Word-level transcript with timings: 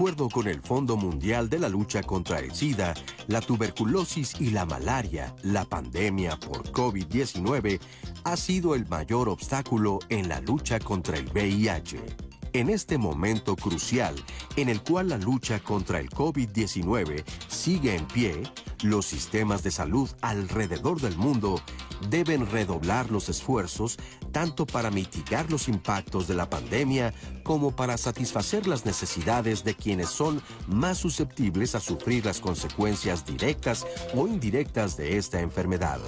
Acuerdo 0.00 0.30
con 0.30 0.48
el 0.48 0.62
Fondo 0.62 0.96
Mundial 0.96 1.50
de 1.50 1.58
la 1.58 1.68
Lucha 1.68 2.02
contra 2.02 2.38
el 2.38 2.54
SIDA, 2.54 2.94
la 3.26 3.42
tuberculosis 3.42 4.40
y 4.40 4.48
la 4.48 4.64
malaria, 4.64 5.36
la 5.42 5.66
pandemia 5.66 6.40
por 6.40 6.72
COVID-19 6.72 7.78
ha 8.24 8.36
sido 8.38 8.74
el 8.74 8.88
mayor 8.88 9.28
obstáculo 9.28 9.98
en 10.08 10.30
la 10.30 10.40
lucha 10.40 10.78
contra 10.80 11.18
el 11.18 11.26
VIH. 11.26 12.29
En 12.52 12.68
este 12.68 12.98
momento 12.98 13.54
crucial 13.54 14.16
en 14.56 14.68
el 14.68 14.82
cual 14.82 15.10
la 15.10 15.18
lucha 15.18 15.60
contra 15.60 16.00
el 16.00 16.10
COVID-19 16.10 17.24
sigue 17.46 17.94
en 17.94 18.06
pie, 18.08 18.42
los 18.82 19.06
sistemas 19.06 19.62
de 19.62 19.70
salud 19.70 20.10
alrededor 20.20 21.00
del 21.00 21.16
mundo 21.16 21.60
deben 22.08 22.50
redoblar 22.50 23.08
los 23.08 23.28
esfuerzos 23.28 23.98
tanto 24.32 24.66
para 24.66 24.90
mitigar 24.90 25.48
los 25.48 25.68
impactos 25.68 26.26
de 26.26 26.34
la 26.34 26.50
pandemia 26.50 27.14
como 27.44 27.76
para 27.76 27.96
satisfacer 27.96 28.66
las 28.66 28.84
necesidades 28.84 29.62
de 29.62 29.76
quienes 29.76 30.08
son 30.08 30.42
más 30.66 30.98
susceptibles 30.98 31.76
a 31.76 31.80
sufrir 31.80 32.26
las 32.26 32.40
consecuencias 32.40 33.24
directas 33.24 33.86
o 34.12 34.26
indirectas 34.26 34.96
de 34.96 35.18
esta 35.18 35.40
enfermedad, 35.40 36.00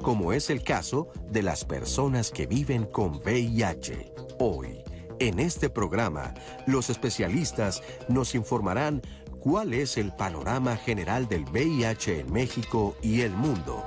como 0.00 0.32
es 0.32 0.48
el 0.48 0.62
caso 0.62 1.08
de 1.28 1.42
las 1.42 1.64
personas 1.64 2.30
que 2.30 2.46
viven 2.46 2.84
con 2.84 3.16
VIH. 3.16 4.12
Hoy, 4.38 4.78
en 5.20 5.38
este 5.38 5.70
programa, 5.70 6.34
los 6.66 6.90
especialistas 6.90 7.82
nos 8.08 8.34
informarán 8.34 9.02
cuál 9.40 9.74
es 9.74 9.96
el 9.96 10.12
panorama 10.12 10.76
general 10.76 11.28
del 11.28 11.44
VIH 11.44 12.20
en 12.20 12.32
México 12.32 12.96
y 13.02 13.20
el 13.22 13.32
mundo 13.32 13.86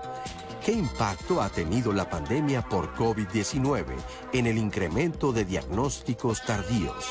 ¿Qué 0.63 0.73
impacto 0.73 1.41
ha 1.41 1.49
tenido 1.49 1.91
la 1.91 2.07
pandemia 2.07 2.61
por 2.61 2.93
COVID-19 2.93 3.83
en 4.31 4.45
el 4.45 4.59
incremento 4.59 5.33
de 5.33 5.43
diagnósticos 5.43 6.43
tardíos? 6.45 7.03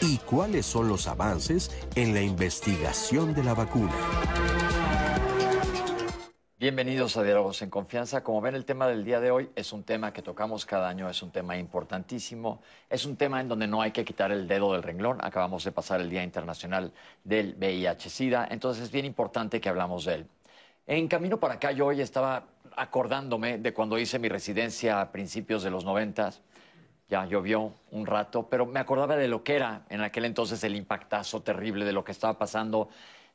¿Y 0.00 0.18
cuáles 0.18 0.66
son 0.66 0.88
los 0.88 1.06
avances 1.06 1.70
en 1.94 2.12
la 2.12 2.22
investigación 2.22 3.34
de 3.34 3.44
la 3.44 3.54
vacuna? 3.54 3.94
Bienvenidos 6.60 7.16
a 7.16 7.22
Diálogos 7.22 7.62
en 7.62 7.70
Confianza. 7.70 8.24
Como 8.24 8.40
ven, 8.40 8.56
el 8.56 8.64
tema 8.64 8.88
del 8.88 9.04
día 9.04 9.20
de 9.20 9.30
hoy 9.30 9.48
es 9.54 9.72
un 9.72 9.84
tema 9.84 10.12
que 10.12 10.22
tocamos 10.22 10.66
cada 10.66 10.88
año, 10.88 11.08
es 11.08 11.22
un 11.22 11.30
tema 11.30 11.56
importantísimo, 11.56 12.60
es 12.90 13.06
un 13.06 13.14
tema 13.14 13.40
en 13.40 13.46
donde 13.46 13.68
no 13.68 13.80
hay 13.80 13.92
que 13.92 14.04
quitar 14.04 14.32
el 14.32 14.48
dedo 14.48 14.72
del 14.72 14.82
renglón. 14.82 15.18
Acabamos 15.22 15.62
de 15.62 15.70
pasar 15.70 16.00
el 16.00 16.10
Día 16.10 16.24
Internacional 16.24 16.92
del 17.22 17.54
VIH-Sida, 17.54 18.48
entonces 18.50 18.82
es 18.82 18.90
bien 18.90 19.04
importante 19.04 19.60
que 19.60 19.68
hablamos 19.68 20.04
de 20.04 20.14
él. 20.14 20.26
En 20.88 21.06
camino 21.06 21.38
para 21.38 21.54
acá 21.54 21.70
yo 21.70 21.86
hoy 21.86 22.00
estaba 22.00 22.46
acordándome 22.76 23.58
de 23.58 23.72
cuando 23.72 23.96
hice 23.96 24.18
mi 24.18 24.28
residencia 24.28 25.00
a 25.00 25.12
principios 25.12 25.62
de 25.62 25.70
los 25.70 25.84
noventas. 25.84 26.42
Ya 27.08 27.24
llovió 27.24 27.72
un 27.92 28.04
rato, 28.04 28.48
pero 28.48 28.66
me 28.66 28.80
acordaba 28.80 29.14
de 29.14 29.28
lo 29.28 29.44
que 29.44 29.54
era 29.54 29.86
en 29.90 30.00
aquel 30.00 30.24
entonces 30.24 30.64
el 30.64 30.74
impactazo 30.74 31.40
terrible 31.40 31.84
de 31.84 31.92
lo 31.92 32.02
que 32.02 32.10
estaba 32.10 32.36
pasando. 32.36 32.88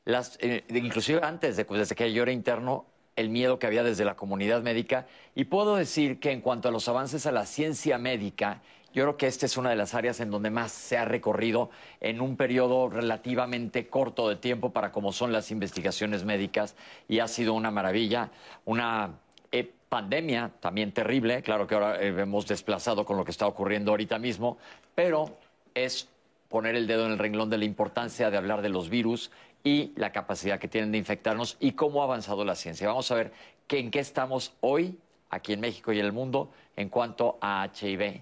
Las, 0.03 0.37
eh, 0.41 0.65
inclusive 0.67 1.21
antes, 1.23 1.55
de, 1.55 1.63
desde 1.63 1.95
que 1.95 2.11
yo 2.11 2.23
era 2.23 2.33
interno, 2.33 2.87
el 3.15 3.29
miedo 3.29 3.59
que 3.59 3.67
había 3.67 3.83
desde 3.83 4.05
la 4.05 4.15
comunidad 4.15 4.61
médica. 4.61 5.07
Y 5.35 5.45
puedo 5.45 5.75
decir 5.75 6.19
que 6.19 6.31
en 6.31 6.41
cuanto 6.41 6.69
a 6.69 6.71
los 6.71 6.87
avances 6.87 7.25
a 7.25 7.31
la 7.31 7.45
ciencia 7.45 7.97
médica 7.97 8.61
yo 8.93 9.03
creo 9.03 9.17
que 9.17 9.25
esta 9.25 9.47
es 9.47 9.57
una 9.57 9.71
de 9.71 9.75
las 9.75 9.95
áreas 9.95 10.19
en 10.19 10.29
donde 10.29 10.51
más 10.51 10.71
se 10.71 10.97
ha 10.97 11.05
recorrido 11.05 11.71
en 11.99 12.21
un 12.21 12.37
periodo 12.37 12.89
relativamente 12.89 13.87
corto 13.87 14.29
de 14.29 14.35
tiempo 14.35 14.71
para 14.71 14.91
como 14.91 15.11
son 15.11 15.31
las 15.31 15.49
investigaciones 15.49 16.23
médicas 16.25 16.75
y 17.07 17.17
ha 17.19 17.27
sido 17.27 17.55
una 17.55 17.71
maravilla, 17.71 18.29
una 18.65 19.15
eh, 19.51 19.71
pandemia 19.89 20.51
también 20.59 20.91
terrible, 20.91 21.41
claro 21.41 21.65
que 21.65 21.73
ahora 21.73 21.99
eh, 21.99 22.09
hemos 22.09 22.47
desplazado 22.47 23.03
con 23.03 23.17
lo 23.17 23.25
que 23.25 23.31
está 23.31 23.47
ocurriendo 23.47 23.91
ahorita 23.91 24.19
mismo, 24.19 24.59
pero 24.93 25.37
es 25.73 26.07
poner 26.47 26.75
el 26.75 26.85
dedo 26.85 27.07
en 27.07 27.13
el 27.13 27.17
renglón 27.17 27.49
de 27.49 27.57
la 27.57 27.65
importancia 27.65 28.29
de 28.29 28.37
hablar 28.37 28.61
de 28.61 28.69
los 28.69 28.89
virus 28.89 29.31
y 29.63 29.93
la 29.95 30.11
capacidad 30.11 30.59
que 30.59 30.67
tienen 30.67 30.91
de 30.91 30.97
infectarnos 30.97 31.57
y 31.59 31.71
cómo 31.71 32.01
ha 32.01 32.05
avanzado 32.05 32.43
la 32.43 32.55
ciencia. 32.55 32.87
Vamos 32.87 33.09
a 33.11 33.15
ver 33.15 33.31
en 33.77 33.91
qué 33.91 33.99
estamos 33.99 34.53
hoy 34.61 34.97
aquí 35.29 35.53
en 35.53 35.59
México 35.59 35.91
y 35.91 35.99
en 35.99 36.05
el 36.05 36.11
mundo 36.11 36.51
en 36.75 36.89
cuanto 36.89 37.37
a 37.41 37.69
HIV. 37.73 38.21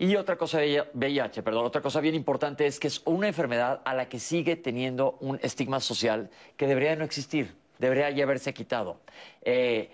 Y 0.00 0.14
otra 0.14 0.36
cosa 0.36 0.60
VIH, 0.94 1.42
perdón, 1.42 1.66
otra 1.66 1.80
cosa 1.80 2.00
bien 2.00 2.14
importante 2.14 2.66
es 2.66 2.78
que 2.78 2.86
es 2.86 3.02
una 3.04 3.26
enfermedad 3.26 3.80
a 3.84 3.94
la 3.94 4.08
que 4.08 4.20
sigue 4.20 4.56
teniendo 4.56 5.16
un 5.20 5.40
estigma 5.42 5.80
social 5.80 6.30
que 6.56 6.68
debería 6.68 6.94
no 6.94 7.04
existir, 7.04 7.54
debería 7.78 8.08
ya 8.10 8.22
haberse 8.22 8.54
quitado. 8.54 9.00
Eh, 9.42 9.90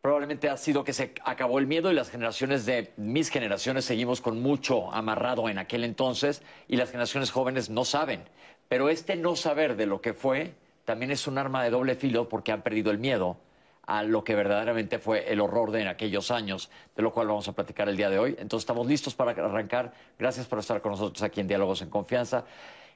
probablemente 0.00 0.48
ha 0.48 0.56
sido 0.56 0.84
que 0.84 0.92
se 0.92 1.14
acabó 1.24 1.58
el 1.58 1.66
miedo 1.66 1.90
y 1.90 1.94
las 1.94 2.08
generaciones 2.08 2.66
de 2.66 2.92
mis 2.96 3.30
generaciones 3.30 3.84
seguimos 3.84 4.20
con 4.20 4.40
mucho 4.40 4.92
amarrado 4.92 5.48
en 5.48 5.58
aquel 5.58 5.82
entonces 5.82 6.42
y 6.68 6.76
las 6.76 6.90
generaciones 6.90 7.32
jóvenes 7.32 7.68
no 7.68 7.84
saben. 7.84 8.22
Pero 8.68 8.88
este 8.88 9.16
no 9.16 9.36
saber 9.36 9.76
de 9.76 9.86
lo 9.86 10.00
que 10.00 10.14
fue 10.14 10.54
también 10.84 11.10
es 11.10 11.26
un 11.26 11.38
arma 11.38 11.62
de 11.62 11.70
doble 11.70 11.94
filo 11.94 12.28
porque 12.28 12.52
han 12.52 12.62
perdido 12.62 12.90
el 12.90 12.98
miedo 12.98 13.36
a 13.86 14.02
lo 14.02 14.22
que 14.24 14.34
verdaderamente 14.34 14.98
fue 14.98 15.32
el 15.32 15.40
horror 15.40 15.70
de 15.70 15.88
aquellos 15.88 16.30
años, 16.30 16.70
de 16.96 17.02
lo 17.02 17.12
cual 17.12 17.26
vamos 17.26 17.48
a 17.48 17.52
platicar 17.52 17.88
el 17.88 17.96
día 17.96 18.10
de 18.10 18.18
hoy. 18.18 18.30
Entonces 18.38 18.62
estamos 18.62 18.86
listos 18.86 19.14
para 19.14 19.32
arrancar. 19.32 19.92
Gracias 20.18 20.46
por 20.46 20.58
estar 20.58 20.80
con 20.80 20.92
nosotros 20.92 21.22
aquí 21.22 21.40
en 21.40 21.48
Diálogos 21.48 21.82
en 21.82 21.90
Confianza. 21.90 22.44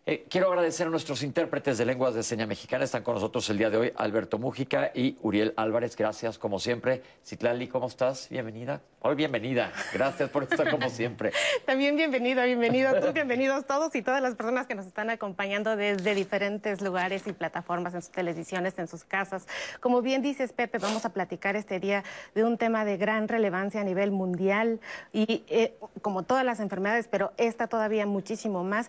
Eh, 0.09 0.25
quiero 0.31 0.47
agradecer 0.47 0.87
a 0.87 0.91
nuestros 0.91 1.25
intérpretes 1.25 1.79
de 1.79 1.85
lenguas 1.85 2.15
de 2.15 2.23
seña 2.23 2.47
mexicana. 2.47 2.85
Están 2.85 3.03
con 3.03 3.15
nosotros 3.15 3.51
el 3.51 3.59
día 3.59 3.71
de 3.71 3.77
hoy 3.77 3.93
Alberto 3.97 4.39
Mújica 4.39 4.93
y 4.95 5.19
Uriel 5.21 5.53
Álvarez. 5.57 5.97
Gracias, 5.97 6.39
como 6.39 6.61
siempre. 6.61 7.03
Citlali, 7.25 7.67
¿cómo 7.67 7.89
estás? 7.89 8.29
Bienvenida. 8.29 8.83
Hoy 9.01 9.17
bienvenida. 9.17 9.73
Gracias 9.93 10.31
por 10.31 10.45
estar 10.45 10.71
como 10.71 10.89
siempre. 10.91 11.33
También 11.67 11.97
bienvenido, 11.97 12.45
bienvenido 12.45 13.01
tú, 13.01 13.13
bienvenidos 13.13 13.67
todos 13.67 13.97
y 13.97 14.03
todas 14.03 14.23
las 14.23 14.37
personas 14.37 14.69
que 14.69 14.77
nos 14.77 14.87
están 14.87 15.11
acompañando 15.11 15.75
desde 15.75 16.15
diferentes 16.15 16.83
lugares 16.83 17.27
y 17.27 17.33
plataformas, 17.33 17.93
en 17.95 18.03
sus 18.03 18.13
televisiones, 18.13 18.79
en 18.79 18.87
sus 18.87 19.03
casas. 19.03 19.49
Como 19.81 20.03
bien 20.03 20.23
dices, 20.23 20.53
Pepe, 20.53 20.79
vamos 20.79 21.05
a 21.05 21.13
platicar 21.13 21.57
este 21.57 21.81
día 21.81 22.05
de 22.33 22.45
un 22.45 22.59
tema 22.59 22.85
de 22.85 22.97
gran 22.97 23.27
relevancia 23.27 23.81
a 23.81 23.85
nivel 23.85 24.13
mundial 24.13 24.79
y 25.13 25.43
eh, 25.49 25.75
como 26.01 26.23
todas 26.23 26.45
las 26.45 26.61
enfermedades, 26.61 27.09
pero 27.09 27.33
esta 27.39 27.67
todavía 27.67 28.07
muchísimo 28.07 28.63
más 28.63 28.89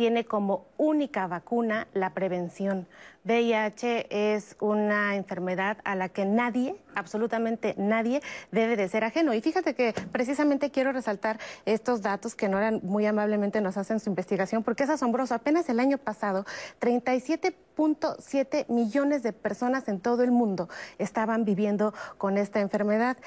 tiene 0.00 0.24
como 0.24 0.64
única 0.78 1.26
vacuna 1.26 1.86
la 1.92 2.14
prevención. 2.14 2.88
VIH 3.24 4.06
es 4.08 4.56
una 4.58 5.14
enfermedad 5.14 5.76
a 5.84 5.94
la 5.94 6.08
que 6.08 6.24
nadie, 6.24 6.74
absolutamente 6.94 7.74
nadie, 7.76 8.22
debe 8.50 8.76
de 8.76 8.88
ser 8.88 9.04
ajeno. 9.04 9.34
Y 9.34 9.42
fíjate 9.42 9.74
que 9.74 9.92
precisamente 10.10 10.70
quiero 10.70 10.92
resaltar 10.92 11.38
estos 11.66 12.00
datos 12.00 12.34
que 12.34 12.48
Nora 12.48 12.70
muy 12.82 13.04
amablemente 13.04 13.60
nos 13.60 13.76
hacen 13.76 14.00
su 14.00 14.08
investigación, 14.08 14.62
porque 14.62 14.84
es 14.84 14.88
asombroso. 14.88 15.34
Apenas 15.34 15.68
el 15.68 15.78
año 15.78 15.98
pasado, 15.98 16.46
37.7 16.80 18.68
millones 18.68 19.22
de 19.22 19.34
personas 19.34 19.86
en 19.86 20.00
todo 20.00 20.22
el 20.22 20.30
mundo 20.30 20.70
estaban 20.96 21.44
viviendo 21.44 21.92
con 22.16 22.38
esta 22.38 22.60
enfermedad. 22.60 23.18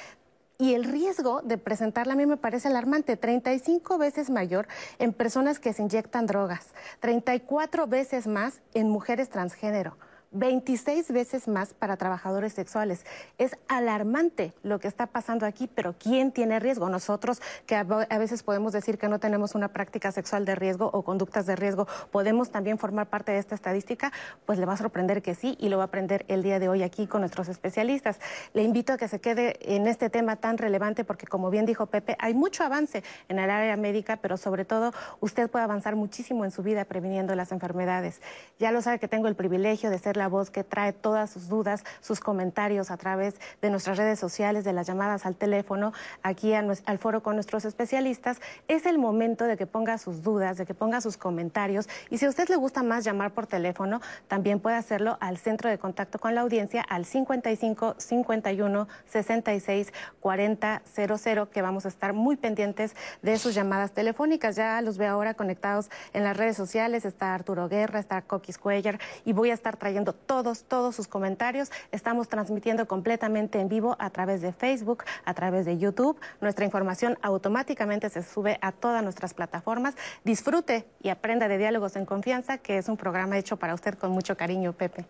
Y 0.63 0.75
el 0.75 0.85
riesgo 0.85 1.41
de 1.41 1.57
presentarla 1.57 2.13
a 2.13 2.15
mí 2.15 2.25
me 2.25 2.37
parece 2.37 2.69
alarmante, 2.69 3.17
35 3.17 3.97
veces 3.97 4.29
mayor 4.29 4.65
en 4.97 5.11
personas 5.11 5.59
que 5.59 5.73
se 5.73 5.81
inyectan 5.81 6.25
drogas, 6.25 6.67
34 7.01 7.85
veces 7.85 8.27
más 8.27 8.61
en 8.73 8.87
mujeres 8.87 9.29
transgénero. 9.29 9.97
26 10.33 11.11
veces 11.11 11.47
más 11.47 11.73
para 11.73 11.97
trabajadores 11.97 12.53
sexuales. 12.53 13.05
Es 13.37 13.57
alarmante 13.67 14.53
lo 14.63 14.79
que 14.79 14.87
está 14.87 15.07
pasando 15.07 15.45
aquí, 15.45 15.69
pero 15.73 15.95
¿quién 15.97 16.31
tiene 16.31 16.59
riesgo? 16.59 16.89
Nosotros 16.89 17.41
que 17.65 17.75
a 17.75 17.83
veces 17.83 18.43
podemos 18.43 18.73
decir 18.73 18.97
que 18.97 19.07
no 19.07 19.19
tenemos 19.19 19.55
una 19.55 19.69
práctica 19.69 20.11
sexual 20.11 20.45
de 20.45 20.55
riesgo 20.55 20.89
o 20.91 21.03
conductas 21.03 21.45
de 21.45 21.55
riesgo, 21.55 21.87
¿podemos 22.11 22.51
también 22.51 22.77
formar 22.77 23.07
parte 23.07 23.31
de 23.31 23.37
esta 23.37 23.55
estadística? 23.55 24.11
Pues 24.45 24.59
le 24.59 24.65
va 24.65 24.73
a 24.73 24.77
sorprender 24.77 25.21
que 25.21 25.35
sí 25.35 25.55
y 25.59 25.69
lo 25.69 25.77
va 25.77 25.83
a 25.83 25.87
aprender 25.87 26.25
el 26.27 26.43
día 26.43 26.59
de 26.59 26.69
hoy 26.69 26.83
aquí 26.83 27.07
con 27.07 27.21
nuestros 27.21 27.47
especialistas. 27.47 28.19
Le 28.53 28.63
invito 28.63 28.93
a 28.93 28.97
que 28.97 29.07
se 29.07 29.21
quede 29.21 29.57
en 29.75 29.87
este 29.87 30.09
tema 30.09 30.35
tan 30.35 30.57
relevante 30.57 31.03
porque 31.03 31.27
como 31.27 31.49
bien 31.49 31.65
dijo 31.65 31.85
Pepe, 31.85 32.15
hay 32.19 32.33
mucho 32.33 32.63
avance 32.63 33.03
en 33.29 33.39
el 33.39 33.49
área 33.49 33.77
médica, 33.77 34.17
pero 34.17 34.37
sobre 34.37 34.65
todo 34.65 34.93
usted 35.19 35.49
puede 35.49 35.63
avanzar 35.63 35.95
muchísimo 35.95 36.45
en 36.45 36.51
su 36.51 36.63
vida 36.63 36.85
previniendo 36.85 37.35
las 37.35 37.51
enfermedades. 37.51 38.21
Ya 38.59 38.71
lo 38.71 38.81
sabe 38.81 38.99
que 38.99 39.07
tengo 39.07 39.27
el 39.27 39.35
privilegio 39.35 39.89
de 39.89 39.99
ser 39.99 40.17
la 40.17 40.22
voz 40.27 40.49
que 40.49 40.63
trae 40.63 40.93
todas 40.93 41.29
sus 41.29 41.47
dudas, 41.47 41.83
sus 42.01 42.19
comentarios 42.19 42.91
a 42.91 42.97
través 42.97 43.35
de 43.61 43.69
nuestras 43.69 43.97
redes 43.97 44.19
sociales, 44.19 44.63
de 44.63 44.73
las 44.73 44.87
llamadas 44.87 45.25
al 45.25 45.35
teléfono, 45.35 45.93
aquí 46.21 46.53
al 46.53 46.97
foro 46.97 47.23
con 47.23 47.35
nuestros 47.35 47.65
especialistas. 47.65 48.39
Es 48.67 48.85
el 48.85 48.97
momento 48.97 49.45
de 49.45 49.57
que 49.57 49.65
ponga 49.65 49.97
sus 49.97 50.23
dudas, 50.23 50.57
de 50.57 50.65
que 50.65 50.73
ponga 50.73 51.01
sus 51.01 51.17
comentarios. 51.17 51.87
Y 52.09 52.17
si 52.17 52.25
a 52.25 52.29
usted 52.29 52.49
le 52.49 52.55
gusta 52.55 52.83
más 52.83 53.03
llamar 53.03 53.31
por 53.31 53.47
teléfono, 53.47 54.01
también 54.27 54.59
puede 54.59 54.75
hacerlo 54.75 55.17
al 55.19 55.37
centro 55.37 55.69
de 55.69 55.77
contacto 55.77 56.19
con 56.19 56.35
la 56.35 56.41
audiencia 56.41 56.81
al 56.81 57.05
55 57.05 57.95
51 57.97 58.87
66 59.05 59.93
40 60.19 60.81
00, 60.93 61.49
que 61.49 61.61
vamos 61.61 61.85
a 61.85 61.87
estar 61.87 62.13
muy 62.13 62.35
pendientes 62.35 62.95
de 63.21 63.37
sus 63.37 63.53
llamadas 63.55 63.91
telefónicas. 63.91 64.55
Ya 64.55 64.81
los 64.81 64.97
veo 64.97 65.11
ahora 65.11 65.33
conectados 65.33 65.89
en 66.13 66.23
las 66.23 66.37
redes 66.37 66.57
sociales. 66.57 67.05
Está 67.05 67.33
Arturo 67.33 67.69
Guerra, 67.69 67.99
está 67.99 68.21
Coquis 68.21 68.57
Cuellar 68.57 68.99
y 69.25 69.33
voy 69.33 69.51
a 69.51 69.53
estar 69.53 69.77
trayendo 69.77 70.12
todos, 70.13 70.63
todos 70.63 70.95
sus 70.95 71.07
comentarios. 71.07 71.71
Estamos 71.91 72.29
transmitiendo 72.29 72.87
completamente 72.87 73.59
en 73.59 73.67
vivo 73.67 73.95
a 73.99 74.09
través 74.09 74.41
de 74.41 74.53
Facebook, 74.53 75.03
a 75.25 75.33
través 75.33 75.65
de 75.65 75.77
YouTube. 75.77 76.19
Nuestra 76.41 76.65
información 76.65 77.17
automáticamente 77.21 78.09
se 78.09 78.23
sube 78.23 78.57
a 78.61 78.71
todas 78.71 79.03
nuestras 79.03 79.33
plataformas. 79.33 79.95
Disfrute 80.23 80.85
y 81.01 81.09
aprenda 81.09 81.47
de 81.47 81.57
Diálogos 81.57 81.95
en 81.95 82.05
Confianza, 82.05 82.57
que 82.57 82.77
es 82.77 82.87
un 82.87 82.97
programa 82.97 83.37
hecho 83.37 83.57
para 83.57 83.73
usted 83.73 83.95
con 83.95 84.11
mucho 84.11 84.37
cariño, 84.37 84.73
Pepe. 84.73 85.05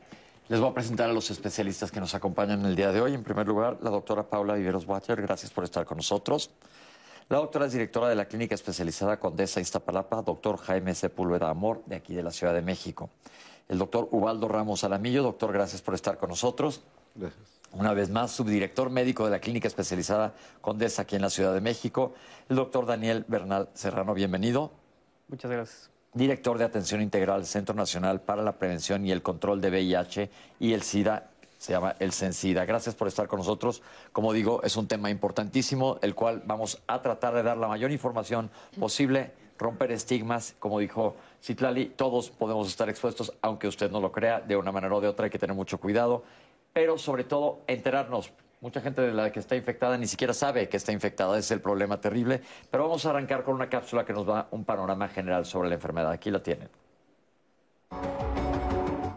Les 0.50 0.59
voy 0.59 0.71
a 0.71 0.73
presentar 0.73 1.09
a 1.09 1.13
los 1.13 1.31
especialistas 1.31 1.89
que 1.91 2.01
nos 2.01 2.15
acompañan 2.15 2.65
el 2.65 2.75
día 2.75 2.91
de 2.91 3.00
hoy. 3.00 3.13
En 3.13 3.23
primer 3.23 3.47
lugar, 3.47 3.77
la 3.81 3.89
doctora 3.89 4.23
Paula 4.23 4.55
Viveros 4.55 4.85
Water, 4.85 5.21
gracias 5.21 5.51
por 5.51 5.63
estar 5.63 5.85
con 5.85 5.97
nosotros. 5.97 6.51
La 7.29 7.38
doctora 7.38 7.65
es 7.65 7.71
directora 7.71 8.09
de 8.09 8.15
la 8.15 8.25
Clínica 8.25 8.53
Especializada 8.53 9.17
Condesa 9.17 9.61
Iztapalapa, 9.61 10.21
doctor 10.21 10.57
Jaime 10.57 10.94
Sepúlveda 10.94 11.50
Amor, 11.50 11.81
de 11.85 11.95
aquí 11.95 12.13
de 12.13 12.23
la 12.23 12.31
Ciudad 12.31 12.53
de 12.53 12.61
México. 12.61 13.09
El 13.69 13.77
doctor 13.77 14.07
Ubaldo 14.12 14.48
Ramos 14.48 14.83
Alamillo, 14.83 15.24
doctor, 15.24 15.51
gracias 15.54 15.81
por 15.81 15.94
estar 15.94 16.18
con 16.18 16.30
nosotros. 16.30 16.83
Gracias. 17.15 17.42
Una 17.71 17.94
vez 17.94 18.10
más, 18.10 18.31
subdirector 18.31 18.89
médico 18.92 19.25
de 19.25 19.31
la 19.31 19.39
Clínica 19.39 19.68
Especializada 19.68 20.33
Condesa 20.62 21.04
aquí 21.04 21.15
en 21.15 21.24
la 21.24 21.30
Ciudad 21.30 21.54
de 21.54 21.62
México. 21.62 22.13
El 22.50 22.57
doctor 22.57 22.86
Daniel 22.86 23.25
Bernal 23.27 23.69
Serrano, 23.74 24.13
bienvenido. 24.13 24.71
Muchas 25.27 25.50
gracias. 25.50 25.89
Director 26.13 26.60
de 26.60 26.65
Atención 26.65 27.01
Integral, 27.01 27.45
Centro 27.48 27.74
Nacional 27.74 28.21
para 28.21 28.44
la 28.44 28.60
Prevención 28.60 29.06
y 29.07 29.12
el 29.12 29.24
Control 29.24 29.60
de 29.60 29.69
VIH 29.69 30.30
y 30.60 30.74
el 30.74 30.83
SIDA 30.83 31.31
se 31.57 31.71
llama 31.71 31.95
el 32.00 32.12
Sencida. 32.12 32.65
Gracias 32.65 32.94
por 32.94 33.07
estar 33.07 33.27
con 33.27 33.39
nosotros. 33.39 33.81
Como 34.12 34.33
digo, 34.33 34.62
es 34.63 34.75
un 34.75 34.86
tema 34.86 35.10
importantísimo, 35.10 35.98
el 36.01 36.13
cual 36.13 36.44
vamos 36.45 36.83
a 36.88 37.01
tratar 37.01 37.33
de 37.33 37.42
dar 37.42 37.57
la 37.57 37.69
mayor 37.69 37.89
información 37.89 38.51
posible, 38.77 39.31
romper 39.63 39.92
estigmas, 39.92 40.56
como 40.60 40.80
dijo 40.80 41.15
Citlali, 41.42 41.88
todos 41.95 42.30
podemos 42.30 42.68
estar 42.68 42.89
expuestos, 42.89 43.33
aunque 43.42 43.68
usted 43.68 43.89
no 43.89 44.00
lo 44.00 44.12
crea, 44.12 44.42
de 44.42 44.56
una 44.56 44.71
manera 44.71 44.94
o 44.94 45.01
de 45.01 45.07
otra 45.07 45.25
hay 45.25 45.31
que 45.31 45.39
tener 45.39 45.56
mucho 45.56 45.80
cuidado, 45.80 46.24
pero 46.74 46.98
sobre 46.98 47.24
todo 47.24 47.62
enterarnos. 47.65 48.31
Mucha 48.62 48.80
gente 48.80 49.01
de 49.01 49.12
la 49.12 49.31
que 49.31 49.39
está 49.39 49.56
infectada 49.56 49.98
ni 49.98 50.07
siquiera 50.07 50.33
sabe 50.33 50.69
que 50.69 50.77
está 50.77 50.92
infectada, 50.92 51.38
es 51.38 51.50
el 51.51 51.62
problema 51.62 52.00
terrible, 52.00 52.42
pero 52.69 52.83
vamos 52.83 53.06
a 53.06 53.10
arrancar 53.10 53.44
con 53.44 53.56
una 53.56 53.69
cápsula 53.69 54.06
que 54.06 54.13
nos 54.13 54.25
da 54.25 54.48
un 54.51 54.63
panorama 54.63 55.07
general 55.10 55.45
sobre 55.45 55.69
la 55.69 55.75
enfermedad. 55.75 56.12
Aquí 56.12 56.31
la 56.31 56.42
tienen. 56.42 56.69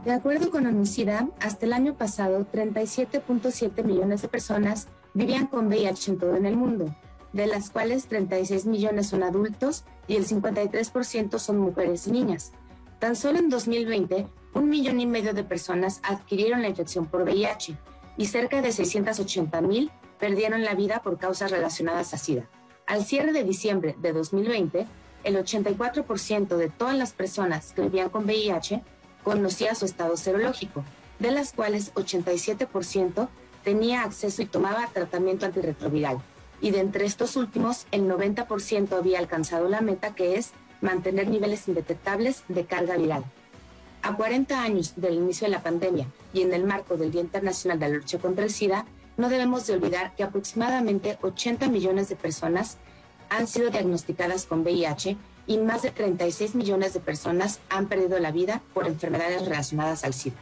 De 0.05 0.13
acuerdo 0.13 0.51
con 0.53 0.67
UNICIDA, 0.67 1.29
hasta 1.41 1.67
el 1.67 1.73
año 1.73 1.95
pasado, 1.95 2.47
37.7 2.53 3.83
millones 3.83 4.23
de 4.23 4.29
personas 4.29 4.89
vivían 5.15 5.47
con 5.49 5.67
VIH 5.67 6.13
en 6.13 6.19
todo 6.19 6.37
el 6.37 6.57
mundo, 6.57 6.95
de 7.37 7.47
las 7.47 7.69
cuales 7.69 8.07
36 8.07 8.65
millones 8.65 9.09
son 9.09 9.23
adultos 9.23 9.85
y 10.09 10.17
el 10.17 10.27
53% 10.27 11.39
son 11.39 11.59
mujeres 11.59 12.07
y 12.07 12.13
niñas. 12.13 12.53
Tan 12.99 13.15
solo 13.15 13.39
en 13.39 13.51
2020, 13.51 14.27
un 14.55 14.69
millón 14.71 15.01
y 15.01 15.07
medio 15.07 15.35
de 15.35 15.45
personas 15.45 16.01
adquirieron 16.03 16.63
la 16.63 16.69
infección 16.69 17.05
por 17.05 17.23
VIH 17.25 17.77
y 18.17 18.27
cerca 18.27 18.63
de 18.63 18.73
680 18.73 19.61
mil 19.61 19.91
perdieron 20.19 20.65
la 20.65 20.75
vida 20.75 21.03
por 21.03 21.19
causas 21.19 21.51
relacionadas 21.51 22.15
a 22.15 22.17
SIDA. 22.17 22.49
Al 22.87 23.05
cierre 23.05 23.33
de 23.33 23.45
diciembre 23.45 23.97
de 24.01 24.15
2020, 24.15 24.87
el 25.25 25.37
84% 25.37 26.57
de 26.57 26.71
todas 26.71 26.97
las 26.97 27.13
personas 27.13 27.73
que 27.75 27.83
vivían 27.83 28.09
con 28.09 28.25
VIH 28.25 28.83
conocía 29.23 29.75
su 29.75 29.85
estado 29.85 30.17
serológico, 30.17 30.85
de 31.19 31.33
las 31.33 31.53
cuales 31.53 31.93
87% 31.95 33.29
tenía 33.63 34.05
acceso 34.05 34.41
y 34.41 34.47
tomaba 34.47 34.89
tratamiento 34.95 35.45
antirretroviral. 35.45 36.23
Y 36.61 36.71
de 36.71 36.81
entre 36.81 37.05
estos 37.05 37.37
últimos, 37.37 37.87
el 37.93 38.09
90% 38.09 38.93
había 38.97 39.19
alcanzado 39.19 39.69
la 39.69 39.81
meta 39.81 40.15
que 40.15 40.37
es 40.37 40.53
mantener 40.81 41.29
niveles 41.29 41.69
indetectables 41.69 42.45
de 42.49 42.65
carga 42.65 42.97
viral. 42.97 43.25
A 44.03 44.15
40 44.15 44.63
años 44.63 44.95
del 44.97 45.15
inicio 45.15 45.47
de 45.47 45.53
la 45.53 45.63
pandemia 45.63 46.07
y 46.33 46.43
en 46.43 46.53
el 46.53 46.65
marco 46.65 46.97
del 46.97 47.11
Día 47.11 47.23
Internacional 47.23 47.79
de 47.79 47.89
la 47.89 47.97
Lucha 47.97 48.19
contra 48.19 48.45
el 48.45 48.51
SIDA, 48.51 48.87
no 49.17 49.29
debemos 49.29 49.67
de 49.67 49.75
olvidar 49.75 50.15
que 50.15 50.23
aproximadamente 50.23 51.19
80 51.23 51.69
millones 51.69 52.09
de 52.09 52.17
personas 52.17 52.77
han 53.31 53.47
sido 53.47 53.71
diagnosticadas 53.71 54.45
con 54.45 54.61
VIH 54.61 55.17
y 55.47 55.59
más 55.59 55.83
de 55.83 55.91
36 55.91 56.55
millones 56.55 56.95
de 56.95 57.01
personas 57.01 57.61
han 57.69 57.87
perdido 57.87 58.19
la 58.19 58.31
vida 58.31 58.63
por 58.75 58.87
enfermedades 58.87 59.45
relacionadas 59.45 60.05
al 60.05 60.15
SIDA. 60.15 60.37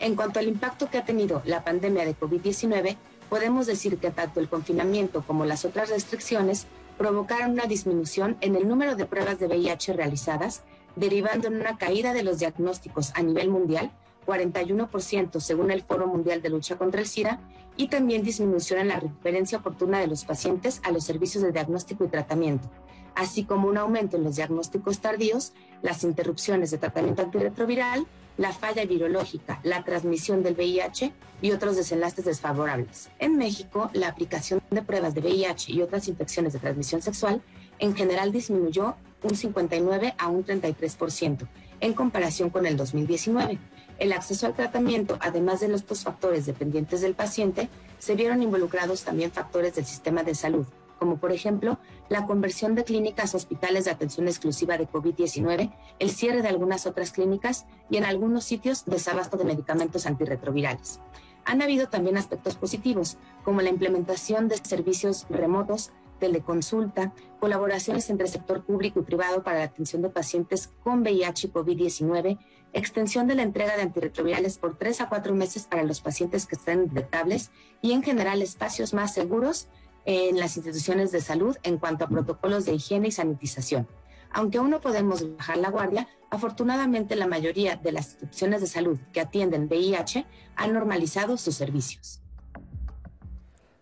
En 0.00 0.14
cuanto 0.14 0.38
al 0.38 0.48
impacto 0.48 0.90
que 0.90 0.98
ha 0.98 1.04
tenido 1.04 1.42
la 1.44 1.64
pandemia 1.64 2.04
de 2.04 2.16
COVID-19, 2.16 2.96
podemos 3.28 3.66
decir 3.66 3.98
que 3.98 4.10
tanto 4.10 4.40
el 4.40 4.48
confinamiento 4.48 5.22
como 5.26 5.44
las 5.44 5.64
otras 5.64 5.90
restricciones 5.90 6.66
provocaron 6.96 7.52
una 7.52 7.66
disminución 7.66 8.36
en 8.40 8.56
el 8.56 8.68
número 8.68 8.96
de 8.96 9.06
pruebas 9.06 9.38
de 9.38 9.46
VIH 9.46 9.92
realizadas, 9.92 10.62
derivando 10.96 11.48
en 11.48 11.56
una 11.56 11.78
caída 11.78 12.12
de 12.12 12.24
los 12.24 12.38
diagnósticos 12.38 13.12
a 13.14 13.22
nivel 13.22 13.50
mundial, 13.50 13.92
41% 14.26 15.40
según 15.40 15.70
el 15.70 15.82
Foro 15.82 16.06
Mundial 16.06 16.42
de 16.42 16.50
Lucha 16.50 16.76
contra 16.76 17.00
el 17.00 17.06
SIDA, 17.06 17.40
y 17.76 17.88
también 17.88 18.24
disminución 18.24 18.80
en 18.80 18.88
la 18.88 18.98
referencia 18.98 19.58
oportuna 19.58 20.00
de 20.00 20.08
los 20.08 20.24
pacientes 20.24 20.80
a 20.84 20.90
los 20.90 21.04
servicios 21.04 21.44
de 21.44 21.52
diagnóstico 21.52 22.04
y 22.04 22.08
tratamiento, 22.08 22.68
así 23.14 23.44
como 23.44 23.68
un 23.68 23.78
aumento 23.78 24.16
en 24.16 24.24
los 24.24 24.36
diagnósticos 24.36 24.98
tardíos, 24.98 25.52
las 25.80 26.02
interrupciones 26.02 26.72
de 26.72 26.78
tratamiento 26.78 27.22
antirretroviral, 27.22 28.06
la 28.38 28.52
falla 28.52 28.86
virológica, 28.86 29.60
la 29.64 29.84
transmisión 29.84 30.42
del 30.42 30.54
VIH 30.54 31.12
y 31.42 31.50
otros 31.50 31.76
desenlaces 31.76 32.24
desfavorables. 32.24 33.10
En 33.18 33.36
México, 33.36 33.90
la 33.92 34.08
aplicación 34.08 34.62
de 34.70 34.82
pruebas 34.82 35.14
de 35.14 35.20
VIH 35.20 35.72
y 35.72 35.82
otras 35.82 36.08
infecciones 36.08 36.52
de 36.52 36.60
transmisión 36.60 37.02
sexual 37.02 37.42
en 37.78 37.94
general 37.94 38.32
disminuyó 38.32 38.96
un 39.22 39.36
59 39.36 40.14
a 40.16 40.28
un 40.28 40.44
33% 40.44 41.46
en 41.80 41.92
comparación 41.92 42.50
con 42.50 42.64
el 42.66 42.76
2019. 42.76 43.58
El 43.98 44.12
acceso 44.12 44.46
al 44.46 44.54
tratamiento, 44.54 45.18
además 45.20 45.60
de 45.60 45.68
los 45.68 45.84
dos 45.86 46.04
factores 46.04 46.46
dependientes 46.46 47.00
del 47.00 47.14
paciente, 47.14 47.68
se 47.98 48.14
vieron 48.14 48.42
involucrados 48.42 49.02
también 49.02 49.32
factores 49.32 49.74
del 49.74 49.84
sistema 49.84 50.22
de 50.22 50.36
salud, 50.36 50.66
como 50.98 51.18
por 51.18 51.32
ejemplo 51.32 51.78
la 52.08 52.26
conversión 52.26 52.74
de 52.74 52.84
clínicas 52.84 53.34
a 53.34 53.36
hospitales 53.36 53.84
de 53.84 53.90
atención 53.90 54.28
exclusiva 54.28 54.76
de 54.78 54.88
COVID-19, 54.88 55.72
el 55.98 56.10
cierre 56.10 56.42
de 56.42 56.48
algunas 56.48 56.86
otras 56.86 57.12
clínicas 57.12 57.66
y 57.90 57.96
en 57.96 58.04
algunos 58.04 58.44
sitios 58.44 58.84
desabasto 58.84 59.36
de 59.36 59.44
medicamentos 59.44 60.06
antirretrovirales. 60.06 61.00
Han 61.44 61.62
habido 61.62 61.88
también 61.88 62.18
aspectos 62.18 62.56
positivos, 62.56 63.16
como 63.44 63.62
la 63.62 63.70
implementación 63.70 64.48
de 64.48 64.58
servicios 64.58 65.26
remotos, 65.30 65.92
teleconsulta, 66.18 67.12
colaboraciones 67.40 68.10
entre 68.10 68.26
el 68.26 68.32
sector 68.32 68.64
público 68.64 69.00
y 69.00 69.04
privado 69.04 69.42
para 69.42 69.58
la 69.58 69.64
atención 69.64 70.02
de 70.02 70.10
pacientes 70.10 70.70
con 70.82 71.00
VIH 71.00 71.46
y 71.46 71.50
COVID-19, 71.50 72.38
extensión 72.72 73.26
de 73.26 73.34
la 73.34 73.42
entrega 73.42 73.76
de 73.76 73.82
antirretrovirales 73.82 74.58
por 74.58 74.76
tres 74.76 75.00
a 75.00 75.08
cuatro 75.08 75.34
meses 75.34 75.66
para 75.66 75.84
los 75.84 76.00
pacientes 76.00 76.46
que 76.46 76.56
estén 76.56 76.88
detectables 76.88 77.50
y 77.80 77.92
en 77.92 78.02
general 78.02 78.42
espacios 78.42 78.92
más 78.92 79.14
seguros 79.14 79.68
en 80.08 80.40
las 80.40 80.56
instituciones 80.56 81.12
de 81.12 81.20
salud 81.20 81.54
en 81.62 81.76
cuanto 81.76 82.06
a 82.06 82.08
protocolos 82.08 82.64
de 82.64 82.72
higiene 82.72 83.08
y 83.08 83.12
sanitización. 83.12 83.86
Aunque 84.30 84.56
aún 84.56 84.70
no 84.70 84.80
podemos 84.80 85.36
bajar 85.36 85.58
la 85.58 85.68
guardia, 85.68 86.08
afortunadamente 86.30 87.14
la 87.14 87.26
mayoría 87.26 87.76
de 87.76 87.92
las 87.92 88.12
instituciones 88.12 88.62
de 88.62 88.68
salud 88.68 88.98
que 89.12 89.20
atienden 89.20 89.66
VIH 89.66 90.24
han 90.56 90.72
normalizado 90.72 91.36
sus 91.36 91.56
servicios. 91.56 92.20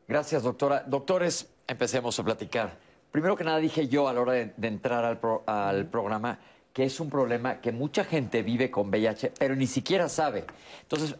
Gracias, 0.09 0.43
doctora. 0.43 0.83
Doctores, 0.85 1.49
empecemos 1.69 2.19
a 2.19 2.25
platicar. 2.25 2.77
Primero 3.13 3.37
que 3.37 3.45
nada 3.45 3.59
dije 3.59 3.87
yo 3.87 4.09
a 4.09 4.13
la 4.13 4.21
hora 4.21 4.33
de, 4.33 4.53
entrar 4.63 5.05
al, 5.05 5.21
al 5.47 5.87
programa 5.87 6.41
que 6.73 6.85
es 6.85 6.99
un 6.99 7.09
problema 7.09 7.61
que 7.61 7.71
mucha 7.71 8.03
gente 8.03 8.43
vive 8.43 8.69
con 8.69 8.89
VIH, 8.89 9.33
pero 9.39 9.55
ni 9.55 9.69
siquiera 9.69 10.09
sabe. 10.09 10.45
Entonces, 10.83 11.15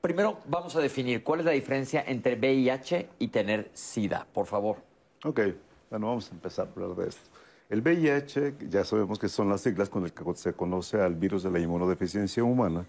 primero 0.00 0.40
vamos 0.48 0.76
a 0.76 0.80
definir 0.80 1.22
cuál 1.22 1.40
es 1.40 1.46
la 1.46 1.52
diferencia 1.52 2.04
entre 2.06 2.36
VIH 2.36 3.08
y 3.18 3.28
tener 3.28 3.70
SIDA, 3.72 4.26
por 4.32 4.46
favor. 4.46 4.76
Ok, 5.24 5.40
bueno, 5.90 6.08
vamos 6.08 6.30
a 6.30 6.34
empezar 6.34 6.68
por 6.68 6.82
hablar 6.82 6.98
de 6.98 7.08
esto. 7.08 7.30
El 7.68 7.80
VIH, 7.80 8.54
ya 8.68 8.84
sabemos 8.84 9.18
que 9.18 9.28
son 9.28 9.48
las 9.48 9.60
siglas 9.60 9.88
con 9.88 10.02
las 10.02 10.12
que 10.12 10.22
se 10.34 10.52
conoce 10.52 11.00
al 11.00 11.14
virus 11.14 11.42
de 11.42 11.50
la 11.50 11.58
inmunodeficiencia 11.58 12.44
humana, 12.44 12.86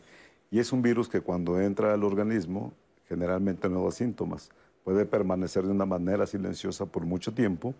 y 0.51 0.59
es 0.59 0.71
un 0.71 0.81
virus 0.81 1.09
que 1.09 1.21
cuando 1.21 1.59
entra 1.59 1.93
al 1.93 2.03
organismo 2.03 2.73
generalmente 3.07 3.69
no 3.69 3.83
da 3.83 3.91
síntomas. 3.91 4.49
Puede 4.83 5.05
permanecer 5.05 5.63
de 5.63 5.71
una 5.71 5.85
manera 5.85 6.25
silenciosa 6.25 6.85
por 6.85 7.05
mucho 7.05 7.33
tiempo 7.33 7.73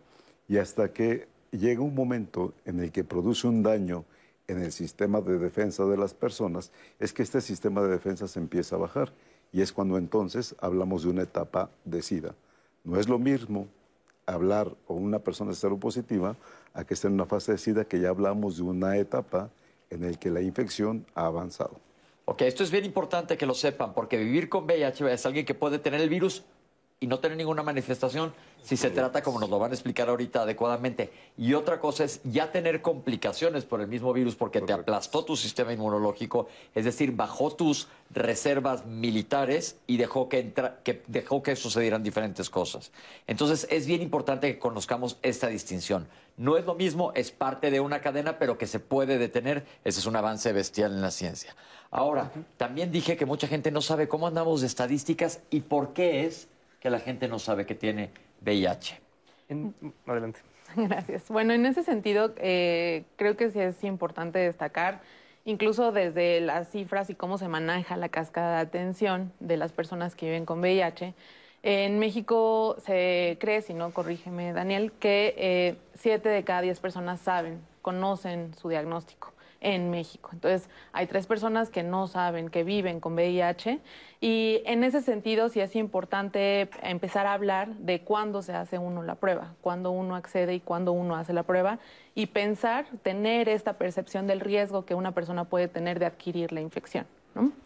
y 0.48 0.58
hasta 0.58 0.92
que 0.92 1.28
llega 1.52 1.82
un 1.82 1.96
momento 1.96 2.54
en 2.66 2.80
el 2.80 2.92
que 2.92 3.04
produce 3.04 3.48
un 3.48 3.64
daño 3.64 4.06
en 4.48 4.62
el 4.62 4.72
sistema 4.72 5.22
de 5.22 5.38
defensa 5.38 5.86
de 5.86 5.98
las 5.98 6.14
personas, 6.14 6.72
es 7.00 7.14
que 7.14 7.24
este 7.24 7.42
sistema 7.42 7.82
de 7.82 7.90
defensa 7.90 8.28
se 8.28 8.40
empieza 8.40 8.76
a 8.76 8.80
bajar 8.80 9.12
y 9.52 9.62
es 9.62 9.74
cuando 9.74 9.98
entonces 9.98 10.56
hablamos 10.60 11.04
de 11.04 11.10
una 11.10 11.24
etapa 11.24 11.70
de 11.86 12.02
SIDA. 12.02 12.36
No 12.84 13.00
es 13.00 13.10
lo 13.10 13.20
mismo 13.20 13.68
hablar 14.26 14.76
con 14.86 15.04
una 15.04 15.20
persona 15.20 15.54
seropositiva 15.54 16.36
a 16.74 16.84
que 16.84 16.94
esté 16.94 17.08
en 17.08 17.14
una 17.14 17.26
fase 17.26 17.54
de 17.54 17.58
SIDA 17.58 17.86
que 17.86 18.00
ya 18.00 18.10
hablamos 18.10 18.58
de 18.58 18.64
una 18.64 18.98
etapa 18.98 19.50
en 19.90 20.02
la 20.02 20.18
que 20.18 20.30
la 20.30 20.42
infección 20.42 21.06
ha 21.16 21.26
avanzado. 21.26 21.80
Ok, 22.26 22.42
esto 22.42 22.64
es 22.64 22.72
bien 22.72 22.84
importante 22.84 23.38
que 23.38 23.46
lo 23.46 23.54
sepan, 23.54 23.94
porque 23.94 24.18
vivir 24.18 24.50
con 24.50 24.66
VIH 24.66 25.14
es 25.14 25.26
alguien 25.26 25.46
que 25.46 25.54
puede 25.54 25.80
tener 25.80 26.02
el 26.02 26.10
virus 26.10 26.44
y 27.00 27.06
no 27.06 27.20
tener 27.20 27.38
ninguna 27.38 27.62
manifestación 27.62 28.34
si 28.64 28.76
se 28.76 28.90
trata, 28.90 29.22
como 29.22 29.40
nos 29.40 29.50
lo 29.50 29.60
van 29.60 29.72
a 29.72 29.76
explicar 29.76 30.10
ahorita 30.10 30.42
adecuadamente. 30.42 31.12
Y 31.38 31.54
otra 31.54 31.80
cosa 31.80 32.04
es 32.04 32.20
ya 32.24 32.52
tener 32.52 32.82
complicaciones 32.82 33.66
por 33.66 33.82
el 33.82 33.88
mismo 33.88 34.12
virus 34.12 34.36
porque 34.36 34.62
te 34.62 34.74
aplastó 34.74 35.24
tu 35.24 35.38
sistema 35.38 35.72
inmunológico, 35.72 36.48
es 36.74 36.84
decir, 36.84 37.12
bajó 37.12 37.52
tus 37.52 37.88
reservas 38.10 38.86
militares 38.86 39.78
y 39.86 39.98
dejó 39.98 40.28
que, 40.28 40.52
que, 40.84 41.04
dejó 41.08 41.44
que 41.44 41.56
sucedieran 41.56 42.04
diferentes 42.04 42.50
cosas. 42.50 42.92
Entonces 43.28 43.68
es 43.70 43.86
bien 43.86 44.02
importante 44.02 44.52
que 44.52 44.60
conozcamos 44.60 45.18
esta 45.22 45.48
distinción. 45.48 46.08
No 46.36 46.58
es 46.58 46.66
lo 46.66 46.76
mismo, 46.76 47.14
es 47.14 47.32
parte 47.32 47.72
de 47.72 47.80
una 47.80 48.02
cadena, 48.02 48.38
pero 48.38 48.58
que 48.58 48.68
se 48.68 48.80
puede 48.80 49.18
detener. 49.18 49.66
Ese 49.84 50.00
es 50.00 50.06
un 50.08 50.16
avance 50.16 50.52
bestial 50.52 50.94
en 50.94 51.02
la 51.02 51.12
ciencia. 51.12 51.56
Ahora, 51.90 52.32
también 52.58 52.92
dije 52.92 53.16
que 53.16 53.26
mucha 53.26 53.48
gente 53.48 53.72
no 53.72 53.82
sabe 53.82 54.08
cómo 54.08 54.28
andamos 54.28 54.62
de 54.62 54.68
estadísticas 54.68 55.40
y 55.50 55.62
por 55.62 55.94
qué 55.94 56.26
es 56.26 56.48
que 56.80 56.90
la 56.90 57.00
gente 57.00 57.28
no 57.28 57.40
sabe 57.40 57.66
que 57.66 57.76
tiene 57.76 58.12
VIH. 58.42 59.00
adelante. 60.06 60.40
Gracias. 60.76 61.30
Bueno, 61.30 61.54
en 61.54 61.66
ese 61.66 61.84
sentido, 61.84 62.34
eh, 62.38 63.06
creo 63.16 63.38
que 63.38 63.52
sí 63.52 63.60
es 63.60 63.84
importante 63.84 64.40
destacar, 64.40 65.02
incluso 65.46 65.92
desde 65.92 66.42
las 66.42 66.70
cifras 66.70 67.10
y 67.10 67.16
cómo 67.16 67.38
se 67.38 67.48
maneja 67.48 67.96
la 67.98 68.10
cascada 68.10 68.58
de 68.58 68.62
atención 68.62 69.32
de 69.40 69.58
las 69.58 69.72
personas 69.72 70.16
que 70.16 70.26
viven 70.28 70.46
con 70.46 70.60
VIH. 70.60 71.14
En 71.64 72.00
México 72.00 72.78
se 72.86 73.38
cree, 73.40 73.62
si 73.62 73.74
no, 73.74 73.92
corrígeme 73.92 74.54
Daniel, 74.54 74.92
que 75.00 75.34
eh, 75.38 75.78
siete 75.96 76.30
de 76.30 76.44
cada 76.44 76.62
diez 76.62 76.80
personas 76.80 77.20
saben, 77.20 77.60
conocen 77.82 78.54
su 78.54 78.70
diagnóstico 78.70 79.34
en 79.60 79.90
México. 79.90 80.30
Entonces, 80.34 80.70
hay 80.94 81.08
tres 81.08 81.26
personas 81.26 81.70
que 81.70 81.84
no 81.84 82.08
saben 82.08 82.50
que 82.50 82.64
viven 82.64 83.00
con 83.00 83.14
VIH 83.14 83.80
y 84.20 84.62
en 84.66 84.84
ese 84.84 85.02
sentido 85.02 85.50
sí 85.50 85.60
es 85.60 85.76
importante 85.76 86.70
empezar 86.82 87.28
a 87.28 87.34
hablar 87.34 87.76
de 87.76 88.02
cuándo 88.02 88.42
se 88.42 88.54
hace 88.54 88.78
uno 88.78 89.04
la 89.04 89.16
prueba, 89.16 89.54
cuándo 89.62 89.92
uno 89.92 90.16
accede 90.16 90.56
y 90.56 90.60
cuándo 90.60 90.92
uno 90.92 91.16
hace 91.16 91.34
la 91.34 91.44
prueba 91.44 91.80
y 92.16 92.28
pensar, 92.28 92.88
tener 93.04 93.48
esta 93.48 93.74
percepción 93.74 94.26
del 94.26 94.40
riesgo 94.40 94.86
que 94.86 94.96
una 94.96 95.14
persona 95.14 95.46
puede 95.46 95.68
tener 95.68 96.00
de 96.00 96.08
adquirir 96.08 96.52
la 96.52 96.62
infección. 96.62 97.06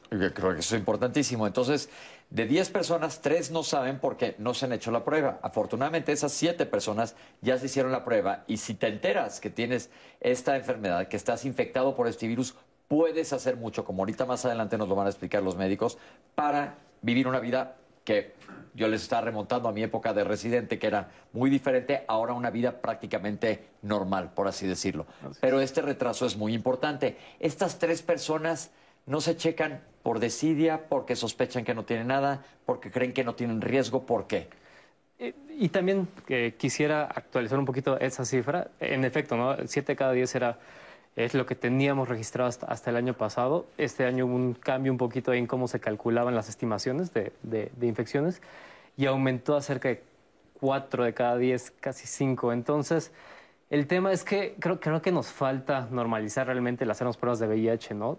Creo 0.09 0.33
que 0.33 0.59
eso 0.59 0.75
es 0.75 0.79
importantísimo. 0.79 1.47
Entonces, 1.47 1.89
de 2.29 2.45
10 2.45 2.69
personas, 2.71 3.21
3 3.21 3.51
no 3.51 3.63
saben 3.63 3.99
porque 3.99 4.35
no 4.37 4.53
se 4.53 4.65
han 4.65 4.73
hecho 4.73 4.91
la 4.91 5.05
prueba. 5.05 5.39
Afortunadamente, 5.41 6.11
esas 6.11 6.33
7 6.33 6.65
personas 6.65 7.15
ya 7.39 7.57
se 7.57 7.67
hicieron 7.67 7.93
la 7.93 8.03
prueba 8.03 8.43
y 8.47 8.57
si 8.57 8.73
te 8.73 8.87
enteras 8.87 9.39
que 9.39 9.49
tienes 9.49 9.89
esta 10.19 10.57
enfermedad, 10.57 11.07
que 11.07 11.15
estás 11.15 11.45
infectado 11.45 11.95
por 11.95 12.07
este 12.07 12.27
virus, 12.27 12.55
puedes 12.91 13.31
hacer 13.31 13.55
mucho, 13.55 13.85
como 13.85 14.01
ahorita 14.01 14.25
más 14.25 14.43
adelante 14.43 14.77
nos 14.77 14.89
lo 14.89 14.95
van 14.95 15.07
a 15.07 15.09
explicar 15.09 15.41
los 15.41 15.55
médicos, 15.55 15.97
para 16.35 16.75
vivir 17.01 17.25
una 17.25 17.39
vida 17.39 17.77
que 18.03 18.33
yo 18.73 18.89
les 18.89 19.03
estaba 19.03 19.21
remontando 19.21 19.69
a 19.69 19.71
mi 19.71 19.81
época 19.81 20.13
de 20.13 20.25
residente, 20.25 20.77
que 20.77 20.87
era 20.87 21.09
muy 21.31 21.49
diferente, 21.49 22.03
ahora 22.09 22.33
una 22.33 22.49
vida 22.49 22.81
prácticamente 22.81 23.63
normal, 23.81 24.33
por 24.33 24.49
así 24.49 24.67
decirlo. 24.67 25.05
Pero 25.39 25.61
este 25.61 25.81
retraso 25.81 26.25
es 26.25 26.35
muy 26.35 26.53
importante. 26.53 27.15
Estas 27.39 27.79
tres 27.79 28.01
personas 28.01 28.71
no 29.05 29.21
se 29.21 29.37
checan 29.37 29.79
por 30.03 30.19
desidia, 30.19 30.89
porque 30.89 31.15
sospechan 31.15 31.63
que 31.63 31.73
no 31.73 31.85
tienen 31.85 32.07
nada, 32.07 32.43
porque 32.65 32.91
creen 32.91 33.13
que 33.13 33.23
no 33.23 33.35
tienen 33.35 33.61
riesgo, 33.61 34.05
¿por 34.05 34.27
qué? 34.27 34.49
Y, 35.47 35.69
también 35.69 36.09
eh, 36.27 36.55
quisiera 36.57 37.03
actualizar 37.03 37.57
un 37.57 37.65
poquito 37.65 37.97
esa 38.01 38.25
cifra. 38.25 38.71
En 38.81 39.05
efecto, 39.05 39.37
¿no? 39.37 39.55
7 39.65 39.95
cada 39.95 40.11
10 40.11 40.35
era 40.35 40.59
es 41.15 41.33
lo 41.33 41.45
que 41.45 41.55
teníamos 41.55 42.07
registrado 42.07 42.49
hasta, 42.49 42.89
el 42.89 42.95
año 42.95 43.13
pasado. 43.13 43.65
Este 43.77 44.05
año 44.05 44.25
hubo 44.25 44.35
un 44.35 44.53
cambio 44.53 44.91
un 44.91 44.97
poquito 44.97 45.33
en 45.33 45.45
cómo 45.45 45.67
se 45.67 45.79
calculaban 45.79 46.35
las 46.35 46.49
estimaciones 46.49 47.11
de, 47.13 47.71
infecciones 47.81 48.41
y 48.97 49.05
aumentó 49.05 49.55
a 49.55 49.61
cerca 49.61 49.89
de 49.89 50.01
4 50.59 51.03
de 51.03 51.13
cada 51.13 51.37
10, 51.37 51.71
casi 51.79 52.07
5. 52.07 52.53
Entonces, 52.53 53.11
el 53.69 53.87
tema 53.87 54.11
es 54.11 54.23
que 54.23 54.55
creo, 54.59 54.79
creo 54.79 55.01
que 55.01 55.11
nos 55.11 55.27
falta 55.27 55.87
normalizar 55.91 56.47
realmente 56.47 56.83
el 56.85 56.91
hacernos 56.91 57.17
pruebas 57.17 57.39
de 57.39 57.47
VIH, 57.47 57.93
¿no? 57.93 58.17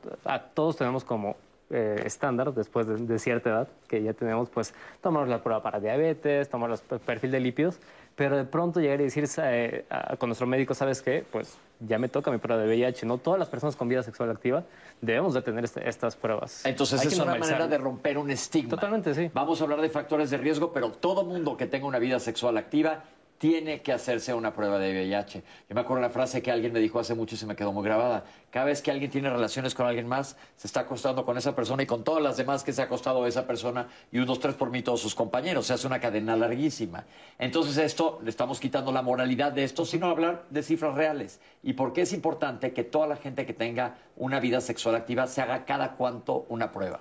Todos 0.55 0.77
tenemos 0.77 1.05
como 1.05 1.37
eh, 1.71 2.03
estándar 2.05 2.53
después 2.53 2.87
de, 2.87 3.19
cierta 3.19 3.49
edad, 3.49 3.69
que 3.89 4.03
ya 4.03 4.13
tenemos, 4.13 4.51
pues, 4.51 4.75
tomar 5.01 5.27
la 5.29 5.43
prueba 5.43 5.63
para 5.63 5.81
diabetes, 5.81 6.51
tomar 6.51 6.71
el 6.71 7.01
perfil 7.01 7.31
de 7.31 7.41
lípidos, 7.41 7.79
pero 8.15 8.37
de 8.37 8.45
pronto 8.45 8.81
llegar 8.81 9.01
y 9.01 9.05
decir 9.05 9.27
eh, 9.39 9.87
con 10.19 10.29
nuestro 10.29 10.47
médico, 10.47 10.75
¿sabes 10.75 11.01
qué? 11.01 11.25
Pues 11.33 11.57
ya 11.87 11.99
me 11.99 12.09
toca 12.09 12.31
mi 12.31 12.39
prueba 12.39 12.62
de 12.62 12.69
VIH, 12.69 13.07
¿no? 13.07 13.19
Todas 13.19 13.39
las 13.39 13.49
personas 13.49 13.77
con 13.77 13.89
vida 13.89 14.03
sexual 14.03 14.31
activa 14.31 14.65
debemos 15.01 15.35
de 15.35 15.43
tener 15.43 15.65
este, 15.65 15.89
estas 15.89 16.17
pruebas. 16.17 16.65
Entonces 16.65 17.05
es 17.05 17.19
una 17.19 17.35
manera 17.35 17.67
de 17.67 17.79
romper 17.79 18.19
un 18.19 18.31
estigma. 18.31 18.71
Totalmente, 18.71 19.15
sí. 19.15 19.31
Vamos 19.35 19.61
a 19.61 19.65
hablar 19.65 19.81
de 19.81 19.89
factores 19.89 20.31
de 20.31 20.39
riesgo, 20.39 20.73
pero 20.73 20.93
todo 20.93 21.25
mundo 21.25 21.57
que 21.57 21.67
tenga 21.67 21.87
una 21.87 21.99
vida 21.99 22.19
sexual 22.19 22.57
activa 22.57 23.05
tiene 23.43 23.83
que 23.83 23.93
hacerse 23.93 24.33
una 24.35 24.55
prueba 24.55 24.79
de 24.79 24.93
VIH. 24.93 25.43
Yo 25.69 25.75
me 25.75 25.81
acuerdo 25.81 26.01
la 26.01 26.11
frase 26.11 26.41
que 26.41 26.53
alguien 26.53 26.73
me 26.73 26.79
dijo 26.79 27.01
hace 27.01 27.17
mucho 27.17 27.35
y 27.35 27.39
se 27.39 27.45
me 27.45 27.57
quedó 27.57 27.73
muy 27.73 27.83
grabada. 27.83 28.23
Cada 28.53 28.67
vez 28.67 28.83
que 28.83 28.93
alguien 28.93 29.11
tiene 29.11 29.29
relaciones 29.29 29.75
con 29.75 29.85
alguien 29.85 30.07
más, 30.07 30.37
se 30.55 30.69
está 30.69 30.83
acostando 30.83 31.25
con 31.25 31.37
esa 31.37 31.53
persona 31.53 31.83
y 31.83 31.87
con 31.87 32.05
todas 32.05 32.23
las 32.23 32.37
demás 32.37 32.63
que 32.63 32.73
se 32.73 32.83
ha 32.83 32.85
acostado 32.85 33.27
esa 33.27 33.45
persona 33.45 33.89
y 34.13 34.21
unos 34.21 34.39
tres 34.39 34.55
por 34.55 34.71
mí 34.71 34.83
todos 34.83 35.01
sus 35.01 35.17
compañeros. 35.17 35.67
Se 35.67 35.73
hace 35.73 35.89
una 35.89 35.99
cadena 35.99 36.37
larguísima. 36.37 37.05
Entonces 37.37 37.79
esto, 37.79 38.21
le 38.23 38.31
estamos 38.31 38.61
quitando 38.61 38.93
la 38.93 39.03
moralidad 39.03 39.51
de 39.51 39.65
esto, 39.65 39.85
sino 39.87 40.07
hablar 40.07 40.45
de 40.51 40.63
cifras 40.63 40.95
reales. 40.95 41.41
¿Y 41.65 41.73
por 41.73 41.93
qué 41.93 42.03
es 42.03 42.13
importante 42.13 42.73
que 42.73 42.85
toda 42.85 43.09
la 43.09 43.17
gente 43.17 43.45
que 43.45 43.55
tenga 43.55 43.97
una 44.15 44.39
vida 44.39 44.61
sexual 44.61 44.95
activa 44.95 45.27
se 45.27 45.43
haga 45.43 45.65
cada 45.65 45.97
cuánto 45.97 46.47
una 46.49 46.71
prueba? 46.71 47.01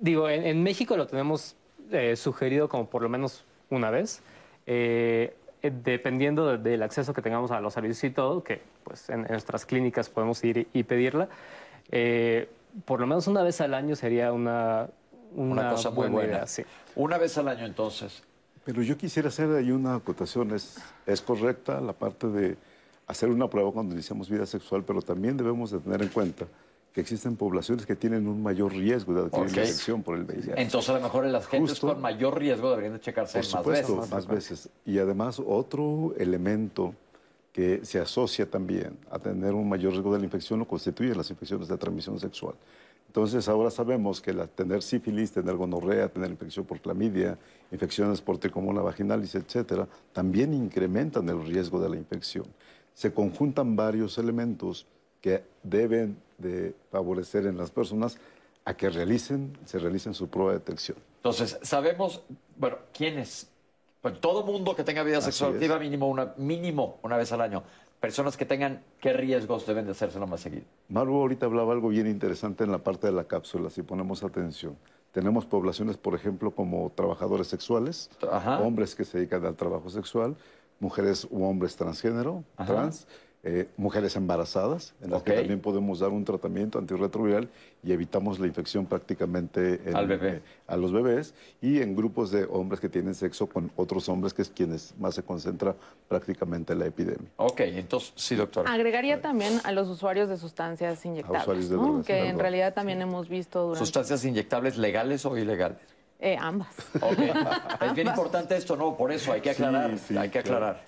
Digo, 0.00 0.30
en, 0.30 0.62
México 0.62 0.96
lo 0.96 1.06
tenemos 1.06 1.56
eh, 1.90 2.16
sugerido 2.16 2.70
como 2.70 2.86
por 2.88 3.02
lo 3.02 3.10
menos 3.10 3.44
una 3.68 3.90
vez. 3.90 4.22
Eh, 4.66 5.34
dependiendo 5.62 6.58
del 6.58 6.82
acceso 6.82 7.12
que 7.12 7.22
tengamos 7.22 7.50
a 7.50 7.60
los 7.60 7.74
servicios 7.74 8.04
y 8.04 8.10
todo, 8.10 8.42
que 8.42 8.62
pues 8.84 9.08
en, 9.08 9.22
nuestras 9.22 9.66
clínicas 9.66 10.08
podemos 10.08 10.42
ir 10.44 10.68
y 10.72 10.82
pedirla, 10.84 11.28
eh, 11.90 12.48
por 12.84 13.00
lo 13.00 13.06
menos 13.06 13.26
una 13.26 13.42
vez 13.42 13.60
al 13.60 13.74
año 13.74 13.96
sería 13.96 14.32
una, 14.32 14.88
una, 15.34 15.70
cosa 15.70 15.90
muy 15.90 16.08
buena. 16.08 16.46
sí. 16.46 16.64
Una 16.94 17.18
vez 17.18 17.36
al 17.38 17.48
año 17.48 17.64
entonces. 17.64 18.22
Pero 18.64 18.82
yo 18.82 18.96
quisiera 18.96 19.28
hacer 19.28 19.50
ahí 19.54 19.70
una 19.70 19.96
acotación. 19.96 20.52
Es, 20.52 20.78
es 21.06 21.20
correcta 21.22 21.80
la 21.80 21.92
parte 21.92 22.26
de 22.26 22.56
hacer 23.06 23.28
una 23.28 23.48
prueba 23.48 23.70
cuando 23.72 23.94
iniciamos 23.94 24.28
vida 24.28 24.46
sexual, 24.46 24.82
pero 24.84 25.02
también 25.02 25.36
debemos 25.36 25.70
de 25.70 25.78
tener 25.78 26.02
en 26.02 26.08
cuenta 26.08 26.46
que 26.96 27.02
existen 27.02 27.36
poblaciones 27.36 27.84
que 27.84 27.94
tienen 27.94 28.26
un 28.26 28.42
mayor 28.42 28.72
riesgo 28.72 29.12
de 29.12 29.26
adquirir 29.26 29.54
la 29.54 29.62
infección 29.64 30.02
por 30.02 30.16
el 30.16 30.24
VIH. 30.24 30.54
Entonces, 30.56 30.88
a 30.88 30.94
lo 30.94 31.02
mejor 31.02 31.26
las 31.26 31.46
gentes 31.46 31.78
con 31.78 32.00
mayor 32.00 32.38
riesgo 32.38 32.70
deberían 32.70 32.94
de 32.94 33.00
checarse 33.00 33.36
por 33.36 33.44
supuesto, 33.44 34.06
más 34.10 34.26
veces. 34.26 34.70
Y 34.86 34.98
además, 34.98 35.38
otro 35.44 36.14
elemento 36.16 36.94
que 37.52 37.84
se 37.84 38.00
asocia 38.00 38.50
también 38.50 38.96
a 39.10 39.18
tener 39.18 39.52
un 39.52 39.68
mayor 39.68 39.92
riesgo 39.92 40.10
de 40.10 40.20
la 40.20 40.24
infección 40.24 40.58
lo 40.58 40.66
constituyen 40.66 41.18
las 41.18 41.28
infecciones 41.28 41.68
de 41.68 41.76
transmisión 41.76 42.18
sexual. 42.18 42.54
Entonces, 43.08 43.46
ahora 43.46 43.70
sabemos 43.70 44.22
que 44.22 44.32
la, 44.32 44.46
tener 44.46 44.82
sífilis, 44.82 45.32
tener 45.32 45.54
gonorrea, 45.54 46.08
tener 46.08 46.30
infección 46.30 46.64
por 46.64 46.80
clamidia, 46.80 47.36
infecciones 47.72 48.22
por 48.22 48.38
tricomona 48.38 48.80
vaginalis, 48.80 49.34
etcétera, 49.34 49.86
también 50.14 50.54
incrementan 50.54 51.28
el 51.28 51.44
riesgo 51.44 51.78
de 51.78 51.90
la 51.90 51.96
infección. 51.96 52.46
Se 52.94 53.12
conjuntan 53.12 53.76
varios 53.76 54.16
elementos 54.16 54.86
que 55.20 55.44
deben 55.62 56.24
de 56.38 56.74
favorecer 56.90 57.46
en 57.46 57.56
las 57.56 57.70
personas 57.70 58.18
a 58.64 58.74
que 58.74 58.90
realicen, 58.90 59.56
se 59.64 59.78
realicen 59.78 60.12
su 60.14 60.28
prueba 60.28 60.52
de 60.52 60.58
detección. 60.58 60.98
Entonces, 61.16 61.58
sabemos, 61.62 62.22
bueno, 62.56 62.78
quiénes, 62.92 63.48
pues 64.02 64.20
todo 64.20 64.44
mundo 64.44 64.74
que 64.74 64.84
tenga 64.84 65.02
vida 65.02 65.20
sexual 65.20 65.54
activa 65.54 65.78
mínimo 65.78 66.08
una, 66.08 66.34
mínimo 66.36 66.98
una 67.02 67.16
vez 67.16 67.32
al 67.32 67.40
año. 67.40 67.62
Personas 68.00 68.36
que 68.36 68.44
tengan, 68.44 68.82
¿qué 69.00 69.12
riesgos 69.12 69.66
deben 69.66 69.86
de 69.86 69.92
hacérselo 69.92 70.26
más 70.26 70.40
seguido? 70.40 70.64
Maru 70.88 71.14
ahorita 71.14 71.46
hablaba 71.46 71.72
algo 71.72 71.88
bien 71.88 72.06
interesante 72.06 72.64
en 72.64 72.72
la 72.72 72.78
parte 72.78 73.06
de 73.06 73.12
la 73.12 73.24
cápsula, 73.24 73.70
si 73.70 73.82
ponemos 73.82 74.22
atención. 74.22 74.76
Tenemos 75.12 75.46
poblaciones, 75.46 75.96
por 75.96 76.14
ejemplo, 76.14 76.50
como 76.50 76.92
trabajadores 76.94 77.46
sexuales, 77.46 78.10
hombres 78.60 78.94
que 78.94 79.04
se 79.04 79.18
dedican 79.18 79.46
al 79.46 79.56
trabajo 79.56 79.88
sexual, 79.88 80.36
mujeres 80.78 81.26
u 81.30 81.44
hombres 81.44 81.74
transgénero, 81.74 82.44
trans, 82.66 83.06
eh, 83.48 83.68
mujeres 83.76 84.16
embarazadas, 84.16 84.92
en 85.00 85.12
las 85.12 85.22
que 85.22 85.30
también 85.30 85.60
podemos 85.60 86.00
dar 86.00 86.10
un 86.10 86.24
tratamiento 86.24 86.80
antirretroviral 86.80 87.48
y 87.84 87.92
evitamos 87.92 88.40
la 88.40 88.48
infección 88.48 88.86
prácticamente 88.86 89.80
eh, 89.86 90.42
a 90.66 90.76
los 90.76 90.92
bebés, 90.92 91.32
y 91.62 91.80
en 91.80 91.94
grupos 91.94 92.32
de 92.32 92.42
hombres 92.50 92.80
que 92.80 92.88
tienen 92.88 93.14
sexo 93.14 93.46
con 93.46 93.70
otros 93.76 94.08
hombres, 94.08 94.34
que 94.34 94.42
es 94.42 94.48
quienes 94.48 94.94
más 94.98 95.14
se 95.14 95.22
concentra 95.22 95.76
prácticamente 96.08 96.74
la 96.74 96.86
epidemia. 96.86 97.30
Ok, 97.36 97.60
entonces, 97.60 98.12
sí, 98.16 98.34
doctor. 98.34 98.66
Agregaría 98.68 99.20
también 99.20 99.60
a 99.62 99.70
los 99.70 99.88
usuarios 99.88 100.28
de 100.28 100.38
sustancias 100.38 101.06
inyectables, 101.06 101.70
que 102.04 102.26
en 102.26 102.40
realidad 102.40 102.74
también 102.74 103.00
hemos 103.00 103.28
visto 103.28 103.60
durante... 103.60 103.78
¿Sustancias 103.78 104.24
inyectables 104.24 104.76
legales 104.76 105.24
o 105.24 105.38
ilegales? 105.38 105.78
Eh, 106.18 106.36
ambas. 106.36 106.74
es 107.80 107.94
bien 107.94 108.08
importante 108.08 108.56
esto, 108.56 108.74
¿no? 108.76 108.96
Por 108.96 109.12
eso 109.12 109.32
hay 109.32 109.40
que 109.40 109.50
aclarar, 109.50 109.94
hay 110.18 110.30
que 110.30 110.40
aclarar. 110.40 110.82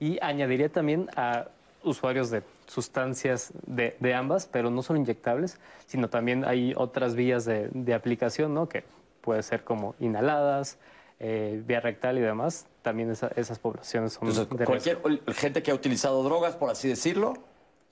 Y 0.00 0.18
añadiría 0.20 0.70
también 0.70 1.08
a 1.14 1.46
usuarios 1.82 2.30
de 2.30 2.42
sustancias 2.66 3.52
de, 3.66 3.96
de, 4.00 4.14
ambas, 4.14 4.46
pero 4.46 4.70
no 4.70 4.82
son 4.82 4.96
inyectables, 4.96 5.58
sino 5.86 6.08
también 6.08 6.44
hay 6.44 6.74
otras 6.76 7.14
vías 7.14 7.44
de, 7.44 7.68
de, 7.72 7.94
aplicación, 7.94 8.54
¿no? 8.54 8.68
Que 8.68 8.84
puede 9.20 9.42
ser 9.42 9.64
como 9.64 9.94
inhaladas, 10.00 10.78
eh, 11.18 11.62
vía 11.66 11.80
rectal 11.80 12.18
y 12.18 12.20
demás, 12.22 12.66
también 12.82 13.10
esas 13.10 13.58
poblaciones 13.58 14.14
son 14.14 14.28
Entonces, 14.28 14.58
de 14.58 14.64
cualquier 14.64 15.00
gente 15.34 15.62
que 15.62 15.70
ha 15.70 15.74
utilizado 15.74 16.22
drogas, 16.22 16.56
por 16.56 16.70
así 16.70 16.88
decirlo, 16.88 17.34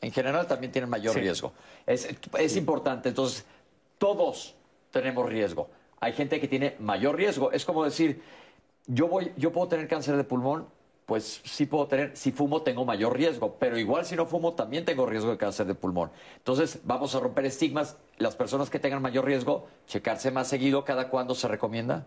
en 0.00 0.12
general 0.12 0.46
también 0.46 0.72
tiene 0.72 0.86
mayor 0.86 1.14
riesgo. 1.16 1.52
Es, 1.86 2.08
es 2.38 2.56
importante, 2.56 3.10
entonces, 3.10 3.44
todos 3.98 4.54
tenemos 4.90 5.28
riesgo. 5.28 5.68
Hay 6.00 6.12
gente 6.12 6.40
que 6.40 6.48
tiene 6.48 6.76
mayor 6.78 7.16
riesgo. 7.16 7.50
Es 7.52 7.64
como 7.64 7.84
decir, 7.84 8.22
yo, 8.86 9.08
voy, 9.08 9.32
yo 9.36 9.52
puedo 9.52 9.68
tener 9.68 9.88
cáncer 9.88 10.16
de 10.16 10.24
pulmón, 10.24 10.66
pues 11.08 11.40
sí 11.42 11.64
puedo 11.64 11.86
tener, 11.86 12.14
si 12.14 12.32
fumo 12.32 12.60
tengo 12.60 12.84
mayor 12.84 13.16
riesgo, 13.16 13.56
pero 13.58 13.78
igual 13.78 14.04
si 14.04 14.14
no 14.14 14.26
fumo 14.26 14.52
también 14.52 14.84
tengo 14.84 15.06
riesgo 15.06 15.30
de 15.30 15.38
cáncer 15.38 15.66
de 15.66 15.74
pulmón. 15.74 16.10
Entonces 16.36 16.80
vamos 16.84 17.14
a 17.14 17.20
romper 17.20 17.46
estigmas. 17.46 17.96
Las 18.18 18.36
personas 18.36 18.68
que 18.68 18.78
tengan 18.78 19.00
mayor 19.00 19.24
riesgo, 19.24 19.66
checarse 19.86 20.30
más 20.30 20.48
seguido, 20.48 20.84
¿cada 20.84 21.08
cuándo 21.08 21.34
se 21.34 21.48
recomienda? 21.48 22.04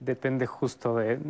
Depende 0.00 0.46
justo 0.46 0.96
de, 0.96 1.20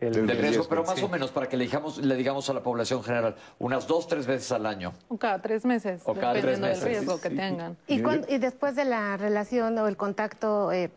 del, 0.00 0.28
riesgo, 0.28 0.64
pero 0.66 0.82
más 0.82 1.02
o 1.02 1.10
menos 1.10 1.30
para 1.30 1.46
que 1.46 1.58
le 1.58 1.64
digamos, 1.64 1.98
le 1.98 2.14
digamos 2.14 2.48
a 2.48 2.54
la 2.54 2.62
población 2.62 3.04
general, 3.04 3.36
unas 3.58 3.86
dos, 3.86 4.08
tres 4.08 4.26
veces 4.26 4.50
al 4.50 4.64
año. 4.64 4.94
O 5.08 5.18
cada 5.18 5.42
tres 5.42 5.66
meses, 5.66 6.00
o 6.06 6.14
cada 6.14 6.32
dependiendo 6.32 6.68
tres 6.68 6.78
meses. 6.78 6.84
del 6.84 6.90
riesgo 6.90 7.20
que 7.20 7.28
tengan. 7.28 7.76
¿Y, 7.86 8.02
y, 8.34 8.38
después 8.38 8.76
de 8.76 8.86
la 8.86 9.18
relación 9.18 9.76
o 9.76 9.88
el 9.88 9.98
contacto, 9.98 10.72
eh, 10.72 10.90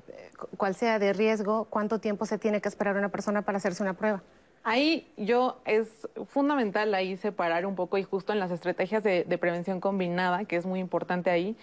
cual 0.56 0.74
sea 0.74 1.00
de 1.00 1.12
riesgo, 1.12 1.66
cuánto 1.70 2.00
tiempo 2.00 2.26
se 2.26 2.38
tiene 2.38 2.62
que 2.62 2.70
esperar 2.70 2.96
una 2.96 3.10
persona 3.10 3.42
para 3.42 3.58
hacerse 3.58 3.84
una 3.84 3.96
prueba? 3.96 4.24
Ahí 4.68 5.08
yo 5.16 5.62
es 5.66 6.10
fundamental 6.26 6.96
ahí 6.96 7.18
separar 7.18 7.68
un 7.68 7.76
poco 7.76 8.00
y 8.00 8.04
justo 8.04 8.34
en 8.34 8.40
las 8.40 8.50
estrategias 8.50 9.04
de, 9.04 9.24
de 9.24 9.38
prevención 9.38 9.80
combinada, 9.80 10.46
que 10.46 10.56
es 10.56 10.66
muy 10.66 10.80
importante 10.80 11.30
ahí, 11.30 11.56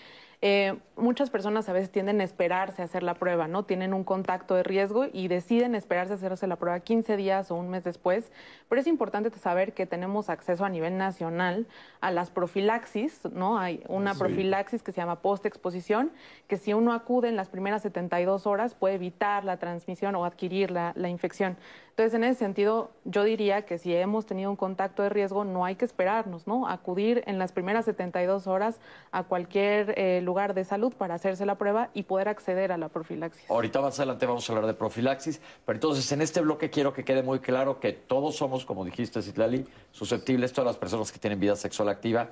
eh, 0.44 0.76
muchas 0.96 1.30
personas 1.30 1.68
a 1.68 1.72
veces 1.72 1.92
tienden 1.92 2.20
a 2.20 2.24
esperarse 2.24 2.82
a 2.82 2.86
hacer 2.86 3.04
la 3.04 3.14
prueba, 3.14 3.46
¿no? 3.46 3.62
Tienen 3.62 3.94
un 3.94 4.02
contacto 4.02 4.56
de 4.56 4.64
riesgo 4.64 5.06
y 5.12 5.28
deciden 5.28 5.76
esperarse 5.76 6.14
a 6.14 6.16
hacerse 6.16 6.48
la 6.48 6.56
prueba 6.56 6.80
15 6.80 7.16
días 7.16 7.52
o 7.52 7.54
un 7.54 7.70
mes 7.70 7.84
después. 7.84 8.32
Pero 8.68 8.80
es 8.80 8.88
importante 8.88 9.30
saber 9.38 9.72
que 9.72 9.86
tenemos 9.86 10.28
acceso 10.28 10.64
a 10.64 10.68
nivel 10.68 10.98
nacional 10.98 11.68
a 12.00 12.10
las 12.10 12.32
profilaxis, 12.32 13.20
¿no? 13.32 13.56
Hay 13.56 13.84
una 13.86 14.14
profilaxis 14.14 14.82
que 14.82 14.90
se 14.90 15.00
llama 15.00 15.22
postexposición, 15.22 16.10
que 16.48 16.56
si 16.56 16.74
uno 16.74 16.92
acude 16.92 17.28
en 17.28 17.36
las 17.36 17.48
primeras 17.48 17.82
72 17.82 18.44
horas 18.44 18.74
puede 18.74 18.96
evitar 18.96 19.44
la 19.44 19.58
transmisión 19.58 20.16
o 20.16 20.24
adquirir 20.24 20.72
la, 20.72 20.92
la 20.96 21.08
infección. 21.08 21.56
Entonces, 21.92 22.14
en 22.14 22.24
ese 22.24 22.38
sentido, 22.38 22.90
yo 23.04 23.22
diría 23.22 23.66
que 23.66 23.76
si 23.76 23.94
hemos 23.94 24.24
tenido 24.24 24.48
un 24.48 24.56
contacto 24.56 25.02
de 25.02 25.10
riesgo, 25.10 25.44
no 25.44 25.66
hay 25.66 25.74
que 25.76 25.84
esperarnos, 25.84 26.46
¿no? 26.46 26.66
Acudir 26.66 27.22
en 27.26 27.38
las 27.38 27.52
primeras 27.52 27.84
72 27.84 28.46
horas 28.46 28.80
a 29.10 29.24
cualquier 29.24 29.92
eh, 29.98 30.22
lugar 30.22 30.54
de 30.54 30.64
salud 30.64 30.94
para 30.94 31.16
hacerse 31.16 31.44
la 31.44 31.56
prueba 31.56 31.90
y 31.92 32.04
poder 32.04 32.30
acceder 32.30 32.72
a 32.72 32.78
la 32.78 32.88
profilaxis. 32.88 33.50
Ahorita 33.50 33.82
más 33.82 33.98
adelante 33.98 34.24
vamos 34.24 34.48
a 34.48 34.52
hablar 34.54 34.66
de 34.66 34.72
profilaxis, 34.72 35.42
pero 35.66 35.76
entonces 35.76 36.10
en 36.12 36.22
este 36.22 36.40
bloque 36.40 36.70
quiero 36.70 36.94
que 36.94 37.04
quede 37.04 37.22
muy 37.22 37.40
claro 37.40 37.78
que 37.78 37.92
todos 37.92 38.36
somos, 38.36 38.64
como 38.64 38.86
dijiste, 38.86 39.20
Citlali, 39.20 39.66
susceptibles, 39.90 40.54
todas 40.54 40.68
las 40.68 40.78
personas 40.78 41.12
que 41.12 41.18
tienen 41.18 41.40
vida 41.40 41.56
sexual 41.56 41.90
activa 41.90 42.30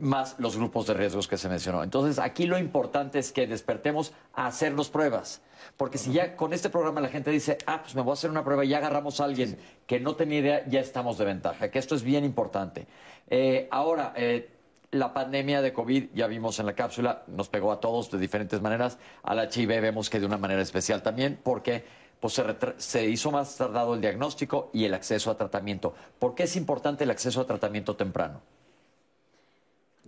más 0.00 0.36
los 0.38 0.56
grupos 0.56 0.86
de 0.86 0.94
riesgos 0.94 1.26
que 1.28 1.38
se 1.38 1.48
mencionó. 1.48 1.82
Entonces, 1.82 2.18
aquí 2.18 2.46
lo 2.46 2.58
importante 2.58 3.18
es 3.18 3.32
que 3.32 3.46
despertemos 3.46 4.12
a 4.34 4.46
hacernos 4.46 4.90
pruebas. 4.90 5.40
Porque 5.76 5.98
si 5.98 6.12
ya 6.12 6.36
con 6.36 6.52
este 6.52 6.70
programa 6.70 7.00
la 7.00 7.08
gente 7.08 7.30
dice, 7.30 7.58
ah, 7.66 7.80
pues 7.82 7.94
me 7.94 8.02
voy 8.02 8.10
a 8.10 8.14
hacer 8.14 8.30
una 8.30 8.44
prueba 8.44 8.64
y 8.64 8.68
ya 8.68 8.78
agarramos 8.78 9.20
a 9.20 9.24
alguien 9.24 9.58
que 9.86 9.98
no 9.98 10.14
tenía 10.14 10.38
idea, 10.38 10.66
ya 10.68 10.80
estamos 10.80 11.18
de 11.18 11.24
ventaja, 11.24 11.70
que 11.70 11.78
esto 11.78 11.94
es 11.94 12.02
bien 12.02 12.24
importante. 12.24 12.86
Eh, 13.28 13.66
ahora, 13.70 14.12
eh, 14.16 14.50
la 14.90 15.12
pandemia 15.12 15.62
de 15.62 15.72
COVID, 15.72 16.10
ya 16.14 16.26
vimos 16.26 16.58
en 16.60 16.66
la 16.66 16.74
cápsula, 16.74 17.24
nos 17.26 17.48
pegó 17.48 17.72
a 17.72 17.80
todos 17.80 18.10
de 18.10 18.18
diferentes 18.18 18.60
maneras. 18.60 18.98
Al 19.22 19.38
HIV 19.38 19.80
vemos 19.80 20.08
que 20.10 20.20
de 20.20 20.26
una 20.26 20.38
manera 20.38 20.62
especial 20.62 21.02
también, 21.02 21.38
porque 21.42 21.84
pues 22.20 22.34
se, 22.34 22.44
se, 22.78 23.06
hizo 23.06 23.30
más 23.30 23.56
tardado 23.56 23.94
el 23.94 24.00
diagnóstico 24.00 24.70
y 24.72 24.84
el 24.84 24.94
acceso 24.94 25.30
a 25.30 25.36
tratamiento. 25.36 25.94
¿Por 26.18 26.34
qué 26.34 26.44
es 26.44 26.56
importante 26.56 27.04
el 27.04 27.10
acceso 27.10 27.40
a 27.40 27.46
tratamiento 27.46 27.96
temprano? 27.96 28.40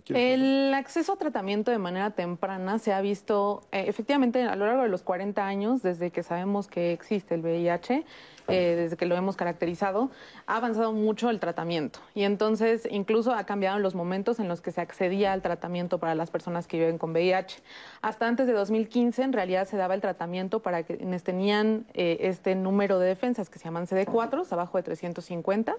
El 0.09 0.73
acceso 0.73 1.13
a 1.13 1.17
tratamiento 1.17 1.71
de 1.71 1.77
manera 1.77 2.11
temprana 2.11 2.79
se 2.79 2.93
ha 2.93 3.01
visto 3.01 3.61
eh, 3.71 3.85
efectivamente 3.87 4.43
a 4.43 4.55
lo 4.55 4.65
largo 4.65 4.83
de 4.83 4.89
los 4.89 5.03
40 5.03 5.45
años, 5.45 5.81
desde 5.81 6.11
que 6.11 6.23
sabemos 6.23 6.67
que 6.67 6.91
existe 6.91 7.35
el 7.35 7.41
VIH, 7.41 8.05
eh, 8.47 8.75
desde 8.75 8.97
que 8.97 9.05
lo 9.05 9.15
hemos 9.15 9.37
caracterizado, 9.37 10.09
ha 10.45 10.57
avanzado 10.57 10.91
mucho 10.93 11.29
el 11.29 11.39
tratamiento. 11.39 11.99
Y 12.13 12.23
entonces 12.23 12.87
incluso 12.89 13.33
ha 13.33 13.45
cambiado 13.45 13.77
en 13.77 13.83
los 13.83 13.95
momentos 13.95 14.39
en 14.39 14.47
los 14.47 14.61
que 14.61 14.71
se 14.71 14.81
accedía 14.81 15.33
al 15.33 15.41
tratamiento 15.41 15.99
para 15.99 16.15
las 16.15 16.31
personas 16.31 16.67
que 16.67 16.77
viven 16.77 16.97
con 16.97 17.11
VIH. 17.11 17.61
Hasta 18.01 18.27
antes 18.27 18.47
de 18.47 18.53
2015 18.53 19.23
en 19.23 19.33
realidad 19.33 19.67
se 19.67 19.77
daba 19.77 19.93
el 19.93 20.01
tratamiento 20.01 20.61
para 20.61 20.83
quienes 20.83 21.23
tenían 21.23 21.85
eh, 21.93 22.17
este 22.21 22.55
número 22.55 22.99
de 22.99 23.07
defensas 23.07 23.49
que 23.49 23.59
se 23.59 23.65
llaman 23.65 23.87
CD4, 23.87 24.51
abajo 24.51 24.77
de 24.77 24.83
350 24.83 25.75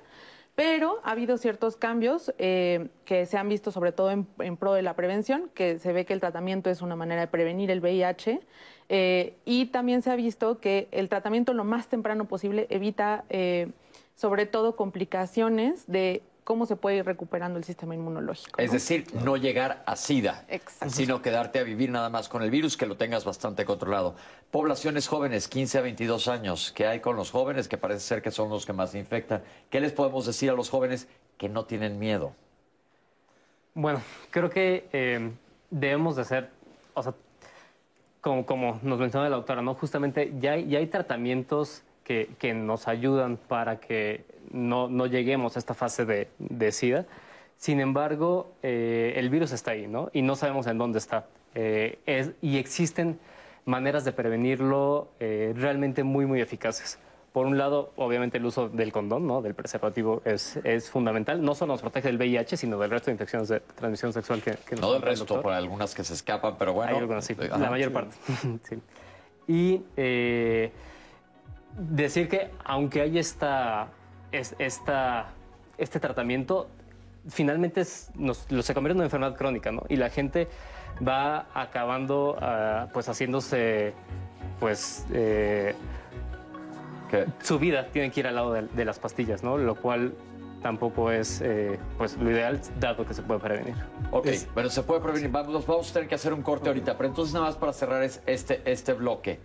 pero 0.55 1.01
ha 1.03 1.13
habido 1.13 1.39
ciertos 1.39 1.77
cambios 1.77 2.33
eh, 2.39 2.89
que 3.05 3.25
se 3.27 3.39
han 3.39 3.49
visto 3.49 3.71
sobre 3.71 3.93
todo 3.93 4.11
en, 4.11 4.57
pro 4.57 4.75
de 4.75 4.83
la 4.83 4.95
prevención, 4.95 5.51
que 5.55 5.79
se 5.79 5.93
ve 5.93 6.05
que 6.05 6.13
el 6.13 6.21
tratamiento 6.21 6.69
es 6.69 6.83
una 6.83 6.97
manera 6.97 7.23
de 7.23 7.27
prevenir 7.29 7.71
el 7.71 7.81
VIH 7.81 8.41
eh, 8.89 9.35
y 9.45 9.67
también 9.67 10.03
se 10.03 10.11
ha 10.11 10.17
visto 10.17 10.61
que 10.61 10.89
el 10.91 11.09
tratamiento 11.09 11.55
lo 11.55 11.65
más 11.65 11.89
temprano 11.89 12.27
posible 12.27 12.67
evita 12.69 13.25
eh, 13.31 13.71
sobre 14.15 14.45
todo 14.45 14.77
complicaciones 14.77 15.87
de 15.87 16.23
cómo 16.45 16.67
se 16.67 16.77
puede 16.77 16.97
ir 16.97 17.05
recuperando 17.05 17.59
el 17.59 17.65
sistema 17.65 17.95
inmunológico. 17.95 18.61
Es 18.61 18.73
decir, 18.73 19.07
no 19.25 19.37
llegar 19.37 19.83
a 19.87 19.97
SIDA, 19.97 20.45
sino 20.89 21.23
quedarte 21.23 21.59
a 21.59 21.63
vivir 21.63 21.91
nada 21.91 22.09
más 22.11 22.29
con 22.29 22.43
el 22.43 22.51
virus, 22.51 22.77
que 22.77 22.87
lo 22.87 22.97
tengas 22.97 23.25
bastante 23.25 23.65
controlado. 23.65 24.15
Poblaciones 24.51 25.09
jóvenes, 25.09 25.49
15 25.49 25.79
a 25.79 25.81
22 25.83 26.29
años, 26.29 26.73
¿qué 26.73 26.87
hay 26.87 27.01
con 27.01 27.17
los 27.17 27.31
jóvenes? 27.31 27.69
Que 27.69 27.79
parece 27.79 28.01
ser 28.01 28.23
que 28.23 28.31
son 28.31 28.51
los 28.51 28.67
que 28.67 28.73
más 28.73 28.91
se 28.91 28.99
infectan. 28.99 29.43
¿Qué 29.71 29.81
les 29.81 29.93
podemos 29.93 30.27
decir 30.27 30.51
a 30.51 30.55
los 30.55 30.69
jóvenes 30.69 31.09
que 31.39 31.49
no 31.49 31.65
tienen 31.65 31.99
miedo? 31.99 32.35
Bueno, 33.75 34.03
creo 34.31 34.51
que 34.51 34.89
eh, 34.93 35.31
debemos 35.71 36.17
de 36.17 36.25
ser, 36.25 36.51
o 36.95 37.03
sea, 37.03 37.15
como, 38.21 38.45
como 38.47 38.79
nos 38.83 38.99
mencionó 38.99 39.29
la 39.29 39.37
doctora, 39.37 39.63
¿no? 39.63 39.75
Justamente 39.75 40.33
ya 40.39 40.57
ya 40.57 40.79
hay 40.79 40.87
tratamientos 40.87 41.83
que, 42.05 42.31
que 42.39 42.55
nos 42.55 42.89
ayudan 42.89 43.37
para 43.37 43.81
que 43.81 44.25
no, 44.51 44.89
no 44.89 45.07
lleguemos 45.07 45.57
a 45.57 45.59
esta 45.59 45.75
fase 45.75 46.05
de, 46.05 46.29
de 46.39 46.73
SIDA. 46.73 47.07
Sin 47.57 47.81
embargo, 47.81 48.53
eh, 48.63 49.15
el 49.17 49.31
virus 49.31 49.53
está 49.53 49.73
ahí, 49.73 49.87
¿no? 49.87 50.11
Y 50.13 50.23
no 50.23 50.37
sabemos 50.37 50.67
en 50.67 50.79
dónde 50.79 50.99
está. 50.99 51.27
Eh, 51.55 51.99
es, 52.07 52.33
y 52.41 52.59
existen 52.59 53.19
maneras 53.65 54.05
de 54.05 54.13
prevenirlo 54.13 55.09
eh, 55.21 55.53
realmente 55.57 56.03
muy, 56.03 56.27
muy 56.27 56.41
eficaces. 56.41 56.99
Por 57.33 57.47
un 57.47 57.57
lado, 57.57 57.93
obviamente 57.97 58.37
el 58.37 58.45
uso 58.45 58.69
del 58.69 58.93
condón, 58.93 59.27
¿no? 59.27 59.41
del 59.41 59.55
preservativo, 59.55 60.21
es, 60.25 60.57
es, 60.65 60.91
fundamental. 60.91 61.43
No 61.43 61.55
solo 61.55 61.73
nos 61.73 61.81
protege 61.81 62.09
del 62.09 62.19
VIH, 62.19 62.59
sino 62.59 62.79
del 62.79 62.91
resto 62.91 63.07
de 63.07 63.13
infecciones 63.13 63.49
de 63.49 63.61
transmisión 63.61 64.13
sexual 64.13 64.43
que, 64.43 64.57
que 64.67 64.77
No 64.77 64.93
del 64.93 65.01
resto, 65.01 65.41
por 65.41 65.53
algunas 65.53 65.95
que 65.95 66.05
se 66.05 66.13
escapan, 66.13 66.57
pero 66.59 66.75
bueno. 66.75 66.95
Hay 66.95 67.23
sí, 67.23 67.35
la 67.39 67.71
mayor 67.71 67.93
parte. 67.93 68.17
sí. 68.65 68.77
Y 69.47 69.81
decir 71.77 72.29
que 72.29 72.51
aunque 72.65 73.01
hay 73.01 73.19
esta 73.19 73.89
es, 74.31 74.55
esta, 74.59 75.31
este 75.79 76.01
tratamiento 76.01 76.69
finalmente 77.29 77.85
lo, 78.19 78.35
se 78.35 78.75
convierte 78.75 78.93
en 78.93 78.97
una 78.97 79.05
enfermedad 79.05 79.37
crónica, 79.37 79.71
¿no? 79.71 79.85
Y 79.89 79.97
la 79.97 80.11
gente 80.11 80.49
va 81.07 81.47
acabando, 81.55 82.37
uh, 82.37 82.93
pues, 82.93 83.09
haciéndose, 83.09 83.93
pues, 84.61 85.07
eh, 85.13 85.75
su 87.43 87.59
vida 87.59 87.89
tiene 87.93 88.11
que 88.11 88.21
ir 88.21 88.27
al 88.27 88.35
lado 88.35 88.53
de, 88.53 88.85
las 88.85 88.99
pastillas, 88.99 89.43
¿no? 89.43 89.59
Lo 89.59 89.75
cual 89.75 90.15
tampoco 90.63 91.11
es, 91.11 91.41
eh, 91.43 91.79
pues, 91.99 92.17
lo 92.17 92.31
ideal, 92.31 92.61
dado 92.81 93.07
que 93.07 93.15
se 93.15 93.23
puede 93.23 93.41
prevenir. 93.41 93.75
Ok, 94.11 94.29
bueno, 94.55 94.71
se 94.71 94.83
puede 94.83 95.01
prevenir. 95.01 95.31
Vamos, 95.31 95.67
vamos 95.67 95.91
a 95.91 95.93
tener 95.93 96.09
que 96.09 96.15
hacer 96.15 96.33
un 96.33 96.43
corte 96.43 96.69
ahorita, 96.69 96.97
pero 96.97 97.09
entonces 97.09 97.35
nada 97.35 97.47
más 97.47 97.57
para 97.57 97.73
cerrar 97.73 98.03
este, 98.03 98.63
este 98.65 98.93
bloque. 98.95 99.41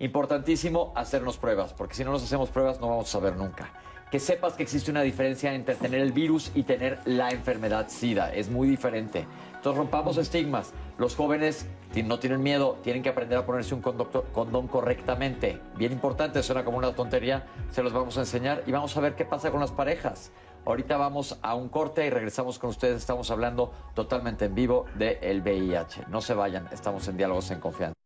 Importantísimo 0.00 0.92
hacernos 0.96 1.36
pruebas, 1.36 1.72
porque 1.72 1.94
si 1.94 2.04
no 2.04 2.10
nos 2.10 2.24
hacemos 2.24 2.50
pruebas 2.50 2.80
no 2.80 2.88
vamos 2.88 3.08
a 3.08 3.12
saber 3.12 3.36
nunca 3.36 3.72
que 4.10 4.18
sepas 4.18 4.54
que 4.54 4.64
existe 4.64 4.90
una 4.90 5.02
diferencia 5.02 5.54
entre 5.54 5.76
tener 5.76 6.00
el 6.00 6.12
virus 6.12 6.50
y 6.54 6.64
tener 6.64 6.98
la 7.04 7.30
enfermedad 7.30 7.88
SIDA. 7.88 8.34
Es 8.34 8.50
muy 8.50 8.68
diferente. 8.68 9.26
Entonces 9.54 9.78
rompamos 9.78 10.16
estigmas. 10.16 10.72
Los 10.98 11.14
jóvenes 11.14 11.66
no 12.04 12.18
tienen 12.18 12.42
miedo, 12.42 12.78
tienen 12.82 13.02
que 13.02 13.08
aprender 13.08 13.38
a 13.38 13.46
ponerse 13.46 13.74
un 13.74 13.82
condón 13.82 14.68
correctamente. 14.68 15.60
Bien 15.76 15.92
importante, 15.92 16.42
suena 16.42 16.64
como 16.64 16.78
una 16.78 16.92
tontería, 16.92 17.46
se 17.70 17.82
los 17.82 17.92
vamos 17.92 18.16
a 18.16 18.20
enseñar 18.20 18.64
y 18.66 18.72
vamos 18.72 18.96
a 18.96 19.00
ver 19.00 19.14
qué 19.14 19.24
pasa 19.24 19.50
con 19.50 19.60
las 19.60 19.70
parejas. 19.70 20.32
Ahorita 20.66 20.96
vamos 20.96 21.38
a 21.40 21.54
un 21.54 21.68
corte 21.68 22.04
y 22.04 22.10
regresamos 22.10 22.58
con 22.58 22.70
ustedes. 22.70 22.96
Estamos 22.96 23.30
hablando 23.30 23.72
totalmente 23.94 24.46
en 24.46 24.54
vivo 24.54 24.86
del 24.96 25.40
VIH. 25.40 26.06
No 26.08 26.20
se 26.20 26.34
vayan, 26.34 26.68
estamos 26.72 27.06
en 27.08 27.16
Diálogos 27.16 27.50
en 27.50 27.60
Confianza. 27.60 27.99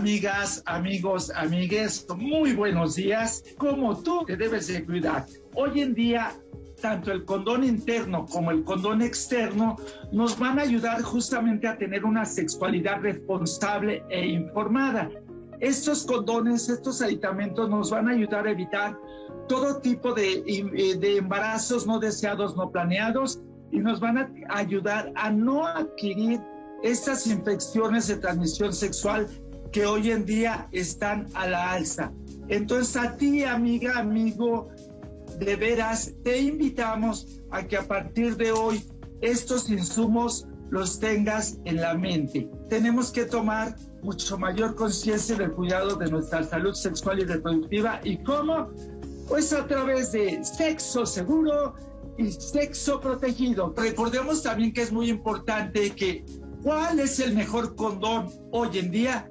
Amigas, 0.00 0.62
amigos, 0.64 1.30
amigues, 1.36 2.06
muy 2.16 2.54
buenos 2.54 2.94
días. 2.94 3.44
Como 3.58 3.94
tú 4.02 4.24
te 4.26 4.34
debes 4.34 4.68
de 4.68 4.82
cuidar. 4.82 5.26
Hoy 5.54 5.82
en 5.82 5.92
día, 5.92 6.32
tanto 6.80 7.12
el 7.12 7.26
condón 7.26 7.64
interno 7.64 8.24
como 8.24 8.50
el 8.50 8.64
condón 8.64 9.02
externo 9.02 9.76
nos 10.10 10.38
van 10.38 10.58
a 10.58 10.62
ayudar 10.62 11.02
justamente 11.02 11.68
a 11.68 11.76
tener 11.76 12.06
una 12.06 12.24
sexualidad 12.24 13.02
responsable 13.02 14.02
e 14.08 14.26
informada. 14.26 15.10
Estos 15.60 16.06
condones, 16.06 16.70
estos 16.70 17.02
aditamentos 17.02 17.68
nos 17.68 17.90
van 17.90 18.08
a 18.08 18.12
ayudar 18.12 18.46
a 18.46 18.52
evitar 18.52 18.98
todo 19.48 19.82
tipo 19.82 20.14
de, 20.14 20.96
de 20.98 21.16
embarazos 21.18 21.86
no 21.86 21.98
deseados, 21.98 22.56
no 22.56 22.70
planeados 22.70 23.42
y 23.70 23.80
nos 23.80 24.00
van 24.00 24.16
a 24.16 24.30
ayudar 24.48 25.12
a 25.14 25.30
no 25.30 25.66
adquirir 25.66 26.40
estas 26.82 27.26
infecciones 27.26 28.08
de 28.08 28.16
transmisión 28.16 28.72
sexual 28.72 29.28
que 29.72 29.86
hoy 29.86 30.10
en 30.10 30.24
día 30.24 30.68
están 30.72 31.28
a 31.34 31.46
la 31.46 31.72
alza. 31.72 32.12
Entonces 32.48 32.96
a 32.96 33.16
ti, 33.16 33.44
amiga, 33.44 33.98
amigo, 33.98 34.68
de 35.38 35.56
veras, 35.56 36.12
te 36.24 36.38
invitamos 36.38 37.40
a 37.50 37.66
que 37.66 37.76
a 37.76 37.86
partir 37.86 38.36
de 38.36 38.52
hoy 38.52 38.84
estos 39.20 39.70
insumos 39.70 40.46
los 40.70 40.98
tengas 40.98 41.58
en 41.64 41.80
la 41.80 41.94
mente. 41.94 42.48
Tenemos 42.68 43.10
que 43.10 43.24
tomar 43.24 43.76
mucho 44.02 44.38
mayor 44.38 44.74
conciencia 44.74 45.36
del 45.36 45.52
cuidado 45.52 45.96
de 45.96 46.10
nuestra 46.10 46.42
salud 46.44 46.74
sexual 46.74 47.20
y 47.20 47.24
reproductiva. 47.24 48.00
¿Y 48.04 48.22
cómo? 48.22 48.68
Pues 49.28 49.52
a 49.52 49.66
través 49.66 50.12
de 50.12 50.42
sexo 50.44 51.06
seguro 51.06 51.74
y 52.18 52.30
sexo 52.30 53.00
protegido. 53.00 53.72
Recordemos 53.76 54.42
también 54.42 54.72
que 54.72 54.82
es 54.82 54.92
muy 54.92 55.08
importante 55.10 55.90
que 55.90 56.24
¿cuál 56.62 57.00
es 57.00 57.18
el 57.20 57.34
mejor 57.34 57.74
condón 57.74 58.28
hoy 58.52 58.78
en 58.78 58.90
día? 58.90 59.30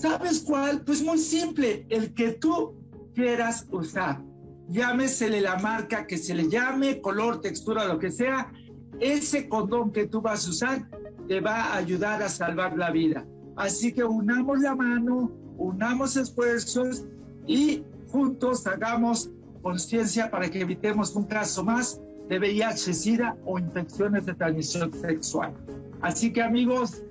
¿Sabes 0.00 0.40
cuál? 0.40 0.80
Pues 0.80 1.02
muy 1.02 1.18
simple, 1.18 1.84
el 1.90 2.14
que 2.14 2.32
tú 2.32 2.74
quieras 3.14 3.66
usar. 3.70 4.22
Llámesele 4.68 5.42
la 5.42 5.58
marca 5.58 6.06
que 6.06 6.16
se 6.16 6.34
le 6.34 6.48
llame, 6.48 7.02
color, 7.02 7.42
textura, 7.42 7.84
lo 7.84 7.98
que 7.98 8.10
sea. 8.10 8.50
Ese 8.98 9.46
condón 9.46 9.92
que 9.92 10.06
tú 10.06 10.22
vas 10.22 10.46
a 10.46 10.50
usar 10.50 10.88
te 11.28 11.40
va 11.40 11.64
a 11.64 11.76
ayudar 11.76 12.22
a 12.22 12.30
salvar 12.30 12.78
la 12.78 12.90
vida. 12.90 13.26
Así 13.56 13.92
que 13.92 14.02
unamos 14.02 14.60
la 14.60 14.74
mano, 14.74 15.32
unamos 15.58 16.16
esfuerzos 16.16 17.04
y 17.46 17.84
juntos 18.08 18.66
hagamos 18.66 19.30
conciencia 19.60 20.30
para 20.30 20.48
que 20.48 20.62
evitemos 20.62 21.14
un 21.14 21.24
caso 21.24 21.62
más 21.62 22.00
de 22.30 22.38
VIH, 22.38 22.94
SIDA 22.94 23.36
o 23.44 23.58
infecciones 23.58 24.24
de 24.24 24.32
transmisión 24.32 24.92
sexual. 24.94 25.52
Así 26.00 26.32
que 26.32 26.42
amigos, 26.42 27.02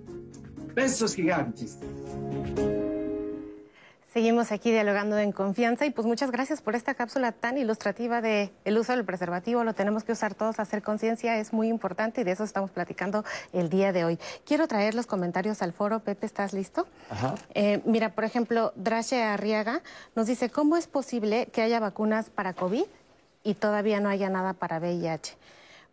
besos 0.73 1.13
gigantes. 1.13 1.77
Seguimos 4.11 4.51
aquí 4.51 4.71
dialogando 4.71 5.19
en 5.19 5.31
confianza 5.31 5.85
y 5.85 5.91
pues 5.91 6.07
muchas 6.07 6.31
gracias 6.31 6.63
por 6.63 6.73
esta 6.73 6.95
cápsula 6.95 7.31
tan 7.31 7.59
ilustrativa 7.59 8.21
de 8.21 8.51
el 8.65 8.75
uso 8.79 8.93
del 8.93 9.05
preservativo. 9.05 9.63
Lo 9.63 9.73
tenemos 9.73 10.03
que 10.03 10.13
usar 10.13 10.33
todos, 10.33 10.59
hacer 10.59 10.81
conciencia 10.81 11.37
es 11.37 11.53
muy 11.53 11.67
importante 11.67 12.21
y 12.21 12.23
de 12.23 12.31
eso 12.31 12.43
estamos 12.43 12.71
platicando 12.71 13.23
el 13.53 13.69
día 13.69 13.93
de 13.93 14.05
hoy. 14.05 14.19
Quiero 14.45 14.67
traer 14.67 14.95
los 14.95 15.05
comentarios 15.05 15.61
al 15.61 15.73
foro. 15.73 15.99
Pepe, 15.99 16.25
¿estás 16.25 16.53
listo? 16.53 16.87
Ajá. 17.11 17.35
Eh, 17.53 17.81
mira, 17.85 18.09
por 18.15 18.23
ejemplo, 18.23 18.73
Drache 18.75 19.21
Arriaga 19.21 19.83
nos 20.15 20.25
dice, 20.25 20.49
¿cómo 20.49 20.75
es 20.75 20.87
posible 20.87 21.45
que 21.53 21.61
haya 21.61 21.79
vacunas 21.79 22.31
para 22.31 22.53
COVID 22.53 22.85
y 23.43 23.53
todavía 23.53 23.99
no 23.99 24.09
haya 24.09 24.29
nada 24.29 24.53
para 24.53 24.79
VIH? 24.79 25.37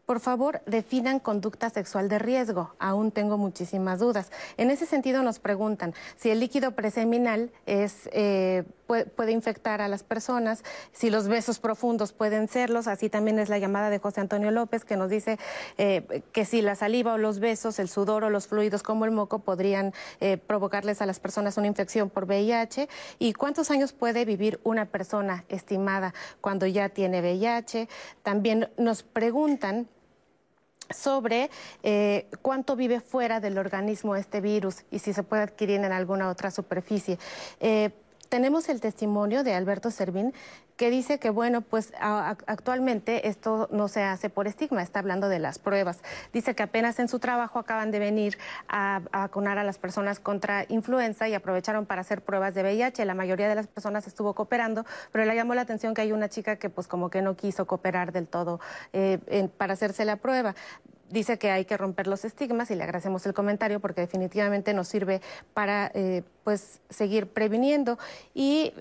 Por 0.07 0.21
favor, 0.21 0.63
definan 0.67 1.19
conducta 1.19 1.69
sexual 1.69 2.09
de 2.09 2.21
riesgo. 2.21 2.73
Aún 2.79 3.11
tengo 3.11 3.37
muchísimas 3.39 3.99
dudas. 3.99 4.31
En 4.57 4.71
ese 4.71 4.87
sentido 4.87 5.25
nos 5.25 5.41
preguntan 5.41 5.95
si 6.17 6.31
el 6.31 6.39
líquido 6.39 6.71
preseminal 6.71 7.51
es, 7.67 8.09
eh, 8.13 8.63
puede, 8.87 9.33
infectar 9.33 9.81
a 9.81 9.89
las 9.89 10.05
personas, 10.05 10.63
si 10.93 11.11
los 11.11 11.27
besos 11.27 11.59
profundos 11.59 12.13
pueden 12.13 12.47
serlos. 12.47 12.87
Así 12.87 13.11
también 13.11 13.41
es 13.41 13.49
la 13.49 13.59
llamada 13.59 13.91
de 13.91 13.99
José 13.99 14.21
Antonio 14.21 14.53
López 14.53 14.85
que 14.85 14.97
nos 14.97 15.11
dice 15.11 15.41
eh, 15.77 16.23
que 16.31 16.45
si 16.45 16.63
la 16.63 16.77
saliva 16.77 17.15
o 17.15 17.19
los 17.19 17.41
besos, 17.41 17.81
el 17.81 17.89
sudor 17.89 18.23
o 18.23 18.31
los 18.31 18.47
fluidos 18.47 18.85
como 18.85 19.07
el 19.07 19.11
moco 19.11 19.41
podrían 19.41 19.93
eh, 20.21 20.37
provocarles 20.37 21.03
a 21.03 21.07
las 21.07 21.19
personas 21.19 21.57
una 21.57 21.67
infección 21.67 22.11
por 22.11 22.27
VIH. 22.27 22.89
¿Y 23.19 23.33
cuántos 23.33 23.73
años 23.73 23.93
puede 23.93 24.25
vivir 24.25 24.61
una 24.63 24.87
persona 24.87 25.45
estimada 25.49 26.15
cuando 26.41 26.65
ya 26.69 26.91
tiene 26.91 27.21
VIH? 27.21 27.89
También 28.23 28.71
nos 28.77 29.03
preguntan 29.03 29.89
sobre 30.91 31.51
eh, 31.83 32.27
cuánto 32.43 32.77
vive 32.77 33.01
fuera 33.01 33.41
del 33.41 33.59
organismo 33.59 34.17
este 34.17 34.41
virus 34.41 34.85
y 34.91 34.99
si 34.99 35.13
se 35.13 35.23
puede 35.23 35.43
adquirir 35.43 35.81
en 35.81 35.93
alguna 35.93 36.29
otra 36.29 36.51
superficie. 36.51 37.19
Eh, 37.61 37.91
tenemos 38.29 38.69
el 38.69 38.81
testimonio 38.81 39.45
de 39.45 39.55
Alberto 39.55 39.91
Servín 39.91 40.33
que 40.77 40.91
dice 40.91 41.19
que, 41.19 41.31
bueno, 41.31 41.63
pues 41.63 41.93
actualmente 41.99 43.29
esto 43.29 43.67
no 43.73 43.89
se 43.89 44.03
hace 44.03 44.29
por 44.29 44.47
estigma, 44.47 44.83
está 44.83 44.99
hablando 44.99 45.29
de 45.29 45.39
las 45.39 45.59
pruebas. 45.59 46.01
Dice 46.33 46.55
que 46.55 46.63
apenas 46.63 46.99
en 46.99 47.09
su 47.09 47.19
trabajo 47.19 47.59
acaban 47.59 47.91
de 47.91 47.99
venir 47.99 48.37
a, 48.69 49.01
vacunar 49.11 49.57
a 49.59 49.65
las 49.65 49.79
personas 49.79 50.21
contra 50.21 50.67
influenza 50.69 51.29
y 51.29 51.35
aprovecharon 51.35 51.87
para 51.87 52.03
hacer 52.03 52.21
pruebas 52.21 52.55
de 52.55 52.63
VIH. 52.63 53.05
La 53.07 53.15
mayoría 53.15 53.49
de 53.49 53.55
las 53.55 53.67
personas 53.67 54.07
estuvo 54.07 54.35
cooperando, 54.35 54.85
pero 55.13 55.25
le 55.25 55.35
llamó 55.35 55.55
la 55.55 55.63
atención 55.63 55.95
que 55.95 56.03
hay 56.03 56.13
una 56.13 56.29
chica 56.29 56.57
que 56.57 56.69
pues 56.69 56.87
como 56.89 57.09
que 57.09 57.23
no 57.23 57.37
quiso 57.37 57.67
cooperar 57.67 58.13
del 58.13 58.27
todo 58.27 58.61
eh, 58.93 59.49
para 59.57 59.73
hacerse 59.73 60.05
la 60.05 60.17
prueba 60.17 60.55
dice 61.11 61.39
que 61.39 61.51
hay 61.51 61.65
que 61.65 61.77
romper 61.77 62.07
los 62.07 62.25
estigmas 62.25 62.71
y 62.71 62.75
le 62.75 62.85
agradecemos 62.85 63.27
el 63.27 63.35
comentario 63.35 63.81
porque 63.81 64.01
definitivamente 64.01 64.75
nos 64.75 64.89
sirve 64.89 65.21
para 65.55 65.91
eh, 65.95 66.23
pues 66.45 66.81
seguir 66.91 67.29
previniendo 67.29 67.99
y 68.35 68.73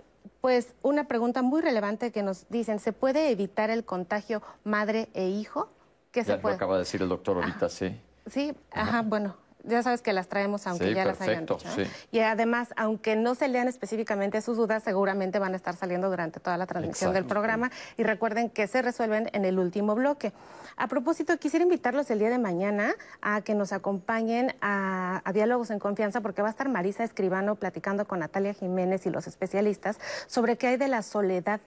pues 0.41 0.73
una 0.81 1.05
pregunta 1.07 1.41
muy 1.41 1.61
relevante 1.61 2.11
que 2.11 2.21
nos 2.21 2.47
dicen, 2.49 2.79
¿se 2.79 2.93
puede 2.93 3.31
evitar 3.31 3.69
el 3.69 3.83
contagio 3.83 4.41
madre 4.63 5.09
e 5.13 5.27
hijo? 5.27 5.69
¿Qué 6.11 6.23
se 6.23 6.37
puede? 6.37 6.53
Lo 6.53 6.57
acaba 6.57 6.73
de 6.75 6.79
decir 6.79 7.01
el 7.01 7.09
doctor 7.09 7.37
ahorita, 7.37 7.67
sí. 7.69 7.99
Sí, 8.27 8.53
ajá, 8.71 9.01
bueno, 9.01 9.35
ya 9.67 9.83
sabes 9.83 10.01
que 10.01 10.13
las 10.13 10.27
traemos 10.27 10.67
aunque 10.67 10.93
ya 10.93 11.05
las 11.05 11.21
hayan 11.21 11.45
dicho. 11.45 11.67
Y 12.11 12.19
además, 12.19 12.69
aunque 12.77 13.15
no 13.15 13.35
se 13.35 13.47
lean 13.47 13.67
específicamente 13.67 14.41
sus 14.41 14.57
dudas, 14.57 14.83
seguramente 14.83 15.39
van 15.39 15.53
a 15.53 15.55
estar 15.55 15.75
saliendo 15.75 16.09
durante 16.09 16.39
toda 16.39 16.57
la 16.57 16.65
transmisión 16.65 17.13
del 17.13 17.25
programa. 17.25 17.71
Y 17.97 18.03
recuerden 18.03 18.49
que 18.49 18.67
se 18.67 18.81
resuelven 18.81 19.29
en 19.33 19.45
el 19.45 19.59
último 19.59 19.95
bloque. 19.95 20.33
A 20.77 20.87
propósito, 20.87 21.37
quisiera 21.37 21.63
invitarlos 21.63 22.09
el 22.11 22.19
día 22.19 22.29
de 22.29 22.39
mañana 22.39 22.93
a 23.21 23.41
que 23.41 23.55
nos 23.55 23.71
acompañen 23.71 24.55
a, 24.61 25.21
a 25.23 25.33
Diálogos 25.33 25.69
en 25.69 25.79
Confianza, 25.79 26.21
porque 26.21 26.41
va 26.41 26.49
a 26.49 26.51
estar 26.51 26.69
Marisa 26.69 27.03
Escribano 27.03 27.55
platicando 27.55 28.05
con 28.05 28.19
Natalia 28.19 28.53
Jiménez 28.53 29.05
y 29.05 29.09
los 29.09 29.27
especialistas 29.27 29.99
sobre 30.27 30.57
qué 30.57 30.67
hay 30.67 30.77
de 30.77 30.87
la 30.87 31.01
soledad 31.01 31.61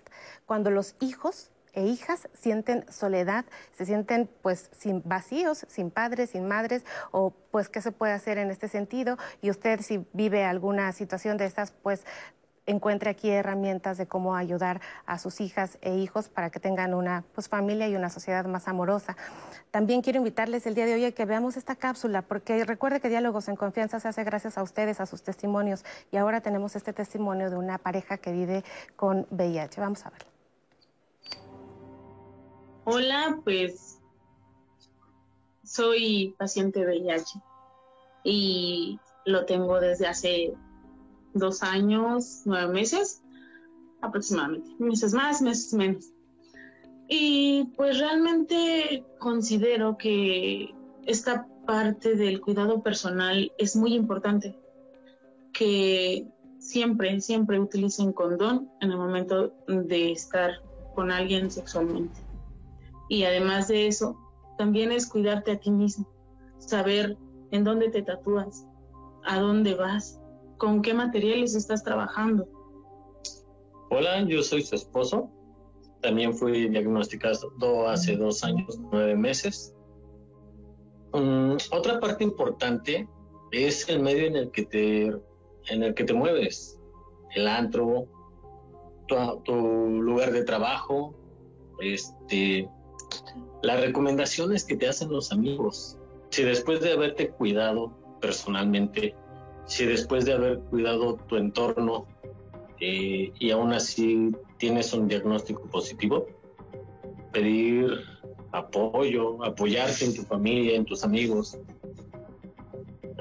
cuando 0.47 0.71
los 0.71 0.95
hijos 1.01 1.51
e 1.73 1.85
hijas 1.85 2.29
sienten 2.33 2.85
soledad, 2.91 3.45
se 3.77 3.87
sienten 3.87 4.29
pues 4.43 4.71
sin 4.77 5.03
vacíos, 5.05 5.67
sin 5.69 5.91
padres, 5.91 6.31
sin 6.31 6.47
madres, 6.47 6.85
o 7.11 7.31
pues 7.51 7.69
qué 7.69 7.81
se 7.81 7.93
puede 7.93 8.13
hacer 8.13 8.39
en 8.39 8.51
este 8.51 8.69
sentido. 8.69 9.17
Y 9.41 9.51
usted 9.51 9.81
si 9.81 10.07
vive 10.13 10.45
alguna 10.45 10.93
situación 10.93 11.37
de 11.37 11.47
estas, 11.47 11.71
pues 11.71 12.05
encuentre 12.69 13.11
aquí 13.11 13.31
herramientas 13.31 13.97
de 13.97 14.07
cómo 14.07 14.37
ayudar 14.37 14.81
a 15.07 15.19
sus 15.19 15.41
hijas 15.41 15.79
e 15.81 15.97
hijos 15.97 16.29
para 16.29 16.51
que 16.51 16.61
tengan 16.61 16.95
una 16.95 17.25
pues, 17.35 17.49
familia 17.49 17.89
y 17.89 17.97
una 17.97 18.11
sociedad 18.11 18.45
más 18.45 18.69
amorosa. 18.69 19.17
También 19.71 20.03
quiero 20.03 20.19
invitarles 20.19 20.67
el 20.67 20.75
día 20.75 20.87
de 20.87 20.95
hoy 20.95 21.05
a 21.07 21.13
que 21.13 21.25
veamos 21.25 21.57
esta 21.57 21.77
cápsula, 21.77 22.23
porque 22.23 22.65
recuerde 22.65 23.01
que 23.01 23.09
Diálogos 23.09 23.49
en 23.49 23.57
Confianza 23.57 24.01
se 24.01 24.09
hace 24.09 24.23
gracias 24.23 24.59
a 24.59 24.63
ustedes, 24.63 25.01
a 25.01 25.07
sus 25.07 25.23
testimonios, 25.23 25.85
y 26.13 26.19
ahora 26.19 26.41
tenemos 26.41 26.77
este 26.77 26.93
testimonio 26.93 27.51
de 27.51 27.57
una 27.57 27.79
pareja 27.79 28.19
que 28.19 28.33
vive 28.33 28.65
con 28.97 29.27
VIH. 29.31 29.81
Vamos 29.81 30.05
a 30.05 30.11
verlo. 30.11 30.38
Hola, 32.90 33.38
pues 33.44 34.01
soy 35.62 36.35
paciente 36.38 36.87
VIH 36.87 37.38
y 38.24 38.98
lo 39.27 39.44
tengo 39.44 39.79
desde 39.79 40.07
hace 40.07 40.55
dos 41.35 41.62
años, 41.62 42.44
nueve 42.46 42.72
meses 42.72 43.22
aproximadamente, 44.01 44.70
meses 44.79 45.12
más, 45.12 45.42
meses 45.42 45.74
menos. 45.74 46.07
Y 47.11 47.64
pues 47.77 47.98
realmente 47.98 49.05
considero 49.18 49.98
que 49.98 50.74
esta 51.05 51.46
parte 51.66 52.16
del 52.16 52.40
cuidado 52.40 52.83
personal 52.83 53.53
es 53.59 53.77
muy 53.77 53.92
importante, 53.92 54.57
que 55.53 56.27
siempre, 56.59 57.20
siempre 57.20 57.61
utilicen 57.61 58.14
condón 58.14 58.70
en 58.81 58.92
el 58.92 58.96
momento 58.96 59.53
de 59.66 60.12
estar 60.12 60.53
con 60.94 61.11
alguien 61.11 61.51
sexualmente. 61.51 62.28
Y 63.09 63.25
además 63.25 63.68
de 63.68 63.87
eso, 63.87 64.18
también 64.59 64.92
es 64.92 65.09
cuidarte 65.09 65.53
a 65.53 65.61
ti 65.61 65.71
mismo, 65.71 66.07
saber 66.59 67.16
en 67.51 67.64
dónde 67.64 67.88
te 67.90 68.03
tatúas, 68.03 68.66
a 69.25 69.38
dónde 69.38 69.75
vas, 69.75 70.21
con 70.59 70.83
qué 70.83 70.94
materiales 70.94 71.55
estás 71.55 71.83
trabajando. 71.83 72.49
Hola, 73.90 74.23
yo 74.23 74.42
soy 74.42 74.62
su 74.62 74.75
esposo. 74.75 75.31
También 76.03 76.35
fui 76.35 76.68
diagnosticado 76.68 77.88
hace 77.88 78.16
dos 78.16 78.44
años, 78.44 78.79
nueve 78.92 79.16
meses. 79.16 79.75
Mm, 81.12 81.57
otra 81.73 81.99
parte 81.99 82.23
importante 82.23 83.09
es 83.51 83.88
el 83.88 84.01
medio 84.01 84.27
en 84.27 84.37
el 84.37 84.51
que 84.51 84.64
te 84.64 85.12
en 85.71 85.83
el 85.83 85.94
que 85.94 86.05
te 86.05 86.14
mueves, 86.14 86.81
el 87.35 87.47
antro, 87.47 88.07
tu, 89.07 89.55
lugar 89.55 90.33
de 90.33 90.44
trabajo, 90.44 91.14
este, 91.81 92.68
las 93.62 93.81
recomendaciones 93.81 94.64
que 94.64 94.77
te 94.77 94.88
hacen 94.88 95.11
los 95.11 95.33
amigos. 95.33 95.99
Si 96.31 96.42
después 96.42 96.81
de 96.81 96.92
haberte 96.92 97.31
cuidado 97.31 97.92
personalmente, 98.21 99.14
si 99.66 99.87
después 99.87 100.25
de 100.25 100.35
haber 100.35 100.61
cuidado 100.61 101.16
tu 101.29 101.37
entorno 101.37 102.07
eh, 102.81 103.33
y 103.38 103.51
aún 103.51 103.73
así 103.73 104.31
tienes 104.59 104.92
un 104.92 105.09
diagnóstico 105.09 105.62
positivo, 105.64 106.27
pedir 107.33 108.01
apoyo, 108.53 109.44
apoyarte 109.44 110.05
en 110.05 110.14
tu 110.14 110.23
familia, 110.23 110.77
en 110.77 110.85
tus 110.85 111.05
amigos, 111.05 111.59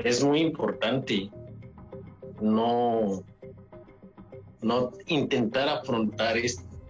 es 0.04 0.24
muy 0.24 0.42
importante. 0.42 1.30
No, 2.40 3.24
no 4.62 4.92
intentar 5.08 5.70
afrontar 5.70 6.38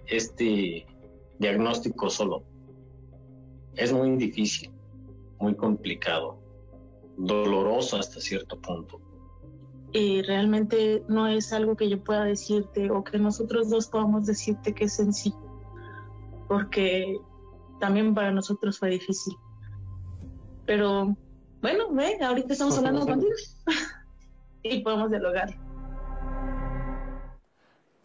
este, 0.07 0.85
diagnóstico 1.39 2.09
solo. 2.09 2.43
Es 3.77 3.93
muy 3.93 4.15
difícil, 4.17 4.71
muy 5.39 5.55
complicado, 5.55 6.39
doloroso 7.17 7.97
hasta 7.97 8.19
cierto 8.19 8.59
punto. 8.59 8.99
Y 9.93 10.21
realmente 10.23 11.03
no 11.07 11.27
es 11.27 11.53
algo 11.53 11.77
que 11.77 11.89
yo 11.89 12.03
pueda 12.03 12.25
decirte 12.25 12.91
o 12.91 13.03
que 13.03 13.17
nosotros 13.19 13.69
dos 13.69 13.87
podamos 13.87 14.25
decirte 14.25 14.73
que 14.73 14.85
es 14.85 14.93
sencillo, 14.93 15.37
porque 16.47 17.17
también 17.79 18.13
para 18.13 18.31
nosotros 18.31 18.79
fue 18.79 18.89
difícil. 18.89 19.35
Pero 20.65 21.15
bueno, 21.61 21.93
ve, 21.93 22.17
ahorita 22.21 22.53
estamos 22.53 22.77
hablando 22.77 23.05
contigo 23.05 23.33
y 24.63 24.81
podemos 24.81 25.09
dialogar. 25.09 25.66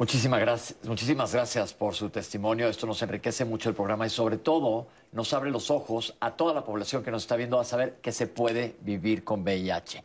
Muchísimas 0.02 0.40
gracias, 0.40 0.78
muchísimas 0.82 1.32
gracias 1.32 1.74
por 1.74 1.94
su 1.94 2.10
testimonio. 2.10 2.66
Esto 2.66 2.88
nos 2.88 3.00
enriquece 3.02 3.44
mucho 3.44 3.68
el 3.68 3.76
programa 3.76 4.04
y 4.04 4.10
sobre 4.10 4.36
todo 4.36 4.88
nos 5.12 5.32
abre 5.32 5.48
los 5.52 5.70
ojos 5.70 6.16
a 6.18 6.32
toda 6.32 6.52
la 6.52 6.64
población 6.64 7.04
que 7.04 7.12
nos 7.12 7.22
está 7.22 7.36
viendo 7.36 7.60
a 7.60 7.62
saber 7.62 7.98
que 8.02 8.10
se 8.10 8.26
puede 8.26 8.74
vivir 8.80 9.22
con 9.22 9.42
VIH. 9.42 10.02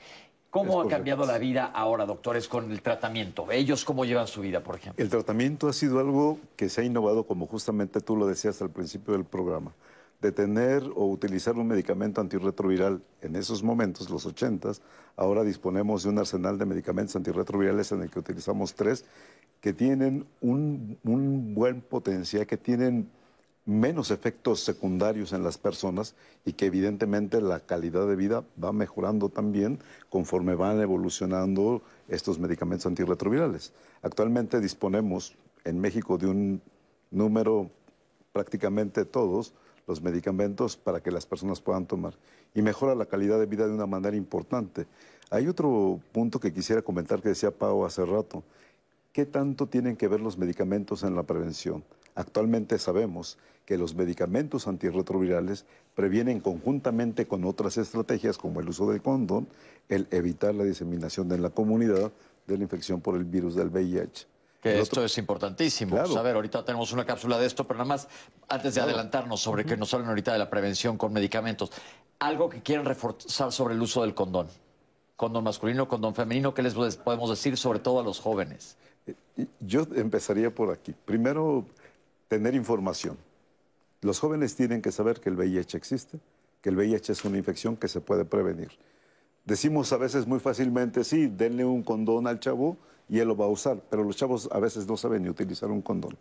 ¿Cómo 0.51 0.81
ha 0.81 0.87
cambiado 0.87 1.25
la 1.25 1.39
vida 1.39 1.65
ahora, 1.65 2.05
doctores, 2.05 2.47
con 2.47 2.71
el 2.71 2.83
tratamiento? 2.83 3.51
¿Ellos 3.51 3.83
cómo 3.83 4.05
llevan 4.05 4.27
su 4.27 4.41
vida, 4.41 4.61
por 4.61 4.75
ejemplo? 4.75 5.03
El 5.03 5.09
tratamiento 5.09 5.67
ha 5.67 5.73
sido 5.73 5.99
algo 5.99 6.37
que 6.55 6.69
se 6.69 6.81
ha 6.81 6.83
innovado, 6.83 7.23
como 7.23 7.47
justamente 7.47 7.99
tú 7.99 8.15
lo 8.15 8.27
decías 8.27 8.61
al 8.61 8.69
principio 8.69 9.13
del 9.15 9.25
programa, 9.25 9.73
de 10.21 10.31
tener 10.31 10.83
o 10.95 11.07
utilizar 11.07 11.55
un 11.55 11.65
medicamento 11.65 12.21
antirretroviral 12.21 13.01
en 13.21 13.35
esos 13.35 13.63
momentos, 13.63 14.11
los 14.11 14.27
80, 14.27 14.73
ahora 15.15 15.43
disponemos 15.43 16.03
de 16.03 16.09
un 16.09 16.19
arsenal 16.19 16.59
de 16.59 16.65
medicamentos 16.67 17.15
antirretrovirales 17.15 17.91
en 17.91 18.03
el 18.03 18.11
que 18.11 18.19
utilizamos 18.19 18.75
tres 18.75 19.03
que 19.61 19.73
tienen 19.73 20.25
un, 20.41 20.97
buen 21.03 21.81
potencial, 21.81 22.45
que 22.45 22.57
tienen 22.57 23.09
menos 23.65 24.11
efectos 24.11 24.61
secundarios 24.61 25.33
en 25.33 25.43
las 25.43 25.57
personas 25.57 26.15
y 26.45 26.53
que 26.53 26.67
evidentemente 26.67 27.41
la 27.41 27.59
calidad 27.59 28.07
de 28.07 28.15
vida 28.15 28.43
va 28.63 28.71
mejorando 28.71 29.29
también 29.29 29.79
conforme 30.09 30.55
van 30.55 30.79
evolucionando 30.79 31.81
estos 32.07 32.39
medicamentos 32.39 32.85
antirretrovirales. 32.85 33.73
Actualmente 34.01 34.61
disponemos 34.61 35.35
en 35.65 35.81
México 35.81 36.17
de 36.17 36.27
un 36.27 36.61
número 37.11 37.69
prácticamente 38.31 39.03
todos 39.03 39.53
los 39.85 40.01
medicamentos 40.01 40.77
para 40.77 41.01
que 41.01 41.11
las 41.11 41.25
personas 41.25 41.59
puedan 41.59 41.85
tomar 41.85 42.13
y 42.53 42.61
mejora 42.61 42.95
la 42.95 43.05
calidad 43.05 43.39
de 43.39 43.45
vida 43.45 43.67
de 43.67 43.73
una 43.73 43.85
manera 43.85 44.15
importante. 44.15 44.85
Hay 45.29 45.47
otro 45.47 45.99
punto 46.11 46.39
que 46.39 46.53
quisiera 46.53 46.81
comentar 46.81 47.21
que 47.21 47.29
decía 47.29 47.51
Pau 47.51 47.85
hace 47.85 48.05
rato. 48.05 48.43
¿Qué 49.17 49.25
tanto 49.25 49.65
tienen 49.65 49.97
que 49.97 50.07
ver 50.07 50.21
los 50.21 50.37
medicamentos 50.37 51.01
en 51.01 51.15
la 51.15 51.23
prevención? 51.23 51.83
Actualmente 52.13 52.77
sabemos 52.77 53.39
que 53.65 53.75
los 53.75 53.95
medicamentos 53.95 54.67
antirretrovirales 54.67 55.65
previenen 55.95 56.39
conjuntamente 56.39 57.25
con 57.25 57.43
otras 57.43 57.79
estrategias 57.79 58.37
como 58.37 58.59
el 58.59 58.69
uso 58.69 58.87
del 58.91 59.01
condón, 59.01 59.47
el 59.89 60.07
evitar 60.11 60.53
la 60.53 60.65
diseminación 60.65 61.31
en 61.31 61.41
la 61.41 61.49
comunidad 61.49 62.11
de 62.45 62.57
la 62.59 62.63
infección 62.63 63.01
por 63.01 63.15
el 63.15 63.23
virus 63.23 63.55
del 63.55 63.69
VIH. 63.69 64.27
Que 64.61 64.79
esto 64.79 65.03
es 65.03 65.17
importantísimo. 65.17 65.97
A 65.97 66.21
ver, 66.21 66.35
ahorita 66.35 66.63
tenemos 66.63 66.93
una 66.93 67.03
cápsula 67.03 67.39
de 67.39 67.47
esto, 67.47 67.65
pero 67.65 67.79
nada 67.79 67.89
más, 67.89 68.07
antes 68.47 68.75
de 68.75 68.81
adelantarnos 68.81 69.41
sobre 69.41 69.65
que 69.65 69.77
nos 69.77 69.91
hablen 69.95 70.09
ahorita 70.09 70.31
de 70.31 70.37
la 70.37 70.51
prevención 70.51 70.95
con 70.95 71.11
medicamentos, 71.11 71.71
algo 72.19 72.49
que 72.49 72.61
quieren 72.61 72.85
reforzar 72.85 73.51
sobre 73.51 73.73
el 73.73 73.81
uso 73.81 74.03
del 74.03 74.13
condón. 74.13 74.47
Condón 75.15 75.43
masculino, 75.43 75.87
condón 75.87 76.13
femenino, 76.13 76.53
¿qué 76.53 76.61
les 76.61 76.75
podemos 76.75 77.31
decir 77.31 77.57
sobre 77.57 77.79
todo 77.79 77.99
a 77.99 78.03
los 78.03 78.19
jóvenes? 78.19 78.77
Yo 79.59 79.85
empezaría 79.95 80.53
por 80.53 80.71
aquí. 80.71 80.93
Primero, 81.05 81.65
tener 82.27 82.55
información. 82.55 83.17
Los 84.01 84.19
jóvenes 84.19 84.55
tienen 84.55 84.81
que 84.81 84.91
saber 84.91 85.19
que 85.19 85.29
el 85.29 85.35
VIH 85.35 85.77
existe, 85.77 86.19
que 86.61 86.69
el 86.69 86.75
VIH 86.75 87.11
es 87.11 87.25
una 87.25 87.37
infección 87.37 87.75
que 87.77 87.87
se 87.87 88.01
puede 88.01 88.25
prevenir. 88.25 88.71
Decimos 89.45 89.93
a 89.93 89.97
veces 89.97 90.27
muy 90.27 90.39
fácilmente, 90.39 91.03
sí, 91.03 91.27
denle 91.27 91.65
un 91.65 91.81
condón 91.83 92.27
al 92.27 92.39
chavo 92.39 92.77
y 93.09 93.19
él 93.19 93.29
lo 93.29 93.37
va 93.37 93.45
a 93.45 93.49
usar, 93.49 93.81
pero 93.89 94.03
los 94.03 94.15
chavos 94.17 94.49
a 94.51 94.59
veces 94.59 94.87
no 94.87 94.97
saben 94.97 95.23
ni 95.23 95.29
utilizar 95.29 95.71
un 95.71 95.81
condón. 95.81 96.17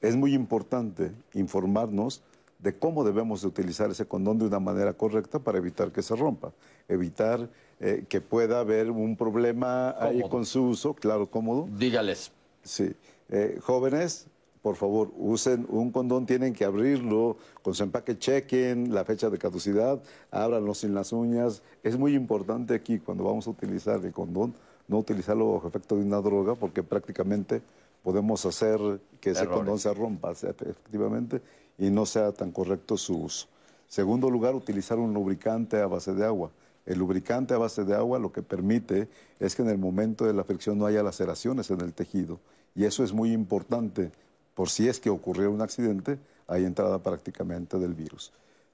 Es 0.00 0.14
muy 0.14 0.34
importante 0.34 1.12
informarnos 1.32 2.22
de 2.58 2.78
cómo 2.78 3.04
debemos 3.04 3.42
de 3.42 3.48
utilizar 3.48 3.90
ese 3.90 4.06
condón 4.06 4.38
de 4.38 4.46
una 4.46 4.60
manera 4.60 4.92
correcta 4.92 5.38
para 5.38 5.58
evitar 5.58 5.92
que 5.92 6.02
se 6.02 6.14
rompa, 6.16 6.52
evitar 6.88 7.48
eh, 7.80 8.04
que 8.08 8.20
pueda 8.20 8.60
haber 8.60 8.90
un 8.90 9.16
problema 9.16 9.94
ahí 9.98 10.22
con 10.28 10.46
su 10.46 10.64
uso, 10.64 10.94
claro, 10.94 11.30
cómodo. 11.30 11.68
Dígales. 11.78 12.32
Sí. 12.62 12.94
Eh, 13.28 13.58
jóvenes, 13.62 14.26
por 14.62 14.76
favor, 14.76 15.12
usen 15.16 15.66
un 15.68 15.92
condón, 15.92 16.26
tienen 16.26 16.52
que 16.52 16.64
abrirlo, 16.64 17.36
con 17.62 17.74
su 17.74 17.82
empaque 17.82 18.18
chequen 18.18 18.92
la 18.92 19.04
fecha 19.04 19.30
de 19.30 19.38
caducidad, 19.38 20.02
ábranlo 20.30 20.74
sin 20.74 20.94
las 20.94 21.12
uñas. 21.12 21.62
Es 21.82 21.96
muy 21.96 22.14
importante 22.14 22.74
aquí, 22.74 22.98
cuando 22.98 23.24
vamos 23.24 23.46
a 23.46 23.50
utilizar 23.50 24.04
el 24.04 24.12
condón, 24.12 24.54
no 24.88 24.98
utilizarlo 24.98 25.52
bajo 25.52 25.68
efecto 25.68 25.96
de 25.96 26.02
una 26.02 26.20
droga, 26.20 26.54
porque 26.54 26.82
prácticamente 26.82 27.62
podemos 28.02 28.46
hacer 28.46 28.78
que 29.20 29.30
ese 29.30 29.46
condón 29.46 29.78
se 29.78 29.92
rompa, 29.92 30.32
efectivamente, 30.32 31.42
y 31.78 31.90
no 31.90 32.06
sea 32.06 32.32
tan 32.32 32.52
correcto 32.52 32.96
su 32.96 33.18
uso. 33.18 33.48
Segundo 33.88 34.30
lugar, 34.30 34.54
utilizar 34.54 34.98
un 34.98 35.12
lubricante 35.12 35.80
a 35.80 35.86
base 35.86 36.14
de 36.14 36.24
agua. 36.24 36.50
El 36.86 37.00
lubricante 37.00 37.52
a 37.52 37.58
base 37.58 37.84
de 37.84 37.94
agua 37.94 38.18
lo 38.18 38.32
que 38.32 38.42
permite 38.42 39.08
es 39.40 39.56
que 39.56 39.62
en 39.62 39.68
el 39.68 39.78
momento 39.78 40.24
de 40.24 40.32
la 40.32 40.44
fricción 40.44 40.78
no 40.78 40.86
haya 40.86 41.02
laceraciones 41.02 41.70
en 41.70 41.80
el 41.80 41.92
tejido. 41.92 42.38
Y 42.74 42.84
eso 42.84 43.02
es 43.02 43.12
muy 43.12 43.32
importante 43.32 44.12
por 44.54 44.70
si 44.70 44.88
es 44.88 45.00
que 45.00 45.10
ocurrió 45.10 45.50
un 45.50 45.60
accidente, 45.60 46.18
hay 46.46 46.64
entrada 46.64 47.02
prácticamente 47.02 47.78
del 47.78 47.92
virus. 47.92 48.32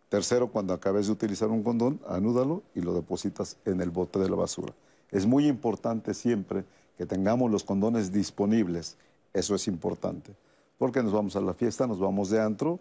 Tercero, 0.08 0.48
cuando 0.48 0.74
acabes 0.74 1.06
de 1.06 1.12
utilizar 1.12 1.48
un 1.48 1.62
condón, 1.62 1.98
anúdalo 2.06 2.62
y 2.74 2.82
lo 2.82 2.92
depositas 2.94 3.56
en 3.64 3.80
el 3.80 3.90
bote 3.90 4.18
de 4.18 4.28
la 4.28 4.36
basura. 4.36 4.74
Es 5.10 5.26
muy 5.26 5.48
importante 5.48 6.12
siempre 6.14 6.64
que 6.98 7.06
tengamos 7.06 7.50
los 7.50 7.64
condones 7.64 8.12
disponibles. 8.12 8.96
Eso 9.32 9.54
es 9.54 9.66
importante. 9.66 10.34
Porque 10.78 11.02
nos 11.02 11.12
vamos 11.12 11.34
a 11.34 11.40
la 11.40 11.54
fiesta, 11.54 11.86
nos 11.86 11.98
vamos 11.98 12.28
de 12.28 12.40
antro 12.40 12.78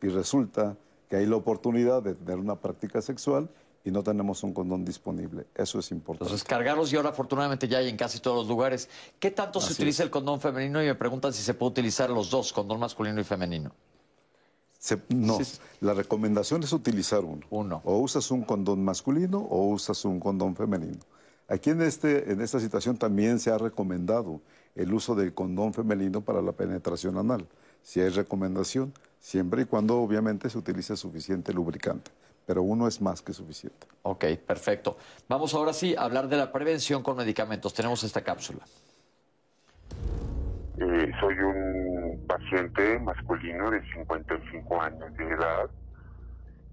y 0.00 0.08
resulta 0.08 0.76
que 1.08 1.16
hay 1.16 1.26
la 1.26 1.36
oportunidad 1.36 2.02
de 2.02 2.14
tener 2.14 2.38
una 2.38 2.56
práctica 2.56 3.02
sexual 3.02 3.48
y 3.88 3.90
no 3.90 4.02
tenemos 4.02 4.42
un 4.42 4.52
condón 4.52 4.84
disponible. 4.84 5.46
Eso 5.54 5.78
es 5.78 5.90
importante. 5.92 6.26
Entonces, 6.26 6.46
cargarlos 6.46 6.92
y 6.92 6.96
ahora 6.96 7.08
afortunadamente 7.08 7.66
ya 7.68 7.78
hay 7.78 7.88
en 7.88 7.96
casi 7.96 8.20
todos 8.20 8.36
los 8.36 8.46
lugares. 8.46 8.90
¿Qué 9.18 9.30
tanto 9.30 9.62
se 9.62 9.72
utiliza 9.72 10.02
el 10.02 10.10
condón 10.10 10.40
femenino? 10.42 10.82
Y 10.82 10.86
me 10.86 10.94
preguntan 10.94 11.32
si 11.32 11.42
se 11.42 11.54
puede 11.54 11.70
utilizar 11.70 12.10
los 12.10 12.28
dos, 12.28 12.52
condón 12.52 12.80
masculino 12.80 13.18
y 13.18 13.24
femenino. 13.24 13.72
no, 15.08 15.38
la 15.80 15.94
recomendación 15.94 16.62
es 16.62 16.72
utilizar 16.74 17.24
uno. 17.24 17.46
Uno. 17.48 17.80
O 17.84 17.96
usas 17.98 18.30
un 18.30 18.42
condón 18.42 18.84
masculino 18.84 19.38
o 19.38 19.68
usas 19.68 20.04
un 20.04 20.20
condón 20.20 20.54
femenino. 20.54 21.00
Aquí 21.48 21.70
en, 21.70 21.80
este, 21.80 22.30
en 22.30 22.42
esta 22.42 22.60
situación 22.60 22.98
también 22.98 23.38
se 23.38 23.50
ha 23.50 23.56
recomendado 23.56 24.42
el 24.74 24.92
uso 24.92 25.14
del 25.14 25.32
condón 25.32 25.72
femenino 25.72 26.20
para 26.20 26.42
la 26.42 26.52
penetración 26.52 27.16
anal. 27.16 27.46
Si 27.82 28.00
hay 28.00 28.10
recomendación, 28.10 28.92
siempre 29.18 29.62
y 29.62 29.64
cuando 29.64 29.98
obviamente 29.98 30.50
se 30.50 30.58
utilice 30.58 30.94
suficiente 30.94 31.54
lubricante. 31.54 32.10
Pero 32.48 32.62
uno 32.62 32.88
es 32.88 33.02
más 33.02 33.20
que 33.20 33.34
suficiente. 33.34 33.86
Ok, 34.04 34.24
perfecto. 34.46 34.96
Vamos 35.28 35.52
ahora 35.52 35.74
sí 35.74 35.94
a 35.94 36.04
hablar 36.04 36.28
de 36.28 36.38
la 36.38 36.50
prevención 36.50 37.02
con 37.02 37.18
medicamentos. 37.18 37.74
Tenemos 37.74 38.02
esta 38.04 38.22
cápsula. 38.22 38.64
Eh, 40.78 41.12
soy 41.20 41.34
un 41.40 42.24
paciente 42.26 42.98
masculino 43.00 43.70
de 43.70 43.82
55 43.92 44.80
años 44.80 45.14
de 45.18 45.24
edad 45.28 45.68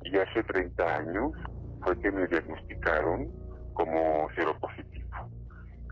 y 0.03 0.17
hace 0.17 0.43
30 0.43 0.95
años 0.95 1.33
fue 1.83 1.99
que 1.99 2.09
me 2.09 2.25
diagnosticaron 2.27 3.29
como 3.73 4.29
seropositivo. 4.33 5.29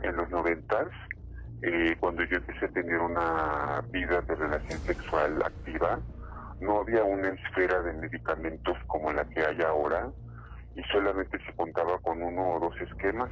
En 0.02 0.16
los 0.16 0.30
90 0.30 0.90
eh, 1.62 1.98
cuando 2.00 2.24
yo 2.24 2.38
empecé 2.38 2.68
a 2.68 2.70
tener 2.70 3.00
una 3.00 3.84
vida 3.90 4.22
de 4.22 4.36
relación 4.36 4.80
sexual 4.80 5.44
activa, 5.44 6.00
no 6.64 6.80
había 6.80 7.04
una 7.04 7.30
esfera 7.30 7.82
de 7.82 7.94
medicamentos 7.94 8.78
como 8.88 9.12
la 9.12 9.26
que 9.26 9.42
hay 9.42 9.62
ahora 9.62 10.10
y 10.76 10.82
solamente 10.92 11.38
se 11.46 11.54
contaba 11.54 12.00
con 12.00 12.22
uno 12.24 12.56
o 12.56 12.60
dos 12.60 12.82
esquemas 12.82 13.30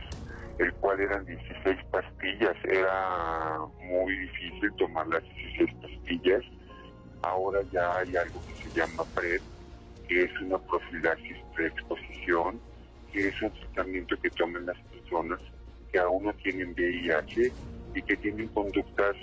el 0.62 0.74
cual 0.76 1.00
eran 1.00 1.26
16 1.26 1.78
pastillas. 1.92 2.56
Era 2.66 3.60
muy 3.84 4.16
difícil 4.16 4.72
tomar 4.78 5.08
las 5.08 5.24
16 5.24 5.70
pastillas. 5.82 6.44
Ahora 7.24 7.62
ya 7.72 7.98
hay 7.98 8.16
algo 8.16 8.40
que 8.48 8.64
se 8.64 8.80
llama 8.80 9.04
PrEP, 9.16 9.42
que 10.08 10.24
es 10.24 10.42
una 10.42 10.58
profilaxis 10.60 11.38
preexposición, 11.56 12.60
que 13.12 13.28
es 13.28 13.42
un 13.42 13.52
tratamiento 13.52 14.16
que 14.22 14.30
toman 14.32 14.66
las 14.66 14.78
personas 14.84 15.40
que 15.92 16.00
aún 16.00 16.24
no 16.24 16.34
tienen 16.36 16.74
VIH 16.74 17.52
y 17.96 18.02
que 18.02 18.18
tienen 18.18 18.48
conductas 18.50 19.16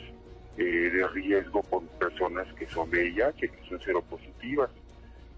eh, 0.59 0.91
de 0.91 1.07
riesgo 1.09 1.63
con 1.63 1.87
personas 1.87 2.53
que 2.55 2.67
son 2.67 2.91
VIH, 2.91 3.49
que 3.49 3.69
son 3.69 3.81
seropositivas. 3.81 4.69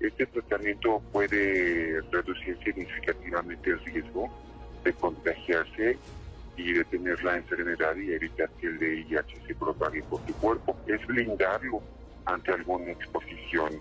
Este 0.01 0.25
tratamiento 0.25 1.03
puede 1.13 2.01
reducir 2.11 2.59
significativamente 2.65 3.69
el 3.69 3.81
riesgo 3.81 4.31
de 4.83 4.95
contagiarse 4.95 5.99
y 6.57 6.73
de 6.73 6.85
tener 6.85 7.23
la 7.23 7.37
enfermedad 7.37 7.95
y 7.97 8.15
evitar 8.15 8.49
que 8.59 8.69
el 8.69 8.79
VIH 8.79 9.47
se 9.47 9.55
propague 9.55 10.03
por 10.05 10.21
tu 10.23 10.33
cuerpo. 10.35 10.75
Es 10.87 11.07
blindarlo 11.07 11.83
ante 12.25 12.53
alguna 12.53 12.91
exposición. 12.91 13.79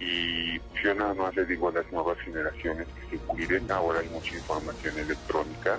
Y 0.00 0.58
yo 0.82 0.94
nada 0.94 1.12
más 1.12 1.36
le 1.36 1.44
digo 1.44 1.68
a 1.68 1.72
las 1.72 1.92
nuevas 1.92 2.18
generaciones 2.20 2.86
que 2.88 3.18
se 3.18 3.22
cuiden. 3.24 3.70
Ahora 3.70 4.00
hay 4.00 4.08
mucha 4.08 4.34
información 4.34 4.98
electrónica. 4.98 5.78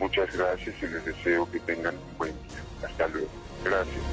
Muchas 0.00 0.36
gracias 0.36 0.74
y 0.82 0.86
les 0.88 1.04
deseo 1.04 1.48
que 1.52 1.60
tengan 1.60 1.94
un 1.96 2.18
buen 2.18 2.32
día. 2.32 2.88
Hasta 2.88 3.06
luego. 3.06 3.47
Gracias. 3.64 4.04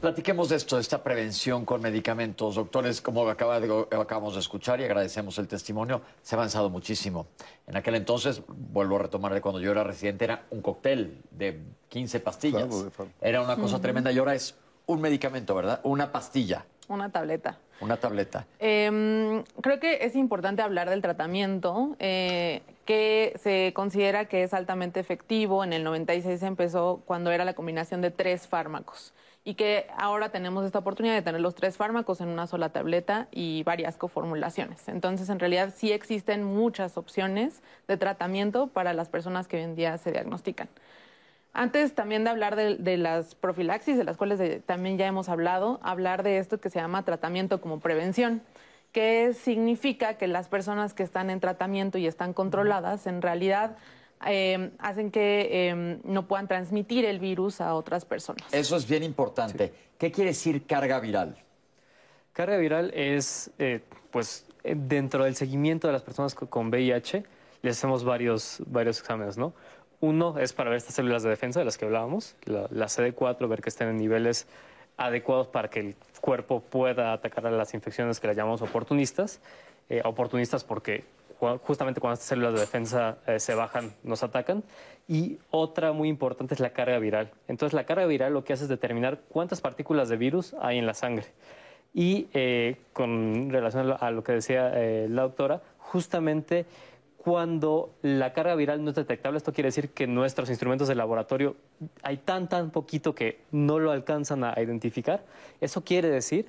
Platiquemos 0.00 0.50
de 0.50 0.56
esto, 0.56 0.76
de 0.76 0.82
esta 0.82 1.02
prevención 1.02 1.64
con 1.64 1.80
medicamentos. 1.80 2.54
Doctores, 2.54 3.00
como 3.00 3.28
acaba 3.28 3.58
de- 3.58 3.86
acabamos 3.98 4.34
de 4.34 4.40
escuchar 4.40 4.80
y 4.80 4.84
agradecemos 4.84 5.38
el 5.38 5.48
testimonio, 5.48 6.02
se 6.22 6.34
ha 6.34 6.38
avanzado 6.38 6.70
muchísimo. 6.70 7.26
En 7.66 7.76
aquel 7.76 7.94
entonces, 7.96 8.42
vuelvo 8.46 8.96
a 8.96 8.98
retomar 9.00 9.32
de 9.34 9.40
cuando 9.40 9.58
yo 9.60 9.72
era 9.72 9.82
residente, 9.82 10.24
era 10.26 10.44
un 10.50 10.60
cóctel 10.60 11.22
de 11.30 11.60
15 11.88 12.20
pastillas. 12.20 12.66
Claro, 12.66 13.10
Era 13.20 13.40
una 13.42 13.56
cosa 13.56 13.80
tremenda 13.80 14.12
y 14.12 14.18
ahora 14.18 14.34
es 14.34 14.54
un 14.84 15.00
medicamento, 15.00 15.54
¿verdad? 15.54 15.80
Una 15.82 16.12
pastilla, 16.12 16.64
Una 16.88 17.10
tableta. 17.10 17.58
Una 17.80 17.96
tableta. 17.96 18.46
Em, 18.58 19.44
creo 19.60 19.80
que 19.80 20.04
es 20.04 20.16
importante 20.16 20.62
hablar 20.62 20.90
del 20.90 21.02
tratamiento, 21.02 21.96
eh, 21.98 22.62
que 22.84 23.34
se 23.42 23.72
considera 23.74 24.26
que 24.26 24.42
es 24.42 24.54
altamente 24.54 25.00
efectivo. 25.00 25.64
En 25.64 25.72
el 25.72 25.84
96 25.84 26.42
empezó 26.42 27.02
cuando 27.04 27.30
era 27.32 27.44
la 27.44 27.54
combinación 27.54 28.00
de 28.00 28.10
tres 28.10 28.46
fármacos 28.46 29.12
y 29.46 29.54
que 29.54 29.86
ahora 29.96 30.30
tenemos 30.30 30.64
esta 30.66 30.80
oportunidad 30.80 31.14
de 31.14 31.22
tener 31.22 31.40
los 31.40 31.54
tres 31.54 31.76
fármacos 31.76 32.20
en 32.20 32.28
una 32.28 32.48
sola 32.48 32.70
tableta 32.70 33.28
y 33.30 33.62
varias 33.62 33.96
coformulaciones. 33.96 34.88
Entonces, 34.88 35.28
en 35.28 35.38
realidad 35.38 35.72
sí 35.74 35.92
existen 35.92 36.42
muchas 36.42 36.98
opciones 36.98 37.62
de 37.86 37.96
tratamiento 37.96 38.66
para 38.66 38.92
las 38.92 39.08
personas 39.08 39.46
que 39.46 39.58
hoy 39.58 39.62
en 39.62 39.76
día 39.76 39.98
se 39.98 40.10
diagnostican. 40.10 40.68
Antes 41.58 41.94
también 41.94 42.22
de 42.22 42.28
hablar 42.28 42.54
de, 42.54 42.76
de 42.76 42.98
las 42.98 43.34
profilaxis, 43.34 43.96
de 43.96 44.04
las 44.04 44.18
cuales 44.18 44.38
de- 44.38 44.60
también 44.60 44.98
ya 44.98 45.06
hemos 45.06 45.30
hablado, 45.30 45.80
hablar 45.82 46.22
de 46.22 46.36
esto 46.36 46.60
que 46.60 46.68
se 46.68 46.78
llama 46.78 47.02
tratamiento 47.06 47.62
como 47.62 47.80
prevención, 47.80 48.42
que 48.92 49.32
significa 49.32 50.18
que 50.18 50.26
las 50.26 50.48
personas 50.48 50.92
que 50.92 51.02
están 51.02 51.30
en 51.30 51.40
tratamiento 51.40 51.96
y 51.96 52.06
están 52.06 52.34
controladas, 52.34 53.06
en 53.06 53.22
realidad 53.22 53.78
eh, 54.26 54.70
hacen 54.78 55.10
que 55.10 55.48
eh, 55.70 55.98
no 56.04 56.28
puedan 56.28 56.46
transmitir 56.46 57.06
el 57.06 57.20
virus 57.20 57.62
a 57.62 57.74
otras 57.74 58.04
personas. 58.04 58.44
Eso 58.52 58.76
es 58.76 58.86
bien 58.86 59.02
importante. 59.02 59.72
¿Qué 59.98 60.12
quiere 60.12 60.30
decir 60.32 60.66
carga 60.66 61.00
viral? 61.00 61.36
Carga 62.34 62.58
viral 62.58 62.92
es, 62.94 63.50
eh, 63.58 63.80
pues, 64.10 64.44
eh, 64.62 64.74
dentro 64.76 65.24
del 65.24 65.34
seguimiento 65.36 65.86
de 65.86 65.94
las 65.94 66.02
personas 66.02 66.34
co- 66.34 66.48
con 66.50 66.68
VIH, 66.68 67.24
les 67.62 67.78
hacemos 67.78 68.04
varios, 68.04 68.62
varios 68.66 69.00
exámenes, 69.00 69.38
¿no? 69.38 69.54
Uno 70.00 70.38
es 70.38 70.52
para 70.52 70.70
ver 70.70 70.76
estas 70.78 70.94
células 70.94 71.22
de 71.22 71.30
defensa 71.30 71.58
de 71.60 71.64
las 71.64 71.78
que 71.78 71.84
hablábamos, 71.86 72.36
la, 72.44 72.66
la 72.70 72.86
CD4, 72.86 73.48
ver 73.48 73.62
que 73.62 73.70
estén 73.70 73.88
en 73.88 73.96
niveles 73.96 74.46
adecuados 74.96 75.46
para 75.48 75.68
que 75.68 75.80
el 75.80 75.96
cuerpo 76.20 76.60
pueda 76.60 77.12
atacar 77.12 77.46
a 77.46 77.50
las 77.50 77.74
infecciones 77.74 78.20
que 78.20 78.26
las 78.26 78.36
llamamos 78.36 78.62
oportunistas. 78.62 79.40
Eh, 79.88 80.00
oportunistas 80.04 80.64
porque 80.64 81.04
ju- 81.40 81.58
justamente 81.60 82.00
cuando 82.00 82.14
estas 82.14 82.28
células 82.28 82.54
de 82.54 82.60
defensa 82.60 83.18
eh, 83.26 83.38
se 83.38 83.54
bajan, 83.54 83.92
nos 84.02 84.22
atacan. 84.22 84.64
Y 85.08 85.38
otra 85.50 85.92
muy 85.92 86.08
importante 86.08 86.54
es 86.54 86.60
la 86.60 86.70
carga 86.70 86.98
viral. 86.98 87.30
Entonces, 87.46 87.72
la 87.72 87.84
carga 87.84 88.04
viral 88.06 88.32
lo 88.32 88.42
que 88.44 88.52
hace 88.52 88.64
es 88.64 88.68
determinar 88.68 89.20
cuántas 89.28 89.60
partículas 89.60 90.08
de 90.08 90.16
virus 90.16 90.54
hay 90.60 90.78
en 90.78 90.86
la 90.86 90.94
sangre. 90.94 91.26
Y 91.94 92.28
eh, 92.34 92.76
con 92.92 93.48
relación 93.50 93.94
a 93.98 94.10
lo 94.10 94.22
que 94.24 94.32
decía 94.32 94.72
eh, 94.74 95.06
la 95.08 95.22
doctora, 95.22 95.62
justamente 95.78 96.66
cuando 97.26 97.92
la 98.02 98.32
carga 98.32 98.54
viral 98.54 98.84
no 98.84 98.90
es 98.90 98.94
detectable, 98.94 99.36
esto 99.38 99.52
quiere 99.52 99.66
decir 99.66 99.88
que 99.88 100.06
nuestros 100.06 100.48
instrumentos 100.48 100.86
de 100.86 100.94
laboratorio 100.94 101.56
hay 102.04 102.18
tan, 102.18 102.48
tan 102.48 102.70
poquito 102.70 103.16
que 103.16 103.40
no 103.50 103.80
lo 103.80 103.90
alcanzan 103.90 104.44
a 104.44 104.54
identificar. 104.62 105.24
Eso 105.60 105.82
quiere 105.82 106.08
decir 106.08 106.46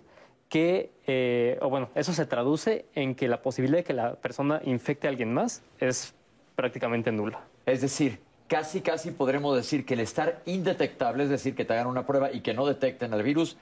que, 0.50 0.92
eh, 1.08 1.58
o 1.63 1.70
bueno, 1.72 1.90
eso 1.96 2.13
se 2.13 2.28
traduce 2.28 2.86
en 2.94 3.16
que 3.16 3.28
la 3.28 3.42
posibilidad 3.42 3.80
de 3.80 3.84
que 3.86 3.94
la 3.94 4.18
persona 4.18 4.62
infecte 4.66 5.08
a 5.08 5.10
alguien 5.10 5.34
más 5.34 5.63
es 5.80 6.13
prácticamente 6.56 7.12
nula. 7.12 7.42
Es 7.66 7.82
decir, 7.82 8.20
casi, 8.48 8.82
casi 8.82 9.10
podremos 9.10 9.56
decir 9.56 9.84
que 9.84 9.96
el 9.96 10.02
estar 10.02 10.44
indetectable, 10.46 11.24
es 11.24 11.32
decir, 11.32 11.56
que 11.56 11.66
te 11.66 11.74
hagan 11.74 11.88
una 11.88 12.06
prueba 12.06 12.32
y 12.32 12.42
que 12.42 12.54
no 12.54 12.68
detecten 12.68 13.16
el 13.16 13.24
virus, 13.24 13.58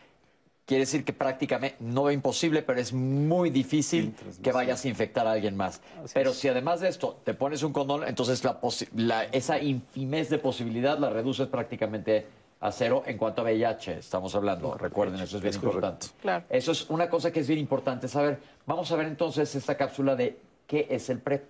quiere 0.66 0.82
decir 0.82 1.06
que 1.06 1.14
prácticamente 1.14 1.78
no 1.80 2.10
es 2.10 2.16
imposible, 2.16 2.62
pero 2.64 2.80
es 2.80 2.92
muy 2.92 3.50
difícil 3.52 4.16
que 4.42 4.52
vayas 4.52 4.84
a 4.84 4.88
infectar 4.88 5.28
a 5.28 5.32
alguien 5.34 5.56
más. 5.56 5.82
pero 6.14 6.34
si 6.34 6.48
además 6.48 6.80
de 6.80 6.88
esto 6.90 7.20
te 7.24 7.34
pones 7.34 7.62
un 7.64 7.72
condón, 7.72 8.04
entonces 8.08 8.44
la 8.44 8.60
posi- 8.60 8.90
la- 8.96 9.26
esa 9.26 9.60
infimez 9.60 10.30
de 10.30 10.40
posibilidad 10.40 10.98
la 10.98 11.10
reduces 11.10 11.48
prácticamente 11.48 12.26
a 12.62 12.72
cero 12.72 13.04
en 13.06 13.18
cuanto 13.18 13.42
a 13.42 13.44
VIH 13.46 14.00
estamos 14.00 14.34
hablando. 14.34 14.74
Recuerden, 14.76 15.20
eso 15.20 15.38
es 15.38 15.44
bien 15.44 15.52
Es 15.52 15.56
importante. 15.58 16.08
Claro. 16.22 16.46
Eso 16.50 16.72
es 16.72 16.90
una 16.90 17.10
cosa 17.10 17.32
que 17.32 17.42
es 17.42 17.48
bien 17.48 17.60
importante 17.60 18.08
saber. 18.08 18.40
Vamos 18.66 18.92
a 18.92 18.96
ver 18.96 19.06
entonces 19.08 19.54
esta 19.54 19.78
cápsula 19.78 20.16
de 20.16 20.40
qué 20.66 20.88
es 20.90 21.10
el 21.10 21.20
PrEP. 21.20 21.44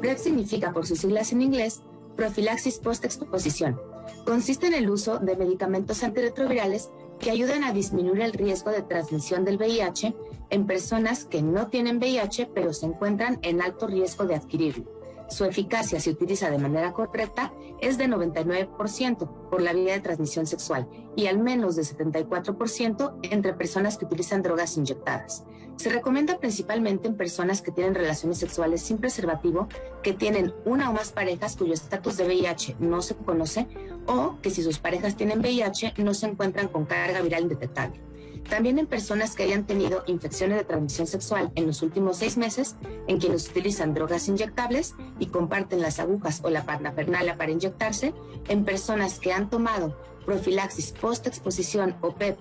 PrEP 0.00 0.16
significa, 0.18 0.72
por 0.72 0.86
sus 0.86 1.00
siglas 1.00 1.30
en 1.32 1.42
inglés, 1.42 1.82
profilaxis 2.16 2.78
post-exposición. 2.78 3.78
Consiste 4.24 4.66
en 4.66 4.74
el 4.74 4.90
uso 4.90 5.18
de 5.18 5.36
medicamentos 5.36 6.02
antirretrovirales 6.02 6.90
que 7.18 7.30
ayudan 7.30 7.64
a 7.64 7.72
disminuir 7.72 8.22
el 8.22 8.32
riesgo 8.32 8.70
de 8.70 8.82
transmisión 8.82 9.44
del 9.44 9.56
VIH 9.56 10.14
en 10.50 10.66
personas 10.66 11.24
que 11.24 11.42
no 11.42 11.68
tienen 11.68 11.98
VIH 11.98 12.50
pero 12.54 12.72
se 12.72 12.86
encuentran 12.86 13.38
en 13.42 13.60
alto 13.60 13.86
riesgo 13.86 14.24
de 14.24 14.36
adquirirlo. 14.36 14.99
Su 15.30 15.44
eficacia, 15.44 16.00
si 16.00 16.10
utiliza 16.10 16.50
de 16.50 16.58
manera 16.58 16.92
correcta, 16.92 17.52
es 17.80 17.98
de 17.98 18.08
99% 18.08 19.48
por 19.48 19.62
la 19.62 19.72
vía 19.72 19.92
de 19.92 20.00
transmisión 20.00 20.46
sexual 20.46 20.88
y 21.16 21.26
al 21.26 21.38
menos 21.38 21.76
de 21.76 21.82
74% 21.82 23.18
entre 23.22 23.54
personas 23.54 23.96
que 23.96 24.06
utilizan 24.06 24.42
drogas 24.42 24.76
inyectadas. 24.76 25.44
Se 25.76 25.88
recomienda 25.88 26.38
principalmente 26.38 27.06
en 27.06 27.16
personas 27.16 27.62
que 27.62 27.70
tienen 27.70 27.94
relaciones 27.94 28.38
sexuales 28.38 28.82
sin 28.82 28.98
preservativo, 28.98 29.68
que 30.02 30.12
tienen 30.12 30.52
una 30.64 30.90
o 30.90 30.92
más 30.92 31.12
parejas 31.12 31.56
cuyo 31.56 31.74
estatus 31.74 32.16
de 32.16 32.26
VIH 32.26 32.76
no 32.80 33.00
se 33.00 33.14
conoce 33.14 33.68
o 34.06 34.36
que 34.42 34.50
si 34.50 34.62
sus 34.62 34.80
parejas 34.80 35.16
tienen 35.16 35.38
VIH 35.38 35.94
no 35.98 36.12
se 36.12 36.26
encuentran 36.26 36.68
con 36.68 36.86
carga 36.86 37.22
viral 37.22 37.44
indetectable. 37.44 38.09
También 38.48 38.78
en 38.78 38.86
personas 38.86 39.34
que 39.34 39.44
hayan 39.44 39.66
tenido 39.66 40.02
infecciones 40.06 40.58
de 40.58 40.64
transmisión 40.64 41.06
sexual 41.06 41.52
en 41.54 41.66
los 41.66 41.82
últimos 41.82 42.16
seis 42.16 42.36
meses, 42.36 42.76
en 43.06 43.18
quienes 43.18 43.48
utilizan 43.48 43.94
drogas 43.94 44.28
inyectables 44.28 44.94
y 45.18 45.26
comparten 45.26 45.80
las 45.80 46.00
agujas 46.00 46.40
o 46.42 46.50
la 46.50 46.64
parafernalia 46.64 47.36
para 47.36 47.52
inyectarse, 47.52 48.12
en 48.48 48.64
personas 48.64 49.20
que 49.20 49.32
han 49.32 49.50
tomado 49.50 49.96
profilaxis 50.26 50.92
post-exposición 50.92 51.96
o 52.00 52.14
PEP 52.14 52.38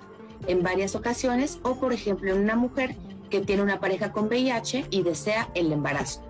en 0.48 0.64
varias 0.64 0.96
ocasiones, 0.96 1.60
o 1.64 1.76
por 1.80 1.94
ejemplo 1.94 2.34
en 2.34 2.42
una 2.42 2.56
mujer 2.56 2.96
que 3.30 3.42
tiene 3.42 3.62
una 3.62 3.80
pareja 3.80 4.12
con 4.12 4.26
VIH 4.28 4.88
y 4.90 5.04
desea 5.04 5.50
el 5.54 5.72
embarazo. 5.72 6.24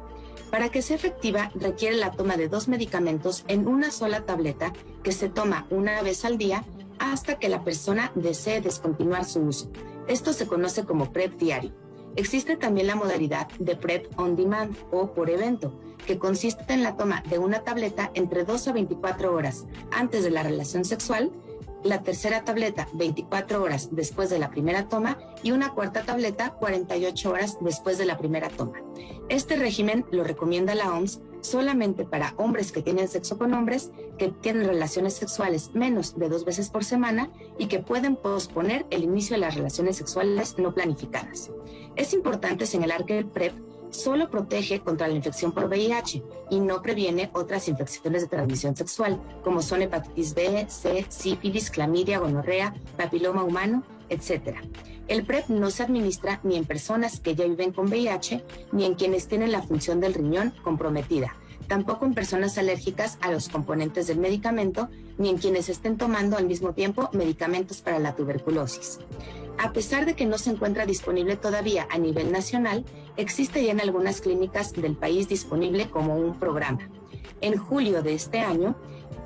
Para 0.51 0.69
que 0.69 0.81
sea 0.81 0.95
efectiva 0.95 1.51
requiere 1.55 1.95
la 1.95 2.11
toma 2.11 2.35
de 2.35 2.49
dos 2.49 2.67
medicamentos 2.67 3.45
en 3.47 3.67
una 3.67 3.91
sola 3.91 4.25
tableta 4.25 4.73
que 5.03 5.11
se 5.11 5.29
toma 5.29 5.67
una 5.69 6.01
vez 6.01 6.25
al 6.25 6.37
día 6.37 6.63
hasta 6.99 7.39
que 7.39 7.49
la 7.49 7.63
persona 7.63 8.11
desee 8.15 8.61
descontinuar 8.61 9.25
su 9.25 9.41
uso. 9.41 9.71
Esto 10.07 10.33
se 10.33 10.47
conoce 10.47 10.85
como 10.85 11.11
PrEP 11.11 11.37
diario. 11.37 11.71
Existe 12.15 12.57
también 12.57 12.87
la 12.87 12.95
modalidad 12.95 13.47
de 13.59 13.75
PrEP 13.75 14.07
on 14.19 14.35
demand 14.35 14.75
o 14.91 15.13
por 15.13 15.29
evento, 15.29 15.79
que 16.05 16.17
consiste 16.17 16.73
en 16.73 16.83
la 16.83 16.97
toma 16.97 17.23
de 17.29 17.37
una 17.37 17.63
tableta 17.63 18.11
entre 18.13 18.43
2 18.43 18.67
a 18.67 18.73
24 18.73 19.33
horas 19.33 19.65
antes 19.91 20.23
de 20.23 20.31
la 20.31 20.43
relación 20.43 20.85
sexual, 20.85 21.31
la 21.83 22.03
tercera 22.03 22.43
tableta 22.43 22.89
24 22.93 23.63
horas 23.63 23.89
después 23.91 24.29
de 24.29 24.39
la 24.39 24.49
primera 24.49 24.89
toma 24.89 25.17
y 25.43 25.51
una 25.51 25.73
cuarta 25.73 26.03
tableta 26.03 26.51
48 26.51 27.29
horas 27.29 27.57
después 27.61 27.97
de 27.97 28.05
la 28.05 28.17
primera 28.17 28.49
toma. 28.49 28.81
Este 29.29 29.55
régimen 29.55 30.05
lo 30.11 30.23
recomienda 30.23 30.75
la 30.75 30.93
OMS 30.93 31.21
solamente 31.41 32.05
para 32.05 32.33
hombres 32.37 32.71
que 32.71 32.81
tienen 32.81 33.07
sexo 33.07 33.37
con 33.37 33.53
hombres, 33.53 33.91
que 34.19 34.27
tienen 34.27 34.67
relaciones 34.67 35.15
sexuales 35.15 35.71
menos 35.73 36.19
de 36.19 36.29
dos 36.29 36.45
veces 36.45 36.69
por 36.69 36.83
semana 36.83 37.31
y 37.57 37.65
que 37.65 37.79
pueden 37.79 38.15
posponer 38.15 38.85
el 38.91 39.03
inicio 39.03 39.35
de 39.35 39.41
las 39.41 39.55
relaciones 39.55 39.97
sexuales 39.97 40.55
no 40.59 40.75
planificadas. 40.75 41.49
Es 41.95 42.13
importante 42.13 42.67
señalar 42.67 43.05
que 43.05 43.17
el 43.17 43.25
PrEP 43.25 43.53
solo 43.89 44.29
protege 44.29 44.81
contra 44.81 45.07
la 45.07 45.15
infección 45.15 45.51
por 45.51 45.65
VIH 45.65 46.23
y 46.51 46.59
no 46.59 46.81
previene 46.81 47.31
otras 47.33 47.67
infecciones 47.67 48.21
de 48.21 48.27
transmisión 48.27 48.75
sexual, 48.75 49.19
como 49.43 49.61
son 49.61 49.81
hepatitis 49.81 50.35
B, 50.35 50.67
C, 50.69 51.05
sífilis, 51.09 51.71
clamidia, 51.71 52.19
gonorrea, 52.19 52.75
papiloma 52.97 53.43
humano, 53.43 53.83
etc. 54.09 54.57
El 55.07 55.25
PrEP 55.25 55.47
no 55.47 55.71
se 55.71 55.83
administra 55.83 56.39
ni 56.43 56.55
en 56.55 56.65
personas 56.65 57.19
que 57.19 57.35
ya 57.35 57.45
viven 57.45 57.71
con 57.71 57.87
VIH 57.87 58.43
ni 58.71 58.85
en 58.85 58.93
quienes 58.93 59.27
tienen 59.27 59.51
la 59.51 59.63
función 59.63 59.99
del 59.99 60.13
riñón 60.13 60.53
comprometida, 60.63 61.35
tampoco 61.69 62.05
en 62.05 62.13
personas 62.13 62.57
alérgicas 62.57 63.17
a 63.21 63.31
los 63.31 63.47
componentes 63.47 64.07
del 64.07 64.17
medicamento 64.17 64.89
ni 65.17 65.29
en 65.29 65.37
quienes 65.37 65.69
estén 65.69 65.97
tomando 65.97 66.35
al 66.35 66.45
mismo 66.45 66.73
tiempo 66.73 67.09
medicamentos 67.13 67.81
para 67.81 67.99
la 67.99 68.15
tuberculosis. 68.15 68.99
A 69.57 69.71
pesar 69.71 70.05
de 70.05 70.15
que 70.15 70.25
no 70.25 70.37
se 70.37 70.49
encuentra 70.49 70.85
disponible 70.85 71.37
todavía 71.37 71.87
a 71.91 71.97
nivel 71.97 72.31
nacional, 72.31 72.85
existe 73.17 73.63
ya 73.63 73.71
en 73.71 73.81
algunas 73.81 74.19
clínicas 74.19 74.73
del 74.73 74.95
país 74.95 75.29
disponible 75.29 75.89
como 75.89 76.17
un 76.17 76.39
programa. 76.39 76.89
En 77.41 77.57
julio 77.57 78.01
de 78.01 78.13
este 78.15 78.39
año, 78.39 78.75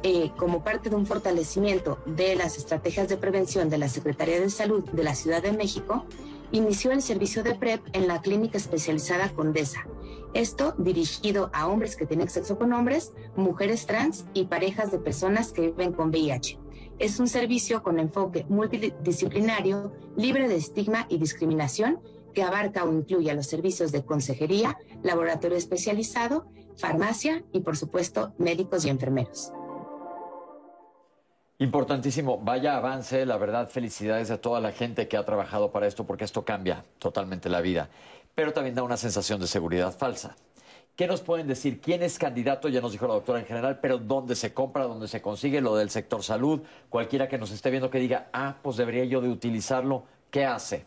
eh, 0.04 0.32
como 0.36 0.64
parte 0.64 0.90
de 0.90 0.96
un 0.96 1.06
fortalecimiento 1.06 2.00
de 2.06 2.36
las 2.36 2.58
estrategias 2.58 3.08
de 3.08 3.18
prevención 3.18 3.70
de 3.70 3.78
la 3.78 3.88
Secretaría 3.88 4.40
de 4.40 4.50
Salud 4.50 4.84
de 4.84 5.04
la 5.04 5.16
Ciudad 5.16 5.42
de 5.42 5.54
México, 5.54 6.06
inició 6.52 6.92
el 6.92 7.02
servicio 7.02 7.42
de 7.42 7.56
PrEP 7.56 7.82
en 7.94 8.08
la 8.08 8.22
clínica 8.22 8.58
especializada 8.58 9.30
Condesa. 9.30 9.86
Esto 10.34 10.74
dirigido 10.80 11.52
a 11.54 11.68
hombres 11.68 11.96
que 11.96 12.08
tienen 12.08 12.28
sexo 12.28 12.58
con 12.58 12.74
hombres, 12.74 13.14
mujeres 13.36 13.86
trans 13.86 14.26
y 14.34 14.46
parejas 14.46 14.92
de 14.92 14.98
personas 14.98 15.52
que 15.52 15.62
viven 15.62 15.94
con 15.94 16.10
VIH. 16.10 16.60
Es 16.98 17.20
un 17.20 17.28
servicio 17.28 17.84
con 17.84 18.00
enfoque 18.00 18.46
multidisciplinario, 18.50 19.94
libre 20.18 20.48
de 20.48 20.56
estigma 20.56 21.06
y 21.08 21.18
discriminación, 21.18 22.00
que 22.34 22.42
abarca 22.42 22.84
o 22.84 22.92
incluye 22.92 23.30
a 23.30 23.36
los 23.36 23.46
servicios 23.46 23.92
de 23.92 24.04
consejería, 24.04 24.78
laboratorio 25.04 25.58
especializado, 25.58 26.48
farmacia 26.78 27.44
y, 27.52 27.60
por 27.60 27.78
supuesto, 27.78 28.34
médicos 28.40 28.86
y 28.86 28.90
enfermeros. 28.90 29.52
Importantísimo, 31.60 32.40
vaya 32.40 32.76
avance, 32.76 33.26
la 33.26 33.38
verdad, 33.38 33.70
felicidades 33.70 34.32
a 34.32 34.42
toda 34.42 34.60
la 34.60 34.72
gente 34.72 35.08
que 35.08 35.16
ha 35.16 35.24
trabajado 35.24 35.72
para 35.72 35.86
esto, 35.86 36.06
porque 36.06 36.26
esto 36.26 36.44
cambia 36.44 36.84
totalmente 36.98 37.48
la 37.48 37.62
vida, 37.62 37.90
pero 38.36 38.54
también 38.54 38.76
da 38.76 38.84
una 38.84 38.98
sensación 38.98 39.40
de 39.40 39.48
seguridad 39.48 39.96
falsa. 39.96 40.36
¿Qué 40.96 41.08
nos 41.08 41.22
pueden 41.22 41.48
decir? 41.48 41.82
¿Quién 41.82 42.04
es 42.04 42.20
candidato? 42.20 42.70
Ya 42.70 42.80
nos 42.80 42.92
dijo 42.92 43.08
la 43.08 43.16
doctora 43.16 43.40
en 43.40 43.46
general, 43.46 43.80
pero 43.82 43.98
¿dónde 43.98 44.36
se 44.36 44.54
compra? 44.54 44.84
¿Dónde 44.84 45.08
se 45.08 45.24
consigue? 45.24 45.60
Lo 45.60 45.76
del 45.76 45.90
sector 45.90 46.22
salud. 46.22 46.62
Cualquiera 46.90 47.28
que 47.28 47.40
nos 47.40 47.50
esté 47.52 47.72
viendo 47.72 47.90
que 47.90 47.98
diga, 47.98 48.30
ah, 48.32 48.58
pues 48.62 48.78
debería 48.78 49.04
yo 49.06 49.20
de 49.20 49.30
utilizarlo. 49.30 50.04
¿Qué 50.30 50.46
hace? 50.46 50.86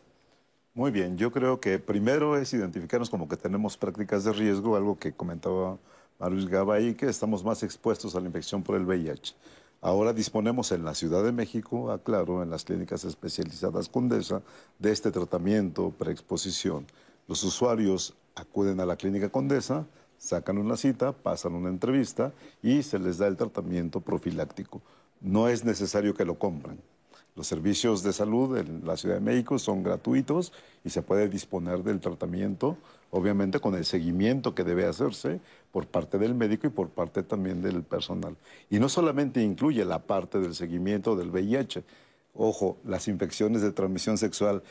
Muy 0.75 0.91
bien, 0.91 1.17
yo 1.17 1.33
creo 1.33 1.59
que 1.59 1.79
primero 1.79 2.37
es 2.37 2.53
identificarnos 2.53 3.11
como 3.11 3.29
que 3.29 3.37
tenemos 3.37 3.77
prácticas 3.77 4.25
de 4.25 4.33
riesgo, 4.33 4.77
algo 4.77 4.99
que 4.99 5.13
comentaba 5.13 5.79
Marius 6.19 6.49
Gabay, 6.49 6.95
que 6.95 7.09
estamos 7.09 7.43
más 7.43 7.63
expuestos 7.63 8.15
a 8.15 8.21
la 8.21 8.27
infección 8.27 8.63
por 8.63 8.77
el 8.77 8.85
VIH. 8.85 9.35
Ahora 9.81 10.13
disponemos 10.13 10.73
en 10.73 10.85
la 10.85 10.95
Ciudad 10.95 11.25
de 11.25 11.33
México, 11.33 11.91
aclaro, 11.91 12.43
en 12.43 12.51
las 12.51 12.65
clínicas 12.65 13.05
especializadas 13.05 13.89
Condesa, 13.89 14.43
de 14.79 14.93
este 14.93 15.11
tratamiento 15.11 15.91
preexposición. 15.99 16.87
Los 17.29 17.43
usuarios 17.45 18.15
acuden 18.35 18.81
a 18.81 18.87
la 18.87 18.97
clínica 18.97 19.29
Condesa, 19.29 19.87
sacan 20.19 20.59
una 20.59 20.77
cita, 20.77 21.13
pasan 21.13 21.55
una 21.55 21.69
entrevista 21.69 22.33
y 22.63 22.83
se 22.83 22.99
les 22.99 23.19
da 23.19 23.27
el 23.27 23.37
tratamiento 23.37 24.01
profiláctico. 24.01 24.81
No 25.21 25.49
es 25.49 25.65
necesario 25.65 26.15
que 26.15 26.25
lo 26.25 26.39
compren. 26.39 26.79
Los 27.35 27.49
servicios 27.49 28.03
de 28.03 28.15
salud 28.15 28.57
en 28.57 28.87
la 28.87 28.97
Ciudad 28.97 29.17
de 29.17 29.21
México 29.21 29.59
son 29.59 29.83
gratuitos 29.83 30.53
y 30.85 30.91
se 30.91 31.03
puede 31.03 31.29
disponer 31.29 31.83
del 31.83 32.01
tratamiento, 32.01 32.79
obviamente 33.11 33.61
con 33.61 33.75
el 33.75 33.85
seguimiento 33.85 34.55
que 34.55 34.65
debe 34.65 34.87
hacerse 34.87 35.41
por 35.71 35.87
parte 35.87 36.17
del 36.17 36.35
médico 36.35 36.67
y 36.67 36.71
por 36.71 36.89
parte 36.89 37.23
también 37.23 37.61
del 37.61 37.83
personal. 37.83 38.37
Y 38.71 38.79
no 38.79 38.89
solamente 38.89 39.43
incluye 39.43 39.85
la 39.85 39.99
parte 39.99 40.39
del 40.39 40.55
seguimiento 40.55 41.15
del 41.15 41.31
VIH, 41.31 41.85
ojo, 42.35 42.79
las 42.85 43.07
infecciones 43.07 43.61
de 43.61 43.73
transmisión 43.73 44.17
sexual 44.17 44.63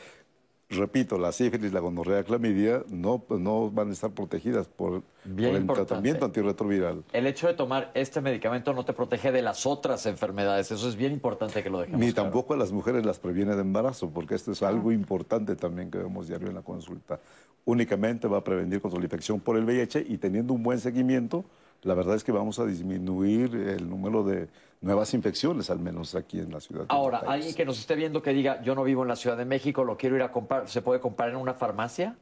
repito, 0.68 1.18
la 1.18 1.32
sífilis, 1.32 1.72
la 1.72 1.80
gonorrea, 1.80 2.24
clamidia, 2.24 2.82
no, 2.88 3.24
no 3.28 3.70
van 3.70 3.90
a 3.90 3.92
estar 3.92 4.10
protegidas 4.10 4.66
por, 4.66 5.02
el 5.24 5.66
tratamiento 5.66 6.24
antirretroviral. 6.24 7.04
El 7.12 7.26
hecho 7.26 7.46
de 7.46 7.54
tomar 7.54 7.90
este 7.94 8.20
medicamento 8.20 8.72
no 8.72 8.84
te 8.84 8.92
protege 8.92 9.30
de 9.30 9.42
las 9.42 9.64
otras 9.66 10.06
enfermedades. 10.06 10.70
Eso 10.70 10.88
es 10.88 10.96
bien 10.96 11.12
importante 11.12 11.62
que 11.62 11.70
lo 11.70 11.80
dejemos. 11.80 12.00
Ni 12.00 12.12
tampoco 12.12 12.54
a 12.54 12.56
las 12.56 12.72
mujeres 12.72 13.06
las 13.06 13.18
previene 13.18 13.54
de 13.54 13.60
embarazo, 13.60 14.10
porque 14.10 14.34
esto 14.34 14.52
es 14.52 14.62
algo 14.62 14.90
importante 14.90 15.54
también 15.54 15.90
que 15.90 15.98
vemos 15.98 16.26
diario 16.26 16.48
en 16.48 16.54
la 16.54 16.62
consulta. 16.62 17.20
Únicamente 17.64 18.28
va 18.28 18.38
a 18.38 18.44
prevenir 18.44 18.80
contra 18.80 18.98
la 18.98 19.06
infección 19.06 19.40
por 19.40 19.56
el 19.56 19.64
VIH 19.64 20.04
y 20.08 20.18
teniendo 20.18 20.52
un 20.52 20.62
buen 20.62 20.80
seguimiento, 20.80 21.44
la 21.82 21.94
verdad 21.94 22.16
es 22.16 22.24
que 22.24 22.32
vamos 22.32 22.58
a 22.58 22.66
disminuir 22.66 23.54
el 23.54 23.88
número 23.88 24.24
de 24.24 24.48
nuevas 24.80 25.14
infecciones, 25.14 25.70
al 25.70 25.78
menos 25.78 26.14
aquí 26.14 26.38
en 26.38 26.52
la 26.52 26.60
ciudad. 26.60 26.86
Ahora, 26.88 27.22
alguien 27.26 27.54
que 27.54 27.64
nos 27.64 27.78
esté 27.78 27.94
viendo 27.94 28.22
que 28.22 28.32
diga, 28.32 28.62
yo 28.62 28.74
no 28.74 28.84
vivo 28.84 29.02
en 29.02 29.08
la 29.08 29.16
Ciudad 29.16 29.36
de 29.36 29.44
México, 29.44 29.84
lo 29.84 29.96
quiero 29.96 30.16
ir 30.16 30.22
a 30.22 30.32
comprar, 30.32 30.68
¿se 30.68 30.82
puede 30.82 31.00
comprar 31.00 31.30
en 31.30 31.36
una 31.36 31.54
farmacia? 31.54 32.16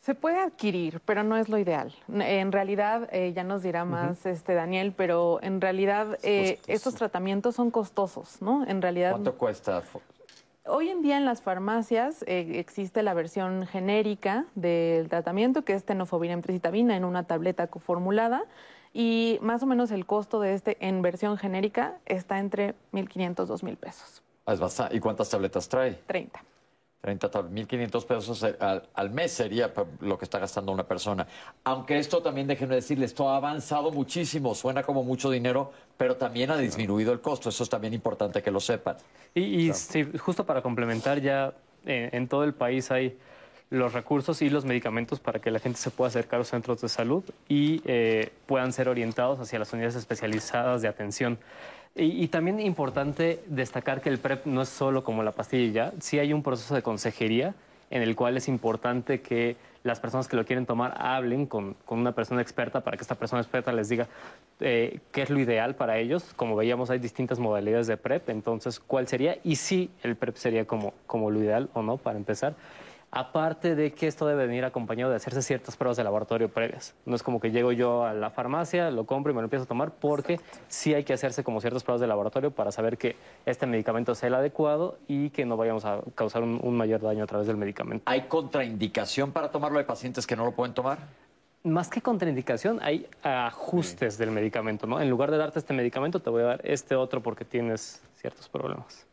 Se 0.00 0.16
puede 0.16 0.40
adquirir, 0.40 1.00
pero 1.04 1.22
no 1.22 1.36
es 1.36 1.48
lo 1.48 1.58
ideal. 1.58 1.94
En 2.12 2.50
realidad, 2.50 3.08
eh, 3.12 3.32
ya 3.34 3.44
nos 3.44 3.62
dirá 3.62 3.84
más 3.84 4.26
este 4.26 4.52
Daniel, 4.52 4.92
pero 4.96 5.38
en 5.42 5.60
realidad 5.60 6.18
eh, 6.24 6.58
estos 6.66 6.96
tratamientos 6.96 7.54
son 7.54 7.70
costosos, 7.70 8.42
¿no? 8.42 8.66
En 8.66 8.82
realidad. 8.82 9.12
¿Cuánto 9.12 9.38
cuesta? 9.38 9.80
Hoy 10.66 10.88
en 10.88 11.02
día 11.02 11.16
en 11.16 11.24
las 11.24 11.40
farmacias 11.40 12.24
eh, 12.28 12.58
existe 12.58 13.04
la 13.04 13.14
versión 13.14 13.66
genérica 13.66 14.46
del 14.56 15.08
tratamiento, 15.08 15.64
que 15.64 15.74
es 15.74 15.84
tenofovir 15.84 16.32
emtricitabina 16.32 16.96
en 16.96 17.04
una 17.04 17.24
tableta 17.24 17.68
coformulada, 17.68 18.44
y 18.92 19.38
más 19.40 19.62
o 19.62 19.66
menos 19.66 19.90
el 19.90 20.06
costo 20.06 20.40
de 20.40 20.54
este 20.54 20.76
en 20.80 21.02
versión 21.02 21.38
genérica 21.38 21.98
está 22.06 22.38
entre 22.38 22.74
1.500, 22.92 23.46
2.000 23.46 23.76
pesos. 23.76 24.22
Es 24.46 24.60
bastante. 24.60 24.96
¿Y 24.96 25.00
cuántas 25.00 25.30
tabletas 25.30 25.68
trae? 25.68 25.98
30. 26.06 26.42
30 27.00 27.30
1.500 27.32 28.06
pesos 28.06 28.44
al, 28.44 28.88
al, 28.94 29.10
mes 29.10 29.32
sería 29.32 29.72
lo 30.00 30.16
que 30.16 30.24
está 30.24 30.38
gastando 30.38 30.70
una 30.70 30.84
persona. 30.84 31.26
Aunque 31.64 31.98
esto 31.98 32.22
también, 32.22 32.46
déjenme 32.46 32.76
decirles, 32.76 33.10
esto 33.10 33.28
ha 33.28 33.36
avanzado 33.36 33.90
muchísimo, 33.90 34.54
suena 34.54 34.84
como 34.84 35.02
mucho 35.02 35.28
dinero, 35.28 35.72
pero 35.96 36.16
también 36.16 36.52
ha 36.52 36.56
disminuido 36.56 37.12
el 37.12 37.20
costo. 37.20 37.48
Eso 37.48 37.64
es 37.64 37.68
también 37.68 37.92
importante 37.92 38.40
que 38.40 38.52
lo 38.52 38.60
sepan. 38.60 38.96
Y, 39.34 39.72
justo 40.16 40.46
para 40.46 40.62
complementar, 40.62 41.20
ya 41.20 41.52
eh, 41.84 42.10
en 42.12 42.28
todo 42.28 42.44
el 42.44 42.54
país 42.54 42.88
hay 42.92 43.18
los 43.72 43.94
recursos 43.94 44.42
y 44.42 44.50
los 44.50 44.66
medicamentos 44.66 45.18
para 45.18 45.38
que 45.40 45.50
la 45.50 45.58
gente 45.58 45.78
se 45.78 45.90
pueda 45.90 46.08
acercar 46.08 46.36
a 46.36 46.38
los 46.40 46.48
centros 46.48 46.82
de 46.82 46.90
salud 46.90 47.24
y 47.48 47.80
eh, 47.86 48.30
puedan 48.44 48.70
ser 48.70 48.86
orientados 48.86 49.40
hacia 49.40 49.58
las 49.58 49.72
unidades 49.72 49.96
especializadas 49.96 50.82
de 50.82 50.88
atención. 50.88 51.38
Y, 51.94 52.28
también 52.28 52.60
importante 52.60 53.42
destacar 53.46 54.00
que 54.00 54.08
el 54.08 54.18
PrEP 54.18 54.46
no 54.46 54.62
es 54.62 54.68
solo 54.68 55.04
como 55.04 55.22
la 55.22 55.32
pastilla 55.32 55.90
ya, 55.90 55.92
sí 56.00 56.18
hay 56.18 56.32
un 56.32 56.42
proceso 56.42 56.74
de 56.74 56.82
consejería 56.82 57.54
en 57.90 58.00
el 58.00 58.16
cual 58.16 58.36
es 58.38 58.48
importante 58.48 59.20
que 59.20 59.56
las 59.84 60.00
personas 60.00 60.26
que 60.28 60.36
lo 60.36 60.44
quieren 60.46 60.64
tomar 60.64 60.94
hablen 60.98 61.46
con, 61.46 61.76
una 61.88 62.12
persona 62.12 62.40
experta 62.40 62.80
para 62.80 62.96
que 62.96 63.02
esta 63.02 63.14
persona 63.14 63.42
experta 63.42 63.72
les 63.72 63.88
diga 63.90 64.06
eh, 64.60 65.00
qué 65.12 65.22
es 65.22 65.30
lo 65.30 65.38
ideal 65.38 65.74
para 65.74 65.98
ellos. 65.98 66.32
Como 66.36 66.56
veíamos, 66.56 66.88
hay 66.88 66.98
distintas 66.98 67.38
modalidades 67.38 67.86
de 67.88 67.98
PrEP, 67.98 68.30
entonces, 68.30 68.80
¿cuál 68.80 69.08
sería? 69.08 69.36
Y 69.44 69.56
si 69.56 69.90
el 70.02 70.16
PrEP 70.16 70.36
sería 70.36 70.64
como, 70.66 70.94
como 71.06 71.30
lo 71.30 71.40
ideal 71.40 71.68
o 71.74 71.82
no, 71.82 71.98
para 71.98 72.16
empezar. 72.16 72.54
Aparte 73.14 73.74
de 73.74 73.92
que 73.92 74.06
esto 74.06 74.26
debe 74.26 74.46
venir 74.46 74.64
acompañado 74.64 75.10
de 75.10 75.16
hacerse 75.16 75.42
ciertas 75.42 75.76
pruebas 75.76 75.98
de 75.98 76.02
laboratorio 76.04 76.48
previas. 76.48 76.94
No 77.04 77.14
es 77.14 77.22
como 77.22 77.40
que 77.40 77.50
llego 77.50 77.70
yo 77.70 78.06
a 78.06 78.14
la 78.14 78.30
farmacia, 78.30 78.90
lo 78.90 79.04
compro 79.04 79.32
y 79.32 79.34
me 79.34 79.42
lo 79.42 79.44
empiezo 79.44 79.64
a 79.64 79.68
tomar, 79.68 79.90
porque 79.90 80.40
sí 80.68 80.94
hay 80.94 81.04
que 81.04 81.12
hacerse 81.12 81.44
como 81.44 81.60
ciertas 81.60 81.84
pruebas 81.84 82.00
de 82.00 82.06
laboratorio 82.06 82.52
para 82.52 82.72
saber 82.72 82.96
que 82.96 83.16
este 83.44 83.66
medicamento 83.66 84.12
es 84.12 84.22
el 84.22 84.34
adecuado 84.34 84.96
y 85.08 85.28
que 85.28 85.44
no 85.44 85.58
vayamos 85.58 85.84
a 85.84 86.00
causar 86.14 86.42
un, 86.42 86.74
mayor 86.74 87.02
daño 87.02 87.22
a 87.22 87.26
través 87.26 87.46
del 87.46 87.58
medicamento. 87.58 88.02
¿Hay 88.06 88.22
contraindicación 88.22 89.30
para 89.30 89.50
tomarlo 89.50 89.76
de 89.76 89.84
pacientes 89.84 90.26
que 90.26 90.34
no 90.34 90.46
lo 90.46 90.52
pueden 90.52 90.72
tomar? 90.72 90.96
Más 91.64 91.90
que 91.90 92.00
contraindicación, 92.00 92.80
hay 92.82 93.06
ajustes 93.22 94.16
del 94.16 94.30
medicamento, 94.30 94.86
¿no? 94.86 95.02
En 95.02 95.10
lugar 95.10 95.30
de 95.30 95.36
darte 95.36 95.58
este 95.58 95.74
medicamento, 95.74 96.20
te 96.20 96.30
voy 96.30 96.44
a 96.44 96.46
dar 96.46 96.60
este 96.64 96.96
otro 96.96 97.22
porque 97.22 97.44
tienes 97.44 98.02
ciertos 98.14 98.48
problemas. 98.48 99.06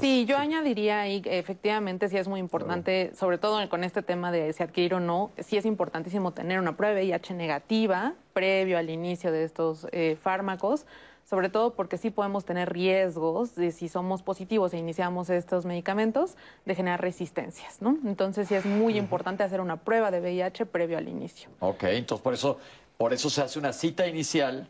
Sí, 0.00 0.24
yo 0.26 0.36
añadiría 0.36 1.00
ahí, 1.00 1.22
efectivamente, 1.24 2.08
sí 2.08 2.16
es 2.16 2.26
muy 2.26 2.40
importante, 2.40 3.12
sobre 3.14 3.38
todo 3.38 3.68
con 3.68 3.84
este 3.84 4.02
tema 4.02 4.32
de 4.32 4.52
si 4.52 4.62
adquirir 4.62 4.94
o 4.94 5.00
no, 5.00 5.30
sí 5.38 5.56
es 5.56 5.64
importantísimo 5.64 6.32
tener 6.32 6.58
una 6.58 6.76
prueba 6.76 6.96
de 6.96 7.02
VIH 7.02 7.34
negativa 7.34 8.14
previo 8.32 8.78
al 8.78 8.90
inicio 8.90 9.30
de 9.30 9.44
estos 9.44 9.86
eh, 9.92 10.16
fármacos, 10.20 10.86
sobre 11.24 11.50
todo 11.50 11.74
porque 11.74 11.98
sí 11.98 12.10
podemos 12.10 12.44
tener 12.44 12.72
riesgos 12.72 13.54
de 13.54 13.70
si 13.70 13.88
somos 13.88 14.22
positivos 14.22 14.74
e 14.74 14.78
iniciamos 14.78 15.30
estos 15.30 15.64
medicamentos 15.64 16.36
de 16.64 16.74
generar 16.74 17.00
resistencias, 17.00 17.80
¿no? 17.80 17.98
Entonces 18.04 18.48
sí 18.48 18.54
es 18.54 18.66
muy 18.66 18.98
importante 18.98 19.44
hacer 19.44 19.60
una 19.60 19.76
prueba 19.76 20.10
de 20.10 20.20
VIH 20.20 20.66
previo 20.66 20.98
al 20.98 21.08
inicio. 21.08 21.48
Ok, 21.60 21.84
entonces 21.84 22.22
por 22.22 22.34
eso, 22.34 22.58
por 22.96 23.12
eso 23.12 23.30
se 23.30 23.40
hace 23.40 23.58
una 23.58 23.72
cita 23.72 24.06
inicial 24.08 24.66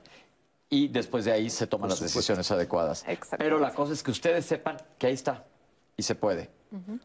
y 0.73 0.89
después 0.89 1.27
de 1.27 1.33
ahí 1.33 1.51
se 1.51 1.66
toman 1.66 1.91
las 1.91 2.01
decisiones 2.01 2.51
adecuadas. 2.51 3.05
Pero 3.37 3.59
la 3.59 3.75
cosa 3.75 3.93
es 3.93 4.03
que 4.03 4.11
ustedes 4.11 4.47
sepan 4.47 4.79
que 4.97 5.07
ahí 5.07 5.12
está 5.12 5.45
y 5.99 6.03
se 6.03 6.14
puede. 6.14 6.49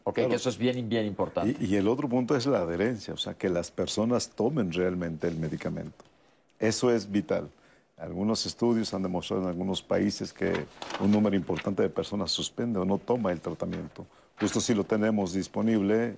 Ok, 0.04 0.14
que 0.14 0.34
eso 0.34 0.48
es 0.48 0.56
bien, 0.56 0.88
bien 0.88 1.04
importante. 1.04 1.54
Y, 1.60 1.74
y 1.74 1.76
el 1.76 1.86
otro 1.86 2.08
punto 2.08 2.34
es 2.34 2.46
la 2.46 2.60
adherencia, 2.60 3.12
o 3.12 3.18
sea, 3.18 3.34
que 3.34 3.50
las 3.50 3.70
personas 3.70 4.30
tomen 4.30 4.72
realmente 4.72 5.28
el 5.28 5.36
medicamento. 5.36 6.02
Eso 6.58 6.90
es 6.90 7.10
vital. 7.10 7.50
Algunos 7.98 8.46
estudios 8.46 8.94
han 8.94 9.02
demostrado 9.02 9.42
en 9.42 9.48
algunos 9.48 9.82
países 9.82 10.32
que 10.32 10.64
un 11.00 11.10
número 11.10 11.36
importante 11.36 11.82
de 11.82 11.90
personas 11.90 12.30
suspende 12.30 12.78
o 12.78 12.86
no 12.86 12.96
toma 12.96 13.32
el 13.32 13.40
tratamiento. 13.42 14.06
Justo 14.40 14.62
si 14.62 14.72
lo 14.72 14.84
tenemos 14.84 15.34
disponible 15.34 16.16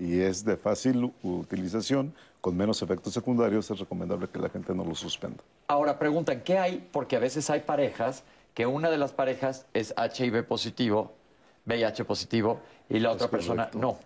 y 0.00 0.18
es 0.18 0.44
de 0.44 0.56
fácil 0.56 1.12
utilización, 1.22 2.12
con 2.42 2.56
menos 2.56 2.82
efectos 2.82 3.14
secundarios, 3.14 3.70
es 3.70 3.78
recomendable 3.78 4.28
que 4.28 4.38
la 4.40 4.48
gente 4.50 4.74
no 4.74 4.84
lo 4.84 4.96
suspenda. 4.96 5.42
Ahora 5.68 5.96
preguntan, 5.96 6.42
¿qué 6.42 6.58
hay? 6.58 6.86
Porque 6.92 7.14
a 7.14 7.20
veces 7.20 7.48
hay 7.50 7.60
parejas 7.60 8.24
que 8.52 8.66
una 8.66 8.90
de 8.90 8.98
las 8.98 9.12
parejas 9.12 9.64
es 9.72 9.94
HIV 9.96 10.44
positivo, 10.44 11.12
VIH 11.66 12.04
positivo, 12.04 12.58
y 12.90 12.98
la 12.98 13.12
otra 13.12 13.28
persona 13.28 13.70
no. 13.74 13.96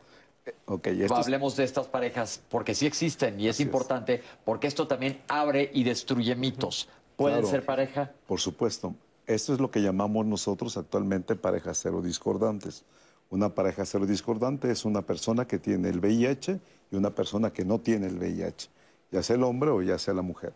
Eh, 0.45 0.55
okay, 0.67 1.03
esto 1.03 1.19
es... 1.19 1.27
Hablemos 1.27 1.57
de 1.57 1.65
estas 1.65 1.87
parejas 1.87 2.43
porque 2.51 2.75
sí 2.75 2.85
existen 2.87 3.41
y 3.41 3.49
es 3.49 3.57
Así 3.57 3.63
es. 3.63 3.67
importante 3.69 4.23
porque 4.45 4.67
esto 4.67 4.87
también 4.87 5.23
abre 5.29 5.71
y 5.73 5.83
destruye 5.83 6.37
mitos. 6.37 6.91
¿Pueden 7.17 7.39
Claro. 7.39 7.51
ser 7.51 7.65
pareja? 7.65 8.13
Por 8.27 8.39
supuesto. 8.39 8.95
Esto 9.27 9.55
es 9.55 9.61
lo 9.61 9.71
que 9.71 9.81
llamamos 9.81 10.27
nosotros 10.27 10.77
actualmente 10.77 11.37
parejas 11.37 11.81
cero 11.83 12.03
discordantes. 12.03 12.85
Una 13.31 13.49
pareja 13.55 13.87
cero 13.87 14.05
discordante 14.05 14.71
es 14.71 14.85
una 14.85 15.01
persona 15.03 15.47
que 15.49 15.59
tiene 15.59 15.89
el 15.89 15.99
VIH 16.01 16.61
y 16.91 16.97
una 16.97 17.15
persona 17.15 17.53
que 17.53 17.65
no 17.65 17.81
tiene 17.81 18.07
el 18.07 18.19
VIH, 18.19 18.69
ya 19.11 19.23
sea 19.23 19.37
el 19.37 19.45
hombre 19.45 19.71
o 19.71 19.83
ya 19.83 19.99
sea 19.99 20.15
la 20.15 20.23
mujer. 20.23 20.53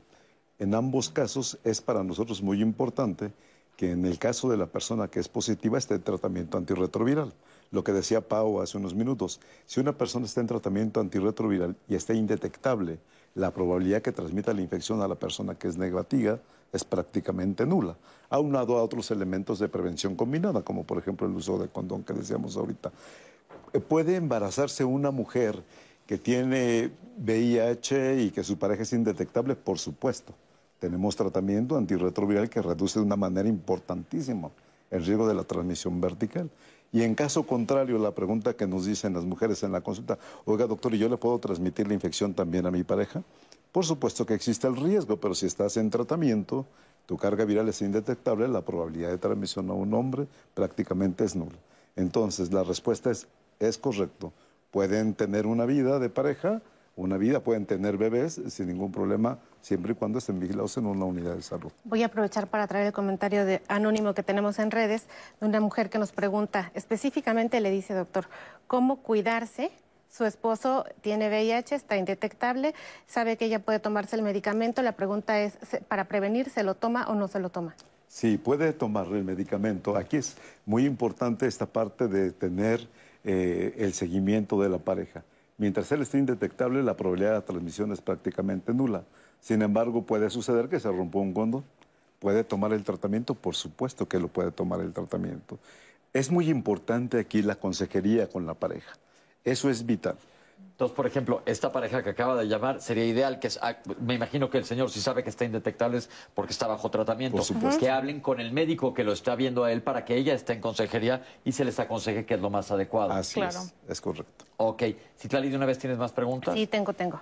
En 0.59 0.74
ambos 0.74 1.09
casos 1.09 1.59
es 1.64 1.81
para 1.81 2.05
nosotros 2.05 2.43
muy 2.43 2.61
importante 2.61 3.33
que 3.76 3.93
en 3.93 4.05
el 4.05 4.18
caso 4.18 4.51
de 4.51 4.59
la 4.59 4.66
persona 4.66 5.09
que 5.09 5.20
es 5.20 5.28
positiva 5.28 5.78
esté 5.78 5.95
en 5.95 6.03
tratamiento 6.03 6.59
antirretroviral. 6.59 7.33
Lo 7.70 7.83
que 7.83 7.93
decía 7.93 8.20
Pau 8.20 8.61
hace 8.61 8.76
unos 8.76 8.95
minutos, 8.95 9.41
si 9.64 9.81
una 9.81 9.97
persona 9.97 10.26
está 10.26 10.43
en 10.43 10.49
tratamiento 10.49 11.01
antirretroviral 11.01 11.74
y 11.89 11.95
está 11.95 12.12
indetectable, 12.12 12.99
la 13.35 13.53
probabilidad 13.53 14.03
que 14.03 14.12
transmita 14.12 14.53
la 14.53 14.61
infección 14.61 15.01
a 15.01 15.09
la 15.09 15.14
persona 15.14 15.55
que 15.55 15.68
es 15.68 15.78
negativa 15.78 16.39
es 16.72 16.85
prácticamente 16.85 17.64
nula, 17.64 17.97
aunado 18.28 18.76
a 18.76 18.83
otros 18.83 19.11
elementos 19.11 19.59
de 19.59 19.68
prevención 19.68 20.14
combinada, 20.14 20.62
como 20.62 20.85
por 20.85 20.99
ejemplo 20.99 21.26
el 21.26 21.35
uso 21.35 21.59
del 21.59 21.70
condón 21.70 22.05
que 22.05 22.12
decíamos 22.12 22.57
ahorita. 22.59 22.93
Eh, 23.72 23.81
¿Puede 23.81 24.16
embarazarse 24.16 24.85
una 24.85 25.11
mujer 25.11 25.62
que 26.11 26.19
tiene 26.19 26.91
VIH 27.19 28.23
y 28.23 28.31
que 28.33 28.43
su 28.43 28.59
pareja 28.59 28.83
es 28.83 28.93
indetectable? 28.93 29.55
Por 29.55 29.79
supuesto. 29.79 30.35
Tenemos 30.81 31.15
tratamiento 31.15 31.77
antirretroviral 31.77 32.51
que 32.51 32.61
reduce 32.61 32.99
de 32.99 33.05
una 33.05 33.15
manera 33.15 33.49
importantísima 33.49 34.51
el 34.91 35.07
riesgo 35.07 35.29
de 35.29 35.35
la 35.35 35.45
transmisión 35.45 36.01
vertical. 36.01 36.51
Y 36.91 37.03
en 37.03 37.15
caso 37.15 37.45
contrario, 37.45 37.97
la 37.99 38.13
pregunta 38.13 38.55
que 38.55 38.67
nos 38.67 38.87
dicen 38.87 39.13
las 39.13 39.25
mujeres 39.25 39.63
en 39.63 39.71
la 39.71 39.83
consulta, 39.83 40.19
oiga 40.47 40.67
doctor, 40.67 40.93
¿y 40.95 40.99
yo 40.99 41.09
le 41.09 41.17
puedo 41.17 41.39
transmitir 41.39 41.87
la 41.87 41.95
infección 41.95 42.35
también 42.35 42.67
a 42.67 42.73
mi 42.73 42.83
pareja? 42.83 43.23
Por 43.71 43.85
supuesto 43.85 44.27
que 44.27 44.35
existe 44.35 44.67
el 44.67 44.75
riesgo, 44.75 45.17
pero 45.19 45.37
si 45.37 45.47
estás 45.47 45.77
en 45.77 45.91
tratamiento, 45.91 46.67
tu 47.07 47.19
carga 47.19 47.45
viral 47.45 47.69
es 47.69 47.83
indetectable, 47.83 48.49
la 48.49 48.63
probabilidad 48.63 49.11
de 49.11 49.19
transmisión 49.19 49.71
a 49.71 49.75
un 49.75 49.95
hombre 49.95 50.27
prácticamente 50.55 51.23
es 51.23 51.37
nula. 51.37 51.59
Entonces, 51.95 52.53
la 52.53 52.65
respuesta 52.65 53.13
es, 53.13 53.29
es 53.61 53.79
correcto. 53.79 54.33
Pueden 54.71 55.14
tener 55.14 55.47
una 55.47 55.66
vida 55.66 55.99
de 55.99 56.09
pareja, 56.11 56.61
una 56.97 57.16
vida, 57.16 57.41
pueden 57.41 57.66
tener 57.66 57.97
bebés 57.97 58.41
sin 58.49 58.68
ningún 58.68 58.93
problema, 58.93 59.39
siempre 59.61 59.93
y 59.93 59.95
cuando 59.95 60.18
estén 60.18 60.39
vigilados 60.39 60.77
en 60.77 60.87
una 60.87 61.05
unidad 61.07 61.35
de 61.35 61.43
salud. 61.43 61.73
Voy 61.85 62.03
a 62.03 62.07
aprovechar 62.07 62.47
para 62.47 62.66
traer 62.66 62.87
el 62.87 62.93
comentario 62.93 63.45
de 63.45 63.62
anónimo 63.68 64.14
que 64.14 64.23
tenemos 64.23 64.59
en 64.59 64.71
redes 64.71 65.07
de 65.41 65.47
una 65.47 65.61
mujer 65.61 65.91
que 65.91 65.99
nos 65.99 66.12
pregunta, 66.12 66.71
específicamente 66.75 67.61
le 67.61 67.71
dice, 67.71 67.95
doctor, 67.95 68.27
¿cómo 68.66 68.97
cuidarse? 68.99 69.71
Su 70.09 70.25
esposo 70.25 70.85
tiene 71.03 71.29
VIH, 71.29 71.75
está 71.77 71.97
indetectable, 71.97 72.75
sabe 73.07 73.37
que 73.37 73.47
ella 73.47 73.61
puede 73.61 73.79
tomarse 73.79 74.16
el 74.16 74.23
medicamento. 74.23 74.83
La 74.83 74.93
pregunta 74.93 75.41
es, 75.41 75.57
¿se- 75.68 75.81
¿para 75.83 76.05
prevenir 76.09 76.51
se 76.51 76.64
lo 76.64 76.75
toma 76.75 77.07
o 77.09 77.14
no 77.14 77.29
se 77.29 77.39
lo 77.39 77.49
toma? 77.51 77.75
Sí, 78.09 78.37
puede 78.37 78.73
tomar 78.73 79.07
el 79.07 79.23
medicamento. 79.25 79.97
Aquí 79.97 80.16
es 80.16 80.37
muy 80.66 80.85
importante 80.85 81.47
esta 81.47 81.66
parte 81.66 82.09
de 82.09 82.33
tener 82.33 82.89
eh, 83.25 83.75
el 83.79 83.93
seguimiento 83.93 84.61
de 84.61 84.68
la 84.68 84.79
pareja. 84.79 85.25
Mientras 85.59 85.93
él 85.93 86.03
esté 86.03 86.18
indetectable, 86.18 86.83
la 86.83 86.97
probabilidad 86.97 87.35
de 87.35 87.43
transmisión 87.43 87.93
es 87.93 88.01
prácticamente 88.01 88.73
nula. 88.73 89.05
Sin 89.41 89.62
embargo, 89.62 90.03
puede 90.07 90.31
suceder 90.31 90.68
que 90.68 90.81
se 90.81 90.89
rompa 90.89 91.18
un 91.18 91.35
condón. 91.35 91.64
¿Puede 92.18 92.45
tomar 92.45 92.73
el 92.73 92.85
tratamiento? 92.85 93.35
Por 93.35 93.55
supuesto 93.55 94.09
que 94.09 94.18
lo 94.18 94.29
puede 94.29 94.53
tomar 94.53 94.81
el 94.81 94.93
tratamiento. 94.93 95.59
Es 96.12 96.31
muy 96.31 96.49
importante 96.51 97.18
aquí 97.18 97.43
la 97.43 97.57
consejería 97.57 98.29
con 98.29 98.47
la 98.47 98.55
pareja. 98.55 98.93
Eso 99.45 99.71
es 99.71 99.87
vital. 99.87 100.16
Entonces, 100.73 100.97
por 100.97 101.07
ejemplo, 101.07 101.43
esta 101.45 101.71
pareja 101.73 102.03
que 102.03 102.09
acaba 102.11 102.35
de 102.37 102.49
llamar 102.49 102.81
sería 102.81 103.05
ideal 103.05 103.39
que, 103.39 103.49
es- 103.49 103.59
ah, 103.61 103.77
me 104.01 104.15
imagino 104.15 104.49
que 104.49 104.57
el 104.57 104.65
señor 104.65 104.89
sí 104.91 105.01
sabe 105.03 105.23
que 105.23 105.29
está 105.29 105.45
indetectable 105.45 105.99
es 105.99 106.09
porque 106.35 106.53
está 106.53 106.67
bajo 106.67 106.91
tratamiento. 106.91 107.37
Por 107.37 107.45
supuesto. 107.45 107.79
Que 107.79 107.91
hablen 107.91 108.21
con 108.21 108.41
el 108.41 108.51
médico 108.53 108.95
que 108.95 109.05
lo 109.05 109.13
está 109.13 109.35
viendo 109.35 109.65
a 109.65 109.73
él 109.73 109.83
para 109.83 110.07
que 110.07 110.17
ella 110.17 110.33
esté 110.33 110.55
en 110.55 110.63
consejería 110.63 111.23
y 111.45 111.53
se 111.53 111.67
les 111.67 111.79
aconseje 111.79 112.25
que 112.25 112.33
es 112.35 112.41
lo 112.41 112.49
más 112.49 112.71
adecuado. 112.71 113.13
Así 113.13 113.35
Claro. 113.35 113.61
es, 113.61 113.75
es 113.91 114.01
correcto. 114.01 114.47
Ok. 114.57 114.83
Citlali, 115.19 115.51
de 115.51 115.57
una 115.57 115.67
vez 115.67 115.79
tienes 115.79 115.99
más 115.99 116.13
preguntas. 116.13 116.55
Sí, 116.55 116.67
tengo, 116.67 116.95
tengo. 116.95 117.21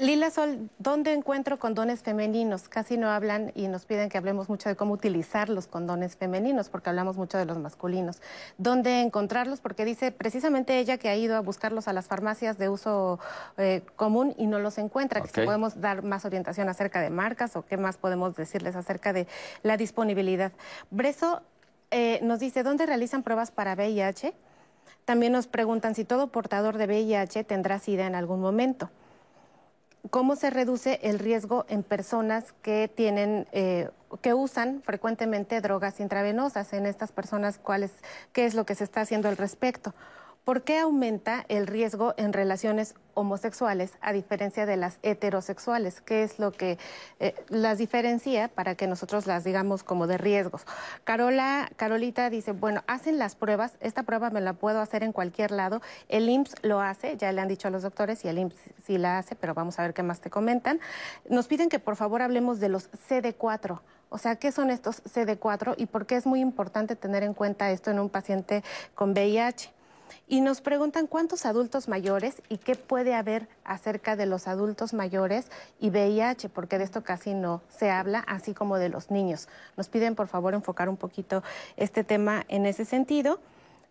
Lila 0.00 0.30
Sol, 0.30 0.70
¿dónde 0.78 1.12
encuentro 1.12 1.58
condones 1.58 2.02
femeninos? 2.02 2.70
Casi 2.70 2.96
no 2.96 3.10
hablan 3.10 3.52
y 3.54 3.68
nos 3.68 3.84
piden 3.84 4.08
que 4.08 4.16
hablemos 4.16 4.48
mucho 4.48 4.70
de 4.70 4.74
cómo 4.74 4.94
utilizar 4.94 5.50
los 5.50 5.66
condones 5.66 6.16
femeninos, 6.16 6.70
porque 6.70 6.88
hablamos 6.88 7.18
mucho 7.18 7.36
de 7.36 7.44
los 7.44 7.58
masculinos. 7.58 8.22
¿Dónde 8.56 9.02
encontrarlos? 9.02 9.60
Porque 9.60 9.84
dice 9.84 10.10
precisamente 10.10 10.78
ella 10.78 10.96
que 10.96 11.10
ha 11.10 11.16
ido 11.16 11.36
a 11.36 11.40
buscarlos 11.40 11.86
a 11.86 11.92
las 11.92 12.06
farmacias 12.06 12.56
de 12.56 12.70
uso 12.70 13.20
eh, 13.58 13.82
común 13.94 14.34
y 14.38 14.46
no 14.46 14.58
los 14.58 14.78
encuentra. 14.78 15.20
Que 15.20 15.28
si 15.28 15.44
podemos 15.44 15.82
dar 15.82 16.02
más 16.02 16.24
orientación 16.24 16.70
acerca 16.70 17.02
de 17.02 17.10
marcas 17.10 17.54
o 17.54 17.66
qué 17.66 17.76
más 17.76 17.98
podemos 17.98 18.34
decirles 18.34 18.76
acerca 18.76 19.12
de 19.12 19.26
la 19.62 19.76
disponibilidad. 19.76 20.52
Breso 20.90 21.42
eh, 21.90 22.20
nos 22.22 22.40
dice, 22.40 22.62
¿dónde 22.62 22.86
realizan 22.86 23.22
pruebas 23.22 23.50
para 23.50 23.74
VIH? 23.74 24.32
También 25.04 25.32
nos 25.32 25.46
preguntan 25.46 25.94
si 25.94 26.06
todo 26.06 26.28
portador 26.28 26.78
de 26.78 26.86
VIH 26.86 27.44
tendrá 27.44 27.78
SIDA 27.78 28.06
en 28.06 28.14
algún 28.14 28.40
momento. 28.40 28.88
¿Cómo 30.08 30.34
se 30.34 30.48
reduce 30.48 30.98
el 31.02 31.18
riesgo 31.18 31.66
en 31.68 31.82
personas 31.82 32.54
que 32.62 32.88
tienen, 32.88 33.46
eh, 33.52 33.90
que 34.22 34.32
usan 34.32 34.80
frecuentemente 34.82 35.60
drogas 35.60 36.00
intravenosas? 36.00 36.72
En 36.72 36.86
estas 36.86 37.12
personas, 37.12 37.58
¿cuál 37.58 37.82
es, 37.82 37.92
¿qué 38.32 38.46
es 38.46 38.54
lo 38.54 38.64
que 38.64 38.74
se 38.74 38.84
está 38.84 39.02
haciendo 39.02 39.28
al 39.28 39.36
respecto? 39.36 39.94
¿Por 40.44 40.62
qué 40.62 40.78
aumenta 40.78 41.44
el 41.48 41.66
riesgo 41.66 42.14
en 42.16 42.32
relaciones 42.32 42.94
homosexuales 43.12 43.92
a 44.00 44.12
diferencia 44.14 44.64
de 44.64 44.78
las 44.78 44.98
heterosexuales? 45.02 46.00
¿Qué 46.00 46.22
es 46.22 46.38
lo 46.38 46.50
que 46.50 46.78
eh, 47.18 47.34
las 47.50 47.76
diferencia 47.76 48.48
para 48.48 48.74
que 48.74 48.86
nosotros 48.86 49.26
las 49.26 49.44
digamos 49.44 49.82
como 49.82 50.06
de 50.06 50.16
riesgos? 50.16 50.62
Carola, 51.04 51.70
Carolita 51.76 52.30
dice, 52.30 52.52
bueno, 52.52 52.82
hacen 52.86 53.18
las 53.18 53.34
pruebas, 53.34 53.76
esta 53.80 54.02
prueba 54.02 54.30
me 54.30 54.40
la 54.40 54.54
puedo 54.54 54.80
hacer 54.80 55.02
en 55.02 55.12
cualquier 55.12 55.50
lado, 55.50 55.82
el 56.08 56.26
IMSS 56.26 56.54
lo 56.62 56.80
hace, 56.80 57.18
ya 57.18 57.30
le 57.32 57.42
han 57.42 57.48
dicho 57.48 57.68
a 57.68 57.70
los 57.70 57.82
doctores 57.82 58.24
y 58.24 58.28
el 58.28 58.38
IMSS 58.38 58.56
sí 58.82 58.96
la 58.96 59.18
hace, 59.18 59.36
pero 59.36 59.52
vamos 59.52 59.78
a 59.78 59.82
ver 59.82 59.92
qué 59.92 60.02
más 60.02 60.22
te 60.22 60.30
comentan. 60.30 60.80
Nos 61.28 61.48
piden 61.48 61.68
que 61.68 61.80
por 61.80 61.96
favor 61.96 62.22
hablemos 62.22 62.60
de 62.60 62.70
los 62.70 62.90
CD4. 62.92 63.80
O 64.08 64.16
sea, 64.16 64.36
¿qué 64.36 64.52
son 64.52 64.70
estos 64.70 65.04
CD4 65.04 65.74
y 65.76 65.84
por 65.84 66.06
qué 66.06 66.16
es 66.16 66.24
muy 66.24 66.40
importante 66.40 66.96
tener 66.96 67.24
en 67.24 67.34
cuenta 67.34 67.70
esto 67.70 67.90
en 67.90 68.00
un 68.00 68.08
paciente 68.08 68.64
con 68.94 69.10
VIH? 69.10 69.79
Y 70.28 70.40
nos 70.40 70.60
preguntan 70.60 71.06
cuántos 71.06 71.46
adultos 71.46 71.88
mayores 71.88 72.42
y 72.48 72.58
qué 72.58 72.74
puede 72.74 73.14
haber 73.14 73.48
acerca 73.64 74.16
de 74.16 74.26
los 74.26 74.48
adultos 74.48 74.92
mayores 74.92 75.50
y 75.78 75.90
VIH, 75.90 76.48
porque 76.48 76.78
de 76.78 76.84
esto 76.84 77.02
casi 77.02 77.34
no 77.34 77.62
se 77.68 77.90
habla, 77.90 78.20
así 78.20 78.54
como 78.54 78.78
de 78.78 78.88
los 78.88 79.10
niños. 79.10 79.48
Nos 79.76 79.88
piden 79.88 80.14
por 80.14 80.28
favor 80.28 80.54
enfocar 80.54 80.88
un 80.88 80.96
poquito 80.96 81.42
este 81.76 82.04
tema 82.04 82.44
en 82.48 82.66
ese 82.66 82.84
sentido. 82.84 83.40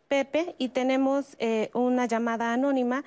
Pepe, 0.07 0.55
y 0.57 0.69
tenemos 0.69 1.35
eh, 1.37 1.69
una 1.75 2.07
llamada 2.07 2.51
anónima 2.51 3.03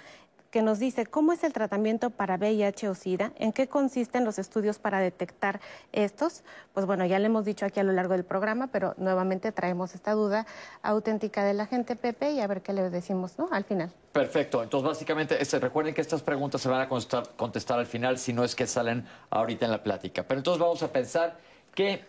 que 0.53 0.63
nos 0.63 0.79
dice 0.79 1.07
cómo 1.07 1.33
es 1.33 1.43
el 1.45 1.55
tratamiento 1.55 2.11
para 2.11 2.37
VIH 2.37 2.91
o 2.91 2.95
SIDA, 2.95 3.33
en 3.37 3.53
qué 3.53 3.69
consisten 3.69 4.27
los 4.27 4.39
estudios 4.39 4.79
para 4.79 5.01
detectar 5.01 5.61
estos. 5.93 6.45
Pues 6.75 6.85
bueno, 6.85 7.07
ya 7.07 7.19
le 7.19 7.27
hemos 7.27 7.47
dicho 7.47 7.65
aquí 7.65 7.81
a 7.81 7.83
lo 7.83 7.93
largo 7.93 8.13
del 8.13 8.25
programa, 8.25 8.67
pero 8.67 8.95
nuevamente 8.99 9.51
traemos 9.51 9.95
esta 9.95 10.13
duda 10.13 10.47
auténtica 10.83 11.43
de 11.43 11.55
la 11.55 11.67
gente, 11.67 11.97
Pepe, 11.97 12.33
y 12.33 12.41
a 12.41 12.47
ver 12.47 12.61
qué 12.61 12.75
le 12.75 12.91
decimos, 12.91 13.39
¿no? 13.39 13.49
Al 13.51 13.65
final. 13.65 13.91
Perfecto. 14.13 14.63
Entonces, 14.63 14.87
básicamente, 14.87 15.41
este, 15.41 15.59
recuerden 15.59 15.95
que 15.95 16.03
estas 16.03 16.21
preguntas 16.21 16.61
se 16.61 16.69
van 16.69 16.83
a 16.83 16.89
contestar, 16.89 17.31
contestar 17.35 17.79
al 17.79 17.87
final, 17.87 18.19
si 18.19 18.35
no 18.35 18.45
es 18.45 18.55
que 18.55 18.67
salen 18.67 19.07
ahorita 19.31 19.65
en 19.65 19.73
la 19.73 19.83
plática. 19.83 20.23
Pero 20.25 20.39
entonces 20.39 20.61
vamos 20.61 20.83
a 20.83 20.93
pensar 20.93 21.39
que 21.75 22.05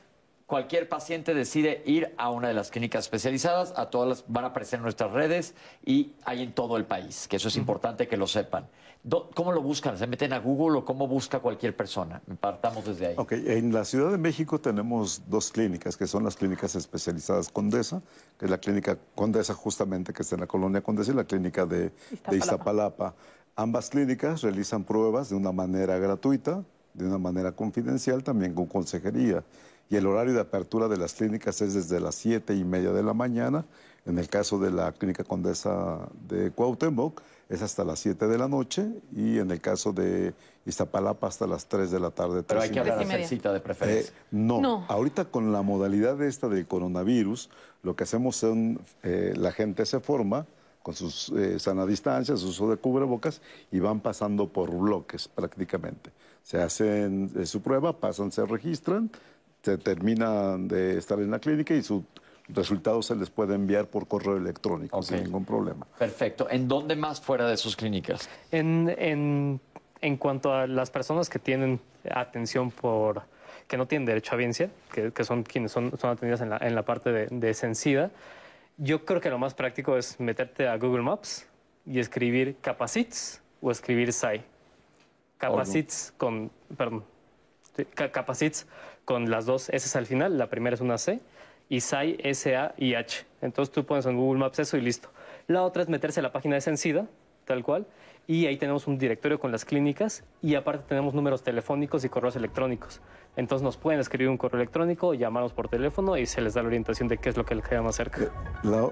cualquier 0.46 0.89
paciente 0.89 1.34
decide 1.34 1.84
ir 1.86 2.14
a 2.18 2.30
una 2.30 2.48
de 2.48 2.54
las 2.54 2.70
clínicas 2.70 3.06
especializadas, 3.06 3.74
a 3.76 3.89
todas 3.89 4.08
las 4.10 4.24
van 4.28 4.44
a 4.46 4.48
aparecer 4.48 4.78
en 4.78 4.84
nuestras 4.84 5.12
redes 5.12 5.56
y 5.86 6.14
hay 6.26 6.44
en 6.44 6.54
todo 6.54 6.78
el 6.78 6.86
país, 6.86 7.28
que 7.28 7.38
eso 7.38 7.48
es 7.48 7.58
importante 7.58 8.08
que 8.08 8.18
lo 8.18 8.28
sepan. 8.28 8.68
¿Cómo 9.36 9.52
lo 9.52 9.62
buscan? 9.62 9.98
¿Se 9.98 10.08
meten 10.08 10.32
a 10.32 10.39
Google 10.39 10.78
o 10.78 10.86
cómo 10.86 11.10
busca 11.10 11.39
cualquier 11.39 11.76
persona? 11.76 12.22
Partamos 12.39 12.86
desde 12.86 13.08
ahí. 13.08 13.16
Ok, 13.18 13.34
en 13.34 13.74
la 13.74 13.84
Ciudad 13.84 14.12
de 14.12 14.18
México 14.18 14.62
tenemos 14.62 15.24
dos 15.28 15.52
clínicas, 15.52 15.98
que 15.98 16.08
son 16.08 16.24
las 16.24 16.38
clínicas 16.38 16.76
especializadas 16.76 17.50
Condesa, 17.50 18.02
que 18.39 18.46
es 18.46 18.52
la 18.52 18.60
clínica 18.60 18.98
Condesa 19.14 19.54
justamente, 19.54 20.14
que 20.14 20.22
está 20.22 20.36
en 20.36 20.41
la 20.41 20.48
colonia 20.48 20.82
Condesa, 20.82 21.12
y 21.12 21.16
la 21.16 21.26
clínica 21.26 21.66
de 21.66 21.91
de 22.30 22.38
Iztapalapa. 22.38 23.14
Ambas 23.56 23.89
clínicas 23.89 24.41
realizan 24.41 24.84
pruebas 24.84 25.30
de 25.30 25.36
una 25.36 25.52
manera 25.52 25.98
gratuita, 25.98 26.64
de 26.94 27.06
una 27.06 27.18
manera 27.18 27.52
confidencial, 27.52 28.24
también 28.24 28.54
con 28.54 28.68
consejería 28.68 29.44
y 29.90 29.96
el 29.96 30.08
horario 30.08 30.34
de 30.34 30.42
apertura 30.42 30.88
de 30.88 30.98
las 30.98 31.14
clínicas 31.14 31.62
es 31.62 31.74
desde 31.74 32.00
las 32.00 32.16
siete 32.16 32.56
y 32.56 32.64
media 32.64 32.92
de 32.92 33.04
la 33.04 33.14
mañana. 33.14 33.66
En 34.06 34.20
el 34.20 34.28
caso 34.28 34.60
de 34.60 34.70
la 34.70 34.92
Clínica 34.92 35.24
Condesa 35.24 36.10
de 36.28 36.52
Cuauhtémoc 36.52 37.22
es 37.50 37.62
hasta 37.62 37.84
las 37.84 38.00
7 38.00 38.28
de 38.28 38.38
la 38.38 38.48
noche 38.48 38.88
y 39.16 39.38
en 39.38 39.52
el 39.52 39.62
caso 39.62 39.94
de 39.94 40.34
Iztapalapa 40.66 41.28
hasta 41.28 41.46
las 41.46 41.68
3 41.68 41.92
de 41.92 42.00
la 42.00 42.10
tarde. 42.10 42.44
Pero 42.44 42.62
hay 42.62 42.72
que 42.72 42.80
hablar 42.80 43.06
de 43.06 43.28
cita 43.28 43.54
de 43.54 43.60
preferencia. 43.60 44.12
Eh, 44.12 44.28
no. 44.32 44.86
ahorita 44.88 45.26
con 45.26 45.52
la 45.52 45.62
modalidad 45.62 46.18
de 46.18 46.28
esta 46.28 46.50
del 46.50 46.66
coronavirus, 46.66 47.50
lo 47.84 47.96
que 47.96 48.04
hacemos 48.04 48.44
es 48.44 48.78
eh, 49.04 49.34
la 49.38 49.52
gente 49.52 49.86
se 49.86 50.00
forma 50.00 50.46
con 50.82 50.96
su 50.96 51.38
eh, 51.38 51.60
sana 51.60 51.86
distancia, 51.86 52.36
su 52.36 52.50
uso 52.50 52.70
de 52.70 52.78
cubrebocas 52.78 53.42
y 53.72 53.80
van 53.80 54.02
pasando 54.02 54.50
por 54.50 54.72
bloques 54.72 55.28
prácticamente. 55.28 56.12
Se 56.44 56.62
hacen 56.62 57.32
su 57.46 57.62
prueba, 57.62 58.00
pasan, 58.00 58.32
se 58.34 58.46
registran, 58.46 59.10
se 59.64 59.78
terminan 59.78 60.68
de 60.68 60.97
estar 60.97 61.20
en 61.20 61.32
la 61.32 61.39
clínica 61.39 61.74
y 61.74 61.82
sus 61.82 62.03
resultados 62.49 63.05
se 63.05 63.16
les 63.16 63.30
puede 63.30 63.55
enviar 63.55 63.88
por 63.88 64.07
correo 64.07 64.36
electrónico 64.36 65.01
sin 65.01 65.24
ningún 65.24 65.45
problema. 65.45 65.88
Perfecto. 65.97 66.47
¿En 66.49 66.68
dónde 66.68 66.95
más 66.95 67.22
fuera 67.22 67.47
de 67.47 67.55
sus 67.55 67.76
clínicas? 67.76 68.30
En, 68.51 68.93
en, 68.97 69.61
en 70.01 70.18
cuanto 70.18 70.53
a 70.53 70.68
las 70.68 70.91
personas 70.91 71.30
que 71.30 71.39
tienen 71.39 71.80
atención 72.11 72.70
por 72.72 73.24
que 73.68 73.78
no 73.78 73.88
tienen 73.88 74.05
derecho 74.05 74.32
a 74.32 74.36
audiencia, 74.36 74.70
que, 74.91 75.14
que, 75.14 75.24
son 75.24 75.43
quienes 75.43 75.72
son, 75.72 75.97
son 75.97 76.09
atendidas 76.09 76.41
en 76.41 76.49
la, 76.49 76.57
en 76.57 76.76
la 76.76 76.84
parte 76.84 77.11
de, 77.14 77.28
de 77.28 77.53
Sencida, 77.53 78.11
yo 78.78 79.05
creo 79.05 79.22
que 79.22 79.30
lo 79.30 79.39
más 79.39 79.53
práctico 79.53 79.95
es 79.97 80.20
meterte 80.20 80.68
a 80.68 80.78
Google 80.78 81.03
Maps 81.03 81.47
y 81.86 81.99
escribir 81.99 82.57
Capacits 82.59 83.41
o 83.61 83.72
escribir 83.72 84.11
SAI. 84.11 84.43
Capacits 85.38 86.14
con, 86.18 86.51
perdón, 86.76 87.05
Capacits 87.95 88.68
con 89.06 89.30
las 89.30 89.45
dos 89.45 89.70
S 89.70 89.97
al 89.97 90.06
final, 90.06 90.38
la 90.38 90.49
primera 90.49 90.74
es 90.74 90.82
una 90.82 90.97
C, 90.97 91.20
y 91.70 91.80
SAI, 91.80 92.18
S-A 92.20 92.74
y 92.78 92.93
H. 92.93 93.26
Entonces 93.41 93.72
tú 93.74 93.86
pones 93.86 94.06
en 94.06 94.18
Google 94.18 94.39
Maps 94.39 94.60
eso 94.60 94.78
y 94.78 94.82
listo. 94.82 95.10
La 95.47 95.64
otra 95.64 95.84
es 95.84 95.89
meterse 95.89 96.20
a 96.20 96.24
la 96.24 96.32
página 96.32 96.56
de 96.56 96.62
Sencida, 96.62 97.08
tal 97.45 97.64
cual, 97.64 97.86
y 98.28 98.45
ahí 98.45 98.57
tenemos 98.57 98.88
un 98.88 98.97
directorio 98.97 99.39
con 99.39 99.51
las 99.51 99.65
clínicas 99.65 100.24
y 100.41 100.55
aparte 100.55 100.86
tenemos 100.88 101.13
números 101.13 101.43
telefónicos 101.43 102.05
y 102.05 102.09
correos 102.09 102.36
electrónicos. 102.36 103.01
Entonces 103.36 103.63
nos 103.63 103.78
pueden 103.78 103.99
escribir 103.99 104.30
un 104.30 104.38
correo 104.38 104.61
electrónico, 104.61 105.15
llamarnos 105.15 105.53
por 105.53 105.67
teléfono 105.67 106.17
y 106.17 106.28
se 106.28 106.39
les 106.39 106.53
da 106.53 106.61
la 106.61 106.67
orientación 106.67 107.07
de 107.07 107.17
qué 107.17 107.30
es 107.30 107.38
lo 107.38 107.45
que 107.45 107.55
les 107.55 107.67
queda 107.67 107.82
más 107.82 107.95
cerca. 107.95 108.21
Eh, 108.21 108.30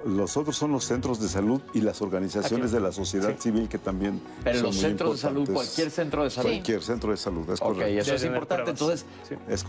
los 0.06 0.36
otros 0.36 0.56
son 0.56 0.72
los 0.72 0.84
centros 0.84 1.22
de 1.22 1.28
salud 1.28 1.62
y 1.76 1.82
las 1.82 2.02
organizaciones 2.02 2.72
de 2.72 2.80
la 2.80 2.92
sociedad 2.92 3.38
civil 3.38 3.70
que 3.70 3.78
también 3.78 4.20
Pero 4.44 4.62
los 4.64 4.76
centros 4.76 5.14
de 5.14 5.18
salud, 5.20 5.50
cualquier 5.54 5.92
centro 5.92 6.24
de 6.24 6.32
salud. 6.32 6.50
Cualquier 6.50 6.82
centro 6.82 7.12
de 7.12 7.18
salud, 7.18 7.50
es 7.52 7.60
correcto. 7.60 7.86
Ok, 7.86 8.00
eso 8.00 8.16
es 8.16 8.26
importante. 8.26 8.72
Entonces, 8.72 9.06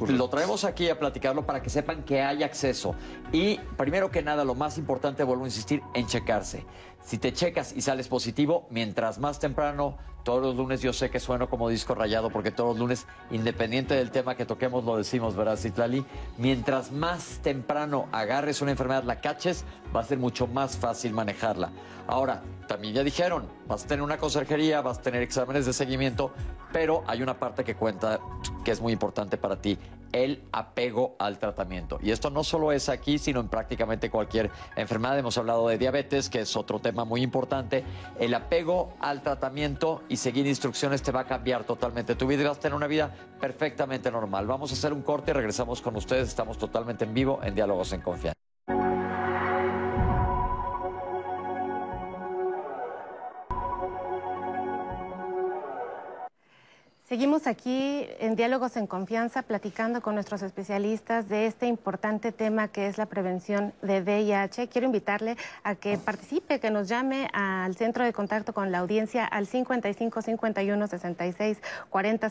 lo 0.08 0.28
traemos 0.30 0.64
aquí 0.64 0.88
a 0.88 0.98
platicarlo 0.98 1.44
para 1.44 1.62
que 1.62 1.68
sepan 1.68 2.02
que 2.02 2.22
hay 2.22 2.42
acceso. 2.42 2.94
Y 3.30 3.58
primero 3.76 4.10
que 4.10 4.22
nada, 4.22 4.42
lo 4.42 4.54
más 4.54 4.78
importante, 4.78 5.22
vuelvo 5.22 5.44
a 5.44 5.48
insistir, 5.48 5.82
en 5.92 6.06
checarse. 6.06 6.64
Si 7.04 7.18
te 7.18 7.32
checas 7.32 7.72
y 7.76 7.82
sales 7.82 8.08
positivo, 8.08 8.66
mientras 8.70 9.18
más 9.18 9.38
temprano, 9.38 9.98
todos 10.22 10.42
los 10.42 10.54
lunes 10.54 10.80
yo 10.80 10.92
sé 10.92 11.10
que 11.10 11.18
sueno 11.18 11.50
como 11.50 11.68
disco 11.68 11.94
rayado 11.94 12.30
porque 12.30 12.50
todos 12.52 12.70
los 12.70 12.78
lunes, 12.78 13.06
independiente 13.30 13.94
del 13.94 14.10
tema 14.10 14.36
que 14.36 14.46
toquemos, 14.46 14.84
lo 14.84 14.96
decimos, 14.96 15.34
¿verdad, 15.34 15.56
Citlali? 15.56 16.04
Mientras 16.38 16.92
más 16.92 17.40
temprano 17.42 18.08
agarres 18.12 18.62
una 18.62 18.70
enfermedad, 18.70 19.02
la 19.02 19.20
caches, 19.20 19.64
va 19.94 20.00
a 20.00 20.04
ser 20.04 20.18
mucho 20.18 20.46
más 20.46 20.76
fácil 20.76 21.12
manejarla. 21.12 21.70
Ahora, 22.06 22.42
también 22.66 22.94
ya 22.94 23.04
dijeron, 23.04 23.48
vas 23.68 23.84
a 23.84 23.86
tener 23.86 24.02
una 24.02 24.18
conserjería, 24.18 24.80
vas 24.80 24.98
a 24.98 25.02
tener 25.02 25.22
exámenes 25.22 25.66
de 25.66 25.72
seguimiento, 25.72 26.32
pero 26.72 27.04
hay 27.06 27.22
una 27.22 27.38
parte 27.38 27.64
que 27.64 27.74
cuenta 27.74 28.18
que 28.64 28.70
es 28.70 28.80
muy 28.80 28.92
importante 28.92 29.36
para 29.36 29.60
ti, 29.60 29.78
el 30.12 30.42
apego 30.52 31.16
al 31.18 31.38
tratamiento. 31.38 31.98
Y 32.02 32.10
esto 32.10 32.30
no 32.30 32.44
solo 32.44 32.72
es 32.72 32.88
aquí, 32.88 33.18
sino 33.18 33.40
en 33.40 33.48
prácticamente 33.48 34.10
cualquier 34.10 34.50
enfermedad. 34.76 35.18
Hemos 35.18 35.38
hablado 35.38 35.68
de 35.68 35.78
diabetes, 35.78 36.28
que 36.28 36.40
es 36.40 36.56
otro 36.56 36.78
tema 36.78 37.04
muy 37.04 37.22
importante. 37.22 37.84
El 38.18 38.34
apego 38.34 38.94
al 39.00 39.22
tratamiento 39.22 40.02
y 40.08 40.16
seguir 40.16 40.46
instrucciones 40.46 41.02
te 41.02 41.12
va 41.12 41.20
a 41.20 41.26
cambiar 41.26 41.64
totalmente 41.64 42.14
tu 42.14 42.26
vida 42.26 42.42
y 42.42 42.44
vas 42.44 42.58
a 42.58 42.60
tener 42.60 42.76
una 42.76 42.86
vida 42.86 43.14
perfectamente 43.40 44.10
normal. 44.10 44.46
Vamos 44.46 44.70
a 44.70 44.74
hacer 44.74 44.92
un 44.92 45.02
corte 45.02 45.30
y 45.30 45.34
regresamos 45.34 45.80
con 45.80 45.96
ustedes. 45.96 46.28
Estamos 46.28 46.58
totalmente 46.58 47.04
en 47.04 47.14
vivo 47.14 47.40
en 47.42 47.54
Diálogos 47.54 47.92
en 47.92 48.00
Confianza. 48.02 48.41
Seguimos 57.12 57.46
aquí 57.46 58.06
en 58.20 58.36
Diálogos 58.36 58.74
en 58.78 58.86
Confianza 58.86 59.42
platicando 59.42 60.00
con 60.00 60.14
nuestros 60.14 60.40
especialistas 60.40 61.28
de 61.28 61.44
este 61.44 61.66
importante 61.66 62.32
tema 62.32 62.68
que 62.68 62.86
es 62.86 62.96
la 62.96 63.04
prevención 63.04 63.74
de 63.82 64.00
VIH. 64.00 64.68
Quiero 64.68 64.86
invitarle 64.86 65.36
a 65.62 65.74
que 65.74 65.98
participe, 65.98 66.58
que 66.58 66.70
nos 66.70 66.88
llame 66.88 67.28
al 67.34 67.76
centro 67.76 68.02
de 68.02 68.14
contacto 68.14 68.54
con 68.54 68.72
la 68.72 68.78
audiencia 68.78 69.26
al 69.26 69.46
55 69.46 70.22
51 70.22 70.86
66 70.86 71.58
40 71.90 72.30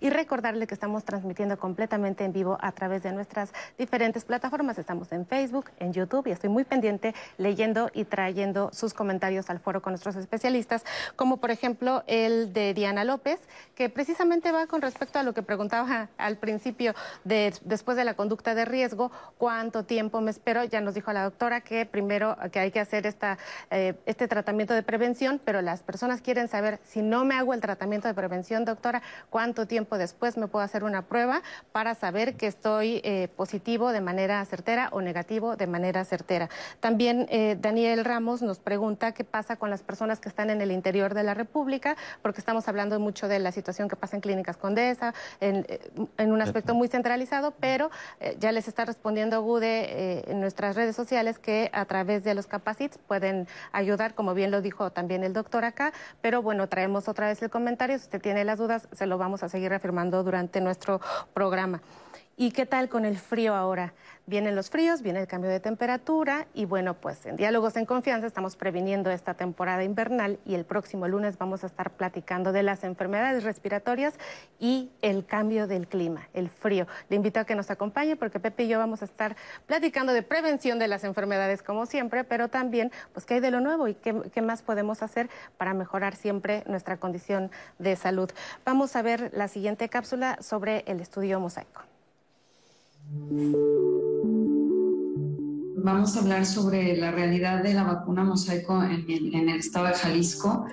y 0.00 0.10
recordarle 0.10 0.66
que 0.66 0.74
estamos 0.74 1.04
transmitiendo 1.04 1.56
completamente 1.56 2.24
en 2.24 2.32
vivo 2.32 2.58
a 2.60 2.72
través 2.72 3.04
de 3.04 3.12
nuestras 3.12 3.52
diferentes 3.78 4.24
plataformas. 4.24 4.76
Estamos 4.80 5.12
en 5.12 5.24
Facebook, 5.24 5.70
en 5.78 5.92
YouTube 5.92 6.26
y 6.26 6.32
estoy 6.32 6.50
muy 6.50 6.64
pendiente 6.64 7.14
leyendo 7.38 7.90
y 7.94 8.06
trayendo 8.06 8.70
sus 8.72 8.92
comentarios 8.92 9.50
al 9.50 9.60
foro 9.60 9.80
con 9.80 9.92
nuestros 9.92 10.16
especialistas, 10.16 10.84
como 11.14 11.36
por 11.36 11.52
ejemplo 11.52 12.02
el 12.08 12.52
de 12.52 12.74
Diana 12.74 13.04
López, 13.04 13.38
que 13.76 13.99
precisamente 14.00 14.50
va 14.50 14.66
con 14.66 14.80
respecto 14.80 15.18
a 15.18 15.22
lo 15.22 15.34
que 15.34 15.42
preguntaba 15.42 16.08
al 16.16 16.38
principio 16.38 16.94
de 17.24 17.52
después 17.64 17.98
de 17.98 18.04
la 18.06 18.14
conducta 18.14 18.54
de 18.54 18.64
riesgo, 18.64 19.12
cuánto 19.36 19.84
tiempo 19.84 20.22
me 20.22 20.30
espero. 20.30 20.64
Ya 20.64 20.80
nos 20.80 20.94
dijo 20.94 21.12
la 21.12 21.24
doctora 21.24 21.60
que 21.60 21.84
primero 21.84 22.34
que 22.50 22.60
hay 22.60 22.70
que 22.70 22.80
hacer 22.80 23.06
esta, 23.06 23.36
eh, 23.70 23.92
este 24.06 24.26
tratamiento 24.26 24.72
de 24.72 24.82
prevención, 24.82 25.38
pero 25.44 25.60
las 25.60 25.82
personas 25.82 26.22
quieren 26.22 26.48
saber 26.48 26.80
si 26.82 27.02
no 27.02 27.26
me 27.26 27.34
hago 27.34 27.52
el 27.52 27.60
tratamiento 27.60 28.08
de 28.08 28.14
prevención, 28.14 28.64
doctora, 28.64 29.02
cuánto 29.28 29.66
tiempo 29.66 29.98
después 29.98 30.38
me 30.38 30.48
puedo 30.48 30.64
hacer 30.64 30.82
una 30.82 31.02
prueba 31.02 31.42
para 31.70 31.94
saber 31.94 32.36
que 32.36 32.46
estoy 32.46 33.02
eh, 33.04 33.28
positivo 33.36 33.92
de 33.92 34.00
manera 34.00 34.42
certera 34.46 34.88
o 34.92 35.02
negativo 35.02 35.56
de 35.56 35.66
manera 35.66 36.06
certera. 36.06 36.48
También 36.80 37.26
eh, 37.28 37.58
Daniel 37.60 38.06
Ramos 38.06 38.40
nos 38.40 38.60
pregunta 38.60 39.12
qué 39.12 39.24
pasa 39.24 39.56
con 39.56 39.68
las 39.68 39.82
personas 39.82 40.20
que 40.20 40.30
están 40.30 40.48
en 40.48 40.62
el 40.62 40.72
interior 40.72 41.12
de 41.12 41.22
la 41.22 41.34
República, 41.34 41.98
porque 42.22 42.40
estamos 42.40 42.66
hablando 42.66 42.98
mucho 42.98 43.28
de 43.28 43.38
la 43.40 43.52
situación 43.52 43.89
que 43.90 43.96
pasa 43.96 44.16
en 44.16 44.22
Clínicas 44.22 44.56
Condesa, 44.56 45.12
en, 45.40 45.66
eh, 45.68 45.80
en 46.16 46.32
un 46.32 46.40
aspecto 46.40 46.74
muy 46.74 46.88
centralizado, 46.88 47.52
pero 47.60 47.90
eh, 48.20 48.36
ya 48.38 48.52
les 48.52 48.68
está 48.68 48.84
respondiendo 48.84 49.42
Gude 49.42 49.66
eh, 49.66 50.24
en 50.28 50.40
nuestras 50.40 50.76
redes 50.76 50.96
sociales 50.96 51.38
que 51.38 51.70
a 51.74 51.84
través 51.84 52.24
de 52.24 52.34
los 52.34 52.46
capacits 52.46 52.98
pueden 52.98 53.46
ayudar, 53.72 54.14
como 54.14 54.32
bien 54.32 54.50
lo 54.50 54.62
dijo 54.62 54.90
también 54.90 55.24
el 55.24 55.32
doctor 55.32 55.64
acá, 55.64 55.92
pero 56.22 56.40
bueno, 56.40 56.68
traemos 56.68 57.08
otra 57.08 57.26
vez 57.26 57.42
el 57.42 57.50
comentario, 57.50 57.98
si 57.98 58.04
usted 58.04 58.22
tiene 58.22 58.44
las 58.44 58.58
dudas, 58.58 58.88
se 58.92 59.06
lo 59.06 59.18
vamos 59.18 59.42
a 59.42 59.48
seguir 59.48 59.68
reafirmando 59.68 60.22
durante 60.22 60.60
nuestro 60.60 61.00
programa. 61.34 61.82
¿Y 62.42 62.52
qué 62.52 62.64
tal 62.64 62.88
con 62.88 63.04
el 63.04 63.18
frío 63.18 63.54
ahora? 63.54 63.92
Vienen 64.24 64.56
los 64.56 64.70
fríos, 64.70 65.02
viene 65.02 65.20
el 65.20 65.26
cambio 65.26 65.50
de 65.50 65.60
temperatura 65.60 66.46
y 66.54 66.64
bueno, 66.64 66.94
pues 66.94 67.26
en 67.26 67.36
Diálogos 67.36 67.76
en 67.76 67.84
Confianza 67.84 68.26
estamos 68.26 68.56
previniendo 68.56 69.10
esta 69.10 69.34
temporada 69.34 69.84
invernal 69.84 70.38
y 70.46 70.54
el 70.54 70.64
próximo 70.64 71.06
lunes 71.06 71.36
vamos 71.36 71.64
a 71.64 71.66
estar 71.66 71.90
platicando 71.90 72.52
de 72.52 72.62
las 72.62 72.82
enfermedades 72.82 73.44
respiratorias 73.44 74.14
y 74.58 74.88
el 75.02 75.26
cambio 75.26 75.66
del 75.66 75.86
clima, 75.86 76.30
el 76.32 76.48
frío. 76.48 76.86
Le 77.10 77.16
invito 77.16 77.40
a 77.40 77.44
que 77.44 77.54
nos 77.54 77.70
acompañe 77.70 78.16
porque 78.16 78.40
Pepe 78.40 78.62
y 78.62 78.68
yo 78.68 78.78
vamos 78.78 79.02
a 79.02 79.04
estar 79.04 79.36
platicando 79.66 80.14
de 80.14 80.22
prevención 80.22 80.78
de 80.78 80.88
las 80.88 81.04
enfermedades 81.04 81.62
como 81.62 81.84
siempre, 81.84 82.24
pero 82.24 82.48
también 82.48 82.90
pues 83.12 83.26
qué 83.26 83.34
hay 83.34 83.40
de 83.40 83.50
lo 83.50 83.60
nuevo 83.60 83.86
y 83.86 83.92
qué, 83.92 84.18
qué 84.32 84.40
más 84.40 84.62
podemos 84.62 85.02
hacer 85.02 85.28
para 85.58 85.74
mejorar 85.74 86.16
siempre 86.16 86.64
nuestra 86.66 86.96
condición 86.96 87.50
de 87.78 87.96
salud. 87.96 88.30
Vamos 88.64 88.96
a 88.96 89.02
ver 89.02 89.30
la 89.34 89.46
siguiente 89.46 89.90
cápsula 89.90 90.38
sobre 90.40 90.84
el 90.86 91.00
estudio 91.00 91.38
mosaico. 91.38 91.89
Vamos 95.82 96.16
a 96.16 96.20
hablar 96.20 96.46
sobre 96.46 96.96
la 96.96 97.10
realidad 97.10 97.62
de 97.62 97.74
la 97.74 97.82
vacuna 97.82 98.22
mosaico 98.22 98.82
en 98.84 99.04
el, 99.08 99.48
estado 99.48 99.86
de 99.86 99.94
Jalisco 99.94 100.66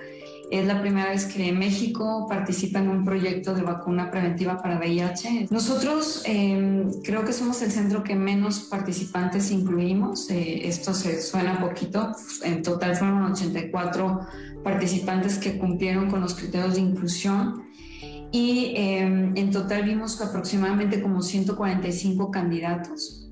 Es 0.50 0.64
la 0.64 0.80
primera 0.80 1.10
vez 1.10 1.24
que 1.24 1.50
México 1.50 2.26
participa 2.28 2.78
en 2.78 2.90
un 2.90 3.04
proyecto 3.04 3.54
de 3.54 3.62
vacuna 3.62 4.10
preventiva 4.12 4.62
para 4.62 4.78
VIH. 4.78 5.48
Nosotros 5.50 6.22
em, 6.26 7.02
creo 7.02 7.24
que 7.24 7.32
somos 7.32 7.60
el 7.62 7.72
centro 7.72 8.04
que 8.04 8.14
menos 8.14 8.60
participantes 8.60 9.50
incluimos. 9.50 10.30
Eh, 10.30 10.68
esto 10.68 10.94
se 10.94 11.20
suena 11.20 11.58
poquito. 11.58 12.12
En 12.44 12.62
total 12.62 12.94
fueron 12.94 13.24
84 13.32 14.20
participantes 14.62 15.38
que 15.38 15.58
cumplieron 15.58 16.08
con 16.08 16.20
los 16.20 16.34
criterios 16.34 16.74
de 16.74 16.82
inclusión 16.82 17.67
y 18.30 18.74
em, 18.76 19.36
en 19.36 19.50
total 19.50 19.84
vimos 19.84 20.20
aproximadamente 20.20 21.00
como 21.00 21.22
145 21.22 22.30
candidatos. 22.30 23.28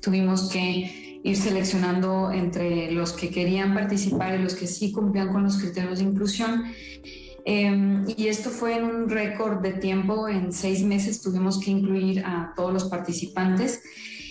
Tuvimos 0.00 0.48
que 0.50 1.20
ir 1.24 1.36
seleccionando 1.36 2.30
entre 2.30 2.92
los 2.92 3.12
que 3.12 3.30
querían 3.30 3.74
participar 3.74 4.38
y 4.38 4.42
los 4.42 4.54
que 4.54 4.66
sí 4.66 4.92
cumplían 4.92 5.32
con 5.32 5.42
los 5.42 5.58
criterios 5.58 5.98
de 5.98 6.04
inclusión. 6.04 6.64
Em, 7.44 8.04
y 8.16 8.28
esto 8.28 8.50
fue 8.50 8.76
en 8.76 8.84
un 8.84 9.08
récord 9.08 9.60
de 9.60 9.72
tiempo, 9.72 10.28
en 10.28 10.52
seis 10.52 10.82
meses 10.82 11.22
tuvimos 11.22 11.58
que 11.58 11.70
incluir 11.70 12.24
a 12.24 12.52
todos 12.54 12.72
los 12.72 12.84
participantes. 12.84 13.82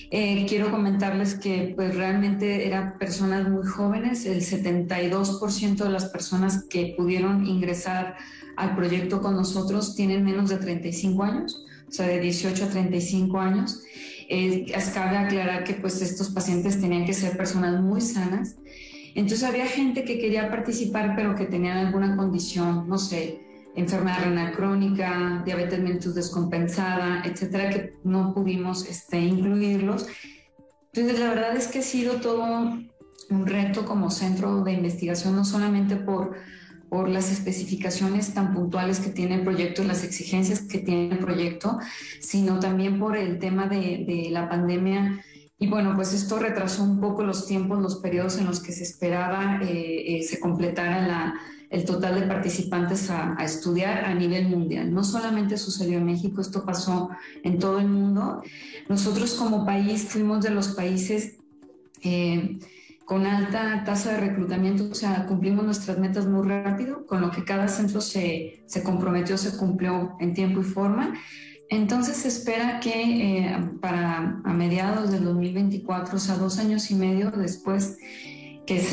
Eh, 0.10 0.46
quiero 0.48 0.72
comentarles 0.72 1.36
que 1.36 1.74
pues 1.76 1.96
realmente 1.96 2.66
eran 2.66 2.98
personas 2.98 3.50
muy 3.50 3.66
jóvenes, 3.66 4.26
el 4.26 4.42
72% 4.42 5.84
de 5.84 5.90
las 5.90 6.06
personas 6.06 6.64
que 6.70 6.94
pudieron 6.96 7.46
ingresar 7.46 8.16
al 8.58 8.76
proyecto 8.76 9.22
con 9.22 9.36
nosotros 9.36 9.96
tienen 9.96 10.26
menos 10.26 10.50
de 10.50 10.58
35 10.58 11.24
años, 11.24 11.66
o 11.88 11.92
sea, 11.92 12.08
de 12.08 12.20
18 12.20 12.66
a 12.66 12.68
35 12.68 13.40
años. 13.40 13.84
Eh, 14.30 14.66
cabe 14.94 15.18
aclarar 15.18 15.64
que 15.64 15.76
pues 15.76 16.02
estos 16.02 16.30
pacientes 16.32 16.82
tenían 16.82 17.06
que 17.06 17.14
ser 17.14 17.38
personas 17.38 17.82
muy 17.82 18.02
sanas. 18.02 18.58
Entonces 19.16 19.48
había 19.48 19.66
gente 19.66 20.04
que 20.04 20.20
quería 20.20 20.50
participar 20.50 21.14
pero 21.16 21.36
que 21.36 21.46
tenían 21.46 21.78
alguna 21.78 22.18
condición, 22.18 22.90
no 22.90 22.98
sé, 22.98 23.40
enfermedad 23.76 24.24
renal 24.24 24.52
crónica, 24.54 25.42
diabetes 25.46 25.80
mellitus 25.80 26.16
descompensada, 26.16 27.22
etcétera, 27.24 27.70
que 27.70 27.94
no 28.04 28.34
pudimos 28.34 28.88
este, 28.90 29.20
incluirlos. 29.20 30.08
Entonces 30.94 31.20
la 31.20 31.30
verdad 31.30 31.56
es 31.56 31.68
que 31.68 31.80
ha 31.80 31.84
sido 31.84 32.16
todo 32.16 32.74
un 33.30 33.46
reto 33.46 33.86
como 33.86 34.10
centro 34.10 34.64
de 34.64 34.74
investigación, 34.74 35.36
no 35.36 35.46
solamente 35.46 35.96
por 35.96 36.36
por 36.90 37.10
las 37.10 37.32
especificaciones 37.32 38.34
tan 38.34 38.54
puntuales 38.54 39.00
que 39.00 39.10
tiene 39.10 39.36
el 39.36 39.44
proyecto 39.44 39.84
las 39.84 40.04
exigencias 40.04 40.62
que 40.62 40.80
tiene 40.80 41.12
el 41.12 41.20
proyecto, 41.20 41.80
sino 42.20 42.60
también 42.60 43.00
por 43.00 43.18
el 43.18 43.40
tema 43.40 43.68
de, 43.68 44.28
la 44.32 44.50
pandemia. 44.50 45.24
Y 45.60 45.68
bueno, 45.68 45.94
pues 45.96 46.14
esto 46.14 46.40
retrasó 46.40 46.84
un 46.84 47.00
poco 47.00 47.24
los 47.24 47.48
tiempos, 47.48 47.82
los 47.82 47.98
periodos 47.98 48.38
en 48.38 48.46
los 48.46 48.60
que 48.60 48.72
se 48.72 48.84
esperaba 48.84 49.60
eh, 49.64 50.18
eh, 50.18 50.24
se 50.24 50.40
completara 50.40 51.34
el 51.70 51.84
total 51.84 52.20
de 52.20 52.28
participantes 52.28 53.10
a, 53.10 53.36
estudiar 53.44 54.06
a 54.06 54.14
nivel 54.14 54.48
mundial. 54.48 54.94
No 54.94 55.04
solamente 55.04 55.58
sucedió 55.58 55.98
en 55.98 56.06
México, 56.06 56.42
esto 56.42 56.64
pasó 56.64 57.10
en 57.44 57.60
todo 57.60 57.80
el 57.80 57.90
mundo. 57.90 58.42
Nosotros 58.88 59.34
como 59.34 59.66
país 59.66 60.06
fuimos 60.10 60.44
de 60.44 60.52
los 60.52 60.70
países... 60.70 61.36
Eh, 62.04 62.60
con 63.08 63.26
alta 63.26 63.86
tasa 63.86 64.12
de 64.12 64.18
reclutamiento, 64.18 64.90
o 64.92 64.94
sea, 64.94 65.26
cumplimos 65.28 65.64
nuestras 65.64 65.98
metas 65.98 66.28
muy 66.28 66.46
rápido, 66.46 67.06
con 67.06 67.22
lo 67.22 67.32
que 67.32 67.46
cada 67.46 67.70
centro 67.70 68.02
se, 68.02 68.66
se 68.66 68.84
comprometió, 68.84 69.38
se 69.38 69.56
cumplió 69.56 70.18
en 70.20 70.34
tiempo 70.34 70.60
y 70.60 70.66
forma. 70.66 71.14
Entonces 71.70 72.18
se 72.18 72.28
espera 72.28 72.82
que 72.82 72.92
eh, 73.46 73.70
para 73.80 74.42
a 74.44 74.54
mediados 74.54 75.10
del 75.10 75.24
2024, 75.24 76.18
o 76.18 76.20
sea, 76.20 76.36
dos 76.36 76.60
años 76.60 76.92
y 76.92 76.96
medio 76.96 77.32
después, 77.32 77.98
que 78.68 78.76
es 78.76 78.92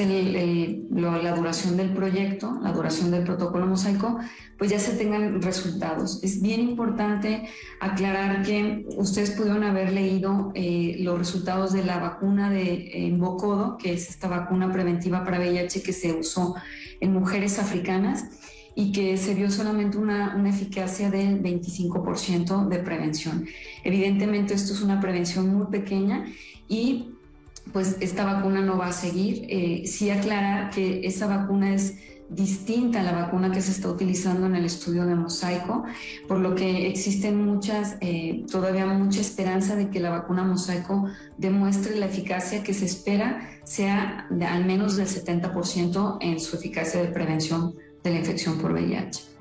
la 0.90 1.34
duración 1.34 1.76
del 1.76 1.90
proyecto, 1.90 2.60
la 2.62 2.70
duración 2.70 3.10
del 3.10 3.24
protocolo 3.24 3.66
mosaico, 3.66 4.20
pues 4.56 4.70
ya 4.70 4.78
se 4.78 4.92
tengan 4.92 5.42
resultados. 5.42 6.22
Es 6.22 6.40
bien 6.40 6.60
importante 6.60 7.48
aclarar 7.80 8.44
que 8.44 8.86
ustedes 8.96 9.32
pudieron 9.32 9.64
haber 9.64 9.92
leído 9.92 10.52
eh, 10.54 10.94
los 11.00 11.18
resultados 11.18 11.72
de 11.72 11.84
la 11.84 11.98
vacuna 11.98 12.50
de 12.50 13.12
Bocodo, 13.18 13.76
que 13.76 13.94
es 13.94 14.08
esta 14.08 14.28
vacuna 14.28 14.72
preventiva 14.72 15.24
para 15.24 15.40
VIH 15.40 15.82
que 15.82 15.92
se 15.92 16.12
usó 16.12 16.54
en 17.00 17.12
mujeres 17.12 17.58
africanas 17.58 18.26
y 18.76 18.92
que 18.92 19.16
se 19.16 19.34
vio 19.34 19.50
solamente 19.50 19.98
una, 19.98 20.36
una 20.36 20.50
eficacia 20.50 21.10
del 21.10 21.42
25% 21.42 22.68
de 22.68 22.78
prevención. 22.78 23.44
Evidentemente 23.82 24.54
esto 24.54 24.72
es 24.72 24.82
una 24.82 25.00
prevención 25.00 25.52
muy 25.52 25.66
pequeña 25.66 26.26
y 26.68 27.13
pues 27.72 27.96
esta 28.00 28.24
vacuna 28.24 28.60
no 28.60 28.78
va 28.78 28.88
a 28.88 28.92
seguir. 28.92 29.46
Eh, 29.48 29.86
sí 29.86 30.10
aclarar 30.10 30.70
que 30.70 31.06
esa 31.06 31.26
vacuna 31.26 31.74
es 31.74 31.96
distinta 32.28 33.00
a 33.00 33.02
la 33.02 33.12
vacuna 33.12 33.50
que 33.50 33.60
se 33.60 33.70
está 33.70 33.88
utilizando 33.88 34.46
en 34.46 34.56
el 34.56 34.64
estudio 34.64 35.04
de 35.04 35.14
mosaico, 35.14 35.84
por 36.26 36.38
lo 36.38 36.54
que 36.54 36.88
existen 36.88 37.44
muchas, 37.44 37.96
eh, 38.00 38.44
todavía 38.50 38.86
mucha 38.86 39.20
esperanza 39.20 39.76
de 39.76 39.90
que 39.90 40.00
la 40.00 40.10
vacuna 40.10 40.42
mosaico 40.42 41.06
demuestre 41.36 41.96
la 41.96 42.06
eficacia 42.06 42.62
que 42.62 42.74
se 42.74 42.86
espera 42.86 43.50
sea 43.64 44.26
de 44.30 44.46
al 44.46 44.64
menos 44.64 44.96
del 44.96 45.06
70% 45.06 46.18
en 46.20 46.40
su 46.40 46.56
eficacia 46.56 47.02
de 47.02 47.08
prevención 47.08 47.74
de 48.02 48.10
la 48.10 48.18
infección 48.18 48.58
por 48.58 48.72
VIH. 48.72 49.34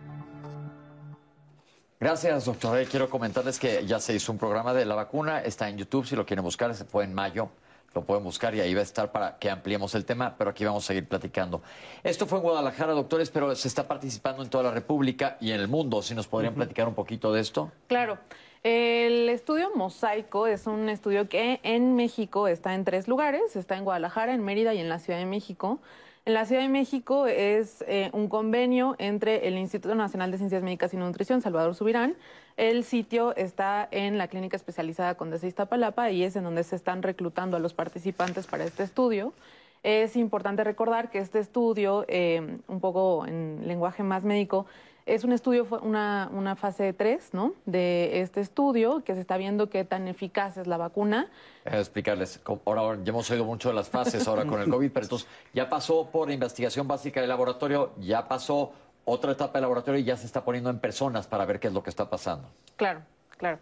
Gracias, 2.00 2.46
doctor. 2.46 2.86
Quiero 2.86 3.10
comentarles 3.10 3.58
que 3.58 3.86
ya 3.88 4.00
se 4.00 4.14
hizo 4.14 4.34
un 4.34 4.38
programa 4.38 4.74
de 4.74 4.86
la 4.86 4.94
vacuna, 4.94 5.40
está 5.40 5.70
en 5.70 5.78
YouTube, 5.78 6.06
si 6.06 6.18
lo 6.18 6.26
quieren 6.26 6.44
buscar, 6.44 6.76
se 6.76 6.84
fue 6.84 7.06
en 7.06 7.14
mayo 7.14 7.50
lo 7.94 8.04
pueden 8.04 8.24
buscar 8.24 8.56
y 8.56 8.62
ahí 8.62 8.74
va 8.74 8.82
a 8.82 8.84
estar 8.84 9.12
para 9.12 9.38
que 9.38 9.50
ampliemos 9.50 9.96
el 9.96 10.06
tema, 10.06 10.36
pero 10.38 10.50
aquí 10.50 10.66
vamos 10.66 10.84
a 10.86 10.88
seguir 10.88 11.08
platicando. 11.08 11.62
Esto 12.04 12.26
fue 12.26 12.40
en 12.40 12.44
Guadalajara, 12.44 12.94
doctores, 12.94 13.30
pero 13.30 13.54
se 13.56 13.68
está 13.68 13.88
participando 13.88 14.44
en 14.44 14.50
toda 14.50 14.64
la 14.64 14.72
República 14.72 15.38
y 15.40 15.52
en 15.52 15.60
el 15.60 15.68
mundo. 15.68 16.02
¿Si 16.02 16.16
nos 16.16 16.28
podrían 16.28 16.56
platicar 16.56 16.88
un 16.88 16.96
poquito 16.96 17.32
de 17.32 17.42
esto? 17.42 17.72
Claro. 17.88 18.18
El 18.64 19.28
estudio 19.28 19.72
Mosaico 19.76 20.48
es 20.48 20.68
un 20.68 20.88
estudio 20.88 21.28
que 21.28 21.60
en 21.64 21.96
México 21.96 22.48
está 22.48 22.74
en 22.76 22.86
tres 22.86 23.10
lugares. 23.10 23.58
Está 23.58 23.76
en 23.76 23.84
Guadalajara, 23.84 24.34
en 24.34 24.42
Mérida 24.42 24.74
y 24.74 24.80
en 24.80 24.88
la 24.88 25.00
Ciudad 25.00 25.20
de 25.20 25.26
México. 25.26 25.82
En 26.26 26.34
la 26.34 26.46
Ciudad 26.46 26.62
de 26.62 26.70
México 26.70 27.28
es 27.28 27.84
eh, 27.90 28.10
un 28.14 28.30
convenio 28.30 28.96
entre 29.00 29.50
el 29.50 29.58
Instituto 29.58 29.96
Nacional 29.96 30.32
de 30.32 30.38
Ciencias 30.38 30.64
Médicas 30.64 30.94
y 30.94 30.98
Nutrición, 30.98 31.42
Salvador 31.42 31.76
Subirán. 31.76 32.16
El 32.56 32.84
sitio 32.84 33.36
está 33.36 33.88
en 33.90 34.18
la 34.18 34.28
clínica 34.28 34.56
especializada 34.56 35.16
Condesa 35.16 35.48
Iztapalapa 35.48 36.12
y 36.12 36.24
es 36.24 36.36
en 36.36 36.44
donde 36.44 36.64
se 36.64 36.76
están 36.76 37.02
reclutando 37.02 37.58
a 37.58 37.60
los 37.60 37.74
participantes 37.74 38.46
para 38.46 38.64
este 38.64 38.84
estudio. 38.84 39.34
Es 39.82 40.16
importante 40.16 40.64
recordar 40.64 41.10
que 41.10 41.20
este 41.20 41.40
estudio, 41.40 42.06
eh, 42.08 42.60
un 42.68 42.80
poco 42.80 43.26
en 43.26 43.68
lenguaje 43.68 44.04
más 44.04 44.24
médico, 44.24 44.66
es 45.06 45.26
un 45.26 45.34
estudio, 45.34 45.68
una, 45.82 46.30
una 46.32 46.56
fase 46.56 46.94
3 46.94 47.34
¿no? 47.34 47.54
de 47.66 48.22
este 48.22 48.40
estudio, 48.40 49.04
que 49.04 49.14
se 49.16 49.20
está 49.20 49.36
viendo 49.36 49.70
qué 49.70 49.84
tan 49.84 50.08
eficaz 50.08 50.56
es 50.56 50.68
la 50.68 50.78
vacuna. 50.78 51.30
Déjame 51.66 51.82
explicarles, 51.82 52.40
ahora 52.66 52.98
ya 53.04 53.10
hemos 53.10 53.30
oído 53.30 53.44
mucho 53.44 53.70
de 53.70 53.76
las 53.76 53.90
fases 53.90 54.26
ahora 54.28 54.46
con 54.46 54.62
el 54.62 54.70
COVID, 54.70 54.92
pero 54.92 55.06
entonces 55.06 55.28
ya 55.54 55.70
pasó 55.70 56.10
por 56.10 56.32
investigación 56.32 56.88
básica 56.88 57.20
de 57.20 57.28
laboratorio, 57.28 57.92
ya 58.00 58.28
pasó 58.28 58.72
otra 59.06 59.34
etapa 59.34 59.58
de 59.58 59.62
laboratorio 59.62 60.00
y 60.00 60.04
ya 60.04 60.18
se 60.18 60.26
está 60.26 60.44
poniendo 60.44 60.70
en 60.70 60.80
personas 60.80 61.28
para 61.28 61.46
ver 61.46 61.60
qué 61.60 61.68
es 61.68 61.74
lo 61.74 61.84
que 61.84 61.90
está 61.90 62.10
pasando. 62.10 62.50
Claro, 62.76 63.02
claro. 63.38 63.60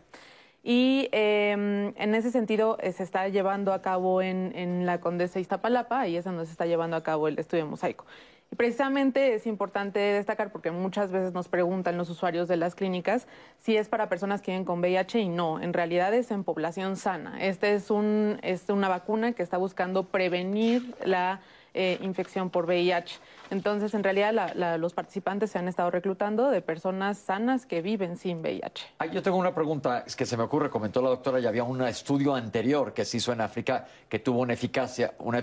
Y 0.64 1.10
em, 1.12 1.94
en 1.98 2.14
ese 2.16 2.30
sentido 2.30 2.78
eh, 2.82 2.92
se 2.92 3.04
está 3.04 3.28
llevando 3.30 3.74
a 3.74 3.82
cabo 3.82 4.22
en, 4.22 4.52
en 4.56 4.86
la 4.86 5.00
Condesa 5.00 5.40
Iztapalapa, 5.40 6.08
y 6.08 6.18
es 6.18 6.26
donde 6.26 6.46
se 6.46 6.52
está 6.52 6.68
llevando 6.68 6.96
a 6.96 7.02
cabo 7.02 7.28
el 7.28 7.40
estudio 7.40 7.66
mosaico. 7.66 8.06
Y 8.52 8.58
precisamente 8.58 9.34
es 9.34 9.48
importante 9.48 10.00
destacar 10.00 10.52
porque 10.52 10.72
muchas 10.72 11.10
veces 11.12 11.34
nos 11.34 11.48
preguntan 11.48 11.98
los 11.98 12.10
usuarios 12.10 12.50
de 12.50 12.58
las 12.58 12.76
clínicas 12.76 13.26
si 13.60 13.78
es 13.78 13.88
para 13.88 14.10
personas 14.10 14.42
que 14.42 14.52
viven 14.52 14.66
con 14.66 14.82
VIH 14.82 15.20
y 15.20 15.30
no, 15.30 15.62
en 15.62 15.72
realidad 15.72 16.14
es 16.14 16.32
en 16.32 16.44
población 16.44 16.98
sana. 16.98 17.42
Esta 17.42 17.70
es, 17.70 17.90
un, 17.90 18.40
es 18.44 18.68
una 18.68 18.90
vacuna 18.90 19.32
que 19.32 19.42
está 19.42 19.58
buscando 19.58 20.04
prevenir 20.04 20.94
la 21.06 21.40
eh, 21.74 21.98
infección 22.02 22.50
por 22.50 22.66
VIH. 22.66 23.20
Entonces, 23.50 23.94
en 23.94 24.04
realidad, 24.04 24.56
los 24.78 24.94
participantes 24.94 25.52
se 25.52 25.60
han 25.60 25.68
estado 25.68 25.92
reclutando 25.92 26.50
de 26.50 26.62
personas 26.62 27.18
sanas 27.18 27.66
que 27.66 27.82
viven 27.82 28.18
sin 28.18 28.42
VIH. 28.42 28.94
yo 29.12 29.22
tengo 29.22 29.38
una 29.38 29.54
pregunta 29.54 30.04
es 30.06 30.16
que 30.16 30.26
se 30.26 30.38
me 30.38 30.44
ocurre, 30.44 30.70
comentó 30.70 31.02
la 31.02 31.10
doctora, 31.10 31.40
ya 31.40 31.50
había 31.50 31.64
un 31.64 31.82
estudio 31.84 32.36
anterior 32.36 32.94
que 32.94 33.06
se 33.06 33.18
hizo 33.18 33.34
en 33.34 33.42
África 33.42 33.86
que 34.08 34.20
tuvo 34.20 34.40
una 34.40 34.54
eficacia, 34.54 35.14
una, 35.20 35.42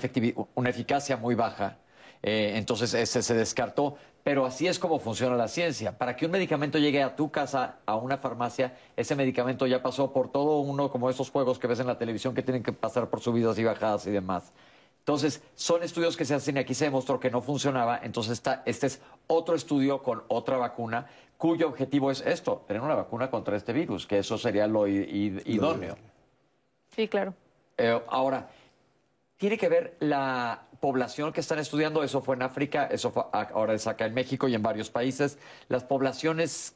una 0.55 0.71
eficacia 0.71 1.17
muy 1.17 1.35
baja 1.35 1.79
eh, 2.23 2.53
entonces 2.57 2.95
ese 2.95 3.23
se 3.23 3.35
descartó. 3.35 3.97
Pero 4.25 4.45
así 4.45 4.67
es 4.67 4.79
como 4.79 4.99
funciona 4.99 5.37
la 5.37 5.49
ciencia. 5.49 5.97
Para 5.97 6.15
que 6.15 6.27
un 6.27 6.33
medicamento 6.33 6.79
llegue 6.79 7.03
a 7.03 7.17
tu 7.17 7.31
casa, 7.31 7.77
a 7.87 7.97
una 7.97 8.19
farmacia, 8.19 8.77
ese 8.97 9.15
medicamento 9.15 9.67
ya 9.67 9.83
pasó 9.83 10.13
por 10.13 10.31
todo 10.31 10.59
uno 10.59 10.91
como 10.91 11.09
esos 11.09 11.31
juegos 11.31 11.59
que 11.59 11.67
ves 11.67 11.81
en 11.81 11.87
la 11.87 11.97
televisión 11.97 12.35
que 12.35 12.43
tienen 12.43 12.63
que 12.63 12.73
pasar 12.73 13.09
por 13.09 13.21
subidas 13.21 13.59
y 13.59 13.65
bajadas 13.65 14.07
y 14.07 14.11
demás. 14.11 14.53
Entonces, 15.01 15.43
son 15.55 15.83
estudios 15.83 16.17
que 16.17 16.25
se 16.25 16.35
hacen 16.35 16.57
y 16.57 16.61
aquí 16.61 16.75
se 16.75 16.85
demostró 16.85 17.19
que 17.19 17.31
no 17.31 17.41
funcionaba. 17.41 17.99
Entonces, 18.03 18.33
está, 18.33 18.63
este 18.67 18.89
es 18.89 19.01
otro 19.27 19.55
estudio 19.55 20.03
con 20.03 20.23
otra 20.29 20.59
vacuna 20.59 21.07
cuyo 21.39 21.69
objetivo 21.69 22.11
es 22.11 22.21
esto, 22.21 22.65
tener 22.67 22.83
una 22.83 22.97
vacuna 22.97 23.31
contra 23.31 23.57
este 23.57 23.73
virus, 23.73 24.07
que 24.07 24.19
eso 24.19 24.37
sería 24.37 24.67
lo 24.67 24.87
idóneo. 24.89 25.97
Sí, 26.95 27.07
claro. 27.07 27.33
Eh, 27.77 28.03
ahora, 28.09 28.49
¿Tiene 29.39 29.57
que 29.57 29.69
ver 29.69 29.97
la 30.01 30.65
población 30.81 31.33
que 31.33 31.41
están 31.41 31.61
estudiando? 31.61 32.03
Eso 32.03 32.21
fue 32.21 32.35
en 32.35 32.43
África, 32.43 32.89
eso 32.91 33.13
fue, 33.13 33.23
ahora 33.33 33.73
es 33.73 33.87
acá 33.87 34.05
en 34.07 34.13
México 34.13 34.49
y 34.49 34.55
en 34.57 34.63
varios 34.65 34.91
países. 34.91 35.39
¿Las 35.69 35.85
poblaciones 35.85 36.75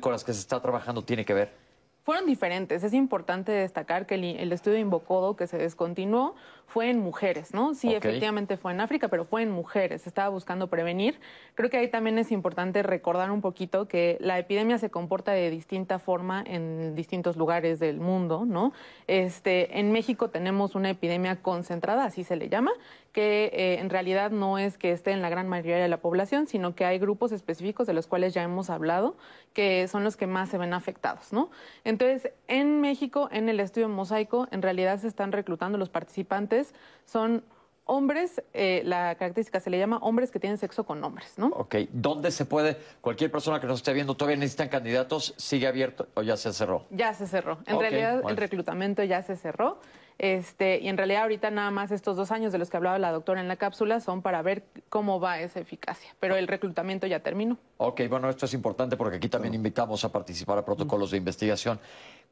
con 0.00 0.12
las 0.12 0.22
que 0.22 0.32
se 0.32 0.38
está 0.38 0.62
trabajando 0.62 1.02
tiene 1.02 1.24
que 1.24 1.34
ver? 1.34 1.66
fueron 2.06 2.24
diferentes. 2.24 2.84
Es 2.84 2.94
importante 2.94 3.50
destacar 3.50 4.06
que 4.06 4.14
el, 4.14 4.52
estudio 4.52 4.78
Invocodo 4.78 5.34
que 5.34 5.48
se 5.48 5.58
descontinuó 5.58 6.36
fue 6.66 6.90
en 6.90 6.98
mujeres, 6.98 7.54
¿no? 7.54 7.74
Sí, 7.74 7.94
efectivamente 7.94 8.56
fue 8.56 8.72
en 8.72 8.80
África, 8.80 9.08
pero 9.08 9.24
fue 9.24 9.42
en 9.42 9.50
mujeres. 9.50 10.02
Se 10.02 10.08
estaba 10.08 10.28
buscando 10.28 10.68
prevenir. 10.68 11.18
Creo 11.54 11.70
que 11.70 11.76
ahí 11.76 11.88
también 11.88 12.18
es 12.18 12.32
importante 12.32 12.82
recordar 12.82 13.30
un 13.30 13.40
poquito 13.40 13.88
que 13.88 14.18
la 14.20 14.38
epidemia 14.38 14.76
se 14.78 14.90
comporta 14.90 15.32
de 15.32 15.48
distinta 15.50 15.98
forma 15.98 16.42
en 16.46 16.94
distintos 16.94 17.36
lugares 17.36 17.78
del 17.78 18.00
mundo, 18.00 18.44
¿no? 18.46 18.72
Este, 19.06 19.78
en 19.78 19.92
México 19.92 20.28
tenemos 20.30 20.74
una 20.74 20.90
epidemia 20.90 21.36
concentrada, 21.36 22.04
así 22.04 22.24
se 22.24 22.36
le 22.36 22.48
llama, 22.48 22.72
que 23.12 23.50
eh, 23.54 23.78
en 23.80 23.88
realidad 23.88 24.30
no 24.30 24.58
es 24.58 24.76
que 24.76 24.92
esté 24.92 25.12
en 25.12 25.22
la 25.22 25.30
gran 25.30 25.48
mayoría 25.48 25.78
de 25.78 25.88
la 25.88 25.96
población, 25.98 26.46
sino 26.46 26.74
que 26.74 26.84
hay 26.84 26.98
grupos 26.98 27.32
específicos 27.32 27.86
de 27.86 27.94
los 27.94 28.06
cuales 28.06 28.34
ya 28.34 28.42
hemos 28.42 28.68
hablado, 28.68 29.16
que 29.54 29.88
son 29.88 30.04
los 30.04 30.18
que 30.18 30.26
más 30.26 30.50
se 30.50 30.58
ven 30.58 30.74
afectados, 30.74 31.32
¿no? 31.32 31.50
Entonces, 31.84 32.30
en 32.48 32.82
México, 32.82 33.30
en 33.32 33.48
el 33.48 33.60
estudio 33.60 33.88
Mosaico, 33.88 34.48
en 34.50 34.60
realidad 34.60 34.98
se 34.98 35.08
están 35.08 35.32
reclutando 35.32 35.78
los 35.78 35.88
participantes, 35.88 36.55
son 37.04 37.42
hombres, 37.86 38.42
eh, 38.52 38.82
la 38.84 39.14
característica 39.14 39.60
se 39.60 39.70
le 39.70 39.78
llama 39.78 39.98
hombres 39.98 40.30
que 40.30 40.40
tienen 40.40 40.58
sexo 40.58 40.84
con 40.84 41.02
hombres, 41.02 41.34
¿no? 41.36 41.46
Ok, 41.48 41.76
¿dónde 41.92 42.30
se 42.30 42.44
puede, 42.44 42.76
cualquier 43.00 43.30
persona 43.30 43.60
que 43.60 43.66
nos 43.66 43.78
esté 43.78 43.92
viendo, 43.92 44.14
todavía 44.14 44.36
necesitan 44.36 44.68
candidatos, 44.68 45.34
sigue 45.36 45.66
abierto 45.66 46.08
o 46.14 46.22
ya 46.22 46.36
se 46.36 46.52
cerró? 46.52 46.84
Ya 46.90 47.14
se 47.14 47.26
cerró. 47.26 47.58
En 47.66 47.78
realidad 47.78 48.22
el 48.28 48.36
reclutamiento 48.36 49.02
ya 49.04 49.22
se 49.22 49.36
cerró. 49.36 49.78
Este, 50.18 50.80
y 50.80 50.88
en 50.88 50.96
realidad 50.96 51.22
ahorita 51.22 51.50
nada 51.50 51.70
más 51.70 51.90
estos 51.90 52.16
dos 52.16 52.30
años 52.30 52.50
de 52.50 52.56
los 52.56 52.70
que 52.70 52.78
hablaba 52.78 52.98
la 52.98 53.12
doctora 53.12 53.42
en 53.42 53.48
la 53.48 53.56
cápsula 53.56 54.00
son 54.00 54.22
para 54.22 54.40
ver 54.40 54.64
cómo 54.88 55.20
va 55.20 55.40
esa 55.40 55.60
eficacia, 55.60 56.16
pero 56.18 56.36
el 56.36 56.48
reclutamiento 56.48 57.06
ya 57.06 57.20
terminó. 57.20 57.58
Ok, 57.76 58.00
bueno, 58.08 58.30
esto 58.30 58.46
es 58.46 58.54
importante 58.54 58.96
porque 58.96 59.18
aquí 59.18 59.28
también 59.28 59.52
invitamos 59.52 60.04
a 60.04 60.10
participar 60.10 60.56
a 60.56 60.64
protocolos 60.64 61.10
de 61.10 61.18
investigación. 61.18 61.78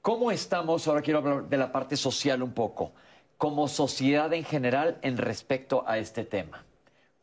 ¿Cómo 0.00 0.30
estamos? 0.30 0.88
Ahora 0.88 1.02
quiero 1.02 1.18
hablar 1.18 1.44
de 1.44 1.58
la 1.58 1.70
parte 1.70 1.96
social 1.96 2.42
un 2.42 2.52
poco, 2.52 2.92
como 3.38 3.68
sociedad 3.68 4.32
en 4.32 4.44
general 4.44 4.98
en 5.02 5.16
respecto 5.16 5.84
a 5.86 5.98
este 5.98 6.24
tema. 6.24 6.64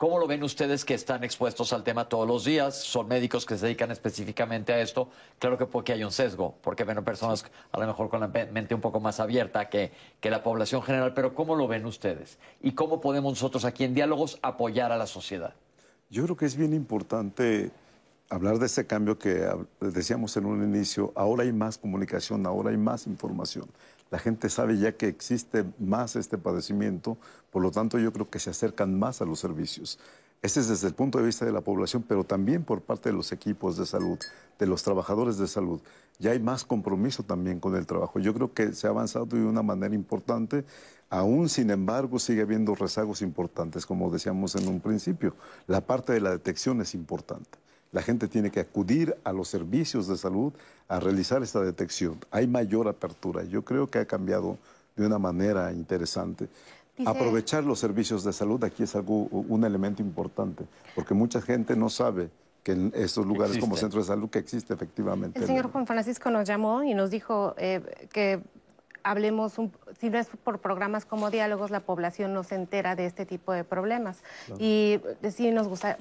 ¿Cómo 0.02 0.18
lo 0.18 0.26
ven 0.26 0.42
ustedes 0.42 0.84
que 0.84 0.94
están 0.94 1.22
expuestos 1.22 1.72
al 1.72 1.84
tema 1.84 2.08
todos 2.08 2.26
los 2.26 2.44
días? 2.44 2.74
Son 2.74 3.06
médicos 3.06 3.46
que 3.46 3.56
se 3.56 3.66
dedican 3.66 3.92
específicamente 3.92 4.72
a 4.72 4.80
esto. 4.80 5.08
Claro 5.38 5.56
que 5.56 5.66
porque 5.66 5.92
hay 5.92 6.02
un 6.02 6.10
sesgo, 6.10 6.56
porque 6.60 6.82
ven 6.82 7.04
personas 7.04 7.44
a 7.70 7.78
lo 7.78 7.86
mejor 7.86 8.08
con 8.08 8.18
la 8.18 8.26
mente 8.26 8.74
un 8.74 8.80
poco 8.80 8.98
más 8.98 9.20
abierta 9.20 9.68
que, 9.68 9.92
que 10.18 10.28
la 10.28 10.42
población 10.42 10.82
general, 10.82 11.14
pero 11.14 11.36
¿cómo 11.36 11.54
lo 11.54 11.68
ven 11.68 11.86
ustedes? 11.86 12.40
¿Y 12.60 12.72
cómo 12.72 13.00
podemos 13.00 13.34
nosotros 13.34 13.64
aquí 13.64 13.84
en 13.84 13.94
Diálogos 13.94 14.40
apoyar 14.42 14.90
a 14.90 14.96
la 14.96 15.06
sociedad? 15.06 15.54
Yo 16.10 16.24
creo 16.24 16.36
que 16.36 16.46
es 16.46 16.56
bien 16.56 16.74
importante 16.74 17.70
hablar 18.28 18.58
de 18.58 18.66
ese 18.66 18.88
cambio 18.88 19.16
que 19.20 19.48
decíamos 19.80 20.36
en 20.36 20.46
un 20.46 20.64
inicio. 20.64 21.12
Ahora 21.14 21.44
hay 21.44 21.52
más 21.52 21.78
comunicación, 21.78 22.44
ahora 22.44 22.70
hay 22.70 22.76
más 22.76 23.06
información 23.06 23.68
la 24.12 24.18
gente 24.18 24.50
sabe 24.50 24.76
ya 24.76 24.92
que 24.92 25.08
existe 25.08 25.64
más 25.78 26.16
este 26.16 26.36
padecimiento, 26.36 27.16
por 27.50 27.62
lo 27.62 27.70
tanto 27.70 27.98
yo 27.98 28.12
creo 28.12 28.28
que 28.28 28.38
se 28.38 28.50
acercan 28.50 28.98
más 28.98 29.22
a 29.22 29.24
los 29.24 29.40
servicios. 29.40 29.98
Ese 30.42 30.60
es 30.60 30.68
desde 30.68 30.88
el 30.88 30.94
punto 30.94 31.16
de 31.16 31.24
vista 31.24 31.46
de 31.46 31.52
la 31.52 31.62
población, 31.62 32.04
pero 32.06 32.22
también 32.22 32.62
por 32.62 32.82
parte 32.82 33.08
de 33.08 33.14
los 33.14 33.32
equipos 33.32 33.78
de 33.78 33.86
salud, 33.86 34.18
de 34.58 34.66
los 34.66 34.82
trabajadores 34.82 35.38
de 35.38 35.48
salud. 35.48 35.80
Ya 36.18 36.32
hay 36.32 36.40
más 36.40 36.62
compromiso 36.62 37.22
también 37.22 37.58
con 37.58 37.74
el 37.74 37.86
trabajo. 37.86 38.18
Yo 38.18 38.34
creo 38.34 38.52
que 38.52 38.74
se 38.74 38.86
ha 38.86 38.90
avanzado 38.90 39.24
de 39.24 39.46
una 39.46 39.62
manera 39.62 39.94
importante. 39.94 40.66
Aún, 41.08 41.48
sin 41.48 41.70
embargo, 41.70 42.18
sigue 42.18 42.42
habiendo 42.42 42.74
rezagos 42.74 43.22
importantes, 43.22 43.86
como 43.86 44.10
decíamos 44.10 44.56
en 44.56 44.68
un 44.68 44.80
principio. 44.80 45.34
La 45.66 45.80
parte 45.80 46.12
de 46.12 46.20
la 46.20 46.32
detección 46.32 46.82
es 46.82 46.94
importante. 46.94 47.58
La 47.92 48.00
gente 48.00 48.26
tiene 48.26 48.50
que 48.50 48.60
acudir 48.60 49.14
a 49.22 49.32
los 49.32 49.48
servicios 49.48 50.08
de 50.08 50.16
salud 50.16 50.52
a 50.88 50.98
realizar 50.98 51.42
esta 51.42 51.60
detección. 51.60 52.18
Hay 52.30 52.46
mayor 52.46 52.88
apertura. 52.88 53.44
Yo 53.44 53.62
creo 53.62 53.86
que 53.86 53.98
ha 53.98 54.06
cambiado 54.06 54.56
de 54.96 55.06
una 55.06 55.18
manera 55.18 55.72
interesante. 55.72 56.48
Aprovechar 57.04 57.64
los 57.64 57.78
servicios 57.78 58.24
de 58.24 58.32
salud 58.32 58.64
aquí 58.64 58.82
es 58.82 58.96
algo, 58.96 59.24
un 59.24 59.64
elemento 59.64 60.02
importante, 60.02 60.64
porque 60.94 61.14
mucha 61.14 61.42
gente 61.42 61.76
no 61.76 61.90
sabe 61.90 62.30
que 62.62 62.72
en 62.72 62.92
estos 62.94 63.26
lugares 63.26 63.58
como 63.58 63.76
centros 63.76 64.06
de 64.06 64.14
salud 64.14 64.30
que 64.30 64.38
existe 64.38 64.72
efectivamente. 64.72 65.40
El 65.40 65.46
señor 65.46 65.70
Juan 65.70 65.86
Francisco 65.86 66.30
nos 66.30 66.46
llamó 66.46 66.82
y 66.84 66.94
nos 66.94 67.10
dijo 67.10 67.54
eh, 67.58 68.08
que 68.12 68.40
hablemos, 69.04 69.54
si 69.98 70.10
no 70.10 70.18
es 70.18 70.28
por 70.28 70.60
programas 70.60 71.04
como 71.04 71.30
diálogos, 71.30 71.70
la 71.70 71.80
población 71.80 72.32
no 72.34 72.42
se 72.42 72.54
entera 72.54 72.96
de 72.96 73.06
este 73.06 73.26
tipo 73.26 73.52
de 73.52 73.64
problemas. 73.64 74.22
Y 74.58 75.00
sí 75.30 75.50
nos 75.50 75.68
gusta, 75.68 75.96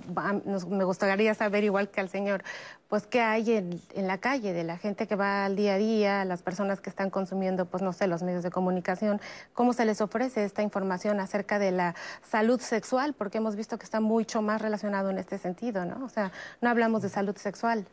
me 0.70 0.84
gustaría 0.84 1.34
saber, 1.34 1.64
igual 1.64 1.90
que 1.90 2.02
al 2.02 2.10
señor, 2.10 2.44
pues 2.88 3.08
qué 3.08 3.22
hay 3.22 3.54
en, 3.54 3.82
en, 3.96 4.08
la 4.08 4.18
calle 4.18 4.54
de 4.54 4.64
la 4.64 4.78
gente 4.78 5.08
que 5.08 5.16
va 5.16 5.46
al 5.46 5.56
día 5.56 5.76
a 5.76 5.78
día, 5.78 6.26
las 6.26 6.42
personas 6.42 6.82
que 6.82 6.90
están 6.90 7.10
consumiendo, 7.10 7.66
pues 7.66 7.82
no 7.82 7.94
sé, 7.94 8.08
los 8.08 8.24
medios 8.24 8.44
de 8.44 8.52
comunicación, 8.52 9.22
cómo 9.54 9.74
se 9.74 9.86
les 9.86 10.02
ofrece 10.02 10.44
esta 10.44 10.62
información 10.62 11.20
acerca 11.20 11.60
de 11.60 11.72
la 11.72 11.96
salud 12.22 12.60
sexual, 12.60 13.14
porque 13.14 13.38
hemos 13.38 13.56
visto 13.56 13.78
que 13.78 13.86
está 13.86 14.02
mucho 14.02 14.42
más 14.42 14.62
relacionado 14.62 15.10
en 15.10 15.18
este 15.18 15.38
sentido, 15.38 15.86
¿no? 15.86 16.04
O 16.06 16.10
sea, 16.10 16.32
no 16.60 16.70
hablamos 16.70 17.02
de 17.02 17.10
salud 17.10 17.36
sexual. 17.38 17.86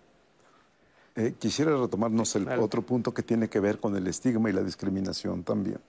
Eh, 1.19 1.35
quisiera 1.37 1.77
retomarnos 1.77 2.37
el 2.37 2.49
otro 2.61 2.83
punto 2.83 3.13
que 3.13 3.25
tiene 3.25 3.49
que 3.49 3.59
ver 3.59 3.81
con 3.81 3.97
el 3.97 4.07
estigma 4.07 4.51
y 4.51 4.53
la 4.53 4.63
discriminación 4.63 5.43
también. 5.43 5.81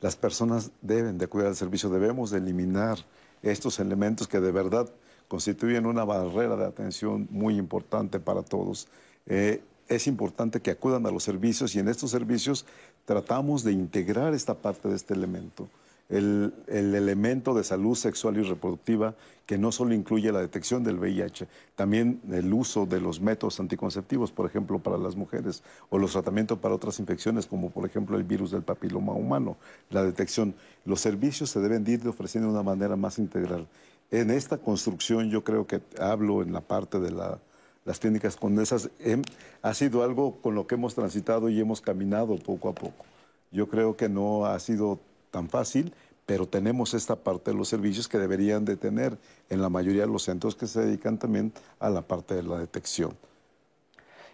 Las 0.00 0.16
personas 0.16 0.70
deben 0.80 1.18
de 1.18 1.26
cuidar 1.26 1.50
el 1.50 1.56
servicio, 1.56 1.90
debemos 1.90 2.30
de 2.30 2.38
eliminar 2.38 2.96
estos 3.42 3.78
elementos 3.78 4.26
que 4.26 4.40
de 4.40 4.50
verdad 4.50 4.88
constituyen 5.28 5.84
una 5.84 6.04
barrera 6.04 6.56
de 6.56 6.64
atención 6.64 7.28
muy 7.30 7.58
importante 7.58 8.20
para 8.20 8.40
todos. 8.40 8.88
Eh, 9.26 9.62
es 9.86 10.06
importante 10.06 10.62
que 10.62 10.70
acudan 10.70 11.04
a 11.04 11.10
los 11.10 11.24
servicios 11.24 11.74
y 11.74 11.78
en 11.78 11.88
estos 11.88 12.10
servicios 12.10 12.64
tratamos 13.04 13.62
de 13.64 13.72
integrar 13.72 14.32
esta 14.32 14.54
parte 14.54 14.88
de 14.88 14.96
este 14.96 15.12
elemento 15.12 15.68
el, 16.10 16.52
elemento 16.68 17.54
de 17.54 17.62
salud 17.62 17.94
sexual 17.94 18.36
y 18.36 18.42
reproductiva 18.42 19.14
que 19.46 19.58
no 19.58 19.72
solo 19.72 19.94
incluye 19.94 20.30
la 20.30 20.40
detección 20.40 20.84
del 20.84 20.98
VIH, 20.98 21.48
también 21.74 22.20
el 22.30 22.52
uso 22.52 22.86
de 22.86 23.00
los 23.00 23.20
métodos 23.20 23.58
anticonceptivos, 23.58 24.30
por 24.30 24.46
ejemplo, 24.46 24.78
para 24.78 24.98
las 24.98 25.16
mujeres, 25.16 25.62
o 25.88 25.98
los 25.98 26.12
tratamientos 26.12 26.58
para 26.58 26.74
otras 26.74 27.00
infecciones, 27.00 27.46
como 27.46 27.70
por 27.70 27.86
ejemplo 27.86 28.16
el 28.16 28.24
virus 28.24 28.50
del 28.50 28.62
papiloma 28.62 29.12
humano, 29.12 29.56
la 29.90 30.04
detección. 30.04 30.54
Los 30.84 31.00
servicios 31.00 31.50
se 31.50 31.60
deben 31.60 31.84
ir 31.88 32.06
ofreciendo 32.06 32.48
de 32.48 32.54
una 32.54 32.62
manera 32.62 32.96
más 32.96 33.18
integral. 33.18 33.66
En 34.10 34.30
esta 34.30 34.58
construcción 34.58 35.30
yo 35.30 35.42
creo 35.42 35.66
que 35.66 35.80
hablo 35.98 36.42
en 36.42 36.52
la 36.52 36.60
parte 36.60 36.98
de 36.98 37.10
las 37.10 37.98
clínicas 37.98 38.36
condesas, 38.36 38.90
em, 39.00 39.22
ha 39.62 39.74
sido 39.74 40.02
algo 40.02 40.40
con 40.40 40.54
lo 40.54 40.66
que 40.66 40.74
hemos 40.74 40.94
transitado 40.94 41.48
y 41.48 41.60
hemos 41.60 41.80
caminado 41.80 42.36
poco 42.36 42.68
a 42.68 42.74
poco. 42.74 43.04
Yo 43.52 43.68
creo 43.68 43.96
que 43.96 44.08
no 44.08 44.46
ha 44.46 44.58
sido 44.60 45.00
tan 45.30 45.48
fácil, 45.48 45.94
pero 46.26 46.46
tenemos 46.46 46.94
esta 46.94 47.16
parte 47.16 47.50
de 47.50 47.56
los 47.56 47.68
servicios 47.68 48.08
que 48.08 48.18
deberían 48.18 48.64
de 48.64 48.76
tener 48.76 49.18
en 49.48 49.60
la 49.60 49.68
mayoría 49.68 50.02
de 50.02 50.12
los 50.12 50.22
centros 50.22 50.54
que 50.54 50.66
se 50.66 50.80
dedican 50.80 51.18
también 51.18 51.52
a 51.78 51.90
la 51.90 52.02
parte 52.02 52.34
de 52.34 52.42
la 52.42 52.58
detección. 52.58 53.16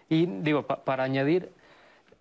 Y 0.09 0.25
digo, 0.25 0.65
para 0.67 1.03
añadir 1.03 1.51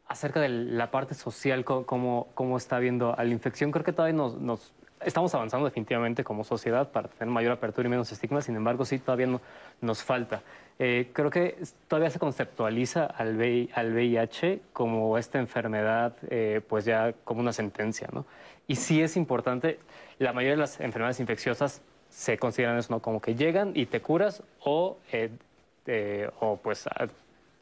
acerca 0.09 0.41
de 0.41 0.49
la 0.49 0.91
parte 0.91 1.15
social, 1.15 1.65
cómo, 1.65 2.29
cómo 2.35 2.57
está 2.57 2.79
viendo 2.79 3.17
a 3.19 3.25
la 3.25 3.31
infección, 3.31 3.71
creo 3.71 3.85
que 3.85 3.93
todavía 3.93 4.17
nos, 4.17 4.73
estamos 5.05 5.35
avanzando 5.35 5.67
definitivamente 5.67 6.25
como 6.25 6.45
sociedad 6.45 6.91
para 6.91 7.09
tener 7.09 7.33
mayor 7.33 7.53
apertura 7.53 7.87
y 7.87 7.91
menos 7.91 8.11
estigma, 8.11 8.41
sin 8.41 8.57
embargo, 8.57 8.85
sí, 8.85 8.99
todavía 8.99 9.27
no, 9.27 9.41
nos 9.81 10.03
falta. 10.03 10.43
Eh, 10.79 11.11
creo 11.13 11.31
que 11.31 11.59
todavía 11.89 12.11
se 12.11 12.19
conceptualiza 12.19 13.07
al, 13.07 13.37
VIH 13.37 14.61
como 14.73 15.17
esta 15.17 15.39
enfermedad, 15.39 16.17
eh, 16.29 16.61
pues 16.67 16.85
ya 16.85 17.15
como 17.25 17.41
una 17.41 17.53
sentencia, 17.53 18.09
¿no? 18.13 18.27
Y 18.69 18.77
sí 18.77 19.03
es 19.03 19.17
importante, 19.17 19.79
la 20.19 20.33
mayoría 20.33 20.55
de 20.55 20.61
las 20.61 20.81
enfermedades 20.81 21.21
infecciosas 21.21 21.83
se 22.09 22.39
consideran 22.39 22.79
eso, 22.79 22.93
¿no? 22.93 23.01
Como 23.01 23.21
que 23.21 23.35
llegan 23.35 23.73
y 23.75 23.87
te 23.87 24.01
curas 24.01 24.43
o, 24.61 24.99
eh, 25.13 26.31
o 26.41 26.57
pues... 26.57 26.89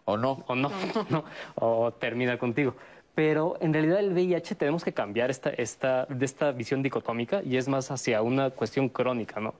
O 0.06 0.16
no. 0.16 0.44
O 0.46 0.54
no, 0.54 0.70
o 1.56 1.92
termina 1.92 2.38
contigo. 2.38 2.74
Pero 3.14 3.56
en 3.60 3.72
realidad 3.72 4.00
el 4.00 4.12
VIH 4.12 4.56
tenemos 4.56 4.84
que 4.84 4.92
cambiar 4.92 5.30
esta, 5.30 5.50
esta, 5.50 6.06
de 6.06 6.24
esta 6.24 6.52
visión 6.52 6.82
dicotómica 6.82 7.42
y 7.44 7.56
es 7.56 7.68
más 7.68 7.90
hacia 7.90 8.22
una 8.22 8.50
cuestión 8.50 8.88
crónica, 8.88 9.40
¿no? 9.40 9.54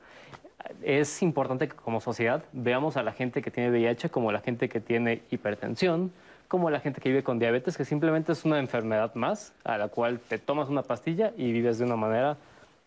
Es 0.83 1.23
importante 1.23 1.69
que 1.69 1.77
como 1.77 2.01
sociedad 2.01 2.43
veamos 2.53 2.97
a 2.97 3.03
la 3.03 3.13
gente 3.13 3.43
que 3.43 3.51
tiene 3.51 3.71
VIH 3.71 4.11
como 4.11 4.33
la 4.33 4.41
gente 4.41 4.69
que 4.69 4.81
tiene 4.81 5.23
hipertensión, 5.31 6.13
como 6.49 6.71
la 6.71 6.81
gente 6.81 7.01
que 7.01 7.09
vive 7.09 7.23
con 7.23 7.39
diabetes, 7.39 7.77
que 7.77 7.85
simplemente 7.85 8.33
es 8.33 8.45
una 8.45 8.59
enfermedad 8.59 9.15
más 9.15 9.53
a 9.65 9.79
la 9.79 9.89
cual 9.89 10.21
te 10.21 10.39
tomas 10.39 10.69
una 10.69 10.83
pastilla 10.83 11.33
y 11.37 11.53
vives 11.53 11.79
de 11.79 11.85
una 11.85 11.97
manera 11.97 12.37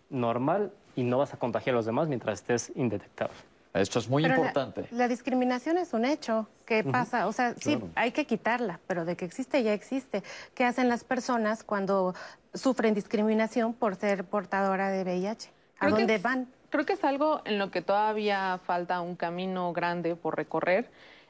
normal 0.10 0.72
y 0.96 1.04
no 1.04 1.18
vas 1.18 1.34
a 1.34 1.38
contagiar 1.38 1.76
a 1.76 1.78
los 1.78 1.86
demás 1.86 2.08
mientras 2.08 2.40
estés 2.40 2.72
indetectable. 2.76 3.36
Esto 3.74 4.00
es 4.00 4.10
muy 4.10 4.26
importante. 4.26 4.88
La, 4.92 5.08
discriminación 5.08 5.78
es 5.78 5.94
un 5.94 6.06
hecho. 6.06 6.48
¿Qué 6.66 6.84
pasa? 6.84 7.28
O 7.28 7.32
sea, 7.32 7.54
sí, 7.60 7.80
hay 7.96 8.12
que 8.12 8.26
quitarla, 8.26 8.80
pero 8.88 9.06
de 9.06 9.16
que 9.16 9.26
existe, 9.26 9.62
ya 9.64 9.74
existe. 9.74 10.24
¿Qué 10.56 10.66
hacen 10.66 10.90
las 10.90 11.04
personas 11.04 11.64
cuando 11.64 12.16
sufren 12.54 12.94
discriminación 12.94 13.74
por 13.74 13.96
ser 13.96 14.24
portadora 14.24 14.90
de 14.90 15.04
VIH? 15.04 15.52
¿A 15.80 15.90
dónde 15.90 16.18
van? 16.18 16.48
Creo 16.70 16.86
que 16.86 16.94
es 16.94 17.04
algo 17.04 17.42
en 17.46 17.60
lo 17.60 17.72
que 17.72 17.82
todavía 17.82 18.60
falta 18.66 19.00
un 19.02 19.16
camino 19.16 19.72
grande 19.74 20.16
por 20.16 20.36
recorrer. 20.36 20.90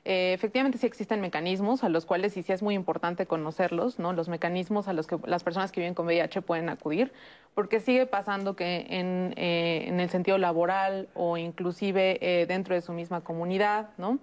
Eh, 0.09 0.31
efectivamente 0.31 0.77
sí 0.77 0.87
existen 0.87 1.19
mecanismos 1.19 1.83
a 1.83 1.89
los 1.89 2.05
cuales 2.05 2.31
sí, 2.31 2.41
sí 2.41 2.53
es 2.53 2.63
muy 2.63 2.75
importante 2.75 3.25
conocerlos, 3.25 3.99
¿no? 3.99 4.13
Los 4.13 4.29
mecanismos 4.29 4.87
a 4.87 4.93
los 4.93 5.05
que 5.05 5.17
las 5.25 5.43
personas 5.43 5.73
que 5.73 5.81
viven 5.81 5.95
con 5.95 6.05
VIH 6.05 6.41
pueden 6.43 6.69
acudir, 6.69 7.11
porque 7.53 7.81
sigue 7.81 8.05
pasando 8.05 8.55
que 8.55 8.87
en, 8.89 9.33
eh, 9.35 9.83
en 9.85 9.99
el 9.99 10.09
sentido 10.09 10.37
laboral 10.37 11.09
o 11.13 11.35
inclusive 11.35 12.19
eh, 12.21 12.45
dentro 12.45 12.73
de 12.73 12.79
su 12.79 12.93
misma 12.93 13.19
comunidad, 13.19 13.89
¿no? 13.97 14.19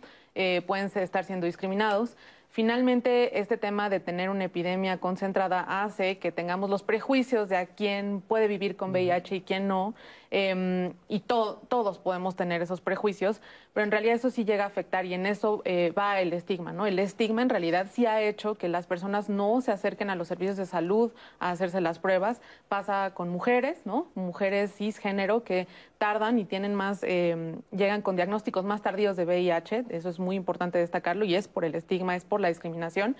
pueden 0.66 0.90
estar 0.96 1.22
siendo 1.22 1.46
discriminados. 1.46 2.16
Finalmente, 2.54 3.40
este 3.40 3.56
tema 3.56 3.90
de 3.90 3.98
tener 3.98 4.30
una 4.30 4.44
epidemia 4.44 4.98
concentrada 4.98 5.82
hace 5.82 6.18
que 6.18 6.30
tengamos 6.30 6.70
los 6.70 6.84
prejuicios 6.84 7.48
de 7.48 7.56
a 7.56 7.66
quién 7.66 8.20
puede 8.20 8.46
vivir 8.46 8.76
con 8.76 8.90
VIH 8.90 9.34
y 9.34 9.40
quién 9.40 9.66
no, 9.66 9.94
em, 10.36 10.94
y 11.06 11.20
todos 11.20 11.98
podemos 11.98 12.34
tener 12.34 12.60
esos 12.60 12.80
prejuicios, 12.80 13.40
pero 13.72 13.84
en 13.84 13.92
realidad 13.92 14.16
eso 14.16 14.30
sí 14.30 14.44
llega 14.44 14.64
a 14.64 14.66
afectar 14.66 15.06
y 15.06 15.14
en 15.14 15.26
eso 15.26 15.62
eh, 15.64 15.92
va 15.96 16.20
el 16.20 16.32
estigma, 16.32 16.72
¿no? 16.72 16.86
El 16.86 16.98
estigma 16.98 17.40
en 17.40 17.48
realidad 17.48 17.86
sí 17.92 18.04
ha 18.04 18.20
hecho 18.20 18.56
que 18.56 18.66
las 18.66 18.88
personas 18.88 19.28
no 19.28 19.60
se 19.60 19.70
acerquen 19.70 20.10
a 20.10 20.16
los 20.16 20.26
servicios 20.26 20.56
de 20.56 20.66
salud 20.66 21.12
a 21.38 21.50
hacerse 21.50 21.80
las 21.80 22.00
pruebas. 22.00 22.42
Pasa 22.68 23.12
con 23.14 23.28
mujeres, 23.28 23.82
¿no? 23.84 24.08
Mujeres 24.16 24.74
cisgénero 24.74 25.44
que 25.44 25.68
tardan 25.98 26.40
y 26.40 26.44
tienen 26.44 26.74
más, 26.74 27.04
em, 27.04 27.60
llegan 27.70 28.02
con 28.02 28.16
diagnósticos 28.16 28.64
más 28.64 28.82
tardíos 28.82 29.16
de 29.16 29.26
VIH, 29.26 29.84
eso 29.90 30.08
es 30.08 30.18
muy 30.18 30.34
importante 30.34 30.78
destacarlo 30.78 31.24
y 31.24 31.36
es 31.36 31.46
por 31.46 31.64
el 31.64 31.76
estigma, 31.76 32.16
es 32.16 32.24
por 32.24 32.40
la 32.40 32.48
discriminación. 32.48 33.16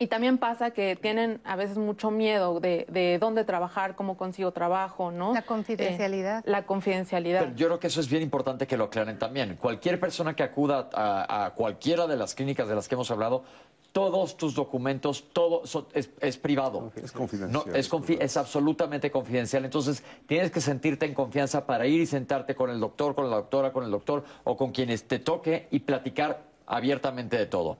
Y 0.00 0.06
también 0.06 0.38
pasa 0.38 0.70
que 0.70 0.94
tienen 0.94 1.40
a 1.42 1.56
veces 1.56 1.76
mucho 1.76 2.12
miedo 2.12 2.60
de, 2.60 3.18
dónde 3.20 3.42
trabajar, 3.42 3.96
cómo 3.96 4.16
consigo 4.16 4.52
trabajo, 4.52 5.10
¿no? 5.10 5.34
La 5.34 5.42
confidencialidad. 5.42 6.38
Eh, 6.46 6.50
la 6.50 6.66
confidencialidad. 6.66 7.52
yo 7.56 7.66
creo 7.66 7.80
que 7.80 7.88
eso 7.88 8.00
es 8.00 8.08
bien 8.08 8.22
importante 8.22 8.68
que 8.68 8.76
lo 8.76 8.84
aclaren 8.84 9.18
también. 9.18 9.56
Cualquier 9.56 9.98
persona 9.98 10.36
que 10.36 10.44
acuda 10.44 10.88
a, 10.92 11.52
cualquiera 11.56 12.06
de 12.06 12.16
las 12.16 12.36
clínicas 12.36 12.68
de 12.68 12.76
las 12.76 12.86
que 12.86 12.94
hemos 12.94 13.10
hablado, 13.10 13.42
todos 13.90 14.36
tus 14.36 14.54
documentos, 14.54 15.24
todo 15.32 15.64
es, 15.92 16.36
privado. 16.36 16.92
Es 16.94 17.10
confidencial. 17.10 17.64
No, 17.66 17.74
es, 17.74 17.90
es, 18.20 18.36
absolutamente 18.36 19.10
confidencial. 19.10 19.64
Entonces, 19.64 20.04
tienes 20.28 20.52
que 20.52 20.60
sentirte 20.60 21.06
en 21.06 21.14
confianza 21.14 21.66
para 21.66 21.88
ir 21.88 22.02
y 22.02 22.06
sentarte 22.06 22.54
con 22.54 22.70
el 22.70 22.78
doctor, 22.78 23.16
con 23.16 23.28
la 23.28 23.34
doctora, 23.34 23.72
con 23.72 23.82
el 23.82 23.90
doctor 23.90 24.22
o 24.44 24.56
con 24.56 24.70
quienes 24.70 25.08
te 25.08 25.18
toque 25.18 25.66
y 25.72 25.80
platicar 25.80 26.44
abiertamente 26.66 27.36
de 27.36 27.46
todo 27.46 27.78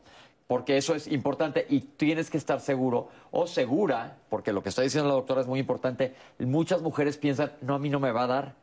porque 0.48 0.78
eso 0.78 0.94
es 0.94 1.06
importante 1.06 1.66
y 1.68 1.80
tienes 1.80 2.30
que 2.30 2.38
estar 2.38 2.60
seguro 2.60 3.10
o 3.30 3.46
segura, 3.46 4.16
porque 4.30 4.52
lo 4.52 4.62
que 4.62 4.70
está 4.70 4.80
diciendo 4.80 5.06
la 5.06 5.14
doctora 5.14 5.42
es 5.42 5.46
muy 5.46 5.60
importante. 5.60 6.14
Muchas 6.38 6.80
mujeres 6.80 7.18
piensan, 7.18 7.52
no, 7.60 7.74
a 7.74 7.78
mí 7.78 7.90
no 7.90 8.00
me 8.00 8.10
va 8.10 8.24
a 8.24 8.26
dar, 8.26 8.54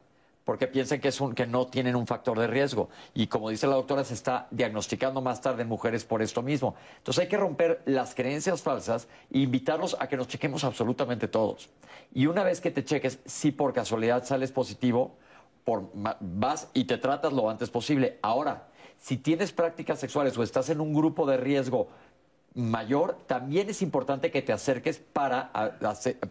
porque 0.45 0.65
piensan 0.65 0.99
que, 0.99 1.09
es 1.09 1.21
un, 1.21 1.35
que 1.35 1.45
no 1.45 1.67
tienen 1.67 1.95
un 1.95 2.07
factor 2.07 2.39
de 2.39 2.47
riesgo. 2.47 2.89
Y 3.13 3.27
como 3.27 3.51
dice 3.51 3.67
la 3.67 3.75
doctora, 3.75 4.03
se 4.03 4.15
está 4.15 4.47
diagnosticando 4.49 5.21
más 5.21 5.41
tarde 5.41 5.61
en 5.61 5.67
mujeres 5.67 6.05
por 6.05 6.23
esto 6.23 6.41
mismo. 6.41 6.73
Entonces 6.97 7.21
hay 7.21 7.29
que 7.29 7.37
romper 7.37 7.83
las 7.85 8.15
creencias 8.15 8.63
falsas 8.63 9.07
e 9.31 9.39
invitarlos 9.39 9.95
a 9.99 10.07
que 10.07 10.17
nos 10.17 10.27
chequemos 10.27 10.63
absolutamente 10.63 11.27
todos. 11.27 11.69
Y 12.15 12.25
una 12.25 12.43
vez 12.43 12.61
que 12.61 12.71
te 12.71 12.83
cheques, 12.83 13.19
si 13.25 13.51
por 13.51 13.73
casualidad 13.73 14.25
sales 14.25 14.51
positivo, 14.51 15.17
por, 15.63 15.91
vas 15.93 16.67
y 16.73 16.85
te 16.85 16.97
tratas 16.97 17.31
lo 17.31 17.47
antes 17.47 17.69
posible. 17.69 18.17
Ahora, 18.23 18.69
si 19.05 19.17
tienes 19.17 19.51
prácticas 19.51 19.99
sexuales 19.99 20.35
o 20.35 20.41
estás 20.41 20.67
en 20.71 20.81
un 20.81 20.91
grupo 20.91 21.27
de 21.27 21.37
riesgo 21.37 21.89
mayor, 22.55 23.15
también 23.27 23.69
es 23.69 23.83
importante 23.83 24.31
que 24.31 24.41
te 24.41 24.51
acerques 24.51 24.97
para, 24.97 25.51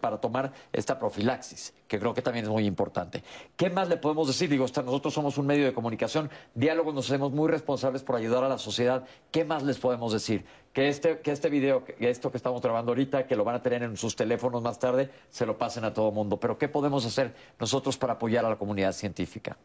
para 0.01 0.19
tomar 0.19 0.51
esta 0.73 0.99
profilaxis, 0.99 1.73
que 1.87 1.97
creo 1.97 2.13
que 2.13 2.21
también 2.21 2.43
es 2.43 2.51
muy 2.51 2.65
importante. 2.65 3.23
¿Qué 3.55 3.69
más 3.69 3.87
le 3.87 3.95
podemos 3.95 4.27
decir? 4.27 4.49
Digo, 4.49 4.65
nosotros 4.65 5.13
somos 5.13 5.37
un 5.37 5.47
medio 5.47 5.63
de 5.63 5.73
comunicación, 5.73 6.29
diálogo, 6.53 6.91
nos 6.91 7.05
hacemos 7.05 7.31
muy 7.31 7.47
responsables 7.49 8.03
por 8.03 8.17
ayudar 8.17 8.43
a 8.43 8.49
la 8.49 8.57
sociedad. 8.57 9.05
¿Qué 9.31 9.45
más 9.45 9.63
les 9.63 9.77
podemos 9.77 10.11
decir? 10.11 10.43
Que 10.73 10.89
este, 10.89 11.19
que 11.19 11.31
este 11.31 11.49
video, 11.49 11.85
que 11.85 12.09
esto 12.09 12.29
que 12.29 12.35
estamos 12.35 12.61
grabando 12.61 12.91
ahorita, 12.91 13.25
que 13.25 13.37
lo 13.37 13.45
van 13.45 13.55
a 13.55 13.61
tener 13.61 13.83
en 13.83 13.95
sus 13.95 14.17
teléfonos 14.17 14.61
más 14.61 14.79
tarde, 14.79 15.09
se 15.29 15.45
lo 15.45 15.57
pasen 15.57 15.85
a 15.85 15.93
todo 15.93 16.09
el 16.09 16.13
mundo. 16.13 16.37
Pero 16.41 16.57
¿qué 16.57 16.67
podemos 16.67 17.05
hacer 17.05 17.33
nosotros 17.57 17.97
para 17.97 18.13
apoyar 18.13 18.43
a 18.43 18.49
la 18.49 18.57
comunidad 18.57 18.91
científica? 18.91 19.55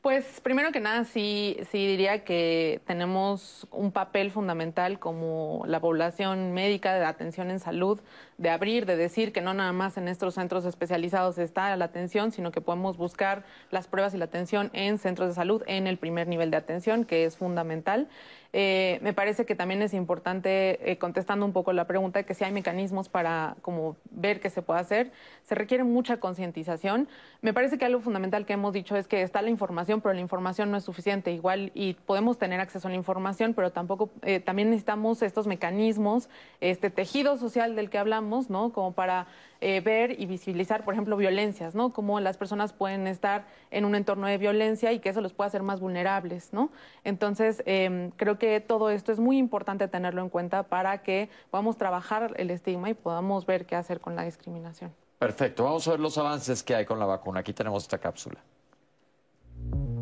Pues 0.00 0.40
primero 0.42 0.70
que 0.70 0.78
nada, 0.78 1.02
sí, 1.02 1.56
sí 1.72 1.84
diría 1.88 2.22
que 2.22 2.80
tenemos 2.86 3.66
un 3.72 3.90
papel 3.90 4.30
fundamental 4.30 5.00
como 5.00 5.64
la 5.66 5.80
población 5.80 6.52
médica 6.52 6.94
de 6.94 7.04
atención 7.04 7.50
en 7.50 7.58
salud, 7.58 8.00
de 8.38 8.48
abrir, 8.50 8.86
de 8.86 8.96
decir 8.96 9.32
que 9.32 9.40
no 9.40 9.54
nada 9.54 9.72
más 9.72 9.96
en 9.96 10.06
estos 10.06 10.34
centros 10.34 10.64
especializados 10.64 11.36
está 11.38 11.76
la 11.76 11.86
atención, 11.86 12.30
sino 12.30 12.52
que 12.52 12.60
podemos 12.60 12.96
buscar 12.96 13.44
las 13.72 13.88
pruebas 13.88 14.14
y 14.14 14.18
la 14.18 14.26
atención 14.26 14.70
en 14.72 14.98
centros 14.98 15.30
de 15.30 15.34
salud 15.34 15.64
en 15.66 15.88
el 15.88 15.98
primer 15.98 16.28
nivel 16.28 16.52
de 16.52 16.58
atención, 16.58 17.04
que 17.04 17.24
es 17.24 17.36
fundamental. 17.36 18.08
Eh, 18.52 18.98
me 19.02 19.12
parece 19.12 19.44
que 19.44 19.54
también 19.54 19.82
es 19.82 19.92
importante, 19.92 20.90
eh, 20.90 20.96
contestando 20.96 21.44
un 21.44 21.52
poco 21.52 21.72
la 21.72 21.86
pregunta, 21.86 22.22
que 22.22 22.32
si 22.32 22.44
hay 22.44 22.52
mecanismos 22.52 23.08
para 23.08 23.56
como 23.60 23.96
ver 24.10 24.40
qué 24.40 24.48
se 24.48 24.62
puede 24.62 24.80
hacer, 24.80 25.12
se 25.42 25.54
requiere 25.54 25.84
mucha 25.84 26.18
concientización. 26.18 27.08
Me 27.42 27.52
parece 27.52 27.76
que 27.76 27.84
algo 27.84 28.00
fundamental 28.00 28.46
que 28.46 28.54
hemos 28.54 28.72
dicho 28.72 28.96
es 28.96 29.06
que 29.06 29.22
está 29.22 29.42
la 29.42 29.50
información, 29.50 30.00
pero 30.00 30.14
la 30.14 30.20
información 30.20 30.70
no 30.70 30.78
es 30.78 30.84
suficiente. 30.84 31.30
Igual 31.30 31.72
y 31.74 31.94
podemos 31.94 32.38
tener 32.38 32.60
acceso 32.60 32.88
a 32.88 32.90
la 32.90 32.96
información, 32.96 33.52
pero 33.52 33.70
tampoco 33.70 34.10
eh, 34.22 34.40
también 34.40 34.70
necesitamos 34.70 35.20
estos 35.22 35.46
mecanismos, 35.46 36.30
este 36.60 36.88
tejido 36.90 37.36
social 37.36 37.76
del 37.76 37.90
que 37.90 37.98
hablamos, 37.98 38.48
¿no? 38.48 38.72
Como 38.72 38.92
para 38.92 39.26
eh, 39.60 39.80
ver 39.80 40.20
y 40.20 40.26
visibilizar, 40.26 40.84
por 40.84 40.94
ejemplo, 40.94 41.16
violencias, 41.16 41.74
¿no? 41.74 41.92
Cómo 41.92 42.20
las 42.20 42.36
personas 42.36 42.72
pueden 42.72 43.06
estar 43.06 43.46
en 43.70 43.84
un 43.84 43.94
entorno 43.94 44.26
de 44.26 44.38
violencia 44.38 44.92
y 44.92 45.00
que 45.00 45.08
eso 45.08 45.20
los 45.20 45.32
puede 45.32 45.48
hacer 45.48 45.62
más 45.62 45.80
vulnerables, 45.80 46.52
¿no? 46.52 46.70
Entonces, 47.04 47.62
em, 47.66 48.10
creo 48.12 48.38
que 48.38 48.60
todo 48.60 48.90
esto 48.90 49.10
es 49.10 49.18
muy 49.18 49.38
importante 49.38 49.88
tenerlo 49.88 50.22
en 50.22 50.28
cuenta 50.28 50.62
para 50.62 51.02
que 51.02 51.28
podamos 51.50 51.76
trabajar 51.76 52.34
el 52.36 52.50
estigma 52.50 52.90
y 52.90 52.94
podamos 52.94 53.46
ver 53.46 53.66
qué 53.66 53.76
hacer 53.76 54.00
con 54.00 54.14
la 54.14 54.24
discriminación. 54.24 54.92
Perfecto, 55.18 55.64
vamos 55.64 55.88
a 55.88 55.90
ver 55.92 56.00
los 56.00 56.16
avances 56.18 56.62
que 56.62 56.74
hay 56.74 56.86
con 56.86 56.98
la 56.98 57.06
vacuna. 57.06 57.40
Aquí 57.40 57.52
tenemos 57.52 57.82
esta 57.82 57.98
cápsula. 57.98 58.38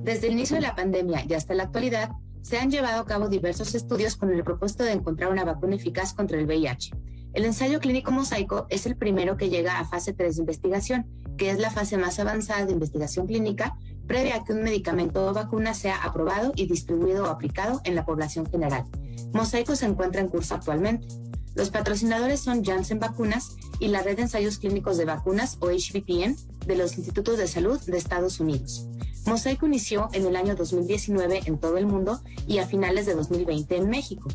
Desde 0.02 0.26
el 0.26 0.34
inicio 0.34 0.56
de 0.56 0.62
la 0.62 0.74
pandemia 0.74 1.24
y 1.26 1.32
hasta 1.32 1.54
la 1.54 1.64
actualidad, 1.64 2.10
se 2.42 2.58
han 2.58 2.70
llevado 2.70 3.00
a 3.00 3.06
cabo 3.06 3.28
diversos 3.28 3.74
estudios 3.74 4.14
con 4.14 4.30
el 4.32 4.44
propósito 4.44 4.84
de 4.84 4.92
encontrar 4.92 5.32
una 5.32 5.44
vacuna 5.44 5.74
eficaz 5.74 6.12
contra 6.12 6.38
el 6.38 6.46
VIH. 6.46 6.94
El 7.36 7.44
ensayo 7.44 7.80
clínico 7.80 8.12
mosaico 8.12 8.66
es 8.70 8.86
el 8.86 8.96
primero 8.96 9.36
que 9.36 9.50
llega 9.50 9.78
a 9.78 9.84
fase 9.84 10.14
3 10.14 10.36
de 10.36 10.40
investigación, 10.40 11.06
que 11.36 11.50
es 11.50 11.58
la 11.58 11.70
fase 11.70 11.98
más 11.98 12.18
avanzada 12.18 12.64
de 12.64 12.72
investigación 12.72 13.26
clínica 13.26 13.76
previa 14.06 14.36
a 14.36 14.44
que 14.44 14.54
un 14.54 14.62
medicamento 14.62 15.26
o 15.26 15.34
vacuna 15.34 15.74
sea 15.74 16.02
aprobado 16.02 16.54
y 16.56 16.66
distribuido 16.66 17.24
o 17.24 17.26
aplicado 17.26 17.82
en 17.84 17.94
la 17.94 18.06
población 18.06 18.46
general. 18.46 18.86
Mosaico 19.34 19.76
se 19.76 19.84
encuentra 19.84 20.22
en 20.22 20.28
curso 20.28 20.54
actualmente. 20.54 21.08
Los 21.54 21.68
patrocinadores 21.68 22.40
son 22.40 22.64
Janssen 22.64 23.00
Vacunas 23.00 23.54
y 23.80 23.88
la 23.88 24.02
Red 24.02 24.16
de 24.16 24.22
Ensayos 24.22 24.56
Clínicos 24.56 24.96
de 24.96 25.04
Vacunas 25.04 25.58
o 25.60 25.66
HVPN 25.66 26.36
de 26.66 26.76
los 26.76 26.96
Institutos 26.96 27.36
de 27.36 27.48
Salud 27.48 27.78
de 27.82 27.98
Estados 27.98 28.40
Unidos. 28.40 28.88
Mosaico 29.26 29.66
inició 29.66 30.08
en 30.14 30.24
el 30.24 30.36
año 30.36 30.56
2019 30.56 31.42
en 31.44 31.58
todo 31.58 31.76
el 31.76 31.84
mundo 31.84 32.22
y 32.46 32.58
a 32.58 32.66
finales 32.66 33.04
de 33.04 33.14
2020 33.14 33.76
en 33.76 33.90
México. 33.90 34.30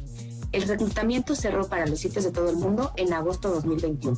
El 0.52 0.64
reclutamiento 0.64 1.36
cerró 1.36 1.68
para 1.68 1.86
los 1.86 2.00
sitios 2.00 2.26
de 2.26 2.32
todo 2.32 2.50
el 2.50 2.58
mundo 2.58 2.92
en 2.98 3.14
agosto 3.14 3.50
de 3.50 3.56
2021. 3.56 4.18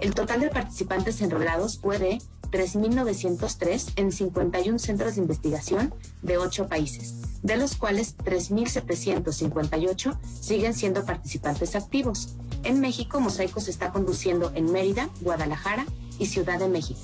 El 0.00 0.14
total 0.14 0.40
de 0.40 0.48
participantes 0.48 1.20
enrolados 1.20 1.78
fue 1.78 1.98
de 1.98 2.18
3.903 2.50 3.92
en 3.96 4.12
51 4.12 4.78
centros 4.78 5.14
de 5.14 5.22
investigación 5.22 5.94
de 6.22 6.38
8 6.38 6.68
países, 6.68 7.16
de 7.42 7.56
los 7.56 7.76
cuales 7.76 8.16
3.758 8.18 10.18
siguen 10.40 10.74
siendo 10.74 11.04
participantes 11.04 11.76
activos. 11.76 12.34
En 12.62 12.80
México, 12.80 13.20
Mosaico 13.20 13.60
está 13.60 13.92
conduciendo 13.92 14.52
en 14.54 14.70
Mérida, 14.70 15.08
Guadalajara 15.20 15.86
y 16.18 16.26
Ciudad 16.26 16.58
de 16.58 16.68
México. 16.68 17.00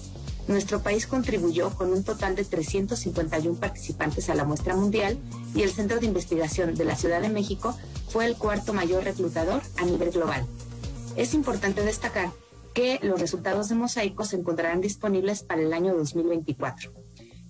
Nuestro 0.48 0.80
país 0.80 1.06
contribuyó 1.06 1.70
con 1.70 1.92
un 1.92 2.04
total 2.04 2.36
de 2.36 2.44
351 2.44 3.58
participantes 3.58 4.30
a 4.30 4.34
la 4.34 4.44
muestra 4.44 4.76
mundial 4.76 5.18
y 5.54 5.62
el 5.62 5.70
Centro 5.70 5.98
de 5.98 6.06
Investigación 6.06 6.74
de 6.74 6.84
la 6.84 6.94
Ciudad 6.94 7.20
de 7.20 7.28
México 7.28 7.76
fue 8.08 8.26
el 8.26 8.36
cuarto 8.36 8.72
mayor 8.72 9.02
reclutador 9.02 9.62
a 9.76 9.84
nivel 9.84 10.12
global. 10.12 10.46
Es 11.16 11.34
importante 11.34 11.82
destacar 11.82 12.30
que 12.74 13.00
los 13.02 13.20
resultados 13.20 13.68
de 13.68 13.74
Mosaico 13.74 14.24
se 14.24 14.36
encontrarán 14.36 14.80
disponibles 14.80 15.42
para 15.42 15.62
el 15.62 15.72
año 15.72 15.94
2024. 15.96 16.92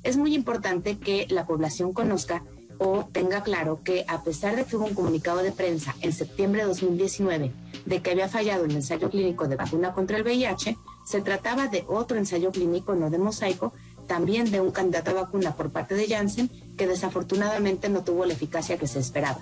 Es 0.02 0.16
muy 0.16 0.34
importante 0.34 0.98
que 0.98 1.26
la 1.28 1.46
población 1.46 1.92
conozca 1.92 2.44
o 2.78 3.08
tenga 3.10 3.42
claro 3.42 3.82
que 3.82 4.04
a 4.08 4.22
pesar 4.22 4.56
de 4.56 4.64
que 4.64 4.76
hubo 4.76 4.86
un 4.86 4.94
comunicado 4.94 5.42
de 5.42 5.52
prensa 5.52 5.94
en 6.00 6.12
septiembre 6.12 6.62
de 6.62 6.68
2019 6.68 7.52
de 7.86 8.02
que 8.02 8.10
había 8.10 8.28
fallado 8.28 8.64
el 8.64 8.72
ensayo 8.72 9.10
clínico 9.10 9.48
de 9.48 9.56
vacuna 9.56 9.92
contra 9.92 10.16
el 10.16 10.22
VIH, 10.22 10.76
se 11.06 11.22
trataba 11.22 11.68
de 11.68 11.84
otro 11.88 12.18
ensayo 12.18 12.50
clínico 12.50 12.94
no 12.94 13.08
de 13.08 13.18
mosaico 13.18 13.72
también 14.06 14.50
de 14.50 14.60
un 14.60 14.70
candidato 14.70 15.10
a 15.10 15.22
vacuna 15.22 15.56
por 15.56 15.70
parte 15.70 15.94
de 15.94 16.08
Janssen 16.08 16.50
que 16.76 16.86
desafortunadamente 16.86 17.88
no 17.88 18.02
tuvo 18.04 18.24
la 18.24 18.34
eficacia 18.34 18.78
que 18.78 18.86
se 18.86 18.98
esperaba. 18.98 19.40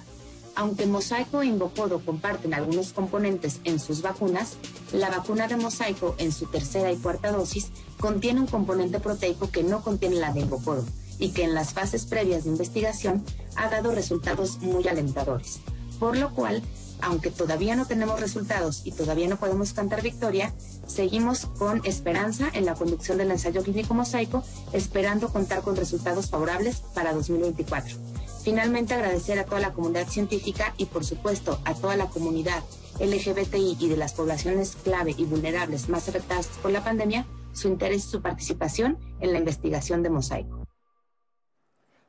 Aunque 0.56 0.86
Mosaico 0.86 1.42
e 1.42 1.46
Invocodo 1.46 2.00
comparten 2.04 2.54
algunos 2.54 2.92
componentes 2.92 3.60
en 3.64 3.80
sus 3.80 4.02
vacunas, 4.02 4.56
la 4.92 5.10
vacuna 5.10 5.48
de 5.48 5.56
Mosaico 5.56 6.14
en 6.18 6.30
su 6.30 6.46
tercera 6.46 6.92
y 6.92 6.96
cuarta 6.96 7.32
dosis 7.32 7.70
contiene 7.98 8.40
un 8.40 8.46
componente 8.46 9.00
proteico 9.00 9.50
que 9.50 9.64
no 9.64 9.82
contiene 9.82 10.16
la 10.16 10.32
de 10.32 10.40
Invocodo 10.40 10.84
y 11.18 11.30
que 11.30 11.42
en 11.42 11.54
las 11.54 11.72
fases 11.72 12.06
previas 12.06 12.44
de 12.44 12.50
investigación 12.50 13.24
ha 13.56 13.68
dado 13.68 13.92
resultados 13.92 14.58
muy 14.58 14.86
alentadores. 14.86 15.58
Por 15.98 16.16
lo 16.16 16.32
cual, 16.32 16.62
aunque 17.04 17.30
todavía 17.30 17.76
no 17.76 17.86
tenemos 17.86 18.20
resultados 18.20 18.82
y 18.84 18.92
todavía 18.92 19.28
no 19.28 19.36
podemos 19.36 19.72
cantar 19.72 20.02
victoria, 20.02 20.52
seguimos 20.86 21.46
con 21.46 21.80
esperanza 21.84 22.48
en 22.52 22.64
la 22.64 22.74
conducción 22.74 23.18
del 23.18 23.30
ensayo 23.30 23.62
clínico 23.62 23.94
mosaico, 23.94 24.42
esperando 24.72 25.28
contar 25.28 25.62
con 25.62 25.76
resultados 25.76 26.30
favorables 26.30 26.82
para 26.94 27.12
2024. 27.12 27.96
Finalmente, 28.42 28.94
agradecer 28.94 29.38
a 29.38 29.44
toda 29.44 29.60
la 29.60 29.72
comunidad 29.72 30.08
científica 30.08 30.74
y, 30.76 30.86
por 30.86 31.04
supuesto, 31.04 31.60
a 31.64 31.74
toda 31.74 31.96
la 31.96 32.06
comunidad 32.06 32.62
LGBTI 33.00 33.78
y 33.80 33.88
de 33.88 33.96
las 33.96 34.12
poblaciones 34.12 34.76
clave 34.82 35.14
y 35.16 35.24
vulnerables 35.24 35.88
más 35.88 36.08
afectadas 36.08 36.48
por 36.62 36.70
la 36.70 36.84
pandemia 36.84 37.26
su 37.54 37.68
interés 37.68 38.04
y 38.06 38.10
su 38.10 38.20
participación 38.20 38.98
en 39.20 39.32
la 39.32 39.38
investigación 39.38 40.02
de 40.02 40.10
mosaico. 40.10 40.63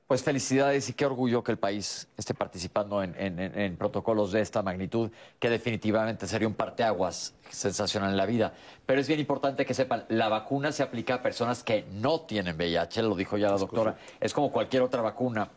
Pues 0.08 0.22
felicidades 0.22 0.88
y 0.90 0.94
qué 0.94 1.06
orgullo 1.08 1.44
que 1.44 1.52
el 1.52 1.58
país 1.58 2.08
esté 2.16 2.36
participando 2.36 3.02
en, 3.02 3.76
protocolos 3.76 4.32
de 4.32 4.42
esta 4.42 4.62
magnitud, 4.62 5.10
que 5.40 5.50
definitivamente 5.50 6.28
sería 6.28 6.48
un 6.48 6.54
parteaguas 6.54 7.34
sensacional 7.50 8.12
en 8.12 8.18
la 8.18 8.28
vida. 8.28 8.54
Pero 8.86 9.02
es 9.02 9.08
bien 9.08 9.20
importante 9.20 9.66
que 9.66 9.74
sepan, 9.74 10.06
la 10.10 10.30
vacuna 10.30 10.72
se 10.72 10.84
aplica 10.84 11.16
a 11.16 11.22
personas 11.24 11.64
que 11.64 11.86
no 11.92 12.22
tienen 12.22 12.56
VIH, 12.56 13.02
lo 13.02 13.16
dijo 13.16 13.38
ya 13.38 13.50
la 13.50 13.58
doctora. 13.58 13.98
Es 14.20 14.32
como 14.32 14.52
cualquier 14.52 14.84
otra 14.84 15.02
vacuna. 15.02 15.50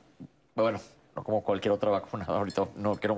Bueno, 0.55 0.81
como 1.23 1.43
cualquier 1.43 1.73
otra 1.73 1.91
vacuna. 1.91 2.25
Ahorita 2.29 2.69
no 2.77 2.97
quiero 2.97 3.17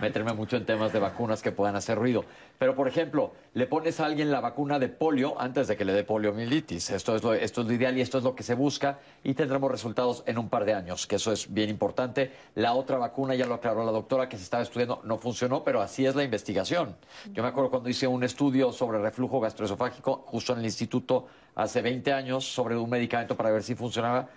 meterme 0.00 0.32
mucho 0.32 0.56
en 0.56 0.66
temas 0.66 0.92
de 0.92 0.98
vacunas 0.98 1.42
que 1.42 1.52
puedan 1.52 1.76
hacer 1.76 1.98
ruido. 1.98 2.24
Pero, 2.58 2.74
por 2.74 2.88
ejemplo, 2.88 3.32
le 3.54 3.66
pones 3.66 4.00
a 4.00 4.06
alguien 4.06 4.30
la 4.30 4.40
vacuna 4.40 4.78
de 4.78 4.88
polio 4.88 5.40
antes 5.40 5.68
de 5.68 5.76
que 5.76 5.84
le 5.84 5.92
dé 5.92 6.04
poliomielitis. 6.04 6.90
Esto 6.90 7.14
es, 7.16 7.22
lo, 7.22 7.34
esto 7.34 7.60
es 7.60 7.66
lo 7.66 7.72
ideal 7.72 7.96
y 7.96 8.00
esto 8.00 8.18
es 8.18 8.24
lo 8.24 8.34
que 8.34 8.42
se 8.42 8.54
busca 8.54 8.98
y 9.22 9.34
tendremos 9.34 9.70
resultados 9.70 10.22
en 10.26 10.38
un 10.38 10.48
par 10.48 10.64
de 10.64 10.74
años, 10.74 11.06
que 11.06 11.16
eso 11.16 11.32
es 11.32 11.52
bien 11.52 11.70
importante. 11.70 12.32
La 12.54 12.74
otra 12.74 12.98
vacuna, 12.98 13.34
ya 13.34 13.46
lo 13.46 13.54
aclaró 13.54 13.84
la 13.84 13.92
doctora, 13.92 14.28
que 14.28 14.36
se 14.36 14.42
estaba 14.42 14.62
estudiando, 14.62 15.00
no 15.04 15.18
funcionó, 15.18 15.62
pero 15.64 15.80
así 15.80 16.06
es 16.06 16.14
la 16.14 16.24
investigación. 16.24 16.96
Yo 17.32 17.42
me 17.42 17.48
acuerdo 17.48 17.70
cuando 17.70 17.88
hice 17.88 18.06
un 18.06 18.24
estudio 18.24 18.72
sobre 18.72 18.98
reflujo 18.98 19.40
gastroesofágico 19.40 20.24
justo 20.26 20.52
en 20.52 20.60
el 20.60 20.64
instituto 20.64 21.26
hace 21.54 21.82
20 21.82 22.12
años 22.12 22.44
sobre 22.44 22.76
un 22.76 22.88
medicamento 22.88 23.36
para 23.36 23.50
ver 23.50 23.62
si 23.62 23.74
funcionaba 23.74 24.28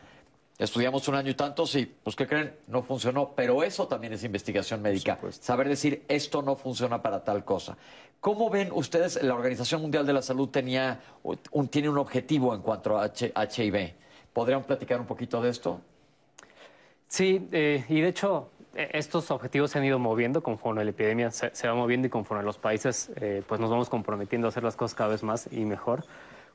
Estudiamos 0.61 1.07
un 1.07 1.15
año 1.15 1.31
y 1.31 1.33
tanto, 1.33 1.65
sí, 1.65 1.91
pues 2.03 2.15
¿qué 2.15 2.27
creen? 2.27 2.53
No 2.67 2.83
funcionó, 2.83 3.33
pero 3.35 3.63
eso 3.63 3.87
también 3.87 4.13
es 4.13 4.23
investigación 4.23 4.79
médica. 4.79 5.17
Saber 5.31 5.67
decir, 5.67 6.05
esto 6.07 6.43
no 6.43 6.55
funciona 6.55 7.01
para 7.01 7.23
tal 7.23 7.43
cosa. 7.43 7.75
¿Cómo 8.19 8.47
ven 8.51 8.69
ustedes, 8.71 9.23
la 9.23 9.33
Organización 9.33 9.81
Mundial 9.81 10.05
de 10.05 10.13
la 10.13 10.21
Salud 10.21 10.49
tenía 10.49 11.01
un, 11.23 11.67
tiene 11.67 11.89
un 11.89 11.97
objetivo 11.97 12.53
en 12.53 12.61
cuanto 12.61 12.99
a 12.99 13.07
HIV? 13.07 13.95
¿Podrían 14.33 14.61
platicar 14.61 14.99
un 14.99 15.07
poquito 15.07 15.41
de 15.41 15.49
esto? 15.49 15.81
Sí, 17.07 17.49
eh, 17.51 17.83
y 17.89 17.99
de 17.99 18.09
hecho, 18.09 18.51
e, 18.75 18.87
estos 18.93 19.31
objetivos 19.31 19.71
se 19.71 19.79
han 19.79 19.85
ido 19.85 19.97
moviendo 19.97 20.43
conforme 20.43 20.83
la 20.83 20.91
epidemia 20.91 21.31
se, 21.31 21.67
va 21.67 21.73
moviendo 21.73 22.05
y 22.05 22.11
conforme 22.11 22.43
los 22.43 22.59
países 22.59 23.09
eh, 23.15 23.41
pues 23.47 23.59
nos 23.59 23.71
vamos 23.71 23.89
comprometiendo 23.89 24.47
a 24.47 24.49
hacer 24.49 24.61
las 24.61 24.75
cosas 24.75 24.93
cada 24.93 25.09
vez 25.09 25.23
más 25.23 25.49
y 25.51 25.65
mejor. 25.65 26.03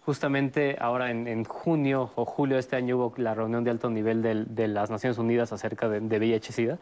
Justamente 0.06 0.76
ahora 0.78 1.10
en, 1.10 1.42
junio 1.42 2.12
o 2.14 2.24
julio 2.24 2.54
de 2.54 2.60
este 2.60 2.76
año 2.76 2.96
hubo 2.96 3.12
la 3.16 3.34
reunión 3.34 3.64
de 3.64 3.72
alto 3.72 3.90
nivel 3.90 4.22
de 4.22 4.68
las 4.68 4.88
Naciones 4.88 5.18
Unidas 5.18 5.50
acerca 5.50 5.88
de, 5.88 5.98
VIH-Sida 6.00 6.78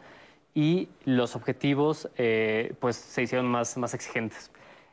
y 0.53 0.89
los 1.05 1.35
objetivos 1.35 2.07
eh, 2.17 2.75
pues, 2.79 2.97
se 2.97 3.23
hicieron 3.23 3.47
más, 3.47 3.77
más 3.77 3.95
exigentes. 3.95 4.51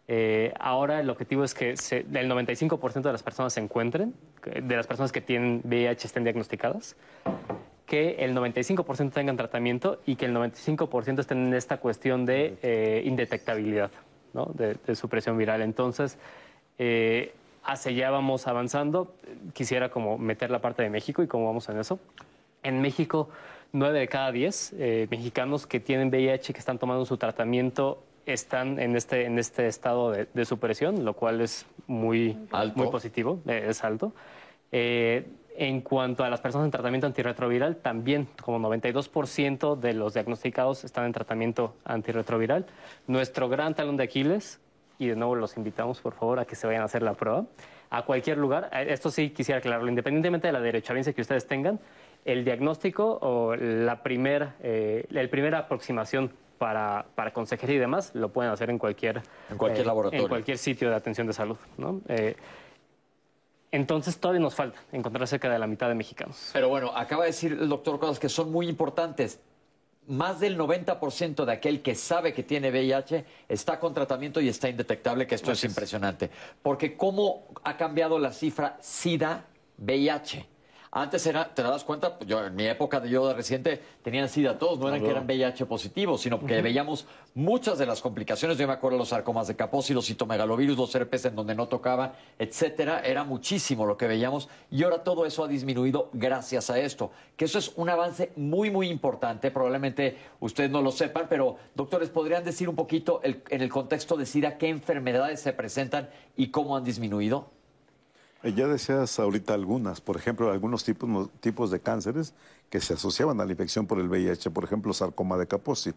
Eh, 0.08 0.54
ahora 0.58 1.00
el 1.00 1.10
objetivo 1.10 1.44
es 1.44 1.52
que 1.52 1.72
el 1.72 1.76
95% 1.76 3.02
de 3.02 3.12
las 3.12 3.22
personas 3.22 3.52
se 3.52 3.60
encuentren, 3.60 4.14
de 4.46 4.76
las 4.76 4.86
personas 4.86 5.12
que 5.12 5.20
tienen 5.20 5.60
VIH 5.64 6.06
estén 6.06 6.24
diagnosticadas, 6.24 6.96
que 7.84 8.12
el 8.20 8.34
95% 8.34 9.12
tengan 9.12 9.36
tratamiento 9.36 10.00
y 10.06 10.16
que 10.16 10.24
el 10.24 10.34
95% 10.34 11.18
estén 11.18 11.48
en 11.48 11.52
esta 11.52 11.76
cuestión 11.76 12.24
de 12.24 12.56
eh, 12.62 13.02
indetectabilidad, 13.04 13.90
¿no? 14.32 14.46
de, 14.54 14.78
de, 14.86 14.94
supresión 14.94 15.36
viral. 15.36 15.60
Entonces, 15.60 16.16
hacia 17.64 17.90
allá 17.90 18.10
vamos 18.10 18.46
avanzando. 18.46 19.14
Quisiera 19.52 19.90
como 19.90 20.18
meter 20.18 20.50
la 20.50 20.60
parte 20.60 20.82
de 20.82 20.90
México 20.90 21.22
y 21.22 21.26
cómo 21.26 21.46
vamos 21.46 21.68
en 21.68 21.78
eso. 21.78 21.98
En 22.62 22.80
México, 22.80 23.28
nueve 23.72 24.00
de 24.00 24.08
cada 24.08 24.32
diez 24.32 24.72
eh, 24.78 25.06
mexicanos 25.10 25.66
que 25.66 25.80
tienen 25.80 26.08
VIH, 26.08 26.52
que 26.52 26.58
están 26.58 26.78
tomando 26.78 27.04
su 27.04 27.16
tratamiento, 27.16 28.02
están 28.26 28.78
en 28.78 28.96
este, 28.96 29.24
en 29.24 29.38
este 29.38 29.66
estado 29.66 30.12
de, 30.12 30.44
supresión, 30.44 31.04
lo 31.04 31.14
cual 31.14 31.40
es 31.40 31.66
muy, 31.86 32.38
muy 32.74 32.88
positivo, 32.88 33.40
eh, 33.46 33.66
es 33.68 33.82
alto. 33.82 34.12
Eh, 34.70 35.26
en 35.56 35.80
cuanto 35.82 36.24
a 36.24 36.30
las 36.30 36.40
personas 36.40 36.64
en 36.64 36.70
tratamiento 36.70 37.06
antirretroviral, 37.06 37.76
también 37.76 38.26
como 38.40 38.58
92% 38.58 39.76
de 39.76 39.92
los 39.92 40.14
diagnosticados 40.14 40.84
están 40.84 41.04
en 41.04 41.12
tratamiento 41.12 41.74
antirretroviral. 41.84 42.66
Nuestro 43.06 43.48
gran 43.48 43.74
talón 43.74 43.96
de 43.96 44.04
Aquiles, 44.04 44.60
y 44.98 45.08
de 45.08 45.16
nuevo 45.16 45.34
los 45.34 45.56
invitamos 45.56 46.00
por 46.00 46.14
favor 46.14 46.38
a 46.38 46.44
que 46.44 46.54
se 46.54 46.66
vayan 46.66 46.82
a 46.82 46.86
hacer 46.86 47.02
la 47.02 47.14
prueba 47.14 47.44
a 47.92 48.02
cualquier 48.02 48.38
lugar. 48.38 48.70
Eh, 48.72 48.86
esto 48.88 49.10
sí 49.10 49.30
quisiera 49.30 49.58
aclararlo, 49.58 49.88
independientemente 49.88 50.48
de 50.48 50.52
la 50.52 50.60
derechohabiencia 50.60 51.12
que 51.12 51.20
ustedes 51.20 51.46
tengan, 51.46 51.78
el 52.24 52.44
diagnóstico 52.44 53.18
o 53.20 53.54
la 53.54 54.02
primera 54.02 54.56
eh, 54.62 55.06
el 55.10 55.28
primera 55.28 55.58
aproximación 55.58 56.32
para, 56.58 57.04
para, 57.14 57.32
consejería 57.32 57.76
y 57.76 57.78
demás 57.80 58.14
lo 58.14 58.28
pueden 58.32 58.52
hacer 58.52 58.70
en 58.70 58.78
cualquier, 58.78 59.20
en 59.50 59.58
cualquier 59.58 59.84
eh, 59.84 59.86
laboratorio. 59.86 60.22
En 60.22 60.28
cualquier 60.28 60.58
sitio 60.58 60.88
de 60.88 60.94
atención 60.94 61.26
de 61.26 61.32
salud. 61.32 61.56
¿no? 61.76 62.00
entonces 63.72 64.18
todavía 64.18 64.40
nos 64.40 64.54
falta 64.54 64.78
encontrar 64.92 65.26
cerca 65.26 65.50
de 65.50 65.58
la 65.58 65.66
mitad 65.66 65.88
de 65.88 65.94
mexicanos. 65.94 66.50
Pero 66.52 66.68
bueno, 66.68 66.92
acaba 66.94 67.24
de 67.24 67.30
decir 67.30 67.52
el 67.52 67.68
doctor 67.68 67.98
cosas 67.98 68.18
que 68.18 68.28
son 68.28 68.52
muy 68.52 68.68
importantes 68.68 69.40
más 70.08 70.40
del 70.40 70.58
90% 70.58 71.44
de 71.44 71.52
aquel 71.52 71.82
que 71.82 71.94
sabe 71.94 72.32
que 72.32 72.42
tiene 72.42 72.70
VIH 72.70 73.24
está 73.48 73.78
con 73.78 73.94
tratamiento 73.94 74.40
y 74.40 74.48
está 74.48 74.68
indetectable, 74.68 75.26
que 75.26 75.36
esto 75.36 75.52
es 75.52 75.62
impresionante. 75.64 76.30
Porque 76.62 76.96
cómo 76.96 77.48
ha 77.62 77.76
cambiado 77.76 78.18
la 78.18 78.32
cifra 78.32 78.78
SIDA-VIH. 78.80 80.51
Antes 80.94 81.26
era, 81.26 81.48
te 81.54 81.62
das 81.62 81.84
cuenta, 81.84 82.18
yo 82.26 82.44
en 82.44 82.54
mi 82.54 82.66
época 82.66 83.00
de 83.00 83.08
yo 83.08 83.26
de 83.26 83.32
reciente 83.32 83.80
tenían 84.02 84.28
SIDA 84.28 84.58
todos, 84.58 84.78
no 84.78 84.88
eran 84.88 85.02
que 85.02 85.08
eran 85.08 85.24
VIH 85.24 85.64
positivos, 85.64 86.20
sino 86.20 86.44
que 86.44 86.60
veíamos 86.60 87.06
muchas 87.34 87.78
de 87.78 87.86
las 87.86 88.02
complicaciones. 88.02 88.58
Yo 88.58 88.66
me 88.66 88.74
acuerdo 88.74 88.98
los 88.98 89.08
sarcomas 89.08 89.46
de 89.46 89.56
Kaposi, 89.56 89.94
los 89.94 90.04
citomegalovirus, 90.04 90.76
los 90.76 90.94
herpes 90.94 91.24
en 91.24 91.34
donde 91.34 91.54
no 91.54 91.66
tocaba, 91.66 92.12
etcétera. 92.38 93.00
Era 93.00 93.24
muchísimo 93.24 93.86
lo 93.86 93.96
que 93.96 94.06
veíamos 94.06 94.50
y 94.70 94.82
ahora 94.82 95.02
todo 95.02 95.24
eso 95.24 95.42
ha 95.42 95.48
disminuido 95.48 96.10
gracias 96.12 96.68
a 96.68 96.78
esto. 96.78 97.10
Que 97.38 97.46
eso 97.46 97.58
es 97.58 97.72
un 97.76 97.88
avance 97.88 98.30
muy, 98.36 98.70
muy 98.70 98.90
importante. 98.90 99.50
Probablemente 99.50 100.18
ustedes 100.40 100.70
no 100.70 100.82
lo 100.82 100.92
sepan, 100.92 101.24
pero 101.26 101.56
doctores, 101.74 102.10
¿podrían 102.10 102.44
decir 102.44 102.68
un 102.68 102.76
poquito 102.76 103.22
en 103.24 103.62
el 103.62 103.70
contexto 103.70 104.18
de 104.18 104.26
SIDA 104.26 104.58
qué 104.58 104.68
enfermedades 104.68 105.40
se 105.40 105.54
presentan 105.54 106.10
y 106.36 106.48
cómo 106.48 106.76
han 106.76 106.84
disminuido? 106.84 107.61
Eh, 108.42 108.52
ya 108.54 108.66
deseas 108.66 109.18
ahorita 109.18 109.54
algunas, 109.54 110.00
por 110.00 110.16
ejemplo, 110.16 110.50
algunos 110.50 110.84
tipos, 110.84 111.30
tipos 111.40 111.70
de 111.70 111.80
cánceres 111.80 112.34
que 112.70 112.80
se 112.80 112.94
asociaban 112.94 113.40
a 113.40 113.44
la 113.44 113.52
infección 113.52 113.86
por 113.86 114.00
el 114.00 114.08
VIH, 114.08 114.50
por 114.50 114.64
ejemplo, 114.64 114.92
sarcoma 114.92 115.36
de 115.36 115.46
Kaposi. 115.46 115.92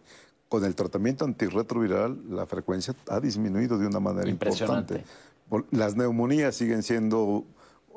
Con 0.48 0.64
el 0.64 0.74
tratamiento 0.74 1.24
antirretroviral, 1.24 2.18
la 2.30 2.46
frecuencia 2.46 2.94
ha 3.08 3.18
disminuido 3.18 3.78
de 3.78 3.86
una 3.86 3.98
manera 3.98 4.28
importante. 4.28 5.04
Las 5.70 5.96
neumonías 5.96 6.54
siguen 6.54 6.82
siendo 6.82 7.44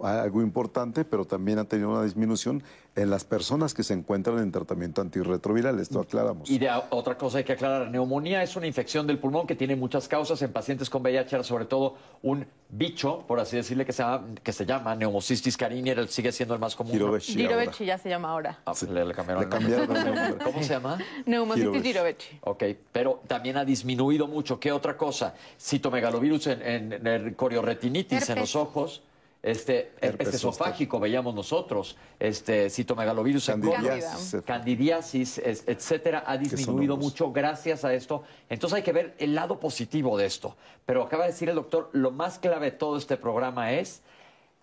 algo 0.03 0.41
importante, 0.41 1.05
pero 1.05 1.25
también 1.25 1.59
ha 1.59 1.65
tenido 1.65 1.89
una 1.89 2.03
disminución 2.03 2.63
en 2.95 3.09
las 3.09 3.23
personas 3.23 3.73
que 3.73 3.83
se 3.83 3.93
encuentran 3.93 4.39
en 4.39 4.51
tratamiento 4.51 5.01
antirretroviral. 5.01 5.79
Esto 5.79 6.01
aclaramos. 6.01 6.49
Y 6.49 6.59
de 6.59 6.69
otra 6.89 7.17
cosa 7.17 7.37
hay 7.37 7.43
que 7.43 7.53
aclarar, 7.53 7.89
neumonía 7.89 8.43
es 8.43 8.55
una 8.55 8.67
infección 8.67 9.07
del 9.07 9.19
pulmón 9.19 9.47
que 9.47 9.55
tiene 9.55 9.75
muchas 9.75 10.07
causas. 10.07 10.41
En 10.41 10.51
pacientes 10.51 10.89
con 10.89 11.01
VIH, 11.01 11.43
sobre 11.43 11.65
todo 11.65 11.95
un 12.21 12.45
bicho, 12.69 13.23
por 13.27 13.39
así 13.39 13.55
decirle, 13.55 13.85
que 13.85 13.93
se 13.93 14.03
llama, 14.03 14.25
que 14.43 14.51
se 14.51 14.65
llama 14.65 14.95
Neumocystis 14.95 15.55
carinii, 15.55 16.07
sigue 16.07 16.31
siendo 16.31 16.53
el 16.53 16.59
más 16.59 16.75
común. 16.75 16.93
Girovechi 17.19 17.85
ya 17.85 17.97
se 17.97 18.09
llama 18.09 18.31
ahora. 18.31 18.59
Ah, 18.65 18.73
le, 18.81 19.13
cambiaron, 19.13 19.43
el 19.43 20.05
nombre. 20.05 20.35
¿Cómo 20.43 20.61
se 20.61 20.73
llama? 20.73 20.97
Neumocystis 21.25 21.83
Girovechi. 21.83 22.39
Ok, 22.41 22.63
pero 22.91 23.21
también 23.27 23.57
ha 23.57 23.65
disminuido 23.65 24.27
mucho. 24.27 24.59
¿Qué 24.59 24.71
otra 24.71 24.97
cosa? 24.97 25.35
Citomegalovirus 25.59 26.47
en, 26.47 26.61
en, 26.61 27.07
en 27.07 27.33
corioretinitis 27.33 28.29
en 28.29 28.39
los 28.39 28.55
ojos 28.55 29.03
este 29.41 29.93
herpes 30.01 30.33
esofágico 30.33 30.99
veíamos 30.99 31.33
nosotros, 31.33 31.95
este 32.19 32.69
citomegalovirus 32.69 33.47
candidiasis, 33.47 34.41
candidiasis 34.45 35.37
etcétera, 35.37 36.23
ha 36.25 36.37
disminuido 36.37 36.97
mucho 36.97 37.31
gracias 37.31 37.85
a 37.85 37.93
esto. 37.93 38.23
Entonces 38.49 38.77
hay 38.77 38.83
que 38.83 38.91
ver 38.91 39.15
el 39.17 39.35
lado 39.35 39.59
positivo 39.59 40.17
de 40.17 40.25
esto. 40.25 40.57
Pero 40.85 41.03
acaba 41.03 41.23
de 41.23 41.31
decir 41.31 41.49
el 41.49 41.55
doctor, 41.55 41.89
lo 41.93 42.11
más 42.11 42.39
clave 42.39 42.71
de 42.71 42.77
todo 42.77 42.97
este 42.97 43.15
programa 43.15 43.71
es 43.71 44.01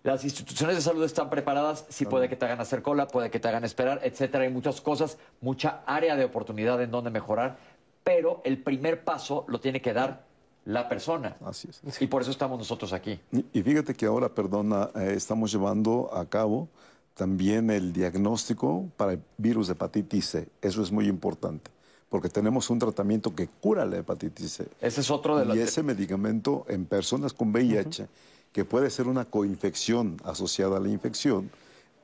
las 0.03 0.23
instituciones 0.23 0.75
de 0.75 0.81
salud 0.81 1.03
están 1.03 1.29
preparadas, 1.29 1.85
sí 1.89 2.05
puede 2.05 2.29
que 2.29 2.35
te 2.35 2.45
hagan 2.45 2.61
hacer 2.61 2.81
cola, 2.81 3.07
puede 3.07 3.29
que 3.29 3.39
te 3.39 3.47
hagan 3.47 3.65
esperar, 3.65 3.99
etcétera. 4.03 4.45
Hay 4.45 4.51
muchas 4.51 4.79
cosas, 4.79 5.17
mucha 5.41 5.81
área 5.85 6.15
de 6.15 6.23
oportunidad 6.23 6.81
en 6.81 6.91
donde 6.91 7.09
mejorar, 7.09 7.57
pero 8.03 8.41
el 8.45 8.61
primer 8.61 9.03
paso 9.03 9.43
lo 9.49 9.59
tiene 9.59 9.81
que 9.81 9.93
dar 9.93 10.26
la 10.67 10.87
persona. 10.89 11.37
Así 11.45 11.69
es. 11.69 12.01
Y 12.01 12.07
por 12.07 12.21
eso 12.21 12.31
estamos 12.31 12.59
nosotros 12.59 12.91
aquí. 12.93 13.19
Y, 13.31 13.45
y 13.53 13.63
fíjate 13.63 13.93
que 13.93 14.05
ahora, 14.05 14.29
perdona, 14.29 14.89
eh, 14.95 15.13
estamos 15.15 15.51
llevando 15.51 16.09
a 16.13 16.25
cabo 16.25 16.67
también 17.15 17.71
el 17.71 17.93
diagnóstico 17.93 18.85
para 18.97 19.13
el 19.13 19.21
virus 19.37 19.67
de 19.67 19.73
hepatitis 19.73 20.25
C. 20.25 20.47
Eso 20.61 20.83
es 20.83 20.91
muy 20.91 21.07
importante, 21.07 21.71
porque 22.09 22.29
tenemos 22.29 22.69
un 22.69 22.79
tratamiento 22.79 23.33
que 23.33 23.47
cura 23.47 23.85
la 23.85 23.97
hepatitis 23.97 24.51
C. 24.51 24.67
Ese 24.81 25.01
es 25.01 25.09
otro 25.09 25.37
de 25.37 25.45
los... 25.45 25.55
Y 25.55 25.61
ese 25.61 25.83
medicamento 25.83 26.65
en 26.67 26.85
personas 26.85 27.33
con 27.33 27.51
VIH, 27.51 28.07
que 28.51 28.65
puede 28.65 28.89
ser 28.89 29.07
una 29.07 29.25
coinfección 29.25 30.17
asociada 30.25 30.77
a 30.77 30.79
la 30.81 30.89
infección, 30.89 31.49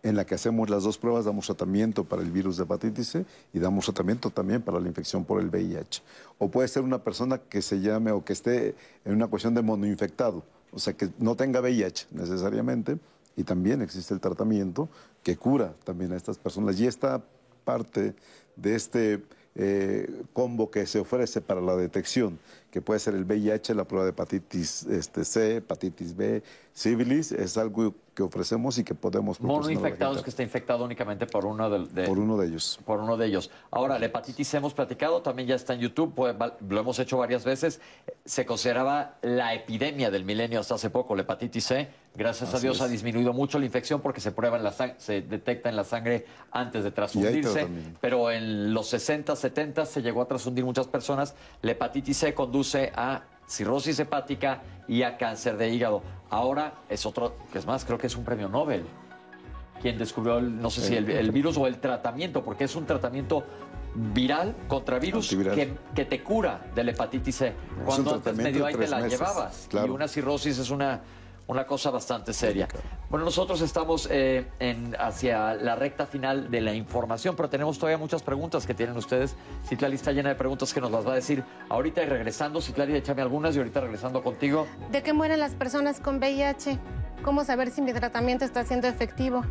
en 0.04 0.18
la 0.18 0.26
que 0.26 0.36
hacemos 0.36 0.70
las 0.70 0.84
dos 0.84 0.98
pruebas, 0.98 1.26
damos 1.26 1.46
tratamiento 1.46 2.04
para 2.04 2.22
el 2.22 2.30
virus 2.30 2.58
de 2.58 2.64
hepatitis 2.64 3.08
C 3.08 3.26
y 3.54 3.60
damos 3.60 3.86
tratamiento 3.86 4.30
también 4.30 4.62
para 4.62 4.80
la 4.80 4.88
infección 4.88 5.24
por 5.24 5.42
el 5.42 5.48
VIH. 5.48 6.02
O 6.38 6.52
puede 6.52 6.68
ser 6.68 6.84
una 6.84 7.02
persona 7.02 7.38
que 7.38 7.62
se 7.62 7.80
llame 7.80 8.12
o 8.12 8.24
que 8.24 8.34
esté 8.34 8.76
en 9.06 9.14
una 9.14 9.28
cuestión 9.28 9.54
de 9.56 9.62
monoinfectado, 9.62 10.44
o 10.74 10.80
sea, 10.80 10.94
que 10.94 11.10
no 11.20 11.36
tenga 11.36 11.62
VIH 11.62 12.08
necesariamente, 12.12 13.00
y 13.36 13.44
también 13.44 13.82
existe 13.82 14.14
el 14.14 14.20
tratamiento 14.20 14.90
que 15.24 15.38
cura 15.38 15.74
también 15.86 16.12
a 16.12 16.18
estas 16.18 16.38
personas. 16.38 16.80
Y 16.80 16.86
esta 16.86 17.24
parte 17.64 18.14
de 18.56 18.76
este 18.76 19.24
eh, 19.56 20.24
combo 20.34 20.70
que 20.70 20.86
se 20.86 21.00
ofrece 21.00 21.40
para 21.42 21.62
la 21.62 21.76
detección, 21.76 22.40
que 22.74 22.82
puede 22.82 23.00
ser 23.00 23.14
el 23.14 23.24
VIH, 23.24 23.76
la 23.76 23.84
prueba 23.84 24.04
de 24.04 24.10
hepatitis 24.10 24.82
este, 24.88 25.24
C, 25.24 25.58
hepatitis 25.58 26.16
B, 26.16 26.42
sífilis, 26.74 27.32
es 27.32 27.56
algo 27.56 27.94
que 28.16 28.24
ofrecemos 28.24 28.78
y 28.78 28.84
que 28.84 28.94
podemos 28.96 29.40
Mono 29.42 29.70
infectados 29.70 30.24
que 30.24 30.30
está 30.30 30.44
infectado 30.44 30.84
únicamente 30.84 31.26
por 31.26 31.46
uno 31.46 31.70
de, 31.70 32.04
por 32.04 32.18
uno 32.18 32.38
de 32.38 32.48
ellos. 32.48 32.80
Por 32.86 33.00
uno 33.00 33.18
de 33.18 33.28
ellos. 33.28 33.52
Ahora, 33.72 34.00
la 34.00 34.06
hepatitis 34.08 34.48
C 34.48 34.58
hemos 34.58 34.74
platicado, 34.74 35.22
también 35.22 35.48
ya 35.48 35.56
está 35.56 35.74
en 35.74 35.82
YouTube, 35.82 36.14
pues, 36.16 36.36
lo 36.68 36.80
hemos 36.80 36.98
hecho 36.98 37.18
varias 37.18 37.44
veces. 37.44 37.80
Se 38.26 38.46
consideraba 38.46 39.18
la 39.22 39.54
epidemia 39.54 40.10
del 40.10 40.26
milenio 40.26 40.60
hasta 40.60 40.76
hace 40.76 40.90
poco, 40.90 41.16
la 41.16 41.22
hepatitis 41.24 41.66
C. 41.66 41.90
Gracias 42.16 42.54
a 42.54 42.60
Dios 42.60 42.80
ha 42.82 42.88
disminuido 42.88 43.34
mucho 43.34 43.58
la 43.58 43.66
infección 43.66 44.00
porque 44.00 44.22
se 44.22 44.32
prueba 44.32 44.58
en 44.58 44.64
la 44.64 44.72
se 44.72 45.22
detecta 45.22 45.70
en 45.70 45.76
la 45.76 45.84
sangre 45.84 46.26
antes 46.52 46.84
de 46.84 46.92
transfundirse. 46.92 47.68
Pero 48.00 48.30
en 48.30 48.72
los 48.72 48.88
60, 48.90 49.36
70 49.36 49.86
se 49.88 50.02
llegó 50.04 50.22
a 50.22 50.28
transfundir 50.28 50.64
muchas 50.64 50.88
personas. 50.88 51.34
La 51.64 51.72
hepatitis 51.72 52.18
C 52.18 52.34
conduce 52.36 52.63
a 52.96 53.24
cirrosis 53.48 54.00
hepática 54.00 54.62
y 54.88 55.04
a 55.04 55.18
cáncer 55.18 55.58
de 55.58 55.70
hígado. 55.70 56.02
Ahora 56.30 56.74
es 56.90 57.06
otro, 57.06 57.36
que 57.52 57.60
es 57.60 57.66
más, 57.66 57.86
creo 57.86 57.98
que 57.98 58.08
es 58.08 58.16
un 58.16 58.24
premio 58.24 58.50
Nobel 58.50 58.86
quien 59.84 59.98
descubrió, 59.98 60.40
no 60.40 60.70
sé 60.70 60.82
si 60.82 60.96
el, 60.96 61.32
virus 61.32 61.58
o 61.58 61.68
el 61.68 61.78
tratamiento, 61.78 62.42
porque 62.42 62.64
es 62.64 62.76
un 62.76 62.86
tratamiento 62.86 63.44
viral 63.96 64.56
contra 64.70 64.98
virus 64.98 65.36
que, 65.94 66.06
te 66.06 66.24
cura 66.24 66.68
de 66.74 66.86
la 66.86 66.92
hepatitis 66.92 67.36
C. 67.36 67.54
Cuando 67.86 68.16
antes 68.16 68.34
medio 68.34 68.66
ahí 68.66 68.76
te 68.76 68.88
la 68.88 69.06
llevabas. 69.06 69.68
Y 69.74 69.90
una 69.90 70.08
cirrosis 70.08 70.58
es 70.58 70.70
una 70.70 71.02
una 71.48 71.66
cosa 71.66 71.92
bastante 71.92 72.34
seria. 72.34 72.68
Bueno, 73.10 73.26
nosotros 73.26 73.62
estamos 73.62 74.08
eh, 74.10 74.48
en, 74.60 74.96
hacia 75.00 75.54
la 75.56 75.76
recta 75.76 76.06
final 76.06 76.50
de 76.50 76.62
la 76.62 76.74
información, 76.74 77.36
pero 77.36 77.50
tenemos 77.50 77.78
todavía 77.78 77.98
muchas 77.98 78.24
preguntas 78.24 78.66
que 78.66 78.74
tienen 78.74 78.96
ustedes. 78.98 79.36
Citlali 79.68 79.96
está 79.96 80.12
llena 80.12 80.30
de 80.30 80.36
preguntas 80.36 80.74
que 80.74 80.82
nos 80.82 80.92
las 80.92 81.06
va 81.06 81.12
a 81.12 81.16
decir 81.16 81.44
ahorita 81.70 82.02
y 82.04 82.06
regresando. 82.06 82.62
Citlali, 82.62 82.96
échame 82.96 83.22
algunas 83.22 83.56
y 83.56 83.60
ahorita 83.60 83.82
regresando 83.82 84.24
contigo. 84.24 84.68
¿De 84.92 85.04
qué 85.04 85.14
mueren 85.14 85.40
las 85.40 85.54
personas 85.54 86.00
con 86.00 86.18
VIH? 86.18 86.80
¿Cómo 87.24 87.44
saber 87.44 87.72
si 87.72 87.82
mi 87.82 87.94
tratamiento 87.94 88.46
está 88.46 88.64
siendo 88.64 88.88
efectivo? 88.88 89.44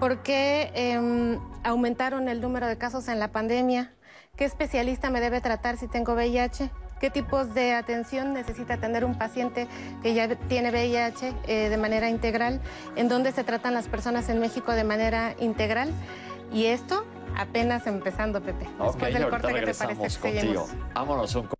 ¿Por 0.00 0.22
qué 0.22 0.70
em, 0.74 1.38
aumentaron 1.64 2.28
el 2.28 2.40
número 2.40 2.66
de 2.66 2.78
casos 2.78 3.08
en 3.08 3.18
la 3.18 3.32
pandemia? 3.32 3.92
¿Qué 4.36 4.44
especialista 4.44 5.10
me 5.10 5.20
debe 5.20 5.40
tratar 5.40 5.76
si 5.76 5.88
tengo 5.88 6.14
VIH? 6.14 6.70
Qué 7.00 7.10
tipos 7.10 7.54
de 7.54 7.74
atención 7.74 8.32
necesita 8.32 8.76
tener 8.76 9.04
un 9.04 9.16
paciente 9.16 9.68
que 10.02 10.14
ya 10.14 10.28
tiene 10.28 10.70
VIH 10.70 11.34
eh, 11.46 11.68
de 11.68 11.76
manera 11.76 12.08
integral, 12.08 12.60
en 12.96 13.08
dónde 13.08 13.32
se 13.32 13.44
tratan 13.44 13.74
las 13.74 13.88
personas 13.88 14.28
en 14.28 14.40
México 14.40 14.72
de 14.72 14.84
manera 14.84 15.34
integral. 15.38 15.90
Y 16.52 16.66
esto 16.66 17.04
apenas 17.36 17.86
empezando, 17.86 18.40
Pepe. 18.40 18.66
Después 18.82 19.14
del 19.14 19.28
corte, 19.28 19.54
¿qué 19.54 19.66
te 19.66 19.74
parece? 19.74 20.20
Contigo. 20.20 20.66
Vámonos 20.94 21.34
un 21.34 21.57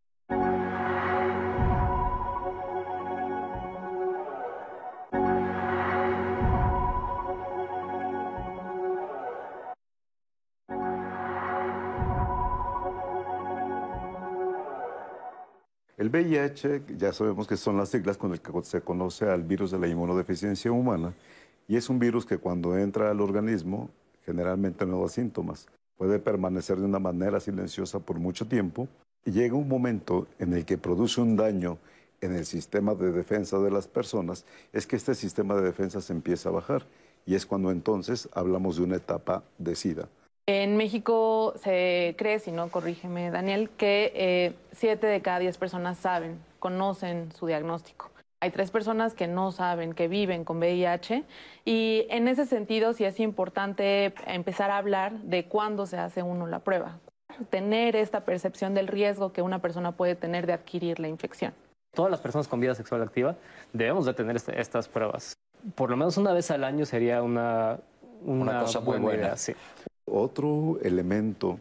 El 16.09 16.12
VIH, 16.12 16.85
ya 16.97 17.12
sabemos 17.12 17.47
que 17.47 17.59
son 17.59 17.76
las 17.76 17.90
siglas 17.90 18.16
con 18.16 18.30
las 18.30 18.40
que 18.40 18.51
se 18.62 18.80
conoce 18.80 19.28
al 19.28 19.43
virus 19.43 19.72
de 19.72 19.78
la 19.78 19.89
inmunodeficiencia 19.89 20.72
humana, 20.72 21.12
y 21.68 21.76
es 21.76 21.90
un 21.90 21.98
virus 21.98 22.24
que 22.24 22.39
cuando 22.39 22.78
entra 22.78 23.10
al 23.10 23.20
organismo 23.20 23.90
generalmente 24.24 24.86
no 24.86 25.02
da 25.02 25.10
síntomas. 25.10 25.66
Puede 25.98 26.18
permanecer 26.18 26.78
de 26.78 26.86
una 26.86 26.98
manera 26.98 27.40
silenciosa 27.40 27.98
por 27.98 28.18
mucho 28.18 28.48
tiempo 28.48 28.89
y 29.26 29.32
llega 29.32 29.55
un 29.55 29.68
momento 29.68 30.26
en 30.39 30.55
el 30.55 30.64
que 30.64 30.78
produce 30.78 31.20
un 31.20 31.36
daño 31.36 31.76
en 32.22 32.35
el 32.35 32.47
sistema 32.47 32.94
de 32.94 33.12
defensa 33.12 33.59
de 33.59 33.70
las 33.70 33.86
personas, 33.86 34.47
es 34.72 34.86
que 34.86 34.97
este 34.97 35.14
sistema 35.14 35.56
de 35.56 35.60
defensa 35.60 36.01
se 36.01 36.14
empieza 36.14 36.48
a 36.48 36.52
bajar 36.52 36.86
y 37.26 37.35
es 37.35 37.44
cuando 37.44 37.70
entonces 37.70 38.30
hablamos 38.32 38.78
de 38.78 38.85
una 38.85 38.97
etapa 38.97 39.44
de 39.59 39.76
SIDA. 39.76 40.09
En 40.48 40.78
México 40.78 41.52
se 41.56 42.14
cree, 42.16 42.38
si 42.38 42.52
no, 42.52 42.70
corrígeme 42.70 43.30
Daniel, 43.30 43.68
que 43.68 44.12
eh, 44.14 44.54
siete 44.72 45.06
de 45.06 45.20
cada 45.20 45.40
diez 45.40 45.58
personas 45.58 45.98
saben, 45.98 46.40
conocen 46.58 47.30
su 47.32 47.46
diagnóstico. 47.46 48.10
Hay 48.40 48.50
tres 48.50 48.70
personas 48.70 49.12
que 49.12 49.26
no 49.26 49.52
saben, 49.52 49.92
que 49.92 50.08
viven 50.08 50.46
con 50.46 50.56
VIH 50.56 51.24
y 51.66 52.06
en 52.08 52.28
ese 52.28 52.46
sentido 52.46 52.94
sí 52.94 53.04
es 53.04 53.20
importante 53.20 54.14
empezar 54.26 54.70
a 54.70 54.78
hablar 54.78 55.18
de 55.18 55.44
cuándo 55.44 55.84
se 55.84 55.98
hace 55.98 56.22
uno 56.22 56.46
la 56.46 56.60
prueba. 56.60 56.98
Tener 57.50 57.94
esta 57.94 58.24
percepción 58.24 58.72
del 58.72 58.86
riesgo 58.86 59.34
que 59.34 59.42
una 59.42 59.58
persona 59.58 59.92
puede 59.92 60.14
tener 60.14 60.46
de 60.46 60.54
adquirir 60.54 60.98
la 60.98 61.08
infección. 61.08 61.52
Todas 61.94 62.10
las 62.10 62.20
personas 62.20 62.48
con 62.48 62.58
vida 62.58 62.74
sexual 62.74 63.02
activa 63.02 63.36
debemos 63.74 64.06
de 64.06 64.14
tener 64.14 64.36
este, 64.36 64.58
estas 64.58 64.88
pruebas. 64.88 65.34
Por 65.74 65.90
lo 65.90 65.98
menos 65.98 66.16
una 66.16 66.32
vez 66.32 66.50
al 66.50 66.64
año 66.64 66.86
sería 66.86 67.22
una, 67.22 67.80
una, 68.24 68.60
cosa 68.60 68.80
muy 68.80 68.96
buena. 68.96 69.36
sí. 69.36 69.52
Otro 70.10 70.78
elemento 70.82 71.59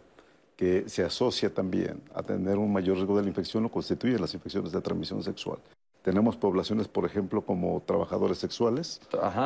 que 0.56 0.90
se 0.90 1.04
asocia 1.04 1.54
también 1.54 2.02
a 2.14 2.24
tener 2.24 2.58
un 2.58 2.74
mayor 2.74 2.98
riesgo 2.98 3.16
de 3.16 3.22
la 3.24 3.30
infección 3.30 3.64
lo 3.64 3.70
constituyen 3.70 4.20
las 4.20 4.34
infecciones 4.34 4.72
de 4.72 4.82
transmisión 4.82 5.22
sexual. 5.24 5.60
Tenemos 6.02 6.36
poblaciones, 6.36 6.88
por 6.88 7.06
ejemplo, 7.06 7.42
como 7.42 7.82
trabajadores 7.86 8.38
sexuales, 8.38 9.02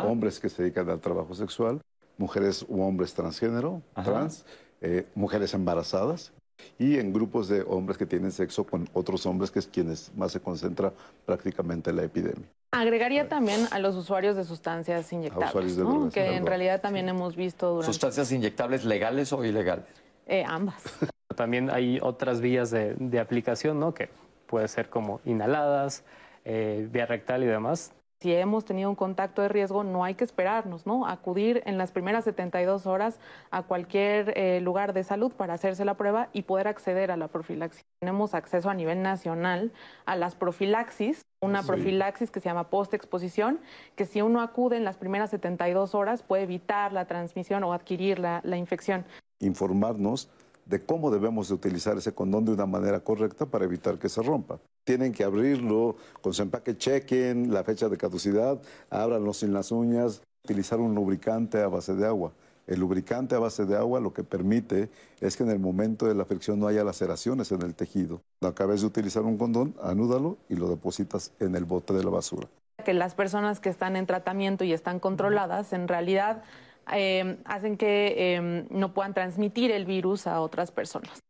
hombres 0.06 0.40
que 0.40 0.48
se 0.48 0.64
dedican 0.64 0.90
al 0.90 1.02
trabajo 1.02 1.34
sexual, 1.36 1.82
mujeres 2.18 2.66
u 2.70 2.82
hombres 2.82 3.14
transgénero, 3.14 3.82
trans, 4.06 4.46
eh, 4.80 5.06
mujeres 5.16 5.54
embarazadas 5.54 6.32
y 6.78 6.98
en 6.98 7.12
grupos 7.12 7.48
de 7.48 7.64
hombres 7.64 7.98
que 7.98 8.06
tienen 8.06 8.32
sexo 8.32 8.64
con 8.64 8.88
otros 8.94 9.26
hombres, 9.26 9.52
que 9.52 9.60
es 9.60 9.68
quienes 9.68 10.12
más 10.16 10.32
se 10.32 10.40
concentra 10.40 10.94
prácticamente 11.26 11.92
la 11.92 12.04
epidemia. 12.04 12.48
Agregaría 12.74 13.28
también 13.28 13.68
a 13.72 13.80
los 13.80 13.98
usuarios 13.98 14.38
de 14.38 14.46
sustancias 14.46 15.12
inyectables, 15.12 15.78
que 16.14 16.36
en 16.36 16.46
realidad 16.46 16.80
también 16.80 17.10
hemos 17.10 17.36
visto 17.36 17.68
durante... 17.68 17.88
¿Sustancias 17.88 18.32
inyectables 18.32 18.86
legales 18.86 19.34
o 19.34 19.44
ilegales? 19.44 19.86
Eh, 20.26 20.46
ambas. 20.48 20.82
También 21.36 21.70
hay 21.70 22.00
otras 22.02 22.40
vías 22.40 22.72
de, 22.72 23.20
aplicación, 23.20 23.80
¿no? 23.80 23.94
Que 23.94 24.10
puede 24.48 24.68
ser 24.70 24.90
como 24.90 25.20
inhaladas, 25.26 26.06
eh, 26.46 26.88
vía 26.90 27.06
rectal 27.06 27.44
y 27.44 27.48
demás. 27.48 27.94
Si 28.22 28.32
hemos 28.32 28.66
tenido 28.66 28.88
un 28.88 28.96
contacto 28.96 29.42
de 29.42 29.50
riesgo, 29.50 29.84
no 29.84 30.04
hay 30.04 30.14
que 30.14 30.24
esperarnos, 30.24 30.86
¿no? 30.86 31.08
Acudir 31.08 31.64
en 31.66 31.80
las 31.80 31.92
primeras 31.92 32.24
72 32.26 32.86
horas 32.86 33.20
a 33.50 33.64
cualquier 33.64 34.38
eh, 34.38 34.62
lugar 34.62 34.94
de 34.94 35.04
salud 35.04 35.32
para 35.32 35.56
hacerse 35.56 35.86
la 35.86 35.96
prueba 35.96 36.30
y 36.32 36.44
poder 36.44 36.68
acceder 36.68 37.10
a 37.10 37.18
la 37.18 37.30
profilaxis. 37.30 37.84
Tenemos 38.00 38.36
acceso 38.36 38.70
a 38.70 38.76
nivel 38.76 39.02
nacional 39.02 39.72
a 40.06 40.16
las 40.16 40.36
profilaxis 40.36 41.24
una 41.44 41.64
profilaxis 41.64 42.30
que 42.30 42.40
se 42.40 42.50
llama 42.50 42.70
postexposición, 42.70 43.60
que 43.96 44.06
si 44.06 44.22
uno 44.22 44.42
acude 44.42 44.78
en 44.78 44.84
las 44.84 44.98
primeras 44.98 45.32
72 45.32 45.96
horas 45.96 46.22
puede 46.22 46.44
evitar 46.44 46.94
la 46.94 47.06
transmisión 47.06 47.64
o 47.64 47.74
adquirir 47.74 48.20
la, 48.20 48.42
infección. 48.56 49.06
Informarnos 49.40 50.30
de 50.72 50.84
cómo 50.84 51.12
debemos 51.12 51.50
de 51.50 51.54
utilizar 51.54 51.98
ese 51.98 52.14
condón 52.14 52.46
de 52.46 52.54
una 52.54 52.66
manera 52.66 53.02
correcta 53.02 53.46
para 53.46 53.66
evitar 53.66 54.00
que 54.00 54.08
se 54.08 54.24
rompa. 54.24 54.58
Tienen 54.86 55.12
que 55.12 55.26
abrirlo 55.26 55.98
con 56.22 56.34
su 56.34 56.42
empaque, 56.42 56.78
chequen 56.78 57.54
la 57.54 57.64
fecha 57.66 57.90
de 57.90 57.98
caducidad, 57.98 58.60
ábranlo 58.90 59.34
sin 59.34 59.52
las 59.54 59.72
uñas, 59.72 60.22
utilizar 60.46 60.80
un 60.80 60.96
lubricante 60.96 61.62
a 61.62 61.68
base 61.68 61.94
de 61.94 62.08
agua. 62.08 62.32
El 62.68 62.80
lubricante 62.80 63.36
a 63.36 63.40
base 63.40 63.66
de 63.66 63.76
agua 63.76 64.00
lo 64.00 64.14
que 64.14 64.24
permite 64.24 64.90
es 65.20 65.36
que 65.36 65.44
en 65.44 65.50
el 65.50 65.60
momento 65.60 66.08
de 66.08 66.16
la 66.16 66.24
fricción 66.24 66.58
no 66.58 66.68
haya 66.68 66.86
laceraciones 66.86 67.52
en 67.52 67.64
el 67.64 67.76
tejido. 67.76 68.22
Acabas 68.40 68.80
de 68.80 68.88
utilizar 68.88 69.24
un 69.24 69.38
condón, 69.38 69.76
anúdalo 69.84 70.38
y 70.48 70.56
lo 70.56 70.70
depositas 70.70 71.34
en 71.42 71.56
el 71.56 71.66
bote 71.66 71.94
de 71.94 72.04
la 72.04 72.12
basura. 72.12 72.48
que 72.86 72.94
las 72.94 73.14
personas 73.14 73.60
que 73.60 73.70
están 73.70 73.96
en 73.96 74.08
tratamiento 74.08 74.64
y 74.64 74.72
están 74.74 75.00
controladas 75.00 75.74
en 75.74 75.88
realidad 75.88 76.44
eh, 76.92 77.38
hacen 77.46 77.78
que 77.78 78.36
eh, 78.36 78.66
no 78.70 78.94
puedan 78.94 79.14
transmitir 79.14 79.72
el 79.72 79.86
virus 79.86 80.28
a 80.28 80.42
otras 80.42 80.72
personas. 80.72 81.24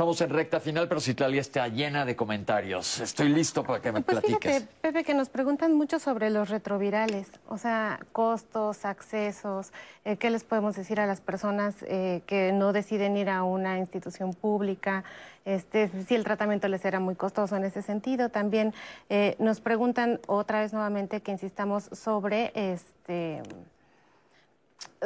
Estamos 0.00 0.22
en 0.22 0.30
recta 0.30 0.60
final, 0.60 0.88
pero 0.88 0.98
Citlali 0.98 1.36
está 1.36 1.68
llena 1.68 2.06
de 2.06 2.16
comentarios. 2.16 3.00
Estoy 3.00 3.28
listo 3.28 3.62
para 3.62 3.82
que 3.82 3.92
me 3.92 4.00
Pues 4.00 4.20
platiques. 4.20 4.54
fíjate, 4.54 4.72
Pepe, 4.80 5.04
que 5.04 5.12
nos 5.12 5.28
preguntan 5.28 5.74
mucho 5.74 5.98
sobre 5.98 6.30
los 6.30 6.48
retrovirales, 6.48 7.30
o 7.50 7.58
sea, 7.58 8.00
costos, 8.12 8.86
accesos, 8.86 9.74
eh, 10.06 10.16
qué 10.16 10.30
les 10.30 10.42
podemos 10.42 10.74
decir 10.74 11.00
a 11.00 11.06
las 11.06 11.20
personas 11.20 11.74
eh, 11.82 12.22
que 12.24 12.50
no 12.50 12.72
deciden 12.72 13.14
ir 13.18 13.28
a 13.28 13.42
una 13.42 13.76
institución 13.76 14.32
pública, 14.32 15.04
este, 15.44 15.90
si 16.08 16.14
el 16.14 16.24
tratamiento 16.24 16.66
les 16.68 16.82
era 16.86 16.98
muy 16.98 17.14
costoso 17.14 17.56
en 17.56 17.64
ese 17.64 17.82
sentido. 17.82 18.30
También 18.30 18.72
eh, 19.10 19.36
nos 19.38 19.60
preguntan 19.60 20.18
otra 20.28 20.60
vez 20.60 20.72
nuevamente 20.72 21.20
que 21.20 21.32
insistamos 21.32 21.90
sobre 21.92 22.52
este 22.54 23.42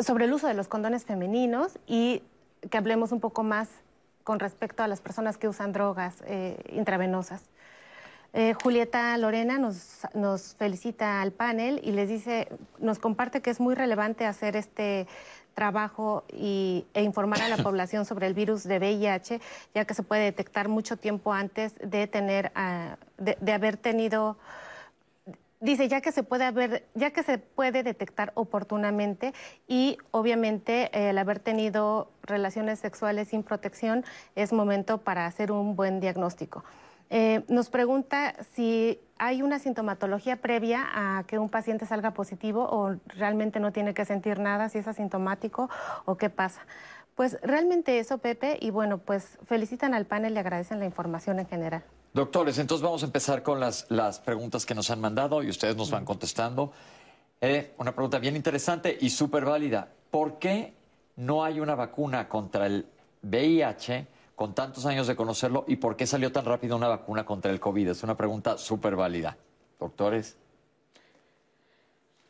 sobre 0.00 0.26
el 0.26 0.32
uso 0.32 0.46
de 0.46 0.54
los 0.54 0.68
condones 0.68 1.04
femeninos 1.04 1.80
y 1.88 2.22
que 2.70 2.78
hablemos 2.78 3.10
un 3.10 3.18
poco 3.18 3.42
más 3.42 3.68
con 4.24 4.40
respecto 4.40 4.82
a 4.82 4.88
las 4.88 5.00
personas 5.00 5.38
que 5.38 5.48
usan 5.48 5.72
drogas 5.72 6.16
eh, 6.26 6.56
intravenosas. 6.72 7.42
Eh, 8.32 8.54
Julieta 8.60 9.16
Lorena 9.16 9.58
nos, 9.58 10.00
nos 10.12 10.56
felicita 10.56 11.22
al 11.22 11.30
panel 11.30 11.80
y 11.84 11.92
les 11.92 12.08
dice, 12.08 12.48
nos 12.80 12.98
comparte 12.98 13.42
que 13.42 13.50
es 13.50 13.60
muy 13.60 13.76
relevante 13.76 14.26
hacer 14.26 14.56
este 14.56 15.06
trabajo 15.54 16.24
y, 16.32 16.84
e 16.94 17.02
informar 17.02 17.42
a 17.42 17.48
la 17.48 17.56
población 17.62 18.04
sobre 18.04 18.26
el 18.26 18.34
virus 18.34 18.64
de 18.64 18.78
VIH, 18.78 19.40
ya 19.72 19.84
que 19.84 19.94
se 19.94 20.02
puede 20.02 20.24
detectar 20.24 20.68
mucho 20.68 20.96
tiempo 20.96 21.32
antes 21.32 21.74
de 21.78 22.08
tener, 22.08 22.50
ah, 22.56 22.96
de, 23.18 23.36
de 23.40 23.52
haber 23.52 23.76
tenido 23.76 24.36
Dice, 25.64 25.88
ya 25.88 26.02
que 26.02 26.12
se 26.12 26.22
puede 26.22 26.44
haber, 26.44 26.84
ya 26.94 27.10
que 27.12 27.22
se 27.22 27.38
puede 27.38 27.82
detectar 27.82 28.32
oportunamente 28.34 29.32
y 29.66 29.96
obviamente 30.10 30.90
eh, 30.92 31.08
el 31.08 31.16
haber 31.16 31.38
tenido 31.38 32.10
relaciones 32.22 32.80
sexuales 32.80 33.28
sin 33.28 33.42
protección 33.42 34.04
es 34.36 34.52
momento 34.52 34.98
para 34.98 35.24
hacer 35.24 35.50
un 35.50 35.74
buen 35.74 36.00
diagnóstico. 36.00 36.64
Eh, 37.08 37.44
nos 37.48 37.70
pregunta 37.70 38.34
si 38.52 39.00
hay 39.16 39.40
una 39.40 39.58
sintomatología 39.58 40.36
previa 40.36 40.84
a 40.92 41.24
que 41.26 41.38
un 41.38 41.48
paciente 41.48 41.86
salga 41.86 42.10
positivo 42.10 42.68
o 42.70 42.96
realmente 43.06 43.58
no 43.58 43.72
tiene 43.72 43.94
que 43.94 44.04
sentir 44.04 44.40
nada, 44.40 44.68
si 44.68 44.76
es 44.76 44.86
asintomático 44.86 45.70
o 46.04 46.18
qué 46.18 46.28
pasa. 46.28 46.60
Pues 47.14 47.38
realmente 47.40 47.98
eso, 48.00 48.18
Pepe, 48.18 48.58
y 48.60 48.68
bueno, 48.68 48.98
pues 48.98 49.38
felicitan 49.46 49.94
al 49.94 50.04
panel 50.04 50.34
y 50.34 50.38
agradecen 50.40 50.78
la 50.78 50.84
información 50.84 51.38
en 51.38 51.46
general. 51.46 51.84
Doctores, 52.14 52.58
entonces 52.58 52.80
vamos 52.80 53.02
a 53.02 53.06
empezar 53.06 53.42
con 53.42 53.58
las, 53.58 53.86
las 53.88 54.20
preguntas 54.20 54.64
que 54.64 54.72
nos 54.72 54.88
han 54.88 55.00
mandado 55.00 55.42
y 55.42 55.50
ustedes 55.50 55.74
nos 55.74 55.90
van 55.90 56.04
contestando. 56.04 56.70
Eh, 57.40 57.74
una 57.78 57.92
pregunta 57.92 58.20
bien 58.20 58.36
interesante 58.36 58.96
y 59.00 59.10
súper 59.10 59.44
válida. 59.44 59.88
¿Por 60.12 60.38
qué 60.38 60.74
no 61.16 61.42
hay 61.42 61.58
una 61.58 61.74
vacuna 61.74 62.28
contra 62.28 62.66
el 62.66 62.86
VIH 63.22 64.06
con 64.36 64.54
tantos 64.54 64.86
años 64.86 65.08
de 65.08 65.16
conocerlo 65.16 65.64
y 65.66 65.74
por 65.74 65.96
qué 65.96 66.06
salió 66.06 66.30
tan 66.30 66.44
rápido 66.44 66.76
una 66.76 66.86
vacuna 66.86 67.26
contra 67.26 67.50
el 67.50 67.58
COVID? 67.58 67.88
Es 67.88 68.04
una 68.04 68.16
pregunta 68.16 68.58
súper 68.58 68.94
válida. 68.94 69.36
Doctores. 69.80 70.36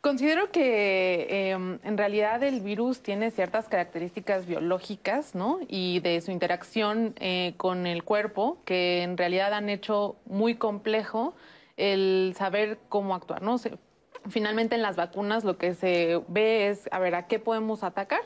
Considero 0.04 0.50
que 0.50 1.26
eh, 1.30 1.52
en 1.52 1.96
realidad 1.96 2.42
el 2.42 2.60
virus 2.60 3.00
tiene 3.00 3.30
ciertas 3.30 3.70
características 3.70 4.44
biológicas, 4.44 5.34
¿no? 5.34 5.60
Y 5.66 6.00
de 6.00 6.20
su 6.20 6.30
interacción 6.30 7.14
eh, 7.20 7.54
con 7.56 7.86
el 7.86 8.04
cuerpo 8.04 8.58
que 8.66 9.02
en 9.02 9.16
realidad 9.16 9.54
han 9.54 9.70
hecho 9.70 10.16
muy 10.26 10.56
complejo 10.56 11.34
el 11.78 12.34
saber 12.36 12.78
cómo 12.90 13.14
actuar, 13.14 13.40
¿no? 13.40 13.56
Finalmente 14.28 14.74
en 14.74 14.82
las 14.82 14.96
vacunas 14.96 15.42
lo 15.42 15.56
que 15.56 15.72
se 15.72 16.20
ve 16.28 16.68
es, 16.68 16.86
a 16.92 16.98
ver, 16.98 17.14
¿a 17.14 17.26
qué 17.26 17.38
podemos 17.38 17.82
atacar? 17.82 18.20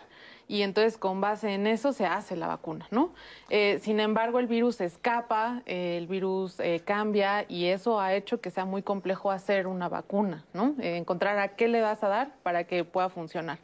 Y 0.49 0.63
entonces 0.63 0.97
con 0.97 1.21
base 1.21 1.53
en 1.53 1.67
eso 1.67 1.93
se 1.93 2.07
hace 2.07 2.35
la 2.35 2.47
vacuna, 2.47 2.89
¿no? 2.91 3.13
Eh, 3.51 3.79
sin 3.83 4.01
embargo, 4.01 4.39
el 4.39 4.47
virus 4.47 4.81
escapa, 4.81 5.63
eh, 5.67 5.99
el 5.99 6.07
virus 6.07 6.59
eh, 6.59 6.81
cambia 6.83 7.45
y 7.49 7.67
eso 7.67 8.01
ha 8.01 8.15
hecho 8.15 8.41
que 8.41 8.51
sea 8.51 8.65
muy 8.65 8.83
complejo 8.83 9.31
hacer 9.31 9.67
una 9.67 9.91
vacuna, 9.91 10.45
¿no? 10.55 10.75
Eh, 10.81 10.97
encontrar 10.97 11.39
a 11.39 11.49
qué 11.49 11.69
le 11.69 11.83
vas 11.83 12.03
a 12.03 12.09
dar 12.09 12.33
para 12.43 12.65
que 12.65 12.83
pueda 12.85 13.11
funcionar, 13.11 13.59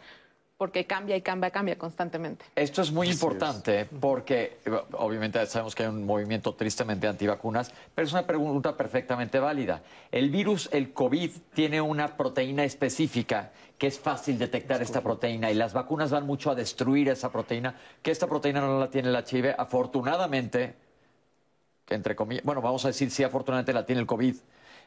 porque 0.56 0.86
cambia 0.86 1.16
y 1.16 1.22
cambia, 1.22 1.50
cambia 1.50 1.76
constantemente. 1.76 2.44
Esto 2.54 2.82
es 2.82 2.92
muy 2.92 3.08
importante 3.08 3.86
porque 3.86 4.58
eh, 4.64 4.70
obviamente 4.92 5.44
sabemos 5.46 5.74
que 5.74 5.82
hay 5.82 5.88
un 5.88 6.06
movimiento 6.06 6.54
tristemente 6.54 7.08
antivacunas, 7.08 7.72
pero 7.94 8.06
es 8.06 8.12
una 8.12 8.26
pregunta 8.26 8.76
perfectamente 8.76 9.38
válida. 9.40 9.82
El 10.12 10.30
virus, 10.30 10.68
el 10.72 10.92
COVID, 10.92 11.30
tiene 11.54 11.80
una 11.80 12.16
proteína 12.16 12.64
específica 12.64 13.50
que 13.78 13.88
es 13.88 13.98
fácil 13.98 14.38
detectar 14.38 14.80
esta 14.80 15.00
proteína 15.00 15.50
y 15.50 15.54
las 15.54 15.72
vacunas 15.72 16.10
van 16.10 16.26
mucho 16.26 16.50
a 16.50 16.54
destruir 16.54 17.08
esa 17.08 17.32
proteína, 17.32 17.74
que 18.02 18.12
esta 18.12 18.28
proteína 18.28 18.60
no 18.60 18.78
la 18.78 18.88
tiene 18.88 19.08
el 19.08 19.16
HIV. 19.16 19.56
Afortunadamente, 19.58 20.76
que 21.84 21.94
entre 21.96 22.14
comillas, 22.14 22.44
bueno, 22.44 22.62
vamos 22.62 22.84
a 22.84 22.88
decir 22.88 23.10
si 23.10 23.24
afortunadamente 23.24 23.72
la 23.72 23.84
tiene 23.84 24.00
el 24.00 24.06
COVID. 24.06 24.36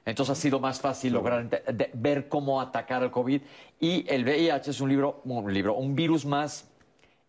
Entonces 0.07 0.37
ha 0.37 0.41
sido 0.41 0.61
más 0.61 0.79
fácil 0.79 1.11
lograr 1.11 1.49
de- 1.49 1.91
ver 1.93 2.29
cómo 2.29 2.61
atacar 2.61 3.03
al 3.03 3.11
COVID. 3.11 3.41
Y 3.81 4.05
el 4.07 4.23
VIH 4.23 4.71
es 4.71 4.79
un 4.79 4.87
libro, 4.87 5.19
un 5.25 5.53
libro, 5.53 5.75
un 5.75 5.95
virus 5.95 6.25
más 6.25 6.65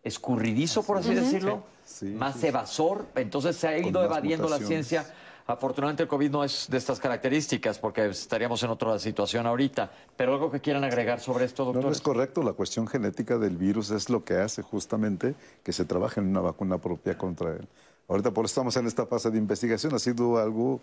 escurridizo, 0.01 0.81
por 0.83 0.97
así 0.97 1.13
decirlo, 1.13 1.63
Sí, 1.83 2.05
más 2.05 2.41
evasor. 2.43 3.05
Entonces 3.15 3.57
se 3.57 3.67
ha 3.67 3.77
ido 3.77 4.01
evadiendo 4.03 4.47
la 4.47 4.59
ciencia. 4.59 5.05
Afortunadamente 5.45 6.03
el 6.03 6.09
COVID 6.09 6.29
no 6.31 6.43
es 6.43 6.67
de 6.69 6.77
estas 6.77 6.99
características 6.99 7.79
porque 7.79 8.05
estaríamos 8.05 8.61
en 8.63 8.69
otra 8.69 8.97
situación 8.97 9.45
ahorita. 9.45 9.91
Pero 10.15 10.33
algo 10.35 10.49
que 10.49 10.61
quieran 10.61 10.83
agregar 10.85 11.19
sobre 11.19 11.43
esto, 11.45 11.63
No, 11.65 11.73
doctor. 11.73 11.85
no 11.85 11.91
es 11.91 11.99
correcto. 12.01 12.43
La 12.43 12.53
cuestión 12.53 12.87
genética 12.87 13.37
del 13.37 13.57
virus 13.57 13.89
es 13.91 14.09
lo 14.09 14.23
que 14.23 14.35
hace 14.35 14.61
justamente 14.61 15.35
que 15.63 15.73
se 15.73 15.83
trabaje 15.83 16.21
en 16.21 16.27
una 16.27 16.39
vacuna 16.39 16.77
propia 16.77 17.17
contra 17.17 17.49
él. 17.55 17.67
Ahorita 18.07 18.31
por 18.31 18.45
eso 18.45 18.51
estamos 18.53 18.77
en 18.77 18.87
esta 18.87 19.05
fase 19.05 19.31
de 19.31 19.37
investigación. 19.37 19.93
Ha 19.95 19.99
sido 19.99 20.37
algo 20.37 20.79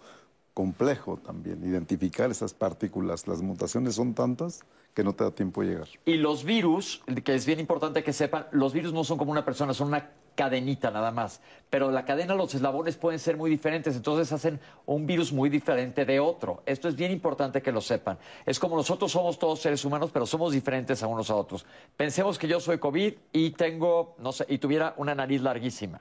complejo 0.56 1.18
también 1.18 1.62
identificar 1.62 2.30
esas 2.30 2.54
partículas. 2.54 3.28
Las 3.28 3.42
mutaciones 3.42 3.96
son 3.96 4.14
tantas 4.14 4.64
que 4.94 5.04
no 5.04 5.12
te 5.12 5.22
da 5.22 5.30
tiempo 5.30 5.60
de 5.60 5.68
llegar. 5.68 5.88
Y 6.06 6.14
los 6.14 6.44
virus, 6.44 7.02
que 7.22 7.34
es 7.34 7.44
bien 7.44 7.60
importante 7.60 8.02
que 8.02 8.14
sepan, 8.14 8.46
los 8.52 8.72
virus 8.72 8.94
no 8.94 9.04
son 9.04 9.18
como 9.18 9.32
una 9.32 9.44
persona, 9.44 9.74
son 9.74 9.88
una 9.88 10.08
cadenita 10.34 10.90
nada 10.90 11.10
más. 11.10 11.42
Pero 11.68 11.90
la 11.90 12.06
cadena, 12.06 12.34
los 12.34 12.54
eslabones 12.54 12.96
pueden 12.96 13.18
ser 13.18 13.36
muy 13.36 13.50
diferentes, 13.50 13.96
entonces 13.96 14.32
hacen 14.32 14.58
un 14.86 15.06
virus 15.06 15.30
muy 15.30 15.50
diferente 15.50 16.06
de 16.06 16.20
otro. 16.20 16.62
Esto 16.64 16.88
es 16.88 16.96
bien 16.96 17.12
importante 17.12 17.60
que 17.60 17.70
lo 17.70 17.82
sepan. 17.82 18.16
Es 18.46 18.58
como 18.58 18.76
nosotros 18.76 19.12
somos 19.12 19.38
todos 19.38 19.60
seres 19.60 19.84
humanos, 19.84 20.08
pero 20.10 20.24
somos 20.24 20.54
diferentes 20.54 21.02
a 21.02 21.06
unos 21.06 21.28
a 21.28 21.34
otros. 21.34 21.66
Pensemos 21.98 22.38
que 22.38 22.48
yo 22.48 22.60
soy 22.60 22.78
COVID 22.78 23.12
y 23.30 23.50
tengo, 23.50 24.14
no 24.20 24.32
sé, 24.32 24.46
y 24.48 24.56
tuviera 24.56 24.94
una 24.96 25.14
nariz 25.14 25.42
larguísima. 25.42 26.00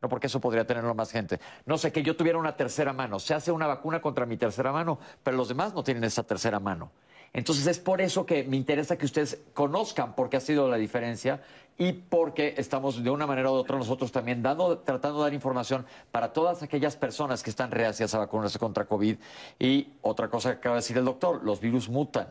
No, 0.00 0.08
porque 0.08 0.28
eso 0.28 0.40
podría 0.40 0.66
tenerlo 0.66 0.94
más 0.94 1.10
gente. 1.10 1.40
No 1.66 1.76
sé, 1.76 1.92
que 1.92 2.02
yo 2.02 2.16
tuviera 2.16 2.38
una 2.38 2.56
tercera 2.56 2.92
mano. 2.92 3.18
Se 3.18 3.34
hace 3.34 3.50
una 3.50 3.66
vacuna 3.66 4.00
contra 4.00 4.26
mi 4.26 4.36
tercera 4.36 4.72
mano, 4.72 4.98
pero 5.22 5.36
los 5.36 5.48
demás 5.48 5.74
no 5.74 5.82
tienen 5.82 6.04
esa 6.04 6.22
tercera 6.22 6.60
mano. 6.60 6.90
Entonces 7.32 7.66
es 7.66 7.78
por 7.78 8.00
eso 8.00 8.24
que 8.24 8.44
me 8.44 8.56
interesa 8.56 8.96
que 8.96 9.04
ustedes 9.04 9.38
conozcan 9.52 10.14
por 10.14 10.30
qué 10.30 10.38
ha 10.38 10.40
sido 10.40 10.68
la 10.68 10.76
diferencia 10.76 11.42
y 11.76 11.92
porque 11.92 12.54
estamos 12.56 13.02
de 13.02 13.10
una 13.10 13.26
manera 13.26 13.50
u 13.50 13.54
otra 13.54 13.76
nosotros 13.76 14.10
también 14.10 14.42
dando, 14.42 14.78
tratando 14.78 15.18
de 15.18 15.24
dar 15.24 15.34
información 15.34 15.84
para 16.10 16.32
todas 16.32 16.62
aquellas 16.62 16.96
personas 16.96 17.42
que 17.42 17.50
están 17.50 17.70
reacias 17.70 18.14
a 18.14 18.18
vacunarse 18.18 18.58
contra 18.58 18.86
COVID. 18.86 19.16
Y 19.58 19.88
otra 20.00 20.28
cosa 20.28 20.52
que 20.52 20.58
acaba 20.58 20.76
de 20.76 20.80
decir 20.80 20.96
el 20.96 21.04
doctor, 21.04 21.44
los 21.44 21.60
virus 21.60 21.88
mutan 21.88 22.28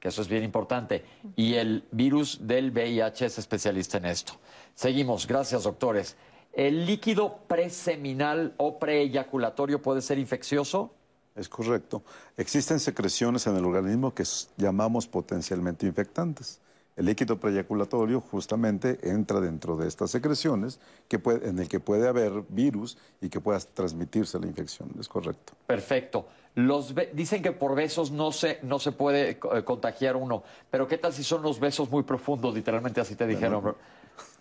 que 0.00 0.08
eso 0.08 0.22
es 0.22 0.28
bien 0.28 0.44
importante. 0.44 1.04
Y 1.36 1.54
el 1.54 1.84
virus 1.90 2.46
del 2.46 2.70
VIH 2.70 3.26
es 3.26 3.38
especialista 3.38 3.98
en 3.98 4.06
esto. 4.06 4.34
Seguimos, 4.74 5.26
gracias 5.26 5.64
doctores. 5.64 6.16
¿El 6.52 6.86
líquido 6.86 7.38
preseminal 7.46 8.54
o 8.56 8.78
preeyaculatorio 8.78 9.80
puede 9.80 10.02
ser 10.02 10.18
infeccioso? 10.18 10.92
Es 11.36 11.48
correcto. 11.48 12.02
Existen 12.36 12.80
secreciones 12.80 13.46
en 13.46 13.56
el 13.56 13.64
organismo 13.64 14.12
que 14.12 14.24
llamamos 14.56 15.06
potencialmente 15.06 15.86
infectantes. 15.86 16.60
El 16.96 17.06
líquido 17.06 17.38
preeyaculatorio 17.38 18.20
justamente 18.20 18.98
entra 19.08 19.38
dentro 19.38 19.76
de 19.76 19.86
estas 19.86 20.10
secreciones 20.10 20.80
que 21.06 21.20
puede- 21.20 21.48
en 21.48 21.60
el 21.60 21.68
que 21.68 21.78
puede 21.78 22.08
haber 22.08 22.42
virus 22.48 22.98
y 23.20 23.28
que 23.28 23.38
pueda 23.38 23.60
transmitirse 23.60 24.36
la 24.40 24.46
infección. 24.48 24.90
Es 24.98 25.06
correcto. 25.06 25.52
Perfecto. 25.68 26.26
Los 26.56 26.92
dicen 27.12 27.40
que 27.40 27.52
por 27.52 27.76
besos 27.76 28.10
no 28.10 28.32
se, 28.32 28.58
no 28.62 28.80
se 28.80 28.90
puede 28.90 29.30
eh, 29.30 29.38
contagiar 29.64 30.16
uno, 30.16 30.42
pero 30.72 30.88
¿qué 30.88 30.98
tal 30.98 31.12
si 31.12 31.22
son 31.22 31.40
los 31.42 31.60
besos 31.60 31.88
muy 31.88 32.02
profundos? 32.02 32.52
Literalmente 32.52 33.00
así 33.00 33.14
te 33.14 33.28
dijeron. 33.28 33.76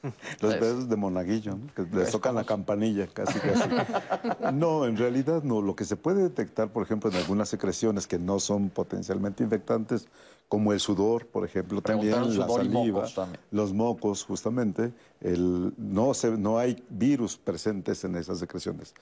Los 0.41 0.53
Es- 0.53 0.59
besos 0.59 0.89
de 0.89 0.95
monaguillo, 0.95 1.55
¿no? 1.57 1.73
que 1.73 1.83
les 1.95 2.11
tocan 2.11 2.35
la 2.35 2.43
campanilla, 2.43 3.07
casi, 3.07 3.39
casi. 3.39 3.69
No, 4.53 4.85
en 4.85 4.97
realidad 4.97 5.43
no. 5.43 5.61
Lo 5.61 5.75
que 5.75 5.85
se 5.85 5.95
puede 5.95 6.23
detectar, 6.23 6.69
por 6.71 6.83
ejemplo, 6.83 7.09
en 7.09 7.15
algunas 7.17 7.49
secreciones 7.49 8.07
que 8.07 8.19
no 8.19 8.39
son 8.39 8.69
potencialmente 8.69 9.43
infectantes, 9.43 10.07
como 10.49 10.71
el 10.71 10.79
sudor, 10.79 11.27
por 11.27 11.43
ejemplo, 11.43 11.81
también 11.81 12.37
la 12.37 12.47
saliva, 12.47 12.79
mocos 12.99 13.15
también. 13.15 13.39
los 13.51 13.73
mocos, 13.73 14.23
justamente, 14.23 14.93
el, 15.19 15.73
no, 15.77 16.13
se, 16.13 16.31
no 16.37 16.57
hay 16.57 16.81
virus 16.89 17.37
presentes 17.37 18.03
en 18.05 18.15
esas 18.15 18.39
secreciones. 18.39 18.93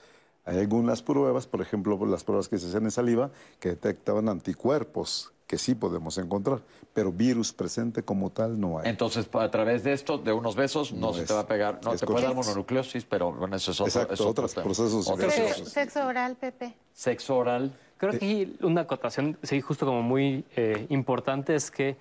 Hay 0.44 0.58
algunas 0.58 1.02
pruebas, 1.02 1.46
por 1.46 1.60
ejemplo, 1.60 2.04
las 2.06 2.24
pruebas 2.24 2.48
que 2.48 2.58
se 2.58 2.66
hacían 2.66 2.84
en 2.84 2.90
saliva, 2.90 3.30
que 3.60 3.70
detectaban 3.70 4.28
anticuerpos 4.28 5.32
que 5.46 5.58
sí 5.58 5.76
podemos 5.76 6.18
encontrar, 6.18 6.62
pero 6.96 7.12
virus 7.12 7.52
presente 7.52 8.02
como 8.02 8.30
tal 8.30 8.58
no 8.58 8.78
hay. 8.78 8.88
Entonces, 8.88 9.28
a 9.34 9.50
través 9.50 9.84
de 9.84 9.92
esto, 9.92 10.16
de 10.16 10.32
unos 10.32 10.56
besos, 10.56 10.94
no, 10.94 11.08
No 11.08 11.12
se 11.12 11.20
es- 11.20 11.28
te 11.28 11.34
va 11.34 11.40
a 11.40 11.46
pegar, 11.46 11.78
no 11.84 11.92
es 11.92 12.00
te 12.00 12.06
puede 12.06 12.24
dar 12.24 12.34
mononucleosis, 12.34 13.04
pero 13.04 13.32
bueno, 13.32 13.54
eso 13.54 13.72
es 13.72 13.78
otro, 13.82 13.88
Exacto, 13.88 14.14
es 14.14 14.20
otro 14.22 14.30
otros 14.30 14.54
tema. 14.54 14.64
procesos 14.64 15.06
Otros 15.06 15.30
Se- 15.34 15.40
procesos. 15.42 15.68
Sexo 15.68 16.06
oral, 16.06 16.36
Pepe. 16.36 16.74
Sexo 16.94 17.36
oral. 17.36 17.70
Creo 17.98 18.12
que 18.12 18.16
aquí 18.16 18.56
una 18.62 18.80
acotación, 18.80 19.36
sí, 19.42 19.60
justo 19.60 19.84
como 19.84 20.00
muy 20.00 20.46
eh, 20.56 20.86
importante 20.88 21.54
es 21.54 21.70
que 21.70 21.98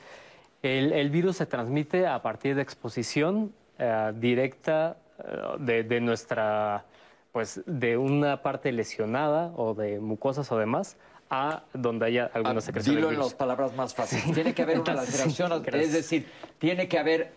el, 0.64 0.94
el 0.94 1.10
virus 1.10 1.36
se 1.36 1.46
transmite 1.46 2.08
a 2.08 2.22
partir 2.22 2.56
de 2.56 2.62
exposición 2.62 3.52
eh, 3.78 4.14
directa 4.16 4.96
eh, 5.20 5.24
de, 5.60 5.84
de 5.84 6.00
nuestra, 6.00 6.86
pues, 7.34 7.62
de 7.66 7.98
una 7.98 8.42
parte 8.42 8.72
lesionada 8.72 9.52
o 9.58 9.74
de 9.74 10.00
mucosas 10.00 10.50
o 10.54 10.58
demás 10.58 10.96
a 11.30 11.64
donde 11.74 12.06
haya 12.06 12.30
alguna 12.34 12.60
Ah, 12.60 12.62
secreción 12.62 12.96
Dilo 12.96 13.10
en 13.12 13.20
las 13.20 13.34
palabras 13.34 13.74
más 13.76 13.94
fáciles. 13.96 14.34
Tiene 14.34 14.54
que 14.54 14.62
haber 14.62 14.80
una 14.80 14.94
laceración, 14.94 15.52
es 15.82 15.94
decir, 15.94 16.28
tiene 16.60 16.88
que 16.88 17.00
haber 17.00 17.32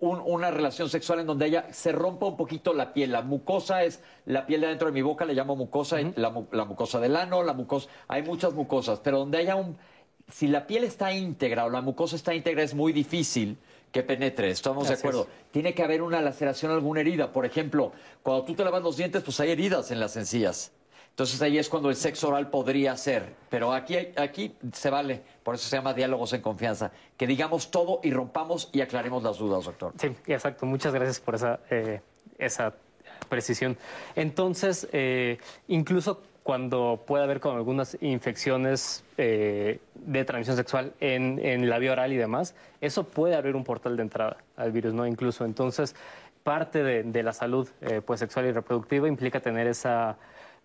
un- 0.00 0.20
una 0.24 0.50
relación 0.52 0.88
sexual 0.88 1.18
en 1.20 1.26
donde 1.26 1.46
ella 1.46 1.66
se 1.72 1.90
rompa 1.90 2.26
un 2.26 2.36
poquito 2.36 2.72
la 2.72 2.92
piel. 2.92 3.10
La 3.10 3.22
mucosa 3.22 3.82
es 3.82 4.00
la 4.26 4.46
piel 4.46 4.60
de 4.60 4.68
adentro 4.68 4.86
de 4.86 4.92
mi 4.92 5.02
boca, 5.02 5.24
le 5.24 5.34
llamo 5.34 5.56
mucosa, 5.56 5.98
la, 6.14 6.30
mu- 6.30 6.46
la 6.52 6.64
mucosa 6.64 7.00
del 7.00 7.16
ano, 7.16 7.42
la 7.42 7.52
mucosa. 7.52 7.88
Hay 8.06 8.22
muchas 8.22 8.54
mucosas, 8.54 9.00
pero 9.00 9.18
donde 9.18 9.38
haya 9.38 9.56
un. 9.56 9.76
Si 10.30 10.46
la 10.46 10.66
piel 10.66 10.84
está 10.84 11.12
íntegra 11.12 11.64
o 11.64 11.70
la 11.70 11.80
mucosa 11.80 12.14
está 12.14 12.34
íntegra, 12.34 12.62
es 12.62 12.74
muy 12.74 12.92
difícil 12.92 13.56
que 13.90 14.02
penetre. 14.04 14.50
Estamos 14.50 14.86
de 14.86 14.94
acuerdo. 14.94 15.22
es. 15.22 15.50
Tiene 15.50 15.74
que 15.74 15.82
haber 15.82 16.02
una 16.02 16.20
laceración, 16.20 16.70
alguna 16.70 17.00
herida. 17.00 17.32
Por 17.32 17.44
ejemplo, 17.46 17.90
cuando 18.22 18.44
tú 18.44 18.54
te 18.54 18.62
lavas 18.62 18.82
los 18.82 18.96
dientes, 18.98 19.22
pues 19.24 19.40
hay 19.40 19.50
heridas 19.50 19.90
en 19.90 19.98
las 19.98 20.16
encías. 20.16 20.70
Entonces 21.18 21.42
ahí 21.42 21.58
es 21.58 21.68
cuando 21.68 21.90
el 21.90 21.96
sexo 21.96 22.28
oral 22.28 22.48
podría 22.48 22.96
ser. 22.96 23.34
Pero 23.50 23.72
aquí, 23.72 23.96
aquí 24.16 24.54
se 24.72 24.88
vale, 24.88 25.20
por 25.42 25.56
eso 25.56 25.68
se 25.68 25.74
llama 25.74 25.92
diálogos 25.92 26.32
en 26.32 26.40
confianza. 26.40 26.92
Que 27.16 27.26
digamos 27.26 27.72
todo 27.72 27.98
y 28.04 28.12
rompamos 28.12 28.70
y 28.72 28.82
aclaremos 28.82 29.24
las 29.24 29.36
dudas, 29.36 29.64
doctor. 29.64 29.94
Sí, 29.98 30.14
exacto. 30.28 30.64
Muchas 30.64 30.94
gracias 30.94 31.18
por 31.18 31.34
esa, 31.34 31.58
eh, 31.70 32.00
esa 32.38 32.72
precisión. 33.28 33.76
Entonces, 34.14 34.86
eh, 34.92 35.38
incluso 35.66 36.22
cuando 36.44 37.02
puede 37.04 37.24
haber 37.24 37.40
con 37.40 37.56
algunas 37.56 38.00
infecciones 38.00 39.02
eh, 39.16 39.80
de 39.96 40.24
transmisión 40.24 40.56
sexual 40.56 40.92
en, 41.00 41.44
en 41.44 41.68
la 41.68 41.80
vía 41.80 41.90
oral 41.90 42.12
y 42.12 42.16
demás, 42.16 42.54
eso 42.80 43.02
puede 43.02 43.34
abrir 43.34 43.56
un 43.56 43.64
portal 43.64 43.96
de 43.96 44.02
entrada 44.04 44.36
al 44.56 44.70
virus, 44.70 44.94
¿no? 44.94 45.04
Incluso, 45.04 45.44
entonces, 45.44 45.96
parte 46.44 46.84
de, 46.84 47.02
de 47.02 47.22
la 47.24 47.32
salud 47.32 47.68
pues, 48.06 48.20
sexual 48.20 48.46
y 48.46 48.52
reproductiva 48.52 49.08
implica 49.08 49.40
tener 49.40 49.66
esa 49.66 50.16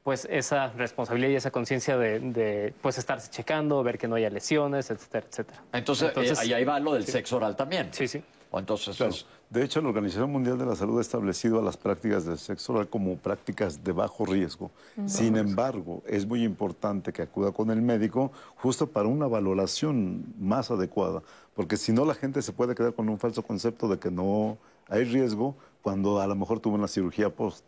pues 0.04 0.28
esa 0.30 0.68
responsabilidad 0.70 1.30
y 1.32 1.36
esa 1.36 1.52
conciencia 1.52 1.98
de, 1.98 2.20
de, 2.20 2.74
pues 2.82 2.98
estarse 2.98 3.32
checando, 3.32 3.82
ver 3.84 3.98
que 3.98 4.08
no 4.08 4.16
haya 4.16 4.30
lesiones, 4.30 4.92
etcétera, 4.92 5.26
etcétera. 5.30 5.64
Entonces, 5.72 6.12
eh, 6.16 6.34
ahí, 6.42 6.54
ahí 6.54 6.66
va 6.66 6.80
lo 6.80 6.94
del 6.94 7.06
sexo 7.06 7.38
oral 7.38 7.56
también. 7.56 7.88
Sí, 7.92 8.08
sí. 8.08 8.22
O 8.52 8.60
entonces, 8.60 8.98
Claro. 8.98 9.12
pues, 9.12 9.26
De 9.50 9.64
hecho, 9.64 9.82
la 9.82 9.90
Organización 9.90 10.32
Mundial 10.32 10.58
de 10.58 10.66
la 10.66 10.76
Salud 10.76 10.98
ha 10.98 11.02
establecido 11.02 11.60
a 11.60 11.62
las 11.62 11.78
prácticas 11.78 12.26
del 12.26 12.38
sexo 12.38 12.74
oral 12.74 12.88
como 12.90 13.16
prácticas 13.18 13.84
de 13.84 13.92
bajo 13.92 14.26
riesgo. 14.26 14.72
Sin 15.06 15.38
embargo, 15.38 16.04
es 16.08 16.26
muy 16.26 16.44
importante 16.44 17.14
que 17.14 17.22
acuda 17.22 17.52
con 17.52 17.72
el 17.72 17.82
médico 17.82 18.32
justo 18.56 18.88
para 18.88 19.08
una 19.08 19.28
valoración 19.28 20.26
más 20.40 20.70
adecuada, 20.70 21.22
porque 21.56 21.78
si 21.78 21.94
no 21.94 22.04
la 22.04 22.14
gente 22.16 22.42
se 22.42 22.52
puede 22.52 22.76
quedar 22.76 22.94
con 22.94 23.10
un 23.10 23.20
falso 23.20 23.42
concepto 23.44 23.88
de 23.88 24.00
que 24.00 24.12
no 24.12 24.58
hay 24.90 25.04
riesgo 25.06 25.56
cuando 25.82 26.20
a 26.20 26.28
lo 26.28 26.36
mejor 26.36 26.60
tuvo 26.60 26.76
una 26.76 26.88
cirugía 26.88 27.30
post 27.30 27.64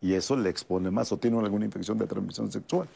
y 0.00 0.14
eso 0.14 0.36
le 0.36 0.50
expone 0.50 0.90
más 0.90 1.12
o 1.12 1.18
tiene 1.18 1.38
alguna 1.38 1.64
infección 1.64 1.98
de 1.98 2.06
transmisión 2.06 2.50
sexual. 2.50 2.88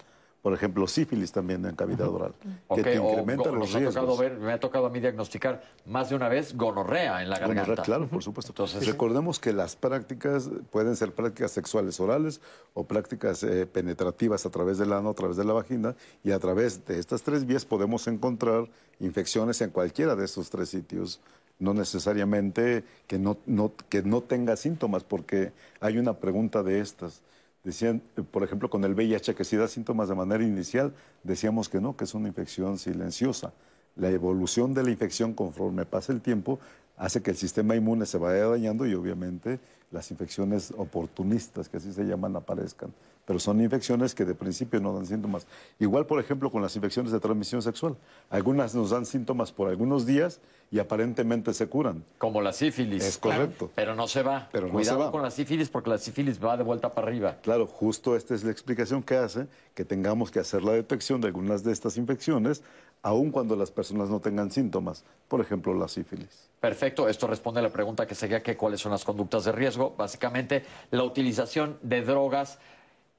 Por 0.44 0.52
ejemplo, 0.52 0.86
sífilis 0.86 1.32
también 1.32 1.64
en 1.64 1.74
cavidad 1.74 2.06
oral, 2.06 2.34
que 2.74 2.82
te 2.82 2.96
incrementa 2.96 3.50
los 3.50 3.60
nos 3.60 3.74
ha 3.76 3.78
tocado 3.82 4.06
riesgos. 4.08 4.18
ver, 4.18 4.38
me 4.38 4.52
ha 4.52 4.60
tocado 4.60 4.84
a 4.84 4.90
mí 4.90 5.00
diagnosticar 5.00 5.62
más 5.86 6.10
de 6.10 6.16
una 6.16 6.28
vez 6.28 6.54
gonorrea 6.54 7.22
en 7.22 7.30
la 7.30 7.38
Gonorrea, 7.38 7.62
garganta. 7.62 7.82
claro, 7.82 8.06
por 8.08 8.22
supuesto. 8.22 8.52
Entonces, 8.52 8.86
Recordemos 8.86 9.38
que 9.38 9.54
las 9.54 9.74
prácticas 9.74 10.50
pueden 10.70 10.96
ser 10.96 11.14
prácticas 11.14 11.50
sexuales 11.50 11.98
orales 11.98 12.42
o 12.74 12.84
prácticas 12.84 13.42
eh, 13.42 13.64
penetrativas 13.64 14.44
a 14.44 14.50
través 14.50 14.76
del 14.76 14.92
ano, 14.92 15.08
a 15.08 15.14
través 15.14 15.38
de 15.38 15.44
la 15.44 15.54
vagina, 15.54 15.96
y 16.22 16.32
a 16.32 16.38
través 16.38 16.84
de 16.84 16.98
estas 16.98 17.22
tres 17.22 17.46
vías 17.46 17.64
podemos 17.64 18.06
encontrar 18.06 18.68
infecciones 19.00 19.62
en 19.62 19.70
cualquiera 19.70 20.14
de 20.14 20.26
estos 20.26 20.50
tres 20.50 20.68
sitios. 20.68 21.20
No 21.64 21.72
necesariamente 21.74 22.84
que 23.06 23.18
no, 23.18 23.38
no- 23.46 23.72
que 23.88 24.02
no 24.02 24.20
tenga 24.20 24.56
síntomas, 24.56 25.02
porque 25.04 25.52
hay 25.80 25.98
una 25.98 26.14
pregunta 26.14 26.62
de 26.62 26.80
estas. 26.80 27.22
Decían, 27.64 28.02
por 28.30 28.42
ejemplo, 28.44 28.68
con 28.68 28.84
el 28.84 28.92
VIH, 28.92 29.34
que 29.34 29.44
si 29.44 29.56
da 29.56 29.66
síntomas 29.68 30.08
de 30.10 30.14
manera 30.14 30.44
inicial, 30.44 30.92
decíamos 31.22 31.68
que 31.70 31.80
no, 31.80 31.96
que 31.96 32.04
es 32.04 32.14
una 32.14 32.28
infección 32.28 32.78
silenciosa. 32.78 33.52
La 33.96 34.10
evolución 34.10 34.74
de 34.74 34.82
la 34.82 34.90
infección 34.90 35.32
conforme 35.32 35.86
pasa 35.86 36.12
el 36.12 36.20
tiempo 36.20 36.58
hace 36.96 37.22
que 37.22 37.30
el 37.30 37.36
sistema 37.36 37.74
inmune 37.74 38.06
se 38.06 38.18
vaya 38.18 38.46
dañando 38.46 38.86
y 38.86 38.94
obviamente 38.94 39.58
las 39.90 40.10
infecciones 40.10 40.72
oportunistas, 40.76 41.68
que 41.68 41.78
así 41.78 41.92
se 41.92 42.04
llaman, 42.04 42.36
aparezcan. 42.36 42.92
Pero 43.26 43.38
son 43.38 43.60
infecciones 43.60 44.14
que 44.14 44.24
de 44.24 44.34
principio 44.34 44.80
no 44.80 44.92
dan 44.92 45.06
síntomas. 45.06 45.46
Igual, 45.78 46.06
por 46.06 46.20
ejemplo, 46.20 46.50
con 46.50 46.60
las 46.60 46.76
infecciones 46.76 47.10
de 47.10 47.20
transmisión 47.20 47.62
sexual. 47.62 47.96
Algunas 48.30 48.74
nos 48.74 48.90
dan 48.90 49.06
síntomas 49.06 49.50
por 49.52 49.68
algunos 49.68 50.04
días 50.04 50.40
y 50.70 50.78
aparentemente 50.78 51.54
se 51.54 51.66
curan. 51.68 52.04
como 52.18 52.40
la 52.42 52.52
sífilis. 52.52 53.04
Es 53.04 53.16
correcto. 53.18 53.70
Pero 53.74 53.94
no 53.94 54.08
se 54.08 54.22
va. 54.22 54.48
Pero 54.52 54.66
no 54.66 54.72
Cuidado 54.74 54.98
se 54.98 55.04
va. 55.06 55.10
con 55.12 55.22
la 55.22 55.30
sífilis 55.30 55.68
porque 55.68 55.90
la 55.90 55.98
sífilis 55.98 56.42
va 56.42 56.56
de 56.56 56.64
vuelta 56.64 56.92
para 56.92 57.06
arriba. 57.08 57.36
Claro, 57.42 57.66
justo 57.66 58.16
esta 58.16 58.34
es 58.34 58.44
la 58.44 58.50
explicación 58.50 59.02
que 59.02 59.16
hace 59.16 59.46
que 59.74 59.84
tengamos 59.84 60.30
que 60.30 60.40
hacer 60.40 60.62
la 60.62 60.72
detección 60.72 61.20
de 61.20 61.28
algunas 61.28 61.64
de 61.64 61.72
estas 61.72 61.96
infecciones, 61.96 62.62
aun 63.02 63.30
cuando 63.30 63.56
las 63.56 63.70
personas 63.70 64.08
no 64.08 64.20
tengan 64.20 64.50
síntomas. 64.50 65.04
Por 65.28 65.40
ejemplo, 65.40 65.74
la 65.74 65.88
sífilis. 65.88 66.48
Perfecto, 66.60 67.08
esto 67.08 67.26
responde 67.26 67.60
a 67.60 67.62
la 67.62 67.70
pregunta 67.70 68.06
que 68.06 68.14
seguía 68.14 68.42
que 68.42 68.56
cuáles 68.56 68.80
son 68.80 68.92
las 68.92 69.04
conductas 69.04 69.44
de 69.44 69.52
riesgo. 69.52 69.94
Básicamente, 69.96 70.64
la 70.90 71.04
utilización 71.04 71.78
de 71.82 72.02
drogas 72.02 72.58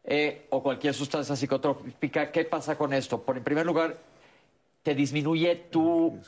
eh, 0.05 0.45
o 0.49 0.61
cualquier 0.61 0.93
sustancia 0.93 1.35
psicotrópica. 1.35 2.31
¿Qué 2.31 2.45
pasa 2.45 2.77
con 2.77 2.93
esto? 2.93 3.21
Por, 3.21 3.37
en 3.37 3.43
primer 3.43 3.65
lugar, 3.65 3.97
te 4.83 4.93
disminuye 4.93 5.55
tu, 5.71 6.19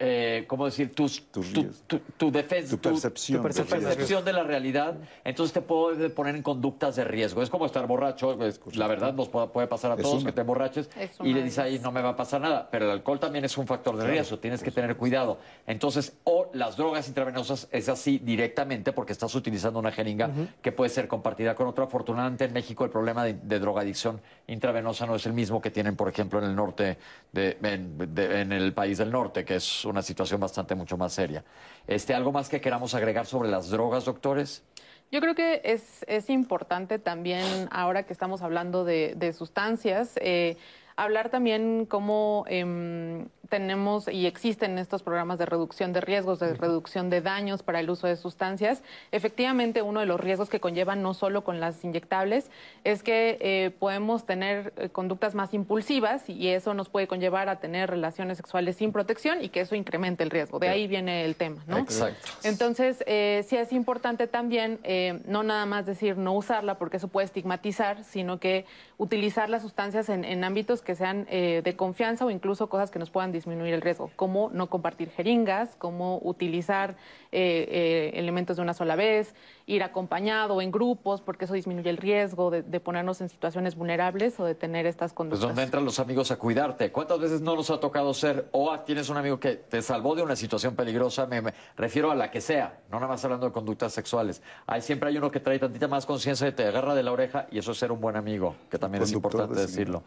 eh, 0.00 0.44
¿cómo 0.48 0.64
decir? 0.64 0.92
Tus, 0.94 1.22
Tus 1.30 1.52
tu, 1.52 1.64
tu- 1.86 1.98
tu 2.16 2.30
defensa, 2.32 2.70
Tu 2.76 2.78
percepción 2.82 3.42
tu 3.42 3.48
de 3.48 3.54
riesgo. 3.54 3.68
percepción 3.68 4.24
de 4.24 4.32
la 4.32 4.42
realidad. 4.42 4.96
Entonces 5.22 5.52
te 5.54 5.60
puede 5.60 6.10
poner 6.10 6.34
en 6.34 6.42
conductas 6.42 6.96
de 6.96 7.04
riesgo. 7.04 7.42
Es 7.42 7.48
como 7.50 7.64
estar 7.66 7.86
borracho. 7.86 8.42
es- 8.44 8.60
la 8.76 8.88
verdad 8.88 9.14
nos 9.14 9.28
puede, 9.28 9.66
pasar 9.68 9.92
a 9.92 9.94
Es 9.94 10.02
todos 10.02 10.22
una. 10.22 10.26
que 10.30 10.34
te 10.34 10.40
emborraches 10.40 10.90
Es 10.98 11.12
y 11.22 11.32
le 11.32 11.42
dices 11.42 11.60
ahí 11.60 11.78
no 11.78 11.92
me 11.92 12.02
va 12.02 12.10
a 12.10 12.16
pasar 12.16 12.40
nada. 12.40 12.68
Pero 12.70 12.86
el 12.86 12.90
alcohol 12.90 13.20
también 13.20 13.44
es 13.44 13.56
un 13.56 13.66
factor 13.66 13.96
de 13.96 14.06
riesgo. 14.06 14.38
Tienes 14.38 14.62
que 14.62 14.70
tener 14.72 14.96
cuidado. 14.96 15.38
Entonces, 15.66 16.16
o 16.24 16.50
las 16.54 16.76
drogas 16.76 17.06
intravenosas 17.08 17.68
es 17.70 17.88
así 17.88 18.18
directamente 18.18 18.92
porque 18.92 19.12
estás 19.12 19.34
utilizando 19.34 19.78
una 19.78 19.92
jeringa 19.92 20.30
que 20.60 20.72
puede 20.72 20.90
ser 20.90 21.06
compartida 21.08 21.54
con 21.54 21.68
otra. 21.68 21.84
Afortunadamente 21.84 22.44
en 22.44 22.52
México 22.52 22.84
el 22.84 22.90
problema 22.90 23.24
de, 23.24 23.34
de 23.34 23.58
drogadicción 23.60 24.20
intravenosa 24.46 25.06
no 25.06 25.14
es 25.16 25.26
el 25.26 25.32
mismo 25.32 25.60
que 25.60 25.70
tienen, 25.70 25.96
por 25.96 26.08
ejemplo, 26.08 26.38
en 26.38 26.46
el 26.46 26.56
norte, 26.56 26.98
de, 27.32 27.56
en, 27.62 28.52
el 28.52 28.72
país 28.74 28.98
del 28.98 29.10
norte, 29.10 29.44
que 29.44 29.56
es 29.56 29.84
una 29.84 30.02
situación 30.02 30.40
bastante 30.40 30.74
mucho 30.74 30.96
más 30.96 31.12
seria. 31.12 31.44
Este, 31.86 32.14
¿Algo 32.14 32.32
más 32.32 32.48
que 32.48 32.60
queramos 32.60 32.94
agregar 32.94 33.26
sobre 33.26 33.48
las 33.48 33.70
drogas, 33.70 34.04
doctores? 34.04 34.62
Yo 35.10 35.20
creo 35.20 35.34
que 35.34 35.60
es, 35.64 36.04
es 36.08 36.28
importante 36.30 36.98
también, 36.98 37.68
ahora 37.70 38.04
que 38.04 38.12
estamos 38.12 38.42
hablando 38.42 38.84
de, 38.84 39.14
de 39.16 39.32
sustancias, 39.32 40.18
eh, 40.20 40.56
hablar 40.96 41.30
también 41.30 41.86
cómo 41.86 42.44
em, 42.48 43.28
tenemos 43.48 44.08
y 44.08 44.26
existen 44.26 44.78
estos 44.78 45.02
programas 45.02 45.38
de 45.38 45.46
reducción 45.46 45.92
de 45.92 46.00
riesgos, 46.00 46.38
de 46.38 46.54
reducción 46.54 47.10
de 47.10 47.20
daños 47.20 47.62
para 47.62 47.80
el 47.80 47.90
uso 47.90 48.06
de 48.06 48.16
sustancias. 48.16 48.82
Efectivamente, 49.12 49.82
uno 49.82 50.00
de 50.00 50.06
los 50.06 50.20
riesgos 50.20 50.48
que 50.48 50.60
conllevan 50.60 51.02
no 51.02 51.14
solo 51.14 51.44
con 51.44 51.60
las 51.60 51.84
inyectables 51.84 52.50
es 52.84 53.02
que 53.02 53.38
eh, 53.40 53.70
podemos 53.78 54.26
tener 54.26 54.72
eh, 54.76 54.88
conductas 54.88 55.34
más 55.34 55.54
impulsivas 55.54 56.28
y 56.28 56.48
eso 56.48 56.74
nos 56.74 56.88
puede 56.88 57.06
conllevar 57.06 57.48
a 57.48 57.60
tener 57.60 57.90
relaciones 57.90 58.36
sexuales 58.36 58.76
sin 58.76 58.92
protección 58.92 59.42
y 59.42 59.48
que 59.48 59.60
eso 59.60 59.74
incremente 59.74 60.22
el 60.22 60.30
riesgo. 60.30 60.58
De 60.58 60.68
ahí 60.68 60.86
viene 60.86 61.24
el 61.24 61.36
tema, 61.36 61.62
¿no? 61.66 61.78
Exacto. 61.78 62.28
Entonces, 62.42 63.02
eh, 63.06 63.44
sí 63.48 63.56
es 63.56 63.72
importante 63.72 64.26
también 64.26 64.78
eh, 64.82 65.20
no 65.26 65.42
nada 65.42 65.66
más 65.66 65.86
decir 65.86 66.16
no 66.16 66.34
usarla 66.34 66.78
porque 66.78 66.96
eso 66.98 67.08
puede 67.08 67.26
estigmatizar, 67.26 68.04
sino 68.04 68.38
que 68.38 68.66
utilizar 68.98 69.50
las 69.50 69.62
sustancias 69.62 70.08
en, 70.08 70.24
en 70.24 70.44
ámbitos 70.44 70.82
que 70.82 70.94
sean 70.94 71.26
eh, 71.30 71.62
de 71.64 71.76
confianza 71.76 72.24
o 72.24 72.30
incluso 72.30 72.68
cosas 72.68 72.90
que 72.90 72.98
nos 72.98 73.10
puedan 73.10 73.32
disminuir 73.34 73.74
el 73.74 73.82
riesgo, 73.82 74.10
como 74.16 74.48
no 74.54 74.70
compartir 74.70 75.10
jeringas, 75.10 75.76
como 75.76 76.18
utilizar 76.22 76.96
eh, 77.32 77.68
eh, 77.68 78.12
elementos 78.14 78.56
de 78.56 78.62
una 78.62 78.72
sola 78.72 78.96
vez, 78.96 79.34
ir 79.66 79.82
acompañado 79.82 80.62
en 80.62 80.72
grupos, 80.72 81.20
porque 81.20 81.44
eso 81.44 81.54
disminuye 81.54 81.90
el 81.90 81.98
riesgo 81.98 82.50
de, 82.50 82.62
ponernos 82.80 83.20
en 83.20 83.28
situaciones 83.28 83.76
vulnerables 83.76 84.38
o 84.40 84.44
de 84.44 84.54
tener 84.54 84.86
estas 84.86 85.12
pues, 85.12 85.16
conductas. 85.16 85.40
Pues 85.40 85.48
donde 85.48 85.62
entran 85.62 85.84
los 85.84 85.98
amigos 85.98 86.30
a 86.30 86.36
cuidarte. 86.36 86.90
¿Cuántas 86.90 87.18
veces 87.18 87.40
no 87.40 87.56
nos 87.56 87.70
ha 87.70 87.80
tocado 87.80 88.14
ser, 88.14 88.48
o 88.52 88.78
tienes 88.80 89.08
un 89.08 89.16
amigo 89.16 89.38
que 89.38 89.56
te 89.56 89.82
salvó 89.82 90.14
de 90.14 90.22
una 90.22 90.36
situación 90.36 90.74
peligrosa? 90.74 91.26
Me, 91.26 91.42
refiero 91.76 92.10
a 92.10 92.14
la 92.14 92.30
que 92.30 92.40
sea, 92.40 92.80
no 92.90 92.98
nada 92.98 93.08
más 93.08 93.24
hablando 93.24 93.46
de 93.46 93.52
conductas 93.52 93.92
sexuales. 93.92 94.42
Hay, 94.66 94.80
siempre 94.80 95.10
hay 95.10 95.18
uno 95.18 95.30
que 95.30 95.40
trae 95.40 95.58
tantita 95.58 95.88
más 95.88 96.06
conciencia 96.06 96.48
y 96.48 96.52
te 96.52 96.66
agarra 96.66 96.94
de 96.94 97.02
la 97.02 97.12
oreja, 97.12 97.46
y 97.50 97.58
eso 97.58 97.72
es 97.72 97.78
ser 97.78 97.92
un 97.92 98.00
buen 98.00 98.16
amigo, 98.16 98.56
que 98.70 98.78
también 98.78 99.02
es 99.02 99.12
importante 99.12 99.60
decirlo. 99.60 100.02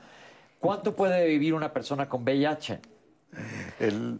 ¿Cuánto 0.59 0.95
puede 0.95 1.27
vivir 1.27 1.53
una 1.53 1.71
persona 1.71 2.09
con 2.09 2.23
VIH? 2.23 2.79
El, 3.79 4.19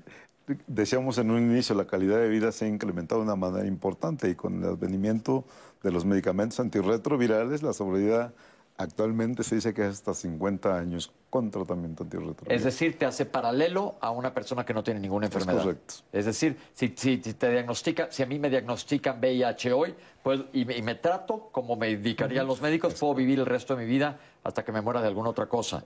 decíamos 0.67 1.17
en 1.17 1.31
un 1.31 1.39
inicio, 1.51 1.75
la 1.75 1.85
calidad 1.85 2.17
de 2.17 2.29
vida 2.29 2.51
se 2.51 2.65
ha 2.65 2.67
incrementado 2.67 3.21
de 3.21 3.25
una 3.27 3.35
manera 3.35 3.67
importante 3.67 4.29
y 4.29 4.35
con 4.35 4.63
el 4.63 4.69
advenimiento 4.69 5.45
de 5.84 5.91
los 5.91 6.05
medicamentos 6.05 6.59
antirretrovirales, 6.59 7.63
la 7.63 7.73
sobrevida 7.73 8.34
actualmente 8.77 9.43
se 9.43 9.55
dice 9.55 9.73
que 9.73 9.81
es 9.81 9.89
hasta 9.89 10.13
50 10.13 10.77
años 10.77 11.11
con 11.29 11.49
tratamiento 11.49 12.03
antirretroviral. 12.03 12.55
Es 12.55 12.63
decir, 12.63 12.97
te 12.97 13.05
hace 13.05 13.25
paralelo 13.25 13.95
a 13.99 14.11
una 14.11 14.34
persona 14.34 14.63
que 14.65 14.73
no 14.73 14.84
tiene 14.84 14.99
ninguna 14.99 15.25
enfermedad. 15.25 15.57
Es 15.57 15.63
correcto. 15.63 15.93
Es 16.13 16.25
decir, 16.25 16.57
si, 16.73 16.89
te 16.89 17.51
diagnostica, 17.51 18.11
si 18.11 18.21
a 18.21 18.27
mí 18.27 18.38
me 18.38 18.49
diagnostican 18.49 19.19
VIH 19.19 19.73
hoy 19.73 19.95
pues, 20.21 20.41
y, 20.53 20.65
me 20.65 20.95
trato 20.95 21.49
como 21.51 21.75
me 21.75 21.88
dedicarían 21.97 22.45
los 22.45 22.61
médicos, 22.61 22.93
puedo 22.93 23.15
vivir 23.15 23.39
el 23.39 23.45
resto 23.45 23.75
de 23.75 23.84
mi 23.84 23.89
vida 23.89 24.19
hasta 24.43 24.63
que 24.63 24.71
me 24.71 24.81
muera 24.81 25.01
de 25.01 25.07
alguna 25.07 25.29
otra 25.29 25.47
cosa. 25.47 25.84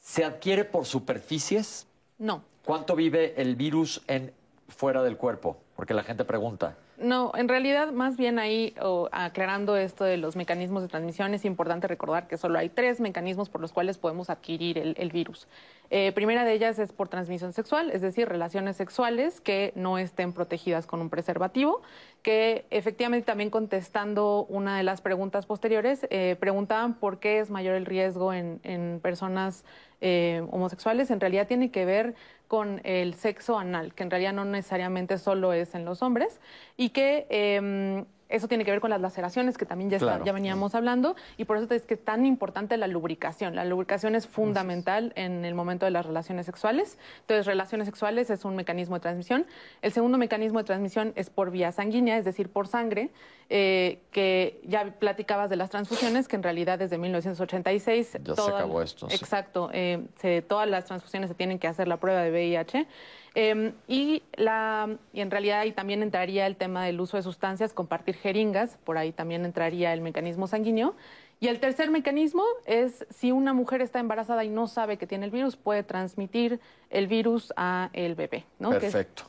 ¿Se 0.00 0.24
adquiere 0.24 0.64
por 0.64 0.86
superficies? 0.86 1.86
No. 2.22 2.44
¿Cuánto 2.64 2.94
vive 2.94 3.34
el 3.36 3.56
virus 3.56 4.00
en 4.06 4.32
fuera 4.68 5.02
del 5.02 5.16
cuerpo? 5.16 5.56
Porque 5.74 5.92
la 5.92 6.04
gente 6.04 6.24
pregunta. 6.24 6.76
No, 6.96 7.32
en 7.34 7.48
realidad, 7.48 7.90
más 7.90 8.16
bien 8.16 8.38
ahí, 8.38 8.76
aclarando 9.10 9.76
esto 9.76 10.04
de 10.04 10.18
los 10.18 10.36
mecanismos 10.36 10.82
de 10.82 10.88
transmisión, 10.88 11.34
es 11.34 11.44
importante 11.44 11.88
recordar 11.88 12.28
que 12.28 12.36
solo 12.36 12.60
hay 12.60 12.68
tres 12.68 13.00
mecanismos 13.00 13.48
por 13.48 13.60
los 13.60 13.72
cuales 13.72 13.98
podemos 13.98 14.30
adquirir 14.30 14.78
el, 14.78 15.10
virus. 15.10 15.48
Eh, 15.90 16.12
primera 16.12 16.44
de 16.44 16.52
ellas 16.52 16.78
es 16.78 16.92
por 16.92 17.08
transmisión 17.08 17.52
sexual, 17.52 17.90
es 17.90 18.02
decir, 18.02 18.28
relaciones 18.28 18.76
sexuales 18.76 19.40
que 19.40 19.72
no 19.74 19.98
estén 19.98 20.32
protegidas 20.32 20.86
con 20.86 21.00
un 21.00 21.10
preservativo, 21.10 21.82
que 22.22 22.66
efectivamente 22.70 23.26
también 23.26 23.50
contestando 23.50 24.46
una 24.48 24.76
de 24.76 24.84
las 24.84 25.00
preguntas 25.00 25.44
posteriores, 25.44 26.06
eh, 26.10 26.36
preguntaban 26.38 26.94
por 26.94 27.18
qué 27.18 27.40
es 27.40 27.50
mayor 27.50 27.74
el 27.74 27.84
riesgo 27.84 28.32
en, 28.32 28.60
en 28.62 29.00
personas 29.02 29.64
eh, 30.02 30.44
homosexuales. 30.50 31.10
En 31.10 31.20
realidad 31.20 31.46
tiene 31.46 31.70
que 31.70 31.84
ver 31.84 32.14
con 32.48 32.82
el 32.84 33.14
sexo 33.14 33.58
anal, 33.58 33.94
que 33.94 34.02
en 34.02 34.10
realidad 34.10 34.34
no 34.34 34.44
necesariamente 34.44 35.16
solo 35.16 35.54
es 35.54 35.74
en 35.74 35.86
los 35.86 36.02
hombres, 36.02 36.40
y 36.76 36.90
que 36.90 37.26
em, 37.30 38.04
eso 38.32 38.48
tiene 38.48 38.64
que 38.64 38.70
ver 38.70 38.80
con 38.80 38.90
las 38.90 39.00
laceraciones, 39.00 39.58
que 39.58 39.66
también 39.66 39.90
ya, 39.90 39.98
ya 40.24 40.32
veníamos 40.32 40.74
hablando, 40.74 41.14
y 41.36 41.44
por 41.44 41.58
eso 41.58 41.72
es 41.72 41.86
que 41.86 41.94
es 41.94 42.04
tan 42.04 42.26
importante 42.26 42.76
la 42.76 42.86
lubricación. 42.86 43.54
La 43.54 43.64
lubricación 43.64 44.14
es 44.14 44.26
fundamental 44.26 45.12
en 45.16 45.44
el 45.44 45.54
momento 45.54 45.84
de 45.84 45.92
las 45.92 46.06
relaciones 46.06 46.46
sexuales. 46.46 46.98
Entonces, 47.20 47.46
relaciones 47.46 47.86
sexuales 47.86 48.30
es 48.30 48.44
un 48.44 48.56
mecanismo 48.56 48.96
de 48.96 49.00
transmisión. 49.00 49.46
El 49.82 49.92
segundo 49.92 50.18
mecanismo 50.18 50.58
de 50.58 50.64
transmisión 50.64 51.12
es 51.14 51.30
por 51.30 51.50
vía 51.50 51.72
sanguínea, 51.72 52.16
es 52.16 52.24
decir, 52.24 52.48
por 52.48 52.66
sangre, 52.66 53.10
eh, 53.50 54.00
que 54.10 54.60
ya 54.64 54.84
platicabas 54.98 55.50
de 55.50 55.56
las 55.56 55.68
transfusiones, 55.68 56.26
que 56.26 56.36
en 56.36 56.42
realidad 56.42 56.78
desde 56.78 56.96
1986... 56.96 58.18
Ya 58.24 58.34
se 58.34 58.50
acabó 58.50 58.80
esto. 58.80 59.08
Exacto. 59.10 59.70
Eh, 59.72 60.06
todas 60.48 60.68
las 60.68 60.86
transfusiones 60.86 61.28
se 61.28 61.34
tienen 61.34 61.58
que 61.58 61.68
hacer 61.68 61.86
la 61.86 61.98
prueba 61.98 62.22
de 62.22 62.30
VIH. 62.30 62.86
Em, 63.34 63.72
y, 63.88 64.22
la, 64.34 64.98
y 65.12 65.20
en 65.20 65.30
realidad 65.30 65.60
ahí 65.60 65.72
también 65.72 66.02
entraría 66.02 66.46
el 66.46 66.56
tema 66.56 66.84
del 66.84 67.00
uso 67.00 67.16
de 67.16 67.22
sustancias, 67.22 67.72
compartir 67.72 68.16
jeringas, 68.16 68.78
por 68.84 68.98
ahí 68.98 69.12
también 69.12 69.44
entraría 69.44 69.92
el 69.92 70.00
mecanismo 70.00 70.46
sanguíneo. 70.46 70.94
Y 71.40 71.48
el 71.48 71.58
tercer 71.58 71.90
mecanismo 71.90 72.44
es 72.66 73.04
si 73.10 73.32
una 73.32 73.52
mujer 73.52 73.80
está 73.80 73.98
embarazada 73.98 74.44
y 74.44 74.48
no 74.48 74.68
sabe 74.68 74.96
que 74.96 75.08
tiene 75.08 75.24
el 75.24 75.32
virus, 75.32 75.56
puede 75.56 75.82
transmitir 75.82 76.60
el 76.88 77.08
virus 77.08 77.52
a 77.56 77.90
el 77.94 78.14
bebé. 78.14 78.44
¿no? 78.60 78.70
Perfecto. 78.70 79.24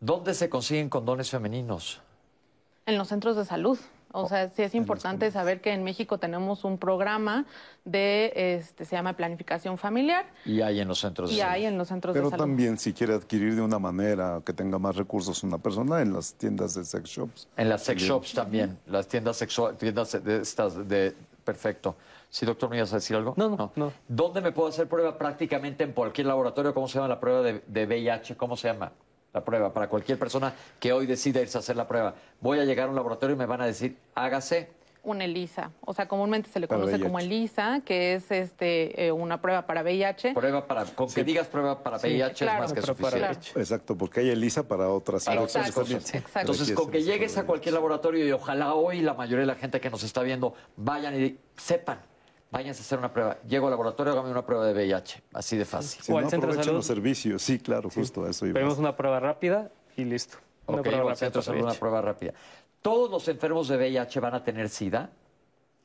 ¿Dónde 0.00 0.32
se 0.34 0.48
consiguen 0.48 0.88
condones 0.88 1.30
femeninos? 1.30 2.00
En 2.86 2.96
los 2.96 3.08
centros 3.08 3.36
de 3.36 3.44
salud. 3.44 3.78
O 4.12 4.28
sea, 4.28 4.50
sí 4.50 4.62
es 4.62 4.74
importante 4.74 5.30
saber 5.30 5.60
que 5.60 5.72
en 5.72 5.82
México 5.84 6.18
tenemos 6.18 6.64
un 6.64 6.78
programa 6.78 7.46
de, 7.84 8.32
este, 8.34 8.84
se 8.84 8.96
llama 8.96 9.14
planificación 9.14 9.78
familiar. 9.78 10.26
Y 10.44 10.60
hay 10.60 10.80
en 10.80 10.88
los 10.88 11.00
centros 11.00 11.30
de 11.30 11.36
salud. 11.36 11.50
Y 11.50 11.54
hay 11.54 11.66
en 11.66 11.78
los 11.78 11.88
centros 11.88 12.12
Pero 12.12 12.26
de 12.26 12.30
salud. 12.30 12.42
Pero 12.42 12.50
también 12.50 12.78
si 12.78 12.92
quiere 12.92 13.14
adquirir 13.14 13.54
de 13.54 13.62
una 13.62 13.78
manera 13.78 14.40
que 14.44 14.52
tenga 14.52 14.78
más 14.78 14.96
recursos 14.96 15.42
una 15.42 15.58
persona 15.58 16.00
en 16.02 16.12
las 16.12 16.34
tiendas 16.34 16.74
de 16.74 16.84
sex 16.84 17.08
shops. 17.08 17.48
En 17.56 17.68
las 17.68 17.82
sex 17.82 18.02
shops 18.02 18.32
también, 18.34 18.78
las 18.86 19.08
tiendas 19.08 19.36
sexuales, 19.36 19.78
tiendas 19.78 20.24
de 20.24 20.40
estas 20.40 20.88
de, 20.88 21.14
perfecto. 21.44 21.96
Sí, 22.28 22.46
doctor, 22.46 22.70
¿me 22.70 22.76
ibas 22.76 22.92
a 22.92 22.96
decir 22.96 23.16
algo? 23.16 23.34
No, 23.36 23.50
no, 23.50 23.72
no, 23.76 23.92
¿Dónde 24.08 24.40
me 24.40 24.52
puedo 24.52 24.68
hacer 24.68 24.88
prueba 24.88 25.18
prácticamente 25.18 25.84
en 25.84 25.92
cualquier 25.92 26.26
laboratorio? 26.28 26.72
¿Cómo 26.72 26.88
se 26.88 26.94
llama 26.94 27.08
la 27.08 27.20
prueba 27.20 27.42
de, 27.42 27.62
de 27.66 27.86
VIH? 27.86 28.36
¿Cómo 28.36 28.56
se 28.56 28.68
llama? 28.68 28.92
La 29.32 29.44
prueba, 29.44 29.72
para 29.72 29.88
cualquier 29.88 30.18
persona 30.18 30.54
que 30.78 30.92
hoy 30.92 31.06
decida 31.06 31.40
irse 31.40 31.56
a 31.58 31.60
hacer 31.60 31.76
la 31.76 31.88
prueba. 31.88 32.14
Voy 32.40 32.58
a 32.58 32.64
llegar 32.64 32.86
a 32.86 32.90
un 32.90 32.96
laboratorio 32.96 33.34
y 33.34 33.38
me 33.38 33.46
van 33.46 33.62
a 33.62 33.66
decir, 33.66 33.96
hágase. 34.14 34.68
Un 35.04 35.20
ELISA, 35.20 35.72
o 35.80 35.92
sea, 35.92 36.06
comúnmente 36.06 36.48
se 36.48 36.60
le 36.60 36.68
conoce 36.68 37.00
como 37.00 37.18
ELISA, 37.18 37.80
que 37.84 38.14
es 38.14 38.30
este 38.30 39.06
eh, 39.06 39.10
una 39.10 39.40
prueba 39.42 39.66
para 39.66 39.82
VIH. 39.82 40.32
Prueba 40.32 40.64
para, 40.64 40.84
con 40.84 41.10
que 41.10 41.24
digas 41.24 41.48
prueba 41.48 41.82
para 41.82 41.96
VIH 41.98 42.44
es 42.44 42.52
más 42.52 42.72
que 42.72 42.82
suficiente. 42.82 43.48
Exacto, 43.56 43.98
porque 43.98 44.20
hay 44.20 44.30
ELISA 44.30 44.68
para 44.68 44.88
otras, 44.90 45.24
cosas. 45.24 46.14
Entonces, 46.36 46.70
con 46.72 46.88
que 46.88 47.02
llegues 47.02 47.36
a 47.36 47.46
cualquier 47.46 47.74
laboratorio 47.74 48.24
y 48.24 48.30
ojalá 48.30 48.74
hoy 48.74 49.00
la 49.00 49.14
mayoría 49.14 49.40
de 49.40 49.46
la 49.46 49.56
gente 49.56 49.80
que 49.80 49.90
nos 49.90 50.04
está 50.04 50.22
viendo 50.22 50.54
vayan 50.76 51.20
y 51.20 51.36
sepan 51.56 52.11
váyanse 52.52 52.82
a 52.82 52.84
hacer 52.84 52.98
una 52.98 53.12
prueba. 53.12 53.38
Llego 53.48 53.66
al 53.66 53.72
laboratorio, 53.72 54.12
hágame 54.12 54.30
una 54.30 54.44
prueba 54.44 54.66
de 54.66 54.74
VIH. 54.74 55.22
Así 55.32 55.56
de 55.56 55.64
fácil. 55.64 56.14
o 56.14 56.18
al 56.18 56.30
centro 56.30 56.54
de 56.54 56.62
salud. 56.62 56.76
los 56.76 56.86
servicios, 56.86 57.42
sí, 57.42 57.58
claro, 57.58 57.90
justo 57.90 58.28
eso. 58.28 58.46
Tenemos 58.46 58.78
una 58.78 58.94
prueba 58.94 59.18
rápida 59.18 59.72
y 59.96 60.04
listo. 60.04 60.36
Una 60.66 60.82
prueba 60.82 60.98
rápida 60.98 61.16
centro 61.16 61.40
de 61.40 61.46
salud, 61.46 61.62
una 61.62 61.74
prueba 61.74 62.00
rápida. 62.02 62.34
¿Todos 62.82 63.10
los 63.10 63.26
enfermos 63.26 63.68
de 63.68 63.76
VIH 63.78 64.20
van 64.20 64.34
a 64.34 64.44
tener 64.44 64.68
SIDA? 64.68 65.10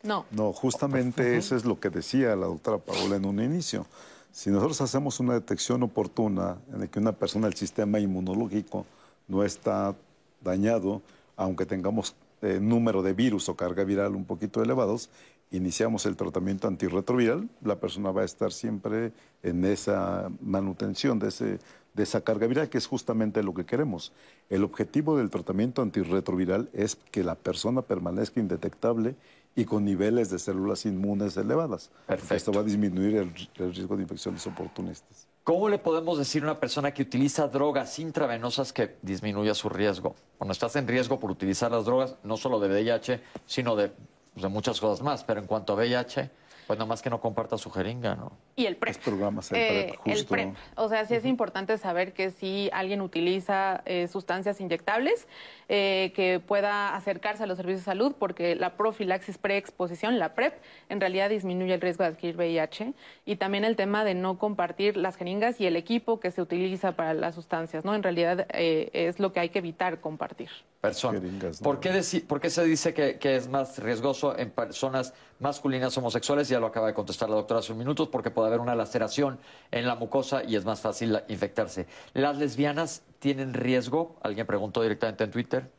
No. 0.03 0.25
No, 0.29 0.53
justamente 0.53 1.37
eso 1.37 1.55
es 1.55 1.65
lo 1.65 1.79
que 1.79 1.89
decía 1.89 2.35
la 2.35 2.47
doctora 2.47 2.77
Paola 2.77 3.15
en 3.15 3.25
un 3.25 3.41
inicio. 3.41 3.87
Si 4.31 4.51
nosotros 4.51 4.81
hacemos 4.81 5.19
una 5.19 5.33
detección 5.33 5.81
oportuna 5.83 6.57
en 6.71 6.81
la 6.81 6.87
que 6.87 6.99
una 6.99 7.13
persona, 7.13 7.47
el 7.47 7.55
sistema 7.55 7.99
inmunológico 7.99 8.85
no 9.27 9.43
está 9.43 9.95
dañado, 10.41 11.01
aunque 11.35 11.65
tengamos 11.65 12.13
eh, 12.41 12.59
número 12.61 13.01
de 13.01 13.13
virus 13.13 13.49
o 13.49 13.55
carga 13.55 13.83
viral 13.83 14.15
un 14.15 14.25
poquito 14.25 14.61
elevados, 14.61 15.09
iniciamos 15.51 16.05
el 16.05 16.15
tratamiento 16.15 16.67
antirretroviral, 16.67 17.49
la 17.63 17.79
persona 17.79 18.11
va 18.11 18.21
a 18.21 18.25
estar 18.25 18.51
siempre 18.51 19.13
en 19.43 19.65
esa 19.65 20.29
manutención 20.41 21.19
de, 21.19 21.29
ese, 21.29 21.59
de 21.93 22.03
esa 22.03 22.21
carga 22.21 22.47
viral, 22.47 22.69
que 22.69 22.77
es 22.77 22.87
justamente 22.87 23.43
lo 23.43 23.53
que 23.53 23.65
queremos. 23.65 24.11
El 24.49 24.63
objetivo 24.63 25.17
del 25.17 25.29
tratamiento 25.29 25.81
antirretroviral 25.81 26.69
es 26.73 26.95
que 26.95 27.23
la 27.23 27.35
persona 27.35 27.81
permanezca 27.81 28.39
indetectable 28.39 29.15
y 29.55 29.65
con 29.65 29.85
niveles 29.85 30.29
de 30.29 30.37
células 30.37 30.85
inmunes 30.85 31.35
elevadas. 31.35 31.89
Perfecto. 32.05 32.35
Esto 32.35 32.53
va 32.53 32.61
a 32.61 32.63
disminuir 32.63 33.15
el, 33.15 33.33
el 33.55 33.73
riesgo 33.73 33.95
de 33.95 34.03
infecciones 34.03 34.45
oportunistas. 34.45 35.27
¿Cómo 35.43 35.69
le 35.69 35.79
podemos 35.79 36.17
decir 36.17 36.43
a 36.43 36.45
una 36.47 36.59
persona 36.59 36.93
que 36.93 37.01
utiliza 37.01 37.47
drogas 37.47 37.97
intravenosas 37.99 38.73
que 38.73 38.97
disminuya 39.01 39.55
su 39.55 39.69
riesgo? 39.69 40.13
Cuando 40.37 40.51
estás 40.51 40.75
en 40.75 40.87
riesgo 40.87 41.19
por 41.19 41.31
utilizar 41.31 41.71
las 41.71 41.85
drogas, 41.85 42.17
no 42.23 42.35
solo 42.35 42.59
de 42.59 42.67
VIH, 42.67 43.21
sino 43.45 43.75
de 43.77 43.93
pues, 44.37 44.43
de 44.43 44.49
muchas 44.49 44.79
cosas 44.79 45.03
más, 45.03 45.23
pero 45.23 45.39
en 45.39 45.47
cuanto 45.47 45.73
a 45.73 45.77
VIH, 45.77 46.29
pues 46.67 46.77
nada 46.77 46.89
más 46.89 47.01
que 47.01 47.09
no 47.09 47.21
comparta 47.21 47.57
su 47.57 47.71
jeringa, 47.71 48.15
¿no? 48.15 48.33
Y 48.57 48.65
el 48.65 48.75
PrEP. 48.75 48.97
programas, 48.97 49.49
el 49.53 49.57
PrEP, 49.57 49.89
eh, 49.93 49.99
El 50.05 50.25
PrEP. 50.25 50.55
O 50.75 50.89
sea, 50.89 51.05
sí 51.05 51.15
es 51.15 51.23
importante 51.23 51.77
saber 51.77 52.11
que 52.11 52.29
si 52.29 52.69
alguien 52.73 52.99
utiliza 52.99 53.81
eh, 53.85 54.09
sustancias 54.09 54.59
inyectables, 54.59 55.27
eh, 55.69 56.11
que 56.13 56.41
pueda 56.45 56.93
acercarse 56.93 57.43
a 57.43 57.47
los 57.47 57.55
servicios 57.55 57.81
de 57.81 57.85
salud, 57.85 58.15
porque 58.19 58.55
la 58.55 58.75
profilaxis 58.75 59.37
preexposición, 59.37 60.19
la 60.19 60.35
PrEP, 60.35 60.55
en 60.89 60.99
realidad 60.99 61.29
disminuye 61.29 61.73
el 61.73 61.79
riesgo 61.79 62.03
de 62.03 62.09
adquirir 62.09 62.35
VIH. 62.35 62.93
Y 63.25 63.37
también 63.37 63.63
el 63.63 63.77
tema 63.77 64.03
de 64.03 64.13
no 64.13 64.37
compartir 64.37 64.97
las 64.97 65.15
jeringas 65.15 65.61
y 65.61 65.67
el 65.67 65.77
equipo 65.77 66.19
que 66.19 66.31
se 66.31 66.41
utiliza 66.41 66.91
para 66.91 67.13
las 67.13 67.35
sustancias, 67.35 67.85
¿no? 67.85 67.95
En 67.95 68.03
realidad 68.03 68.45
es 68.49 69.19
lo 69.19 69.31
que 69.31 69.39
hay 69.39 69.49
que 69.49 69.59
evitar 69.59 70.01
compartir. 70.01 70.49
Personas. 70.81 71.61
¿Por, 71.61 71.79
qué 71.79 72.01
¿Por 72.27 72.41
qué 72.41 72.49
se 72.49 72.63
dice 72.65 72.93
que, 72.93 73.17
que 73.17 73.37
es 73.37 73.47
más 73.47 73.79
riesgoso 73.79 74.37
en 74.37 74.51
personas 74.51 75.13
masculinas 75.39 75.97
homosexuales? 75.97 76.49
Ya 76.49 76.59
lo 76.59 76.67
acaba 76.67 76.87
de 76.87 76.93
contestar 76.93 77.29
la 77.29 77.35
doctora 77.35 77.59
hace 77.59 77.71
un 77.71 77.77
minuto, 77.77 78.09
porque 78.09 78.31
puede 78.31 78.47
haber 78.47 78.59
una 78.59 78.75
laceración 78.75 79.39
en 79.71 79.85
la 79.87 79.95
mucosa 79.95 80.43
y 80.43 80.55
es 80.55 80.65
más 80.65 80.81
fácil 80.81 81.19
infectarse. 81.27 81.87
¿Las 82.13 82.37
lesbianas 82.37 83.03
tienen 83.19 83.53
riesgo? 83.53 84.15
Alguien 84.21 84.47
preguntó 84.47 84.81
directamente 84.81 85.23
en 85.23 85.31
Twitter. 85.31 85.69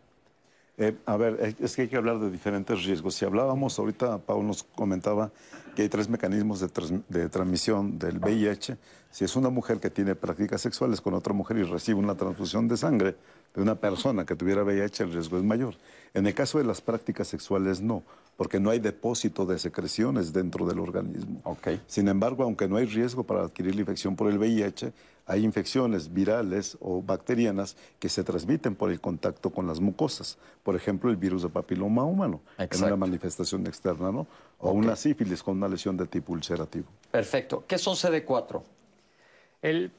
Eh, 0.80 0.96
a 1.06 1.16
ver, 1.16 1.56
es 1.58 1.74
que 1.74 1.82
hay 1.82 1.88
que 1.88 1.96
hablar 1.96 2.20
de 2.20 2.30
diferentes 2.30 2.84
riesgos. 2.84 3.16
Si 3.16 3.24
hablábamos, 3.24 3.76
ahorita 3.80 4.18
Pau 4.18 4.40
nos 4.44 4.62
comentaba 4.62 5.32
que 5.74 5.82
hay 5.82 5.88
tres 5.88 6.08
mecanismos 6.08 6.60
de, 6.60 7.02
de, 7.08 7.28
transmisión 7.28 7.98
del 7.98 8.18
VIH. 8.18 8.76
Si 9.10 9.24
es 9.24 9.34
una 9.34 9.50
mujer 9.50 9.80
que 9.80 9.90
tiene 9.90 10.14
prácticas 10.14 10.60
sexuales 10.60 11.00
con 11.00 11.14
otra 11.14 11.34
mujer 11.34 11.58
y 11.58 11.64
recibe 11.64 11.98
una 11.98 12.14
transfusión 12.16 12.68
de 12.68 12.76
sangre 12.76 13.16
de 13.54 13.60
una 13.60 13.74
persona 13.74 14.24
que 14.24 14.36
tuviera 14.36 14.62
VIH, 14.62 15.02
el 15.02 15.12
riesgo 15.12 15.36
es 15.36 15.42
mayor. 15.42 15.74
En 16.14 16.28
el 16.28 16.34
caso 16.34 16.58
de 16.58 16.64
las 16.64 16.80
prácticas 16.80 17.26
sexuales, 17.26 17.80
no 17.80 18.04
porque 18.38 18.60
no 18.60 18.70
hay 18.70 18.78
depósito 18.78 19.44
de 19.46 19.58
secreciones 19.58 20.32
dentro 20.32 20.64
del 20.64 20.78
organismo. 20.78 21.40
Okay. 21.42 21.82
Sin 21.88 22.06
embargo, 22.06 22.44
aunque 22.44 22.68
no 22.68 22.76
hay 22.76 22.86
riesgo 22.86 23.24
para 23.24 23.42
adquirir 23.42 23.74
la 23.74 23.80
infección 23.80 24.14
por 24.14 24.30
el 24.30 24.38
VIH, 24.38 24.92
hay 25.26 25.44
infecciones 25.44 26.14
virales 26.14 26.78
o 26.80 27.02
bacterianas 27.02 27.76
que 27.98 28.08
se 28.08 28.22
transmiten 28.22 28.76
por 28.76 28.92
el 28.92 29.00
contacto 29.00 29.50
con 29.50 29.66
las 29.66 29.80
mucosas. 29.80 30.38
Por 30.62 30.76
ejemplo, 30.76 31.10
el 31.10 31.16
virus 31.16 31.42
de 31.42 31.48
papiloma 31.48 32.04
humano, 32.04 32.40
en 32.58 32.84
una 32.84 32.94
manifestación 32.94 33.66
externa, 33.66 34.12
¿no? 34.12 34.28
O 34.60 34.70
una 34.70 34.94
sífilis 34.94 35.42
con 35.42 35.56
una 35.56 35.66
lesión 35.66 35.96
de 35.96 36.06
tipo 36.06 36.32
ulcerativo. 36.32 36.86
Perfecto. 37.10 37.64
¿Qué 37.66 37.76
son 37.76 37.96
CD4? 37.96 38.62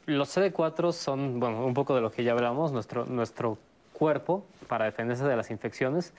los 0.05 0.37
CD4 0.37 0.93
son, 0.93 1.41
bueno, 1.41 1.65
un 1.65 1.73
poco 1.73 1.93
de 1.93 1.99
lo 1.99 2.09
que 2.09 2.23
ya 2.23 2.31
hablamos, 2.31 2.71
nuestro, 2.71 3.05
nuestro 3.05 3.57
cuerpo 3.91 4.45
para 4.69 4.85
defenderse 4.85 5.25
de 5.25 5.35
las 5.35 5.51
infecciones 5.51 6.13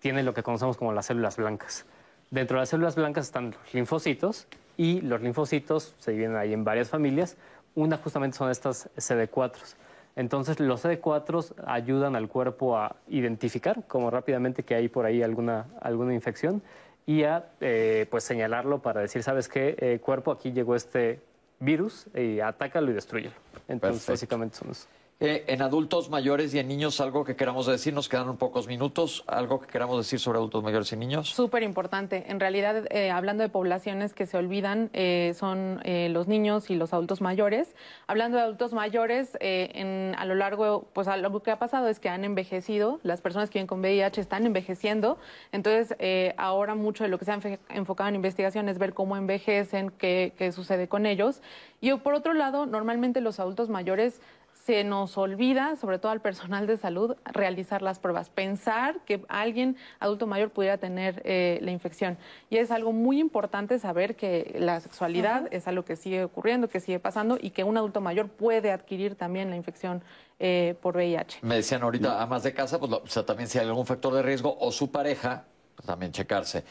tiene 0.00 0.22
lo 0.22 0.34
que 0.34 0.42
conocemos 0.42 0.76
como 0.76 0.92
las 0.92 1.06
células 1.06 1.36
blancas. 1.36 1.86
Dentro 2.30 2.56
de 2.56 2.62
las 2.62 2.68
células 2.68 2.96
blancas 2.96 3.26
están 3.26 3.52
los 3.52 3.74
linfocitos 3.74 4.46
y 4.76 5.00
los 5.00 5.22
linfocitos 5.22 5.94
se 5.98 6.12
dividen 6.12 6.36
ahí 6.36 6.52
en 6.52 6.64
varias 6.64 6.90
familias. 6.90 7.36
Una 7.74 7.96
justamente 7.98 8.36
son 8.36 8.50
estas 8.50 8.90
CD4. 8.96 9.74
Entonces 10.16 10.58
los 10.60 10.84
CD4 10.84 11.54
ayudan 11.66 12.16
al 12.16 12.28
cuerpo 12.28 12.76
a 12.76 12.96
identificar 13.08 13.84
como 13.86 14.10
rápidamente 14.10 14.62
que 14.62 14.74
hay 14.74 14.88
por 14.88 15.04
ahí 15.04 15.22
alguna, 15.22 15.66
alguna 15.80 16.14
infección 16.14 16.62
y 17.04 17.22
a 17.22 17.50
eh, 17.60 18.06
pues 18.10 18.24
señalarlo 18.24 18.80
para 18.80 19.02
decir, 19.02 19.22
¿sabes 19.22 19.48
qué? 19.48 19.76
Eh, 19.78 20.00
cuerpo, 20.00 20.32
aquí 20.32 20.52
llegó 20.52 20.74
este 20.74 21.20
virus 21.60 22.06
y 22.14 22.40
atácalo 22.40 22.90
y 22.90 22.94
destruyelo. 22.94 23.36
Entonces 23.68 24.06
básicamente 24.06 24.56
son 24.56 24.70
eso. 24.70 24.88
Eh, 25.18 25.44
en 25.48 25.62
adultos 25.62 26.10
mayores 26.10 26.52
y 26.52 26.58
en 26.58 26.68
niños, 26.68 27.00
algo 27.00 27.24
que 27.24 27.36
queramos 27.36 27.66
decir, 27.66 27.94
nos 27.94 28.06
quedan 28.06 28.36
pocos 28.36 28.66
minutos, 28.66 29.24
algo 29.26 29.62
que 29.62 29.66
queramos 29.66 29.96
decir 29.96 30.18
sobre 30.20 30.36
adultos 30.36 30.62
mayores 30.62 30.92
y 30.92 30.96
niños. 30.98 31.30
Súper 31.30 31.62
importante. 31.62 32.26
En 32.28 32.38
realidad, 32.38 32.84
eh, 32.90 33.10
hablando 33.10 33.42
de 33.42 33.48
poblaciones 33.48 34.12
que 34.12 34.26
se 34.26 34.36
olvidan, 34.36 34.90
eh, 34.92 35.32
son 35.34 35.80
los 35.86 36.28
niños 36.28 36.68
y 36.68 36.74
los 36.74 36.92
adultos 36.92 37.22
mayores. 37.22 37.74
Hablando 38.06 38.36
de 38.36 38.42
adultos 38.42 38.74
mayores, 38.74 39.38
en, 39.40 40.14
a 40.18 40.26
lo 40.26 40.34
largo, 40.34 40.86
pues 40.92 41.06
lo 41.06 41.42
que 41.42 41.50
ha 41.50 41.58
pasado 41.58 41.88
es 41.88 41.98
que 41.98 42.10
han 42.10 42.24
envejecido, 42.24 43.00
las 43.02 43.22
personas 43.22 43.48
que 43.48 43.58
viven 43.58 43.68
con 43.68 43.80
VIH 43.80 44.20
están 44.20 44.44
envejeciendo, 44.44 45.16
entonces 45.50 45.96
ahora 46.36 46.74
mucho 46.74 47.04
de 47.04 47.08
lo 47.08 47.18
que 47.18 47.24
se 47.24 47.32
ha 47.32 47.40
enfocado 47.70 48.08
en 48.08 48.16
investigación 48.16 48.68
es 48.68 48.78
ver 48.78 48.92
cómo 48.92 49.16
envejecen, 49.16 49.90
qué 49.90 50.52
sucede 50.54 50.88
con 50.88 51.06
ellos. 51.06 51.40
Y 51.80 51.92
por 51.94 52.14
otro 52.14 52.34
lado, 52.34 52.66
normalmente 52.66 53.20
los 53.20 53.40
adultos 53.40 53.70
mayores 53.70 54.20
se 54.66 54.82
nos 54.82 55.16
olvida, 55.16 55.76
sobre 55.76 56.00
todo 56.00 56.10
al 56.10 56.20
personal 56.20 56.66
de 56.66 56.76
salud, 56.76 57.14
realizar 57.24 57.82
las 57.82 58.00
pruebas, 58.00 58.30
pensar 58.30 58.98
que 59.06 59.24
alguien 59.28 59.76
adulto 60.00 60.26
mayor 60.26 60.50
pudiera 60.50 60.76
tener 60.76 61.22
eh, 61.24 61.60
la 61.62 61.70
infección. 61.70 62.18
Y 62.50 62.56
es 62.56 62.72
algo 62.72 62.92
muy 62.92 63.20
importante 63.20 63.78
saber 63.78 64.16
que 64.16 64.56
la 64.58 64.80
sexualidad 64.80 65.46
es 65.52 65.68
algo 65.68 65.84
que 65.84 65.94
sigue 65.94 66.24
ocurriendo, 66.24 66.68
que 66.68 66.80
sigue 66.80 66.98
pasando 66.98 67.38
y 67.40 67.50
que 67.50 67.62
un 67.62 67.76
adulto 67.76 68.00
mayor 68.00 68.28
puede 68.28 68.72
adquirir 68.72 69.14
también 69.14 69.50
la 69.50 69.56
infección 69.56 70.02
eh, 70.40 70.74
por 70.82 70.96
VIH. 70.96 71.38
Me 71.42 71.54
decían 71.54 71.84
ahorita, 71.84 72.20
a 72.20 72.26
más 72.26 72.42
de 72.42 72.52
casa, 72.52 72.80
pues 72.80 72.90
o 72.90 73.06
sea, 73.06 73.24
también 73.24 73.48
si 73.48 73.60
hay 73.60 73.68
algún 73.68 73.86
factor 73.86 74.14
de 74.14 74.22
riesgo 74.22 74.58
o 74.58 74.72
su 74.72 74.90
pareja, 74.90 75.44
pues, 75.76 75.86
también 75.86 76.10
checarse. 76.10 76.64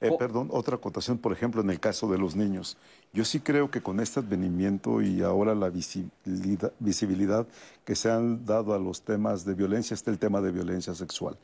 Eh, 0.00 0.12
perdón, 0.16 0.48
otra 0.52 0.76
acotación, 0.76 1.18
por 1.18 1.32
ejemplo, 1.32 1.60
en 1.60 1.70
el 1.70 1.80
caso 1.80 2.08
de 2.08 2.18
los 2.18 2.36
niños. 2.36 2.76
Yo 3.12 3.24
sí 3.24 3.40
creo 3.40 3.70
que 3.70 3.82
con 3.82 3.98
este 3.98 4.20
advenimiento 4.20 5.02
y 5.02 5.22
ahora 5.22 5.54
la 5.54 5.70
visibilidad, 5.70 6.72
visibilidad 6.78 7.46
que 7.84 7.96
se 7.96 8.10
han 8.10 8.44
dado 8.44 8.74
a 8.74 8.78
los 8.78 9.02
temas 9.02 9.44
de 9.44 9.54
violencia, 9.54 9.94
está 9.94 10.10
el 10.10 10.18
tema 10.18 10.40
de 10.40 10.52
violencia 10.52 10.94
sexual. 10.94 11.36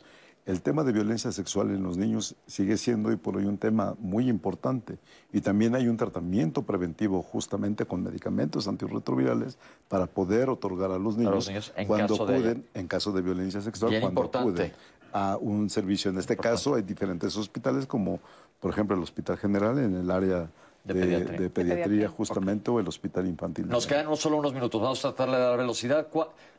El 0.47 0.61
tema 0.61 0.85
de 0.85 0.93
violencia 0.93 1.33
sexual 1.33 1.71
en 1.71 1.83
los 1.83 1.97
niños 1.97 2.37
sigue 2.47 2.77
siendo 2.77 3.09
hoy 3.09 3.17
por 3.17 3.39
hoy 3.39 3.47
un 3.47 3.57
tema 3.57 3.97
muy 3.99 4.29
importante 4.29 4.99
y 5.33 5.41
también 5.41 5.75
hay 5.75 5.89
un 5.89 5.97
tratamiento 5.97 6.63
preventivo 6.63 7.23
justamente 7.23 7.87
con 7.87 8.03
medicamentos 8.03 8.69
antirretrovirales 8.69 9.57
para 9.89 10.07
poder 10.07 10.51
otorgar 10.51 10.91
a 10.91 10.99
los 10.99 11.17
niños, 11.17 11.51
cuando 11.87 12.15
acuden, 12.15 12.67
en 12.75 12.87
caso 12.87 13.11
de 13.13 13.23
violencia 13.23 13.63
sexual, 13.63 13.99
cuando 14.03 14.23
acuden 14.23 14.73
a 15.15 15.39
un 15.41 15.71
servicio. 15.71 16.11
En 16.11 16.19
este 16.19 16.37
caso 16.37 16.75
hay 16.75 16.83
diferentes 16.83 17.35
hospitales 17.37 17.87
como 17.87 18.21
por 18.61 18.71
ejemplo, 18.71 18.97
el 18.97 19.03
Hospital 19.03 19.37
General 19.39 19.79
en 19.79 19.97
el 19.97 20.11
área 20.11 20.49
de, 20.85 21.51
pediatría, 21.51 22.09
justamente, 22.09 22.71
o 22.71 22.79
el 22.79 22.89
Hospital 22.89 23.27
Infantil. 23.27 23.69
Nos 23.69 23.87
quedan 23.87 24.07
no 24.07 24.17
solo 24.17 24.37
unos 24.37 24.53
minutos, 24.53 24.81
vamos 24.81 25.05
a 25.05 25.15
tratar 25.15 25.35
de 25.35 25.43
dar 25.43 25.59
velocidad. 25.59 26.09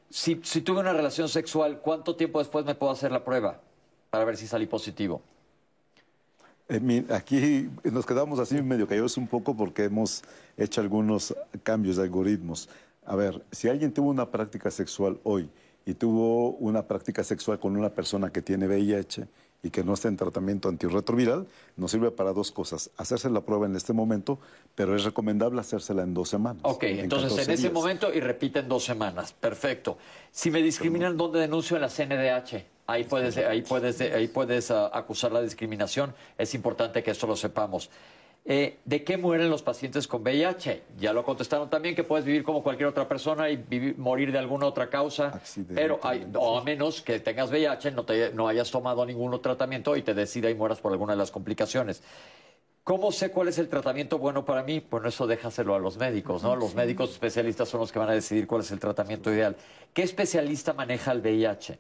Si, 0.10 0.36
tuve 0.36 0.80
una 0.80 0.94
relación 0.94 1.30
sexual, 1.30 1.80
¿cuánto 1.80 2.16
tiempo 2.16 2.40
después 2.40 2.66
me 2.66 2.76
puedo 2.76 2.92
hacer 2.92 3.12
la 3.12 3.24
prueba 3.24 3.60
para 4.10 4.26
ver 4.26 4.38
si 4.38 4.48
salí 4.48 4.66
positivo? 4.66 5.22
Eh, 6.68 7.06
aquí 7.10 7.70
nos 7.84 8.06
quedamos 8.06 8.40
así 8.40 8.60
medio 8.62 8.88
caídos 8.88 9.18
un 9.18 9.28
poco 9.28 9.56
porque 9.56 9.84
hemos 9.84 10.24
hecho 10.58 10.82
algunos 10.82 11.36
cambios 11.62 11.98
de 11.98 12.04
algoritmos. 12.04 12.70
A 13.06 13.16
ver, 13.16 13.44
si 13.52 13.68
alguien 13.70 13.94
tuvo 13.94 14.10
una 14.10 14.32
práctica 14.32 14.72
sexual 14.72 15.20
hoy 15.24 15.48
y 15.86 15.94
tuvo 15.94 16.52
una 16.54 16.88
práctica 16.88 17.24
sexual 17.24 17.60
con 17.60 17.78
una 17.78 17.90
persona 17.90 18.32
que 18.32 18.42
tiene 18.42 18.68
VIH, 18.68 19.28
y 19.66 19.72
que 19.72 19.84
no 19.84 19.96
esté 19.96 20.10
en 20.10 20.16
tratamiento 20.16 20.70
antirretroviral, 20.70 21.48
nos 21.76 21.90
sirve 21.90 22.12
para 22.12 22.34
dos 22.34 22.52
cosas. 22.52 22.92
Hacerse 22.98 23.32
la 23.32 23.42
prueba 23.42 23.66
en 23.66 23.76
este 23.76 23.94
momento, 23.94 24.38
pero 24.76 24.96
es 24.96 25.04
recomendable 25.04 25.60
hacérsela 25.60 26.04
en 26.04 26.14
dos 26.14 26.30
semanas. 26.30 26.62
Ok, 26.66 26.84
entonces 26.84 27.48
en 27.48 27.52
ese 27.52 27.72
momento 27.72 28.14
y 28.14 28.20
repite 28.20 28.60
en 28.60 28.70
dos 28.70 28.84
semanas. 28.84 29.34
Perfecto. 29.34 29.98
Si 30.32 30.52
me 30.52 30.62
discriminan, 30.62 31.18
¿dónde 31.18 31.40
denuncio 31.40 31.78
en 31.78 31.82
la 31.82 31.90
CNDH? 31.90 32.64
Ahí 32.86 33.06
puedes, 33.06 33.38
ahí 33.38 33.64
puedes, 33.64 34.00
ahí 34.02 34.28
puedes 34.28 34.70
ah, 34.70 34.92
acusar 34.94 35.32
la 35.32 35.42
discriminación. 35.42 36.14
Es 36.38 36.54
importante 36.54 37.02
que 37.02 37.10
esto 37.10 37.26
lo 37.26 37.36
sepamos. 37.36 37.90
Eh, 38.48 38.78
¿De 38.86 39.04
qué 39.04 39.18
mueren 39.18 39.50
los 39.50 39.64
pacientes 39.64 40.08
con 40.08 40.22
VIH? 40.22 40.84
Ya 41.00 41.14
lo 41.14 41.24
contestaron 41.24 41.68
también, 41.68 41.96
que 41.96 42.04
puedes 42.04 42.26
vivir 42.26 42.44
como 42.44 42.62
cualquier 42.62 42.88
otra 42.88 43.08
persona 43.08 43.50
y 43.50 43.96
morir 43.98 44.32
de 44.32 44.38
alguna 44.38 44.68
otra 44.68 44.88
causa. 44.88 45.42
Pero 45.74 46.00
hay, 46.04 46.28
o 46.36 46.60
a 46.60 46.64
menos 46.64 47.02
que 47.02 47.20
tengas 47.20 47.50
VIH, 47.50 47.92
no, 47.92 48.06
te, 48.06 48.32
no 48.34 48.48
hayas 48.48 48.70
tomado 48.70 49.04
ningún 49.04 49.42
tratamiento 49.42 49.96
y 49.96 50.04
te 50.04 50.14
decida 50.14 50.52
y 50.52 50.54
mueras 50.54 50.80
por 50.80 50.92
alguna 50.92 51.14
de 51.14 51.18
las 51.18 51.32
complicaciones. 51.32 52.04
¿Cómo 52.84 53.12
sé 53.12 53.32
cuál 53.32 53.48
es 53.48 53.58
el 53.58 53.68
tratamiento 53.68 54.20
bueno 54.20 54.46
para 54.46 54.62
mí? 54.62 54.86
Bueno, 54.92 55.10
eso 55.10 55.26
déjaselo 55.26 55.74
a 55.74 55.80
los 55.80 55.98
médicos, 55.98 56.44
¿no? 56.44 56.56
Los 56.56 56.76
médicos 56.76 57.10
especialistas 57.10 57.68
son 57.68 57.80
los 57.80 57.92
que 57.92 57.98
van 57.98 58.10
a 58.10 58.14
decidir 58.14 58.46
cuál 58.46 58.62
es 58.62 58.70
el 58.70 58.80
tratamiento 58.80 59.34
ideal. 59.34 59.56
¿Qué 59.92 60.04
especialista 60.04 60.72
maneja 60.72 61.12
el 61.14 61.22
VIH? 61.22 61.80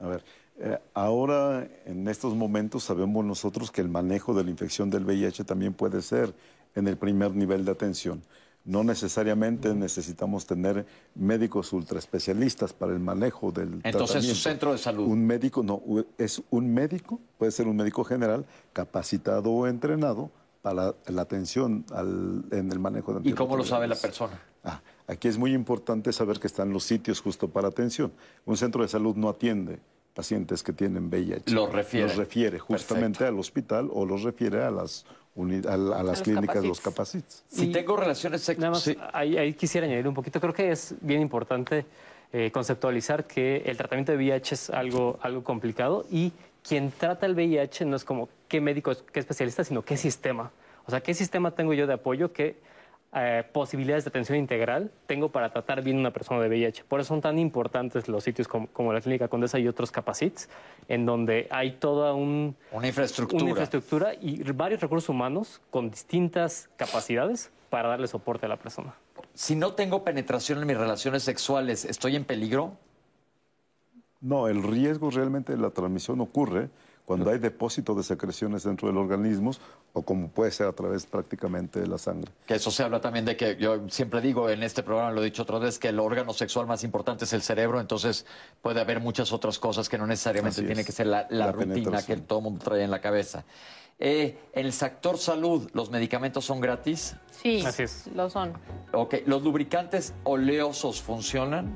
A 0.00 0.06
ver, 0.06 0.24
eh, 0.60 0.78
ahora, 0.92 1.68
en 1.84 2.08
estos 2.08 2.34
momentos, 2.34 2.82
sabemos 2.82 3.24
nosotros 3.24 3.70
que 3.70 3.80
el 3.80 3.88
manejo 3.88 4.34
de 4.34 4.42
la 4.42 4.50
infección 4.50 4.90
del 4.90 5.04
VIH 5.04 5.44
también 5.44 5.72
puede 5.72 6.02
ser 6.02 6.34
en 6.74 6.88
el 6.88 6.96
primer 6.96 7.34
nivel 7.34 7.64
de 7.64 7.70
atención. 7.70 8.22
No 8.64 8.82
necesariamente 8.82 9.72
necesitamos 9.72 10.46
tener 10.46 10.84
médicos 11.14 11.72
ultraespecialistas 11.72 12.72
para 12.72 12.92
el 12.92 12.98
manejo 12.98 13.52
del 13.52 13.80
Entonces, 13.84 14.28
un 14.28 14.34
centro 14.34 14.72
de 14.72 14.78
salud. 14.78 15.06
Un 15.06 15.24
médico, 15.24 15.62
no, 15.62 15.80
es 16.18 16.42
un 16.50 16.74
médico, 16.74 17.20
puede 17.38 17.52
ser 17.52 17.68
un 17.68 17.76
médico 17.76 18.02
general, 18.02 18.44
capacitado 18.72 19.50
o 19.50 19.66
entrenado 19.66 20.30
para 20.60 20.94
la 21.06 21.22
atención 21.22 21.86
en 22.50 22.72
el 22.72 22.78
manejo 22.80 23.14
de 23.14 23.30
¿Y 23.30 23.32
cómo 23.32 23.56
lo 23.56 23.64
sabe 23.64 23.86
la 23.86 23.94
persona? 23.94 24.38
Ah, 24.64 24.82
aquí 25.06 25.28
es 25.28 25.38
muy 25.38 25.54
importante 25.54 26.12
saber 26.12 26.40
que 26.40 26.48
están 26.48 26.72
los 26.72 26.82
sitios 26.82 27.20
justo 27.20 27.48
para 27.48 27.68
atención. 27.68 28.12
Un 28.44 28.56
centro 28.56 28.82
de 28.82 28.88
salud 28.88 29.14
no 29.14 29.28
atiende 29.28 29.78
pacientes 30.18 30.64
que 30.64 30.72
tienen 30.72 31.06
VIH. 31.06 31.54
Los 31.54 31.72
refiere. 31.72 32.08
Los 32.08 32.16
refiere 32.16 32.58
justamente 32.58 33.24
al 33.24 33.38
hospital 33.38 33.88
o 33.92 34.04
los 34.04 34.24
refiere 34.24 34.64
a 34.64 34.70
las, 34.72 35.06
a, 35.36 35.76
las 35.76 36.22
clínicas, 36.22 36.64
los 36.64 36.80
capacits. 36.80 37.44
Si 37.46 37.70
tengo 37.70 37.96
relaciones 37.96 38.40
sexuales... 38.40 38.96
ahí, 39.12 39.54
quisiera 39.54 39.86
añadir 39.86 40.08
un 40.08 40.14
poquito. 40.14 40.40
Creo 40.40 40.52
que 40.52 40.72
es 40.72 40.96
bien 41.02 41.20
importante 41.20 41.86
eh, 42.32 42.50
conceptualizar 42.50 43.28
que 43.28 43.58
el 43.64 43.76
tratamiento 43.76 44.10
de 44.10 44.18
VIH 44.18 44.54
es 44.56 44.70
algo, 44.70 45.20
algo 45.22 45.44
complicado 45.44 46.04
y 46.10 46.32
quien 46.66 46.90
trata 46.90 47.24
el 47.24 47.34
VIH 47.34 47.84
no 47.84 47.94
es 47.94 48.04
como 48.04 48.28
qué 48.48 48.60
médico, 48.60 48.90
qué 49.12 49.20
especialista, 49.20 49.62
sino 49.62 49.82
qué 49.82 49.96
sistema. 49.96 50.50
O 50.84 50.90
sea, 50.90 51.00
qué 51.00 51.14
sistema 51.14 51.52
tengo 51.52 51.74
yo 51.74 51.86
de 51.86 51.94
apoyo 51.94 52.32
que 52.32 52.56
eh, 53.14 53.42
posibilidades 53.52 54.04
de 54.04 54.08
atención 54.08 54.36
integral 54.36 54.90
tengo 55.06 55.30
para 55.30 55.50
tratar 55.50 55.82
bien 55.82 55.96
a 55.96 56.00
una 56.00 56.12
persona 56.12 56.40
de 56.40 56.48
VIH. 56.48 56.84
Por 56.84 57.00
eso 57.00 57.08
son 57.08 57.22
tan 57.22 57.38
importantes 57.38 58.06
los 58.06 58.22
sitios 58.22 58.46
como, 58.48 58.92
la 58.92 59.00
Clínica 59.00 59.28
Condesa 59.28 59.58
y 59.58 59.66
otros 59.66 59.90
Capacits, 59.90 60.48
en 60.88 61.06
donde 61.06 61.48
hay 61.50 61.72
toda 61.72 62.12
una 62.12 62.54
infraestructura. 62.82 63.42
una 63.42 63.50
infraestructura 63.50 64.14
y 64.14 64.42
varios 64.52 64.80
recursos 64.80 65.08
humanos 65.08 65.60
con 65.70 65.90
distintas 65.90 66.68
capacidades 66.76 67.50
para 67.70 67.88
darle 67.88 68.08
soporte 68.08 68.46
a 68.46 68.48
la 68.50 68.56
persona. 68.56 68.94
Si 69.32 69.56
no 69.56 69.72
tengo 69.72 70.04
penetración 70.04 70.58
en 70.58 70.66
mis 70.66 70.76
relaciones 70.76 71.22
sexuales, 71.22 71.84
¿estoy 71.84 72.16
en 72.16 72.24
peligro? 72.24 72.76
No, 74.20 74.48
el 74.48 74.62
riesgo 74.62 75.10
realmente 75.10 75.52
de 75.52 75.58
la 75.58 75.70
transmisión 75.70 76.20
ocurre 76.20 76.68
cuando 77.08 77.30
hay 77.30 77.38
depósito 77.38 77.94
de 77.94 78.02
secreciones 78.02 78.64
dentro 78.64 78.86
del 78.86 78.98
organismo 78.98 79.52
o 79.94 80.02
como 80.02 80.28
puede 80.28 80.50
ser 80.50 80.66
a 80.66 80.72
través 80.72 81.06
prácticamente 81.06 81.80
de 81.80 81.86
la 81.86 81.96
sangre. 81.96 82.30
Que 82.46 82.56
eso 82.56 82.70
se 82.70 82.82
habla 82.82 83.00
también 83.00 83.24
de 83.24 83.34
que 83.34 83.56
yo 83.56 83.88
siempre 83.88 84.20
digo 84.20 84.50
en 84.50 84.62
este 84.62 84.82
programa, 84.82 85.10
lo 85.12 85.22
he 85.22 85.24
dicho 85.24 85.42
otra 85.44 85.58
vez, 85.58 85.78
que 85.78 85.88
el 85.88 86.00
órgano 86.00 86.34
sexual 86.34 86.66
más 86.66 86.84
importante 86.84 87.24
es 87.24 87.32
el 87.32 87.40
cerebro, 87.40 87.80
entonces 87.80 88.26
puede 88.60 88.82
haber 88.82 89.00
muchas 89.00 89.32
otras 89.32 89.58
cosas 89.58 89.88
que 89.88 89.96
no 89.96 90.06
necesariamente 90.06 90.60
Así 90.60 90.66
tiene 90.66 90.82
es. 90.82 90.86
que 90.86 90.92
ser 90.92 91.06
la, 91.06 91.26
la 91.30 91.46
La 91.46 91.52
rutina 91.52 92.02
que 92.04 92.18
todo 92.18 92.40
el 92.40 92.44
mundo 92.44 92.62
trae 92.62 92.82
en 92.84 92.90
la 92.90 93.00
cabeza. 93.00 93.42
Eh, 93.98 94.38
en 94.52 94.66
el 94.66 94.72
sector 94.74 95.16
salud, 95.16 95.70
¿los 95.72 95.90
medicamentos 95.90 96.44
son 96.44 96.60
gratis? 96.60 97.16
Sí, 97.30 97.64
Así 97.64 97.84
es. 97.84 98.06
lo 98.14 98.28
son. 98.28 98.52
Ok, 98.92 99.14
¿los 99.24 99.42
lubricantes 99.42 100.12
oleosos 100.24 101.00
funcionan? 101.00 101.74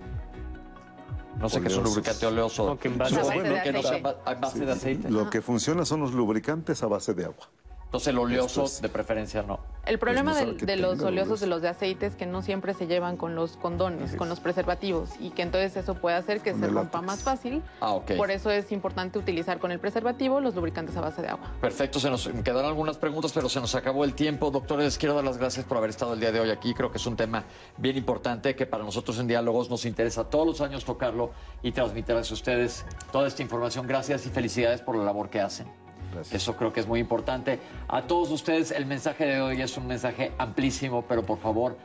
No 1.38 1.48
sé 1.48 1.60
qué 1.60 1.68
es 1.68 1.74
un 1.74 1.80
Oleosos. 1.80 1.96
lubricante 1.96 2.26
oleoso. 2.26 2.78
Que 2.78 2.88
en 2.88 2.98
base 2.98 3.16
de 3.16 3.22
Supongo 3.24 3.40
aceite. 3.40 3.62
que 3.64 3.72
no 3.72 3.82
sea 3.82 3.98
ba- 3.98 4.16
a 4.24 4.34
base 4.34 4.64
de 4.64 4.72
aceite. 4.72 5.10
Lo 5.10 5.28
que 5.30 5.42
funciona 5.42 5.84
son 5.84 6.00
los 6.00 6.12
lubricantes 6.12 6.82
a 6.82 6.86
base 6.86 7.14
de 7.14 7.24
agua. 7.24 7.48
Entonces 7.93 8.09
el 8.09 8.19
oleoso 8.19 8.64
de 8.81 8.89
preferencia 8.89 9.43
no. 9.43 9.60
El 9.85 9.98
problema 9.98 10.32
no 10.32 10.56
que 10.56 10.64
de 10.64 10.77
los 10.77 11.01
oleosos 11.01 11.06
oleoso. 11.09 11.36
de 11.40 11.47
los 11.48 11.60
de 11.60 11.69
aceite 11.69 12.06
es 12.06 12.14
que 12.16 12.24
no 12.24 12.40
siempre 12.40 12.73
se 12.73 12.86
llevan 12.86 13.19
con 13.19 13.35
los 13.35 13.59
condones, 13.59 14.16
con 14.16 14.31
los 14.31 14.40
preservativos, 14.40 15.10
y 15.20 15.28
que 15.28 15.43
entonces 15.43 15.77
eso 15.77 15.97
puede 15.97 16.16
hacer 16.16 16.40
que 16.40 16.52
Con 16.52 16.60
se 16.60 16.66
rompa 16.69 17.02
látex. 17.02 17.02
más 17.06 17.23
fácil. 17.23 17.62
Ah, 17.81 17.93
ok. 17.93 18.12
Por 18.16 18.31
eso 18.31 18.51
es 18.51 18.73
importante 18.73 19.19
utilizar 19.19 19.59
con 19.59 19.73
el 19.73 19.78
preservativo 19.78 20.40
los 20.40 20.55
lubricantes 20.55 20.97
a 20.97 21.02
base 21.02 21.20
de 21.20 21.28
agua. 21.28 21.52
Perfecto, 21.60 22.01
se 22.01 22.09
nos 22.09 22.32
me 22.32 22.43
quedaron 22.43 22.64
algunas 22.64 22.97
preguntas, 22.97 23.31
pero 23.35 23.51
se 23.51 23.60
nos 23.60 23.74
acabó 23.74 24.05
el 24.05 24.14
tiempo. 24.14 24.51
Doctores, 24.51 24.86
les 24.86 24.97
quiero 24.97 25.14
dar 25.14 25.24
las 25.24 25.36
gracias 25.36 25.66
por 25.66 25.77
haber 25.77 25.90
estado 25.90 26.14
el 26.14 26.20
día 26.20 26.32
de 26.32 26.40
hoy 26.40 26.48
aquí. 26.48 26.73
Creo 26.73 26.90
que 26.90 26.97
es 26.97 27.06
un 27.06 27.16
tema 27.16 27.44
bien 27.77 27.98
importante 27.98 28.56
que 28.56 28.64
para 28.64 28.85
nosotros 28.85 29.19
en 29.19 29.27
Diálogos 29.27 29.69
nos 29.69 29.85
interesa 29.85 30.24
todos 30.31 30.47
los 30.47 30.60
años 30.62 30.86
tocarlo 30.86 31.32
y 31.62 31.73
transmitirles 31.73 32.31
a 32.31 32.32
ustedes 32.32 32.86
toda 33.12 33.28
esta 33.28 33.43
información. 33.43 33.86
Gracias 33.86 34.24
y 34.24 34.31
felicidades 34.31 34.81
por 34.81 34.97
la 34.97 35.05
labor 35.05 35.28
que 35.28 35.43
hacen. 35.43 35.66
Gracias. 36.12 36.43
Eso 36.43 36.56
creo 36.56 36.72
que 36.72 36.80
es 36.80 36.86
muy 36.86 37.01
importante. 37.01 37.59
A 37.89 38.02
todos 38.02 38.30
ustedes, 38.30 38.70
el 38.70 38.86
mensaje 38.86 39.24
de 39.26 39.40
hoy 39.40 39.60
es 39.60 39.76
un 39.76 39.86
mensaje 39.86 40.32
amplísimo, 40.39 41.02
pero 41.02 41.24
por 41.24 41.39
favor, 41.39 41.76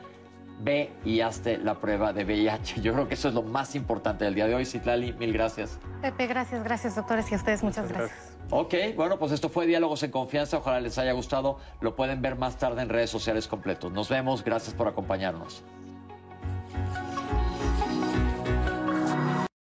ve 0.60 0.92
y 1.04 1.20
hazte 1.20 1.58
la 1.58 1.74
prueba 1.80 2.12
de 2.12 2.24
VIH. 2.24 2.80
Yo 2.80 2.92
creo 2.92 3.08
que 3.08 3.14
eso 3.14 3.28
es 3.28 3.34
lo 3.34 3.42
más 3.42 3.74
importante 3.74 4.24
del 4.24 4.34
día 4.34 4.46
de 4.46 4.54
hoy. 4.54 4.64
Citlali, 4.64 5.12
mil 5.14 5.32
gracias. 5.32 5.78
Pepe, 6.02 6.26
gracias, 6.26 6.62
gracias, 6.64 6.96
doctores, 6.96 7.30
y 7.30 7.34
a 7.34 7.38
ustedes 7.38 7.62
muchas 7.62 7.88
gracias. 7.88 8.36
Ok, 8.50 8.74
bueno, 8.96 9.18
pues 9.18 9.32
esto 9.32 9.48
fue 9.48 9.66
Diálogos 9.66 10.02
en 10.02 10.10
Confianza. 10.10 10.58
Ojalá 10.58 10.80
les 10.80 10.98
haya 10.98 11.12
gustado. 11.12 11.58
Lo 11.80 11.94
pueden 11.96 12.22
ver 12.22 12.36
más 12.36 12.56
tarde 12.56 12.82
en 12.82 12.88
redes 12.88 13.10
sociales 13.10 13.46
completos. 13.46 13.92
Nos 13.92 14.08
vemos. 14.08 14.42
Gracias 14.42 14.74
por 14.74 14.88
acompañarnos. 14.88 15.62